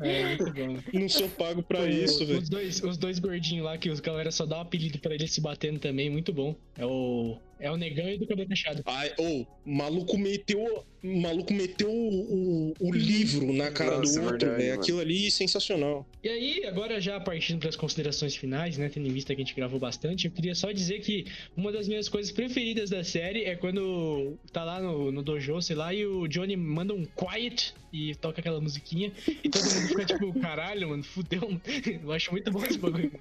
É, 0.00 0.36
muito 0.36 0.52
bom. 0.52 0.78
Não 1.00 1.08
sou 1.08 1.28
pago 1.30 1.62
pra 1.62 1.80
O- 1.80 1.88
isso, 1.88 2.24
velho. 2.26 2.38
Os 2.40 2.48
dois, 2.48 2.82
os 2.82 2.96
dois 2.96 3.18
gordinhos 3.18 3.64
lá, 3.64 3.76
que 3.78 3.90
os 3.90 4.00
galera 4.00 4.30
só 4.30 4.46
dá 4.46 4.58
um 4.58 4.62
apelido 4.62 4.98
pra 4.98 5.14
eles 5.14 5.32
se 5.32 5.40
batendo 5.40 5.78
também, 5.78 6.08
muito 6.10 6.32
bom. 6.32 6.54
É 6.76 6.84
o. 6.86 7.38
É 7.60 7.70
o 7.70 7.76
negão 7.76 8.08
e 8.08 8.18
do 8.18 8.26
cabelo 8.26 8.48
fechado. 8.48 8.82
Ai, 8.86 9.12
ô, 9.18 9.42
o 9.42 9.46
maluco 9.64 10.16
meteu. 10.16 10.84
O 11.02 11.20
maluco 11.20 11.52
meteu 11.52 11.90
o, 11.90 12.70
o, 12.70 12.74
o 12.80 12.92
livro 12.92 13.52
na 13.52 13.70
cara 13.70 13.98
Nossa, 13.98 14.20
do 14.20 14.26
outro, 14.26 14.38
verdade, 14.38 14.56
velho. 14.56 14.70
mano. 14.70 14.82
Aquilo 14.82 15.00
ali 15.00 15.30
sensacional. 15.30 16.06
E 16.22 16.28
aí, 16.28 16.64
agora 16.66 17.00
já 17.00 17.20
partindo 17.20 17.60
para 17.60 17.68
as 17.68 17.76
considerações 17.76 18.34
finais, 18.34 18.76
né? 18.76 18.88
Tendo 18.88 19.06
em 19.06 19.12
vista 19.12 19.34
que 19.34 19.40
a 19.40 19.44
gente 19.44 19.54
gravou 19.54 19.78
bastante, 19.78 20.26
eu 20.26 20.32
queria 20.32 20.54
só 20.54 20.72
dizer 20.72 21.00
que 21.00 21.26
uma 21.56 21.70
das 21.70 21.86
minhas 21.86 22.08
coisas 22.08 22.32
preferidas 22.32 22.90
da 22.90 23.04
série 23.04 23.44
é 23.44 23.54
quando 23.54 24.36
tá 24.52 24.64
lá 24.64 24.80
no, 24.80 25.12
no 25.12 25.22
dojo, 25.22 25.60
sei 25.62 25.76
lá, 25.76 25.94
e 25.94 26.04
o 26.04 26.26
Johnny 26.26 26.56
manda 26.56 26.92
um 26.92 27.04
quiet 27.04 27.74
e 27.92 28.14
toca 28.16 28.40
aquela 28.40 28.60
musiquinha 28.60 29.12
e 29.42 29.48
todo 29.48 29.62
mundo 29.62 29.88
fica 29.88 30.04
tipo, 30.04 30.32
caralho, 30.40 30.88
mano, 30.88 31.02
fudeu. 31.04 31.40
Eu 32.02 32.12
acho 32.12 32.30
muito 32.32 32.50
bom 32.50 32.64
esse 32.64 32.78
bagulho. 32.78 33.12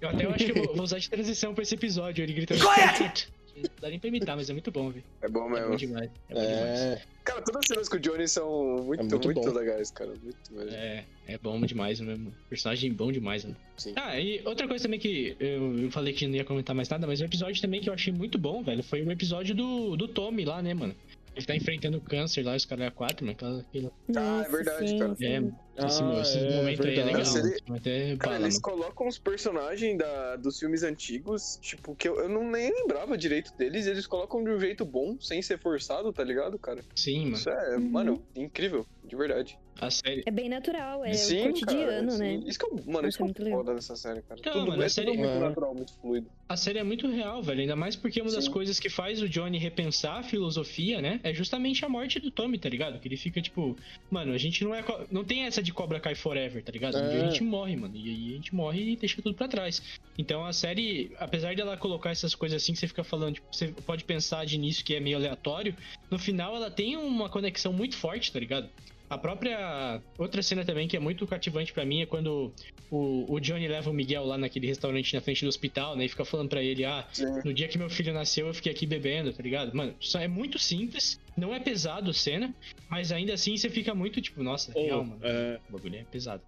Eu 0.00 0.08
até 0.08 0.26
acho 0.26 0.44
que 0.46 0.52
vou, 0.52 0.74
vou 0.74 0.84
usar 0.84 0.98
de 0.98 1.10
transição 1.10 1.54
pra 1.54 1.62
esse 1.62 1.74
episódio, 1.74 2.22
ele 2.22 2.32
gritando. 2.32 2.60
Quiet! 2.60 3.28
Não 3.56 3.64
dá 3.82 3.90
nem 3.90 3.98
pra 3.98 4.08
imitar, 4.08 4.36
mas 4.36 4.48
é 4.48 4.52
muito 4.54 4.70
bom, 4.70 4.90
velho. 4.90 5.04
É 5.20 5.28
bom 5.28 5.46
É 5.48 5.50
mesmo. 5.52 5.68
bom 5.70 5.76
demais. 5.76 6.10
É 6.30 6.34
bom 6.34 6.40
demais. 6.40 6.80
É, 6.80 7.02
Cara, 7.24 7.42
todas 7.42 7.60
as 7.60 7.66
cenas 7.66 7.88
com 7.90 7.96
o 7.96 8.00
Johnny 8.00 8.26
são 8.26 8.82
muito, 8.84 9.00
É 9.00 9.02
muito 9.02 9.24
muito, 9.26 9.40
bom. 9.42 9.52
legais, 9.52 9.90
cara. 9.90 10.10
Muito 10.22 10.38
mesmo. 10.52 10.70
É, 10.70 11.04
é 11.28 11.36
bom 11.38 11.60
demais 11.60 12.00
mesmo. 12.00 12.32
Personagem 12.48 12.90
bom 12.92 13.12
demais, 13.12 13.44
mano. 13.44 13.56
Sim. 13.76 13.92
Ah, 13.96 14.18
e 14.18 14.40
outra 14.46 14.66
coisa 14.66 14.84
também 14.84 14.98
que 14.98 15.36
eu, 15.38 15.78
eu 15.78 15.90
falei 15.90 16.14
que 16.14 16.26
não 16.26 16.36
ia 16.36 16.44
comentar 16.44 16.74
mais 16.74 16.88
nada, 16.88 17.06
mas 17.06 17.20
o 17.20 17.24
episódio 17.24 17.60
também 17.60 17.82
que 17.82 17.90
eu 17.90 17.92
achei 17.92 18.12
muito 18.12 18.38
bom, 18.38 18.62
velho, 18.62 18.82
foi 18.82 19.02
o 19.02 19.10
episódio 19.12 19.54
do, 19.54 19.94
do 19.96 20.08
Tommy 20.08 20.46
lá, 20.46 20.62
né, 20.62 20.72
mano? 20.72 20.94
Ele 21.36 21.46
tá 21.46 21.54
enfrentando 21.54 22.00
câncer 22.00 22.42
lá, 22.44 22.56
os 22.56 22.64
caras 22.64 22.86
é 22.86 22.90
4, 22.90 23.24
mano. 23.26 23.32
Aquela, 23.36 23.60
aquela, 23.60 23.92
Ah, 24.16 24.44
é 24.46 24.50
verdade, 24.50 24.98
cara. 24.98 25.16
é, 25.20 25.42
Ah, 25.84 26.20
esse 26.20 26.38
é 26.38 26.56
momento 26.56 26.82
aí 26.86 26.92
é 26.98 27.02
verdade. 27.02 27.06
legal. 27.06 27.18
Nossa. 27.18 27.56
Até 27.76 28.16
Cara, 28.16 28.36
eles 28.40 28.58
colocam 28.58 29.08
os 29.08 29.18
personagens 29.18 29.96
da, 29.98 30.36
dos 30.36 30.58
filmes 30.58 30.82
antigos, 30.82 31.58
tipo, 31.62 31.94
que 31.94 32.08
eu, 32.08 32.20
eu 32.20 32.28
não 32.28 32.50
nem 32.50 32.70
lembrava 32.72 33.16
direito 33.16 33.52
deles, 33.56 33.86
e 33.86 33.90
eles 33.90 34.06
colocam 34.06 34.42
de 34.44 34.50
um 34.50 34.58
jeito 34.60 34.84
bom, 34.84 35.16
sem 35.20 35.40
ser 35.42 35.58
forçado, 35.58 36.12
tá 36.12 36.22
ligado, 36.24 36.58
cara? 36.58 36.82
Sim, 36.94 37.24
mano. 37.26 37.36
Isso 37.36 37.50
é, 37.50 37.76
Uhum. 37.76 37.90
mano, 37.90 38.22
incrível, 38.36 38.84
de 39.04 39.16
verdade. 39.16 39.58
A 39.80 39.90
série. 39.90 40.22
É 40.26 40.30
bem 40.30 40.46
natural, 40.48 41.02
é 41.06 41.14
Sim, 41.14 41.40
o 41.40 41.46
cotidiano, 41.52 42.08
cara, 42.08 42.18
né? 42.18 42.38
sim. 42.40 42.44
Isso 42.46 42.58
que 42.58 42.66
eu, 42.66 42.74
mano, 42.84 42.98
Acho 42.98 43.08
isso 43.08 43.16
que 43.16 43.22
é 43.22 43.24
muito 43.24 43.42
legal. 43.42 43.58
foda 43.60 43.74
dessa 43.74 43.96
série, 43.96 44.20
cara. 44.20 44.38
Então, 44.38 44.52
tudo, 44.52 44.66
mano, 44.68 44.82
a 44.82 44.84
é 44.84 44.88
série- 44.90 45.06
tudo 45.12 45.18
muito 45.20 45.32
É. 45.32 45.38
natural, 45.38 45.74
muito 45.74 45.94
fluido. 45.98 46.30
A 46.50 46.56
série 46.56 46.78
é 46.80 46.82
muito 46.82 47.08
real, 47.08 47.42
velho. 47.42 47.60
Ainda 47.62 47.76
mais 47.76 47.96
porque 47.96 48.20
uma 48.20 48.30
das 48.30 48.44
Sim. 48.44 48.50
coisas 48.50 48.78
que 48.78 48.90
faz 48.90 49.22
o 49.22 49.28
Johnny 49.28 49.56
repensar 49.56 50.18
a 50.18 50.22
filosofia, 50.22 51.00
né? 51.00 51.18
É 51.22 51.32
justamente 51.32 51.82
a 51.84 51.88
morte 51.88 52.18
do 52.20 52.30
Tommy, 52.30 52.58
tá 52.58 52.68
ligado? 52.68 52.98
Que 53.00 53.08
ele 53.08 53.16
fica 53.16 53.40
tipo, 53.40 53.74
mano, 54.10 54.34
a 54.34 54.38
gente 54.38 54.62
não 54.64 54.74
é. 54.74 54.84
Não 55.10 55.24
tem 55.24 55.44
essa 55.44 55.62
de 55.62 55.69
Cobra 55.72 56.00
Kai 56.00 56.14
Forever, 56.14 56.62
tá 56.62 56.72
ligado? 56.72 56.96
Um 56.96 57.08
dia 57.08 57.18
É. 57.18 57.22
a 57.26 57.30
gente 57.30 57.42
morre, 57.42 57.76
mano. 57.76 57.96
E 57.96 58.08
aí 58.08 58.32
a 58.32 58.36
gente 58.36 58.54
morre 58.54 58.92
e 58.92 58.96
deixa 58.96 59.20
tudo 59.22 59.34
pra 59.34 59.48
trás. 59.48 59.82
Então 60.18 60.44
a 60.44 60.52
série, 60.52 61.12
apesar 61.18 61.54
dela 61.54 61.76
colocar 61.76 62.10
essas 62.10 62.34
coisas 62.34 62.62
assim 62.62 62.72
que 62.72 62.78
você 62.78 62.88
fica 62.88 63.04
falando, 63.04 63.34
tipo, 63.34 63.46
você 63.52 63.68
pode 63.68 64.04
pensar 64.04 64.44
de 64.44 64.56
início 64.56 64.84
que 64.84 64.94
é 64.94 65.00
meio 65.00 65.16
aleatório, 65.16 65.74
no 66.10 66.18
final 66.18 66.54
ela 66.56 66.70
tem 66.70 66.96
uma 66.96 67.28
conexão 67.28 67.72
muito 67.72 67.96
forte, 67.96 68.30
tá 68.32 68.38
ligado? 68.38 68.68
A 69.10 69.18
própria. 69.18 70.00
Outra 70.16 70.40
cena 70.40 70.64
também 70.64 70.86
que 70.86 70.96
é 70.96 71.00
muito 71.00 71.26
cativante 71.26 71.72
pra 71.72 71.84
mim 71.84 72.00
é 72.02 72.06
quando 72.06 72.52
o, 72.88 73.26
o 73.34 73.40
Johnny 73.40 73.66
leva 73.66 73.90
o 73.90 73.92
Miguel 73.92 74.24
lá 74.24 74.38
naquele 74.38 74.68
restaurante 74.68 75.12
na 75.14 75.20
frente 75.20 75.44
do 75.44 75.48
hospital, 75.48 75.96
né? 75.96 76.04
E 76.04 76.08
fica 76.08 76.24
falando 76.24 76.48
pra 76.48 76.62
ele, 76.62 76.84
ah, 76.84 77.04
Sim. 77.12 77.24
no 77.44 77.52
dia 77.52 77.66
que 77.66 77.76
meu 77.76 77.90
filho 77.90 78.12
nasceu, 78.14 78.46
eu 78.46 78.54
fiquei 78.54 78.70
aqui 78.70 78.86
bebendo, 78.86 79.32
tá 79.32 79.42
ligado? 79.42 79.76
Mano, 79.76 79.96
isso 80.00 80.16
é 80.16 80.28
muito 80.28 80.60
simples, 80.60 81.18
não 81.36 81.52
é 81.52 81.58
pesado 81.58 82.10
a 82.10 82.14
cena, 82.14 82.54
mas 82.88 83.10
ainda 83.10 83.34
assim 83.34 83.56
você 83.56 83.68
fica 83.68 83.92
muito 83.96 84.20
tipo, 84.20 84.44
nossa, 84.44 84.70
Pô, 84.72 84.80
real, 84.80 85.04
mano. 85.04 85.20
é, 85.24 85.58
O 85.68 85.72
bagulho 85.72 85.96
é 85.96 86.04
pesado. 86.04 86.42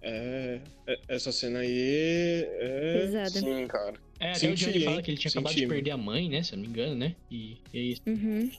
é, 0.00 0.60
é- 0.86 0.98
essa 1.08 1.32
cena 1.32 1.58
aí 1.58 2.44
é. 2.60 2.98
Pesada. 3.00 3.30
Sim, 3.30 3.66
cara. 3.66 3.94
É, 4.20 4.30
até 4.30 4.38
Senti, 4.38 4.64
o 4.64 4.72
Johnny 4.72 4.84
fala 4.84 5.02
que 5.02 5.10
ele 5.10 5.18
tinha 5.18 5.30
Senti, 5.30 5.38
acabado 5.38 5.54
de 5.54 5.62
mano. 5.62 5.74
perder 5.74 5.90
a 5.92 5.96
mãe, 5.96 6.28
né? 6.28 6.42
Se 6.42 6.52
eu 6.52 6.56
não 6.56 6.64
me 6.64 6.70
engano, 6.70 6.94
né? 6.94 7.14
E, 7.30 7.56
e 7.72 7.78
é 7.78 7.80
isso. 7.80 8.02
Uhum. 8.06 8.50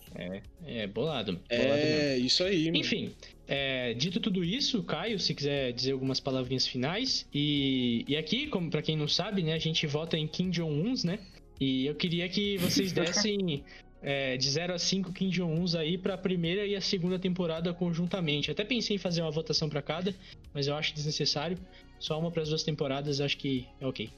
É 0.65 0.87
bolado, 0.87 1.33
mano. 1.33 1.43
Bolado 1.49 1.81
mesmo. 1.81 2.01
É, 2.01 2.17
isso 2.17 2.43
aí, 2.43 2.65
mano. 2.65 2.77
Enfim, 2.77 3.11
é, 3.47 3.93
dito 3.93 4.19
tudo 4.19 4.43
isso, 4.43 4.83
Caio, 4.83 5.19
se 5.19 5.33
quiser 5.33 5.73
dizer 5.73 5.91
algumas 5.91 6.19
palavrinhas 6.19 6.67
finais. 6.67 7.27
E, 7.33 8.05
e 8.07 8.15
aqui, 8.15 8.47
como 8.47 8.69
pra 8.69 8.81
quem 8.81 8.95
não 8.95 9.07
sabe, 9.07 9.41
né, 9.43 9.53
a 9.53 9.59
gente 9.59 9.85
vota 9.87 10.17
em 10.17 10.27
Kim 10.27 10.49
Jong-uns, 10.49 11.03
né? 11.03 11.19
E 11.59 11.85
eu 11.85 11.95
queria 11.95 12.29
que 12.29 12.57
vocês 12.57 12.91
dessem 12.93 13.63
é, 14.01 14.37
de 14.37 14.49
0 14.49 14.73
a 14.73 14.79
5 14.79 15.11
Kim 15.11 15.29
Jong-uns 15.29 15.75
aí 15.75 15.97
pra 15.97 16.17
primeira 16.17 16.65
e 16.65 16.75
a 16.75 16.81
segunda 16.81 17.19
temporada 17.19 17.73
conjuntamente. 17.73 18.49
Até 18.49 18.63
pensei 18.63 18.95
em 18.95 18.99
fazer 18.99 19.21
uma 19.21 19.31
votação 19.31 19.67
pra 19.67 19.81
cada, 19.81 20.15
mas 20.53 20.67
eu 20.67 20.75
acho 20.75 20.93
desnecessário. 20.93 21.57
Só 21.99 22.17
uma 22.17 22.31
pras 22.31 22.49
duas 22.49 22.63
temporadas, 22.63 23.19
acho 23.19 23.37
que 23.37 23.67
é 23.81 23.85
ok. 23.85 24.09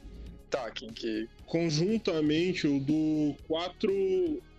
Tá, 0.51 0.69
quem 0.69 0.89
que. 0.89 1.27
Conjuntamente, 1.45 2.67
o 2.67 2.79
do 2.79 3.33
4, 3.47 3.91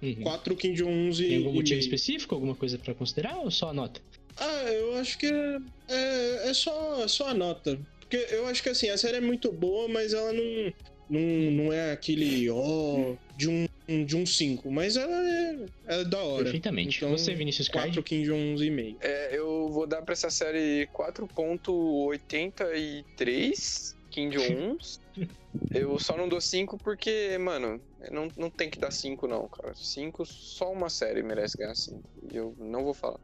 Uhum. 0.03 0.23
4 0.23 0.57
Kim 0.57 0.73
Jong-uns 0.73 1.21
e. 1.21 1.29
Tem 1.29 1.37
algum 1.39 1.53
motivo 1.53 1.79
específico, 1.79 2.35
alguma 2.35 2.57
coisa 2.57 2.79
pra 2.79 2.95
considerar 2.95 3.37
ou 3.37 3.51
só 3.51 3.69
a 3.69 3.75
nota? 3.75 4.01
Ah, 4.37 4.65
eu 4.73 4.97
acho 4.97 5.19
que 5.19 5.27
é, 5.27 5.59
é, 5.89 6.49
é 6.49 6.55
só, 6.55 7.07
só 7.07 7.29
a 7.29 7.35
nota. 7.35 7.79
Porque 8.01 8.17
eu 8.31 8.47
acho 8.47 8.63
que 8.63 8.71
assim, 8.71 8.89
a 8.89 8.97
série 8.97 9.19
é 9.19 9.21
muito 9.21 9.53
boa, 9.53 9.87
mas 9.89 10.15
ela 10.15 10.33
não, 10.33 10.73
não, 11.09 11.21
não 11.51 11.73
é 11.73 11.93
aquele 11.93 12.49
ó 12.51 13.15
de 13.37 13.49
um 13.49 13.69
de 14.07 14.17
um 14.17 14.25
5, 14.25 14.71
mas 14.71 14.97
ela 14.97 15.15
é, 15.15 15.67
é 15.89 16.05
da 16.05 16.19
hora. 16.19 16.45
Perfeitamente. 16.45 16.97
Então, 16.97 17.11
Você, 17.11 17.35
Vinícius 17.35 17.69
Card? 17.69 17.89
4 17.89 18.03
Kim 18.03 18.23
Jong-uns 18.23 18.63
e 18.63 18.71
meio. 18.71 18.97
É, 19.03 19.37
eu 19.37 19.69
vou 19.69 19.87
dar 19.87 20.01
pra 20.01 20.15
essa 20.15 20.31
série 20.31 20.89
4.83 20.95 23.95
Kim 24.11 24.31
Jong-uns. 24.31 25.02
Eu 25.71 25.99
só 25.99 26.17
não 26.17 26.29
dou 26.29 26.41
5 26.41 26.79
porque, 26.79 27.37
mano, 27.39 27.81
não, 28.11 28.29
não 28.37 28.51
tem 28.51 28.69
que 28.71 28.79
dar 28.79 28.91
5 28.91 29.27
não, 29.27 29.49
cara. 29.49 29.75
5, 29.75 30.25
só 30.27 30.71
uma 30.73 30.89
série 30.89 31.23
merece 31.23 31.57
ganhar 31.59 31.75
5. 31.75 32.03
E 32.33 32.37
eu 32.37 32.55
não 32.59 32.85
vou 32.85 32.95
falar. 32.95 33.21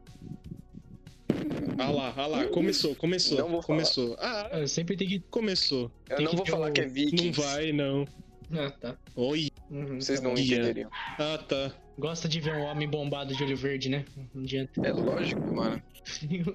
Ah 1.77 1.91
lá, 1.91 2.13
ah 2.17 2.27
lá, 2.27 2.45
começou, 2.47 2.93
começou, 2.95 3.37
Não 3.37 3.47
vou 3.49 3.61
falar. 3.61 3.77
começou. 3.79 4.15
Ah, 4.19 4.49
Ah, 4.51 4.67
Sempre 4.67 4.97
tem 4.97 5.07
que. 5.07 5.19
começou. 5.31 5.89
Eu 6.09 6.17
Tem 6.17 6.25
não 6.25 6.33
vou 6.33 6.45
falar 6.45 6.69
o- 6.69 6.73
que 6.73 6.81
é 6.81 6.85
Vikings. 6.87 7.25
Não 7.25 7.31
vai, 7.33 7.71
não. 7.71 8.05
Ah, 8.51 8.69
tá. 8.71 8.97
Oi. 9.15 9.49
Uhum, 9.69 10.01
Vocês 10.01 10.19
tá 10.19 10.27
não 10.27 10.33
bom. 10.35 10.39
Ia. 10.41 10.55
entenderiam. 10.57 10.89
Ah, 11.17 11.37
tá. 11.47 11.71
Gosta 11.97 12.27
de 12.27 12.39
ver 12.39 12.53
um 12.55 12.63
homem 12.63 12.89
bombado 12.89 13.35
de 13.35 13.43
olho 13.43 13.55
verde, 13.55 13.89
né? 13.89 14.03
Não 14.33 14.43
adianta. 14.43 14.81
É 14.85 14.91
lógico, 14.91 15.41
mano. 15.53 15.81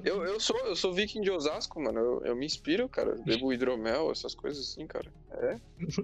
Eu, 0.05 0.24
eu, 0.24 0.40
sou, 0.40 0.57
eu 0.66 0.76
sou 0.76 0.92
viking 0.92 1.20
de 1.20 1.30
Osasco, 1.30 1.80
mano. 1.80 1.98
Eu, 1.98 2.22
eu 2.26 2.36
me 2.36 2.46
inspiro, 2.46 2.88
cara. 2.88 3.16
Bebo 3.24 3.52
hidromel, 3.52 4.11
essas 4.11 4.34
coisas 4.34 4.68
assim, 4.68 4.86
cara. 4.86 5.11
É. 5.32 5.57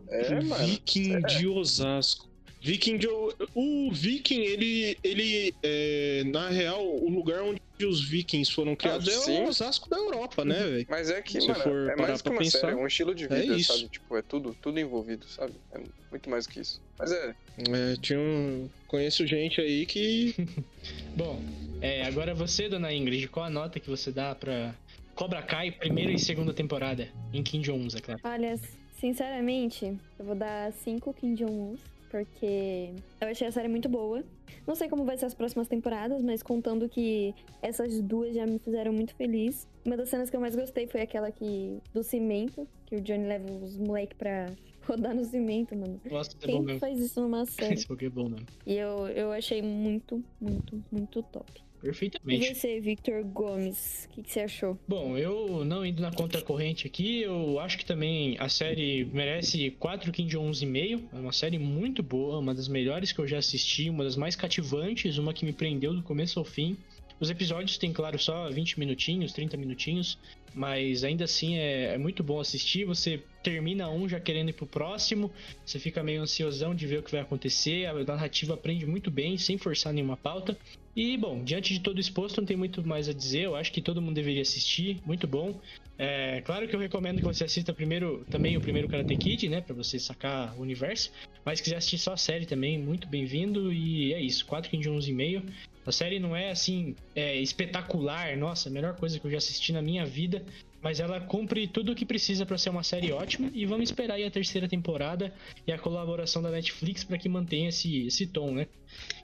É, 0.08 0.40
mano. 0.42 0.66
Viking 0.66 1.20
de 1.22 1.46
Osasco. 1.46 2.28
Viking 2.62 2.98
de. 2.98 3.08
O 3.54 3.90
Viking, 3.92 4.40
ele. 4.42 4.98
ele 5.02 5.54
é, 5.62 6.22
na 6.26 6.50
real, 6.50 6.84
o 6.86 7.08
lugar 7.08 7.42
onde 7.42 7.60
os 7.82 8.06
Vikings 8.06 8.52
foram 8.52 8.76
criados 8.76 9.08
Ah, 9.08 9.32
é 9.32 9.40
o 9.40 9.48
Osasco 9.48 9.88
da 9.88 9.96
Europa, 9.96 10.44
né, 10.44 10.58
velho? 10.62 10.86
Mas 10.90 11.10
é 11.10 11.22
que, 11.22 11.40
Se 11.40 11.48
mano, 11.48 11.62
for 11.62 11.90
é 11.90 11.96
mais 11.96 12.20
que 12.20 12.28
uma 12.28 12.38
pensar, 12.38 12.58
série, 12.60 12.72
é 12.72 12.76
um 12.76 12.86
estilo 12.86 13.14
de 13.14 13.24
é 13.24 13.28
vida, 13.40 13.56
isso. 13.56 13.72
sabe? 13.72 13.88
Tipo, 13.88 14.16
é 14.16 14.22
tudo, 14.22 14.54
tudo 14.60 14.78
envolvido, 14.78 15.26
sabe? 15.26 15.54
É 15.72 15.80
muito 16.10 16.28
mais 16.28 16.46
que 16.46 16.60
isso. 16.60 16.82
Mas 16.98 17.10
é, 17.12 17.34
É, 17.58 17.96
tinha 18.02 18.18
um... 18.18 18.68
Conheço 18.86 19.26
gente 19.26 19.58
aí 19.60 19.86
que. 19.86 20.34
Bom, 21.16 21.40
é, 21.80 22.02
agora 22.04 22.34
você, 22.34 22.68
dona 22.68 22.92
Ingrid, 22.92 23.28
qual 23.28 23.46
a 23.46 23.50
nota 23.50 23.80
que 23.80 23.88
você 23.88 24.10
dá 24.12 24.34
pra 24.34 24.74
Cobra 25.14 25.42
Kai, 25.42 25.70
primeira 25.70 26.12
e 26.12 26.18
segunda 26.18 26.52
temporada? 26.52 27.08
Em 27.32 27.42
Kim 27.42 27.60
Jong-un, 27.60 27.88
é 27.96 28.00
claro. 28.00 28.20
Olha, 28.24 28.58
sinceramente, 28.92 29.96
eu 30.18 30.24
vou 30.24 30.34
dar 30.34 30.72
5 30.72 31.12
Kim 31.14 31.34
Jong-uns, 31.34 31.80
porque 32.10 32.90
eu 33.20 33.28
achei 33.28 33.46
a 33.46 33.52
série 33.52 33.68
muito 33.68 33.88
boa. 33.88 34.22
Não 34.66 34.74
sei 34.74 34.88
como 34.88 35.04
vai 35.04 35.16
ser 35.16 35.24
as 35.26 35.34
próximas 35.34 35.68
temporadas, 35.68 36.22
mas 36.22 36.42
contando 36.42 36.88
que 36.88 37.34
essas 37.62 38.00
duas 38.02 38.34
já 38.34 38.46
me 38.46 38.58
fizeram 38.58 38.92
muito 38.92 39.14
feliz. 39.14 39.66
Uma 39.84 39.96
das 39.96 40.08
cenas 40.08 40.28
que 40.28 40.36
eu 40.36 40.40
mais 40.40 40.54
gostei 40.54 40.86
foi 40.86 41.00
aquela 41.00 41.30
que 41.32 41.78
do 41.94 42.02
cimento, 42.02 42.68
que 42.84 42.96
o 42.96 43.00
Johnny 43.00 43.26
leva 43.26 43.50
os 43.50 43.76
moleques 43.78 44.16
pra 44.18 44.50
rodar 44.86 45.14
no 45.14 45.24
cimento, 45.24 45.74
mano. 45.74 46.00
De 46.04 46.36
Quem 46.38 46.54
bom 46.54 46.60
que 46.60 46.66
mesmo. 46.66 46.80
faz 46.80 46.98
isso 46.98 47.20
numa 47.20 47.46
série? 47.46 47.74
Esse 47.74 47.86
é 47.90 48.08
bom 48.10 48.28
mesmo. 48.28 48.46
E 48.66 48.74
eu, 48.74 49.08
eu 49.08 49.32
achei 49.32 49.62
muito, 49.62 50.22
muito, 50.40 50.82
muito 50.92 51.22
top. 51.22 51.62
E 51.80 51.86
Perfeitamente. 51.86 52.54
você, 52.54 52.80
Victor 52.80 53.24
Gomes, 53.24 54.06
o 54.06 54.14
que, 54.14 54.22
que 54.22 54.30
você 54.30 54.40
achou? 54.40 54.78
Bom, 54.86 55.16
eu 55.16 55.64
não 55.64 55.84
indo 55.84 56.02
na 56.02 56.12
contracorrente 56.12 56.86
aqui, 56.86 57.22
eu 57.22 57.58
acho 57.58 57.78
que 57.78 57.84
também 57.84 58.36
a 58.38 58.48
série 58.48 59.04
merece 59.06 59.70
4 59.72 60.12
Kim 60.12 60.26
Jong-uns 60.26 60.62
e 60.62 60.66
meio. 60.66 61.08
É 61.12 61.16
uma 61.16 61.32
série 61.32 61.58
muito 61.58 62.02
boa, 62.02 62.38
uma 62.38 62.54
das 62.54 62.68
melhores 62.68 63.12
que 63.12 63.18
eu 63.18 63.26
já 63.26 63.38
assisti, 63.38 63.88
uma 63.88 64.04
das 64.04 64.16
mais 64.16 64.36
cativantes, 64.36 65.16
uma 65.16 65.32
que 65.32 65.44
me 65.44 65.52
prendeu 65.52 65.94
do 65.94 66.02
começo 66.02 66.38
ao 66.38 66.44
fim. 66.44 66.76
Os 67.20 67.28
episódios 67.28 67.76
têm, 67.76 67.92
claro, 67.92 68.18
só 68.18 68.48
20 68.48 68.80
minutinhos, 68.80 69.34
30 69.34 69.54
minutinhos, 69.58 70.18
mas 70.54 71.04
ainda 71.04 71.24
assim 71.24 71.56
é, 71.56 71.94
é 71.94 71.98
muito 71.98 72.24
bom 72.24 72.40
assistir. 72.40 72.86
Você 72.86 73.22
termina 73.42 73.90
um 73.90 74.08
já 74.08 74.18
querendo 74.18 74.48
ir 74.48 74.54
pro 74.54 74.66
próximo, 74.66 75.30
você 75.64 75.78
fica 75.78 76.02
meio 76.02 76.22
ansiosão 76.22 76.74
de 76.74 76.86
ver 76.86 77.00
o 77.00 77.02
que 77.02 77.10
vai 77.10 77.20
acontecer. 77.20 77.84
A 77.84 77.92
narrativa 78.04 78.54
aprende 78.54 78.86
muito 78.86 79.10
bem, 79.10 79.36
sem 79.36 79.58
forçar 79.58 79.92
nenhuma 79.92 80.16
pauta. 80.16 80.56
E, 80.96 81.16
bom, 81.16 81.44
diante 81.44 81.72
de 81.72 81.80
todo 81.80 82.00
exposto, 82.00 82.40
não 82.40 82.46
tem 82.46 82.56
muito 82.56 82.86
mais 82.86 83.08
a 83.08 83.12
dizer. 83.12 83.42
Eu 83.42 83.54
acho 83.54 83.72
que 83.72 83.80
todo 83.80 84.02
mundo 84.02 84.14
deveria 84.14 84.42
assistir, 84.42 85.00
muito 85.06 85.26
bom. 85.26 85.60
É, 85.96 86.40
claro 86.40 86.66
que 86.66 86.74
eu 86.74 86.80
recomendo 86.80 87.18
que 87.18 87.24
você 87.24 87.44
assista 87.44 87.72
primeiro 87.72 88.24
também 88.30 88.56
o 88.56 88.60
primeiro 88.60 88.88
Karate 88.88 89.16
Kid, 89.16 89.48
né? 89.48 89.60
Pra 89.60 89.74
você 89.74 89.98
sacar 89.98 90.56
o 90.58 90.62
universo. 90.62 91.12
Mas 91.44 91.58
se 91.58 91.64
quiser 91.64 91.76
assistir 91.76 91.98
só 91.98 92.14
a 92.14 92.16
série 92.16 92.46
também, 92.46 92.78
muito 92.78 93.08
bem-vindo. 93.08 93.72
E 93.72 94.12
é 94.12 94.20
isso, 94.20 94.44
4 94.46 94.70
Kim 94.70 94.80
Jong-uns 94.80 95.06
e 95.06 95.12
meio. 95.12 95.44
A 95.86 95.92
série 95.92 96.18
não 96.18 96.34
é 96.34 96.50
assim, 96.50 96.94
é, 97.14 97.36
espetacular, 97.36 98.36
nossa, 98.36 98.68
a 98.68 98.72
melhor 98.72 98.96
coisa 98.96 99.18
que 99.18 99.26
eu 99.26 99.30
já 99.30 99.38
assisti 99.38 99.72
na 99.72 99.80
minha 99.80 100.04
vida. 100.04 100.44
Mas 100.82 100.98
ela 100.98 101.20
cumpre 101.20 101.66
tudo 101.68 101.92
o 101.92 101.94
que 101.94 102.06
precisa 102.06 102.46
pra 102.46 102.56
ser 102.56 102.70
uma 102.70 102.82
série 102.82 103.12
ótima. 103.12 103.50
E 103.52 103.66
vamos 103.66 103.90
esperar 103.90 104.14
aí 104.14 104.24
a 104.24 104.30
terceira 104.30 104.66
temporada 104.68 105.32
e 105.66 105.72
a 105.72 105.78
colaboração 105.78 106.40
da 106.40 106.50
Netflix 106.50 107.04
pra 107.04 107.18
que 107.18 107.28
mantenha 107.28 107.68
esse, 107.68 108.06
esse 108.06 108.26
tom, 108.26 108.52
né? 108.52 108.66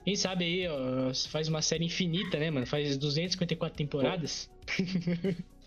Quem 0.03 0.15
sabe 0.15 0.45
aí, 0.45 0.67
ó, 0.67 1.11
faz 1.29 1.47
uma 1.47 1.61
série 1.61 1.85
infinita, 1.85 2.37
né, 2.37 2.51
mano? 2.51 2.65
Faz 2.65 2.97
254 2.97 3.77
temporadas. 3.77 4.49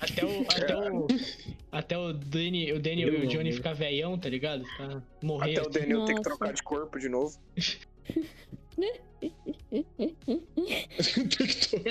Até 0.00 0.24
o. 0.24 0.42
Até 0.42 0.76
o. 0.76 1.06
Até 1.70 1.98
o 1.98 2.12
Danny, 2.12 2.72
o 2.72 2.80
Daniel 2.80 3.14
e 3.14 3.26
o 3.26 3.28
Johnny 3.28 3.52
ficar 3.52 3.72
veião, 3.72 4.18
tá 4.18 4.28
ligado? 4.28 4.64
Ficar 4.64 5.02
morrer. 5.22 5.58
Até 5.58 5.68
o 5.68 5.70
Daniel 5.70 6.04
ter 6.04 6.14
que 6.14 6.18
Nossa. 6.18 6.30
trocar 6.30 6.52
de 6.52 6.62
corpo 6.62 6.98
de 6.98 7.08
novo. 7.08 7.38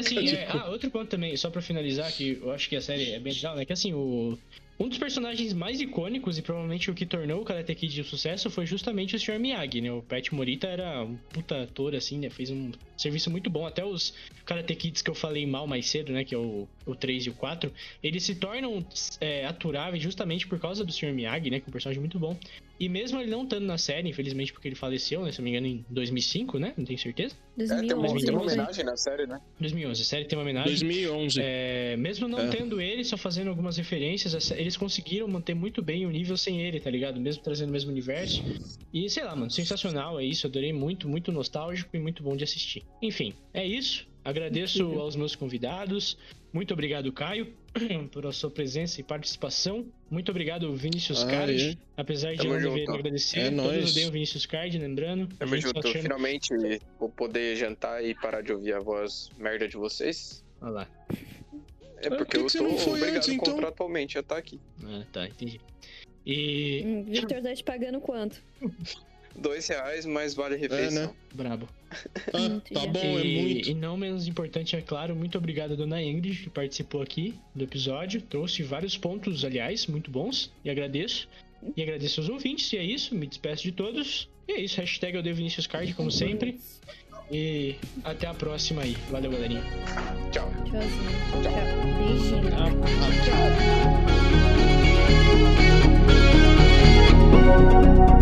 assim, 0.05 0.29
é, 0.29 0.45
cor. 0.45 0.61
ah, 0.61 0.69
outro 0.69 0.89
ponto 0.89 1.09
também, 1.09 1.35
só 1.37 1.49
pra 1.49 1.61
finalizar, 1.61 2.11
que 2.11 2.39
eu 2.41 2.51
acho 2.51 2.69
que 2.69 2.75
a 2.75 2.81
série 2.81 3.11
é 3.11 3.19
bem 3.19 3.33
legal, 3.33 3.55
né? 3.55 3.65
Que 3.65 3.73
assim, 3.73 3.93
o. 3.93 4.37
Um 4.79 4.89
dos 4.89 4.97
personagens 4.97 5.53
mais 5.53 5.79
icônicos 5.79 6.39
e 6.39 6.41
provavelmente 6.41 6.89
o 6.89 6.95
que 6.95 7.05
tornou 7.05 7.41
o 7.41 7.45
Karate 7.45 7.75
Kid 7.75 8.01
um 8.01 8.03
sucesso 8.03 8.49
foi 8.49 8.65
justamente 8.65 9.15
o 9.15 9.19
Sr. 9.19 9.39
Miyagi, 9.39 9.81
né? 9.81 9.91
O 9.91 10.01
Pat 10.01 10.31
Morita 10.31 10.65
era 10.65 11.03
um 11.03 11.15
puta 11.15 11.61
ator, 11.61 11.93
assim, 11.93 12.17
né? 12.17 12.29
Fez 12.31 12.49
um 12.49 12.71
serviço 12.97 13.29
muito 13.29 13.51
bom. 13.51 13.67
Até 13.67 13.85
os 13.85 14.15
Karate 14.45 14.75
Kids 14.75 15.03
que 15.03 15.11
eu 15.11 15.15
falei 15.15 15.45
mal 15.45 15.67
mais 15.67 15.85
cedo, 15.85 16.11
né? 16.11 16.23
Que 16.23 16.33
é 16.33 16.37
o, 16.39 16.67
o 16.87 16.95
3 16.95 17.27
e 17.27 17.29
o 17.29 17.33
4, 17.33 17.71
eles 18.01 18.23
se 18.23 18.33
tornam 18.33 18.83
é, 19.21 19.45
aturáveis 19.45 20.01
justamente 20.01 20.47
por 20.47 20.59
causa 20.59 20.83
do 20.83 20.91
Sr. 20.91 21.13
Miyagi, 21.13 21.51
né? 21.51 21.59
Que 21.59 21.67
é 21.67 21.69
um 21.69 21.71
personagem 21.71 21.99
muito 21.99 22.17
bom. 22.17 22.35
E 22.83 22.89
mesmo 22.89 23.17
ele 23.17 23.31
não 23.31 23.43
estando 23.43 23.65
na 23.65 23.77
série, 23.77 24.09
infelizmente 24.09 24.51
porque 24.51 24.67
ele 24.67 24.75
faleceu, 24.75 25.23
né? 25.23 25.31
Se 25.31 25.39
eu 25.39 25.43
não 25.45 25.49
me 25.49 25.57
engano, 25.57 25.67
em 25.67 25.85
2005, 25.89 26.59
né? 26.59 26.73
Não 26.75 26.83
tenho 26.83 26.99
certeza. 26.99 27.33
É, 27.57 27.65
tem 27.65 27.93
uma, 27.93 28.07
2011. 28.09 28.25
tem 28.25 28.33
uma 28.35 28.45
né? 28.45 28.51
homenagem 28.51 28.83
na 28.83 28.97
série, 28.97 29.25
né? 29.25 29.39
2011. 29.57 30.01
A 30.01 30.05
série 30.05 30.25
tem 30.25 30.37
uma 30.37 30.43
homenagem. 30.43 30.71
2011. 30.73 31.39
É, 31.41 31.95
mesmo 31.95 32.27
não 32.27 32.39
É. 32.39 32.49
tendo 32.49 32.81
ele, 32.81 33.05
só 33.05 33.15
fazendo 33.15 33.47
algumas 33.47 33.77
referências, 33.77 34.51
eles 34.51 34.75
conseguiram 34.75 35.29
manter 35.29 35.53
muito 35.53 35.81
bem 35.81 36.05
o 36.05 36.09
nível 36.09 36.35
sem 36.35 36.59
ele, 36.59 36.77
tá 36.81 36.89
ligado? 36.89 37.21
Mesmo 37.21 37.41
trazendo 37.41 37.69
o 37.69 37.71
mesmo 37.71 37.89
universo. 37.89 38.43
E 38.93 39.09
sei 39.09 39.23
lá, 39.23 39.33
mano, 39.33 39.49
sensacional, 39.49 40.19
é 40.19 40.25
isso. 40.25 40.45
Adorei 40.45 40.73
muito, 40.73 41.07
muito 41.07 41.31
nostálgico 41.31 41.95
e 41.95 41.99
muito 42.01 42.21
bom 42.21 42.35
de 42.35 42.43
assistir. 42.43 42.83
Enfim, 43.01 43.33
é 43.53 43.65
isso. 43.65 44.05
Agradeço 44.25 44.81
Incrível. 44.81 45.01
aos 45.01 45.15
meus 45.15 45.35
convidados. 45.35 46.17
Muito 46.53 46.73
obrigado, 46.73 47.11
Caio, 47.11 47.53
por 48.11 48.25
a 48.25 48.31
sua 48.31 48.49
presença 48.49 49.01
e 49.01 49.03
participação. 49.03 49.85
Muito 50.09 50.29
obrigado, 50.31 50.73
Vinícius 50.75 51.23
Ah, 51.23 51.27
Card. 51.27 51.71
é. 51.71 52.01
Apesar 52.01 52.31
de 52.31 52.37
Tamo 52.37 52.53
não 52.53 52.59
junto. 52.61 52.75
dever 52.75 52.89
agradecer, 52.91 53.39
É 53.39 53.49
todos 53.49 53.55
nóis. 53.65 53.91
odeiam 53.91 54.09
o 54.09 54.11
Vinícius 54.13 54.45
Card, 54.45 54.77
lembrando. 54.77 55.27
Tamo 55.35 55.57
junto. 55.59 55.81
chama- 55.87 56.01
Finalmente 56.01 56.49
vou 56.99 57.09
poder 57.09 57.55
jantar 57.57 58.03
e 58.05 58.13
parar 58.15 58.41
de 58.41 58.53
ouvir 58.53 58.73
a 58.73 58.79
voz 58.79 59.29
merda 59.37 59.67
de 59.67 59.75
vocês. 59.75 60.43
Olha 60.61 60.71
lá. 60.71 60.87
É 61.97 62.09
Por 62.09 62.17
porque 62.19 62.37
que 62.37 62.43
eu 62.43 62.47
tô 62.47 62.63
não 62.63 62.77
foi 62.77 62.93
obrigado 62.93 63.15
antes, 63.17 63.29
então? 63.29 63.53
contratualmente 63.55 64.17
a 64.17 64.21
estar 64.21 64.37
aqui. 64.37 64.59
Ah, 64.83 65.03
tá, 65.11 65.25
entendi. 65.27 65.59
E. 66.25 66.81
Hum, 66.85 67.03
Victor 67.05 67.41
tá 67.41 67.53
te 67.53 67.63
pagando 67.63 67.99
quanto? 67.99 68.41
Dois 69.35 69.67
reais, 69.67 70.05
mais 70.05 70.33
vale 70.33 70.55
a 70.55 70.57
refeição. 70.57 71.07
né? 71.07 71.13
Brabo. 71.33 71.67
Ah, 72.33 72.61
tá 72.73 72.81
já. 72.81 72.87
bom, 72.87 72.99
é 72.99 73.25
e, 73.25 73.41
muito. 73.41 73.69
e 73.69 73.73
não 73.73 73.97
menos 73.97 74.27
importante, 74.27 74.75
é 74.75 74.81
claro, 74.81 75.15
muito 75.15 75.37
obrigado, 75.37 75.75
dona 75.75 76.01
Ingrid, 76.01 76.43
que 76.43 76.49
participou 76.49 77.01
aqui 77.01 77.33
do 77.53 77.63
episódio. 77.63 78.21
Trouxe 78.21 78.63
vários 78.63 78.97
pontos, 78.97 79.43
aliás, 79.43 79.87
muito 79.87 80.09
bons. 80.11 80.51
E 80.63 80.69
agradeço. 80.69 81.27
E 81.75 81.81
agradeço 81.81 82.19
aos 82.21 82.29
ouvintes. 82.29 82.71
E 82.73 82.77
é 82.77 82.83
isso, 82.83 83.15
me 83.15 83.25
despeço 83.27 83.63
de 83.63 83.71
todos. 83.71 84.29
E 84.47 84.51
é 84.53 84.59
isso, 84.61 84.79
hashtag 84.79 85.15
eu 85.15 85.23
devo 85.23 85.37
Vinicius 85.37 85.67
Card, 85.67 85.93
como 85.93 86.11
sempre. 86.11 86.59
E 87.31 87.75
até 88.03 88.27
a 88.27 88.33
próxima 88.33 88.81
aí. 88.83 88.95
Valeu, 89.09 89.31
galerinha. 89.31 89.63
Tchau. 90.31 90.51
Tchauzinho. 90.65 91.09
Tchau. 91.41 91.53
Beijinho. 91.97 92.49
Tchau. 92.51 92.69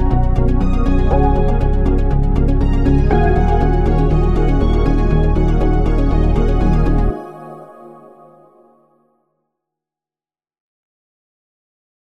Tchau. 0.02 0.11
Thank 1.12 1.52
you. 1.52 1.61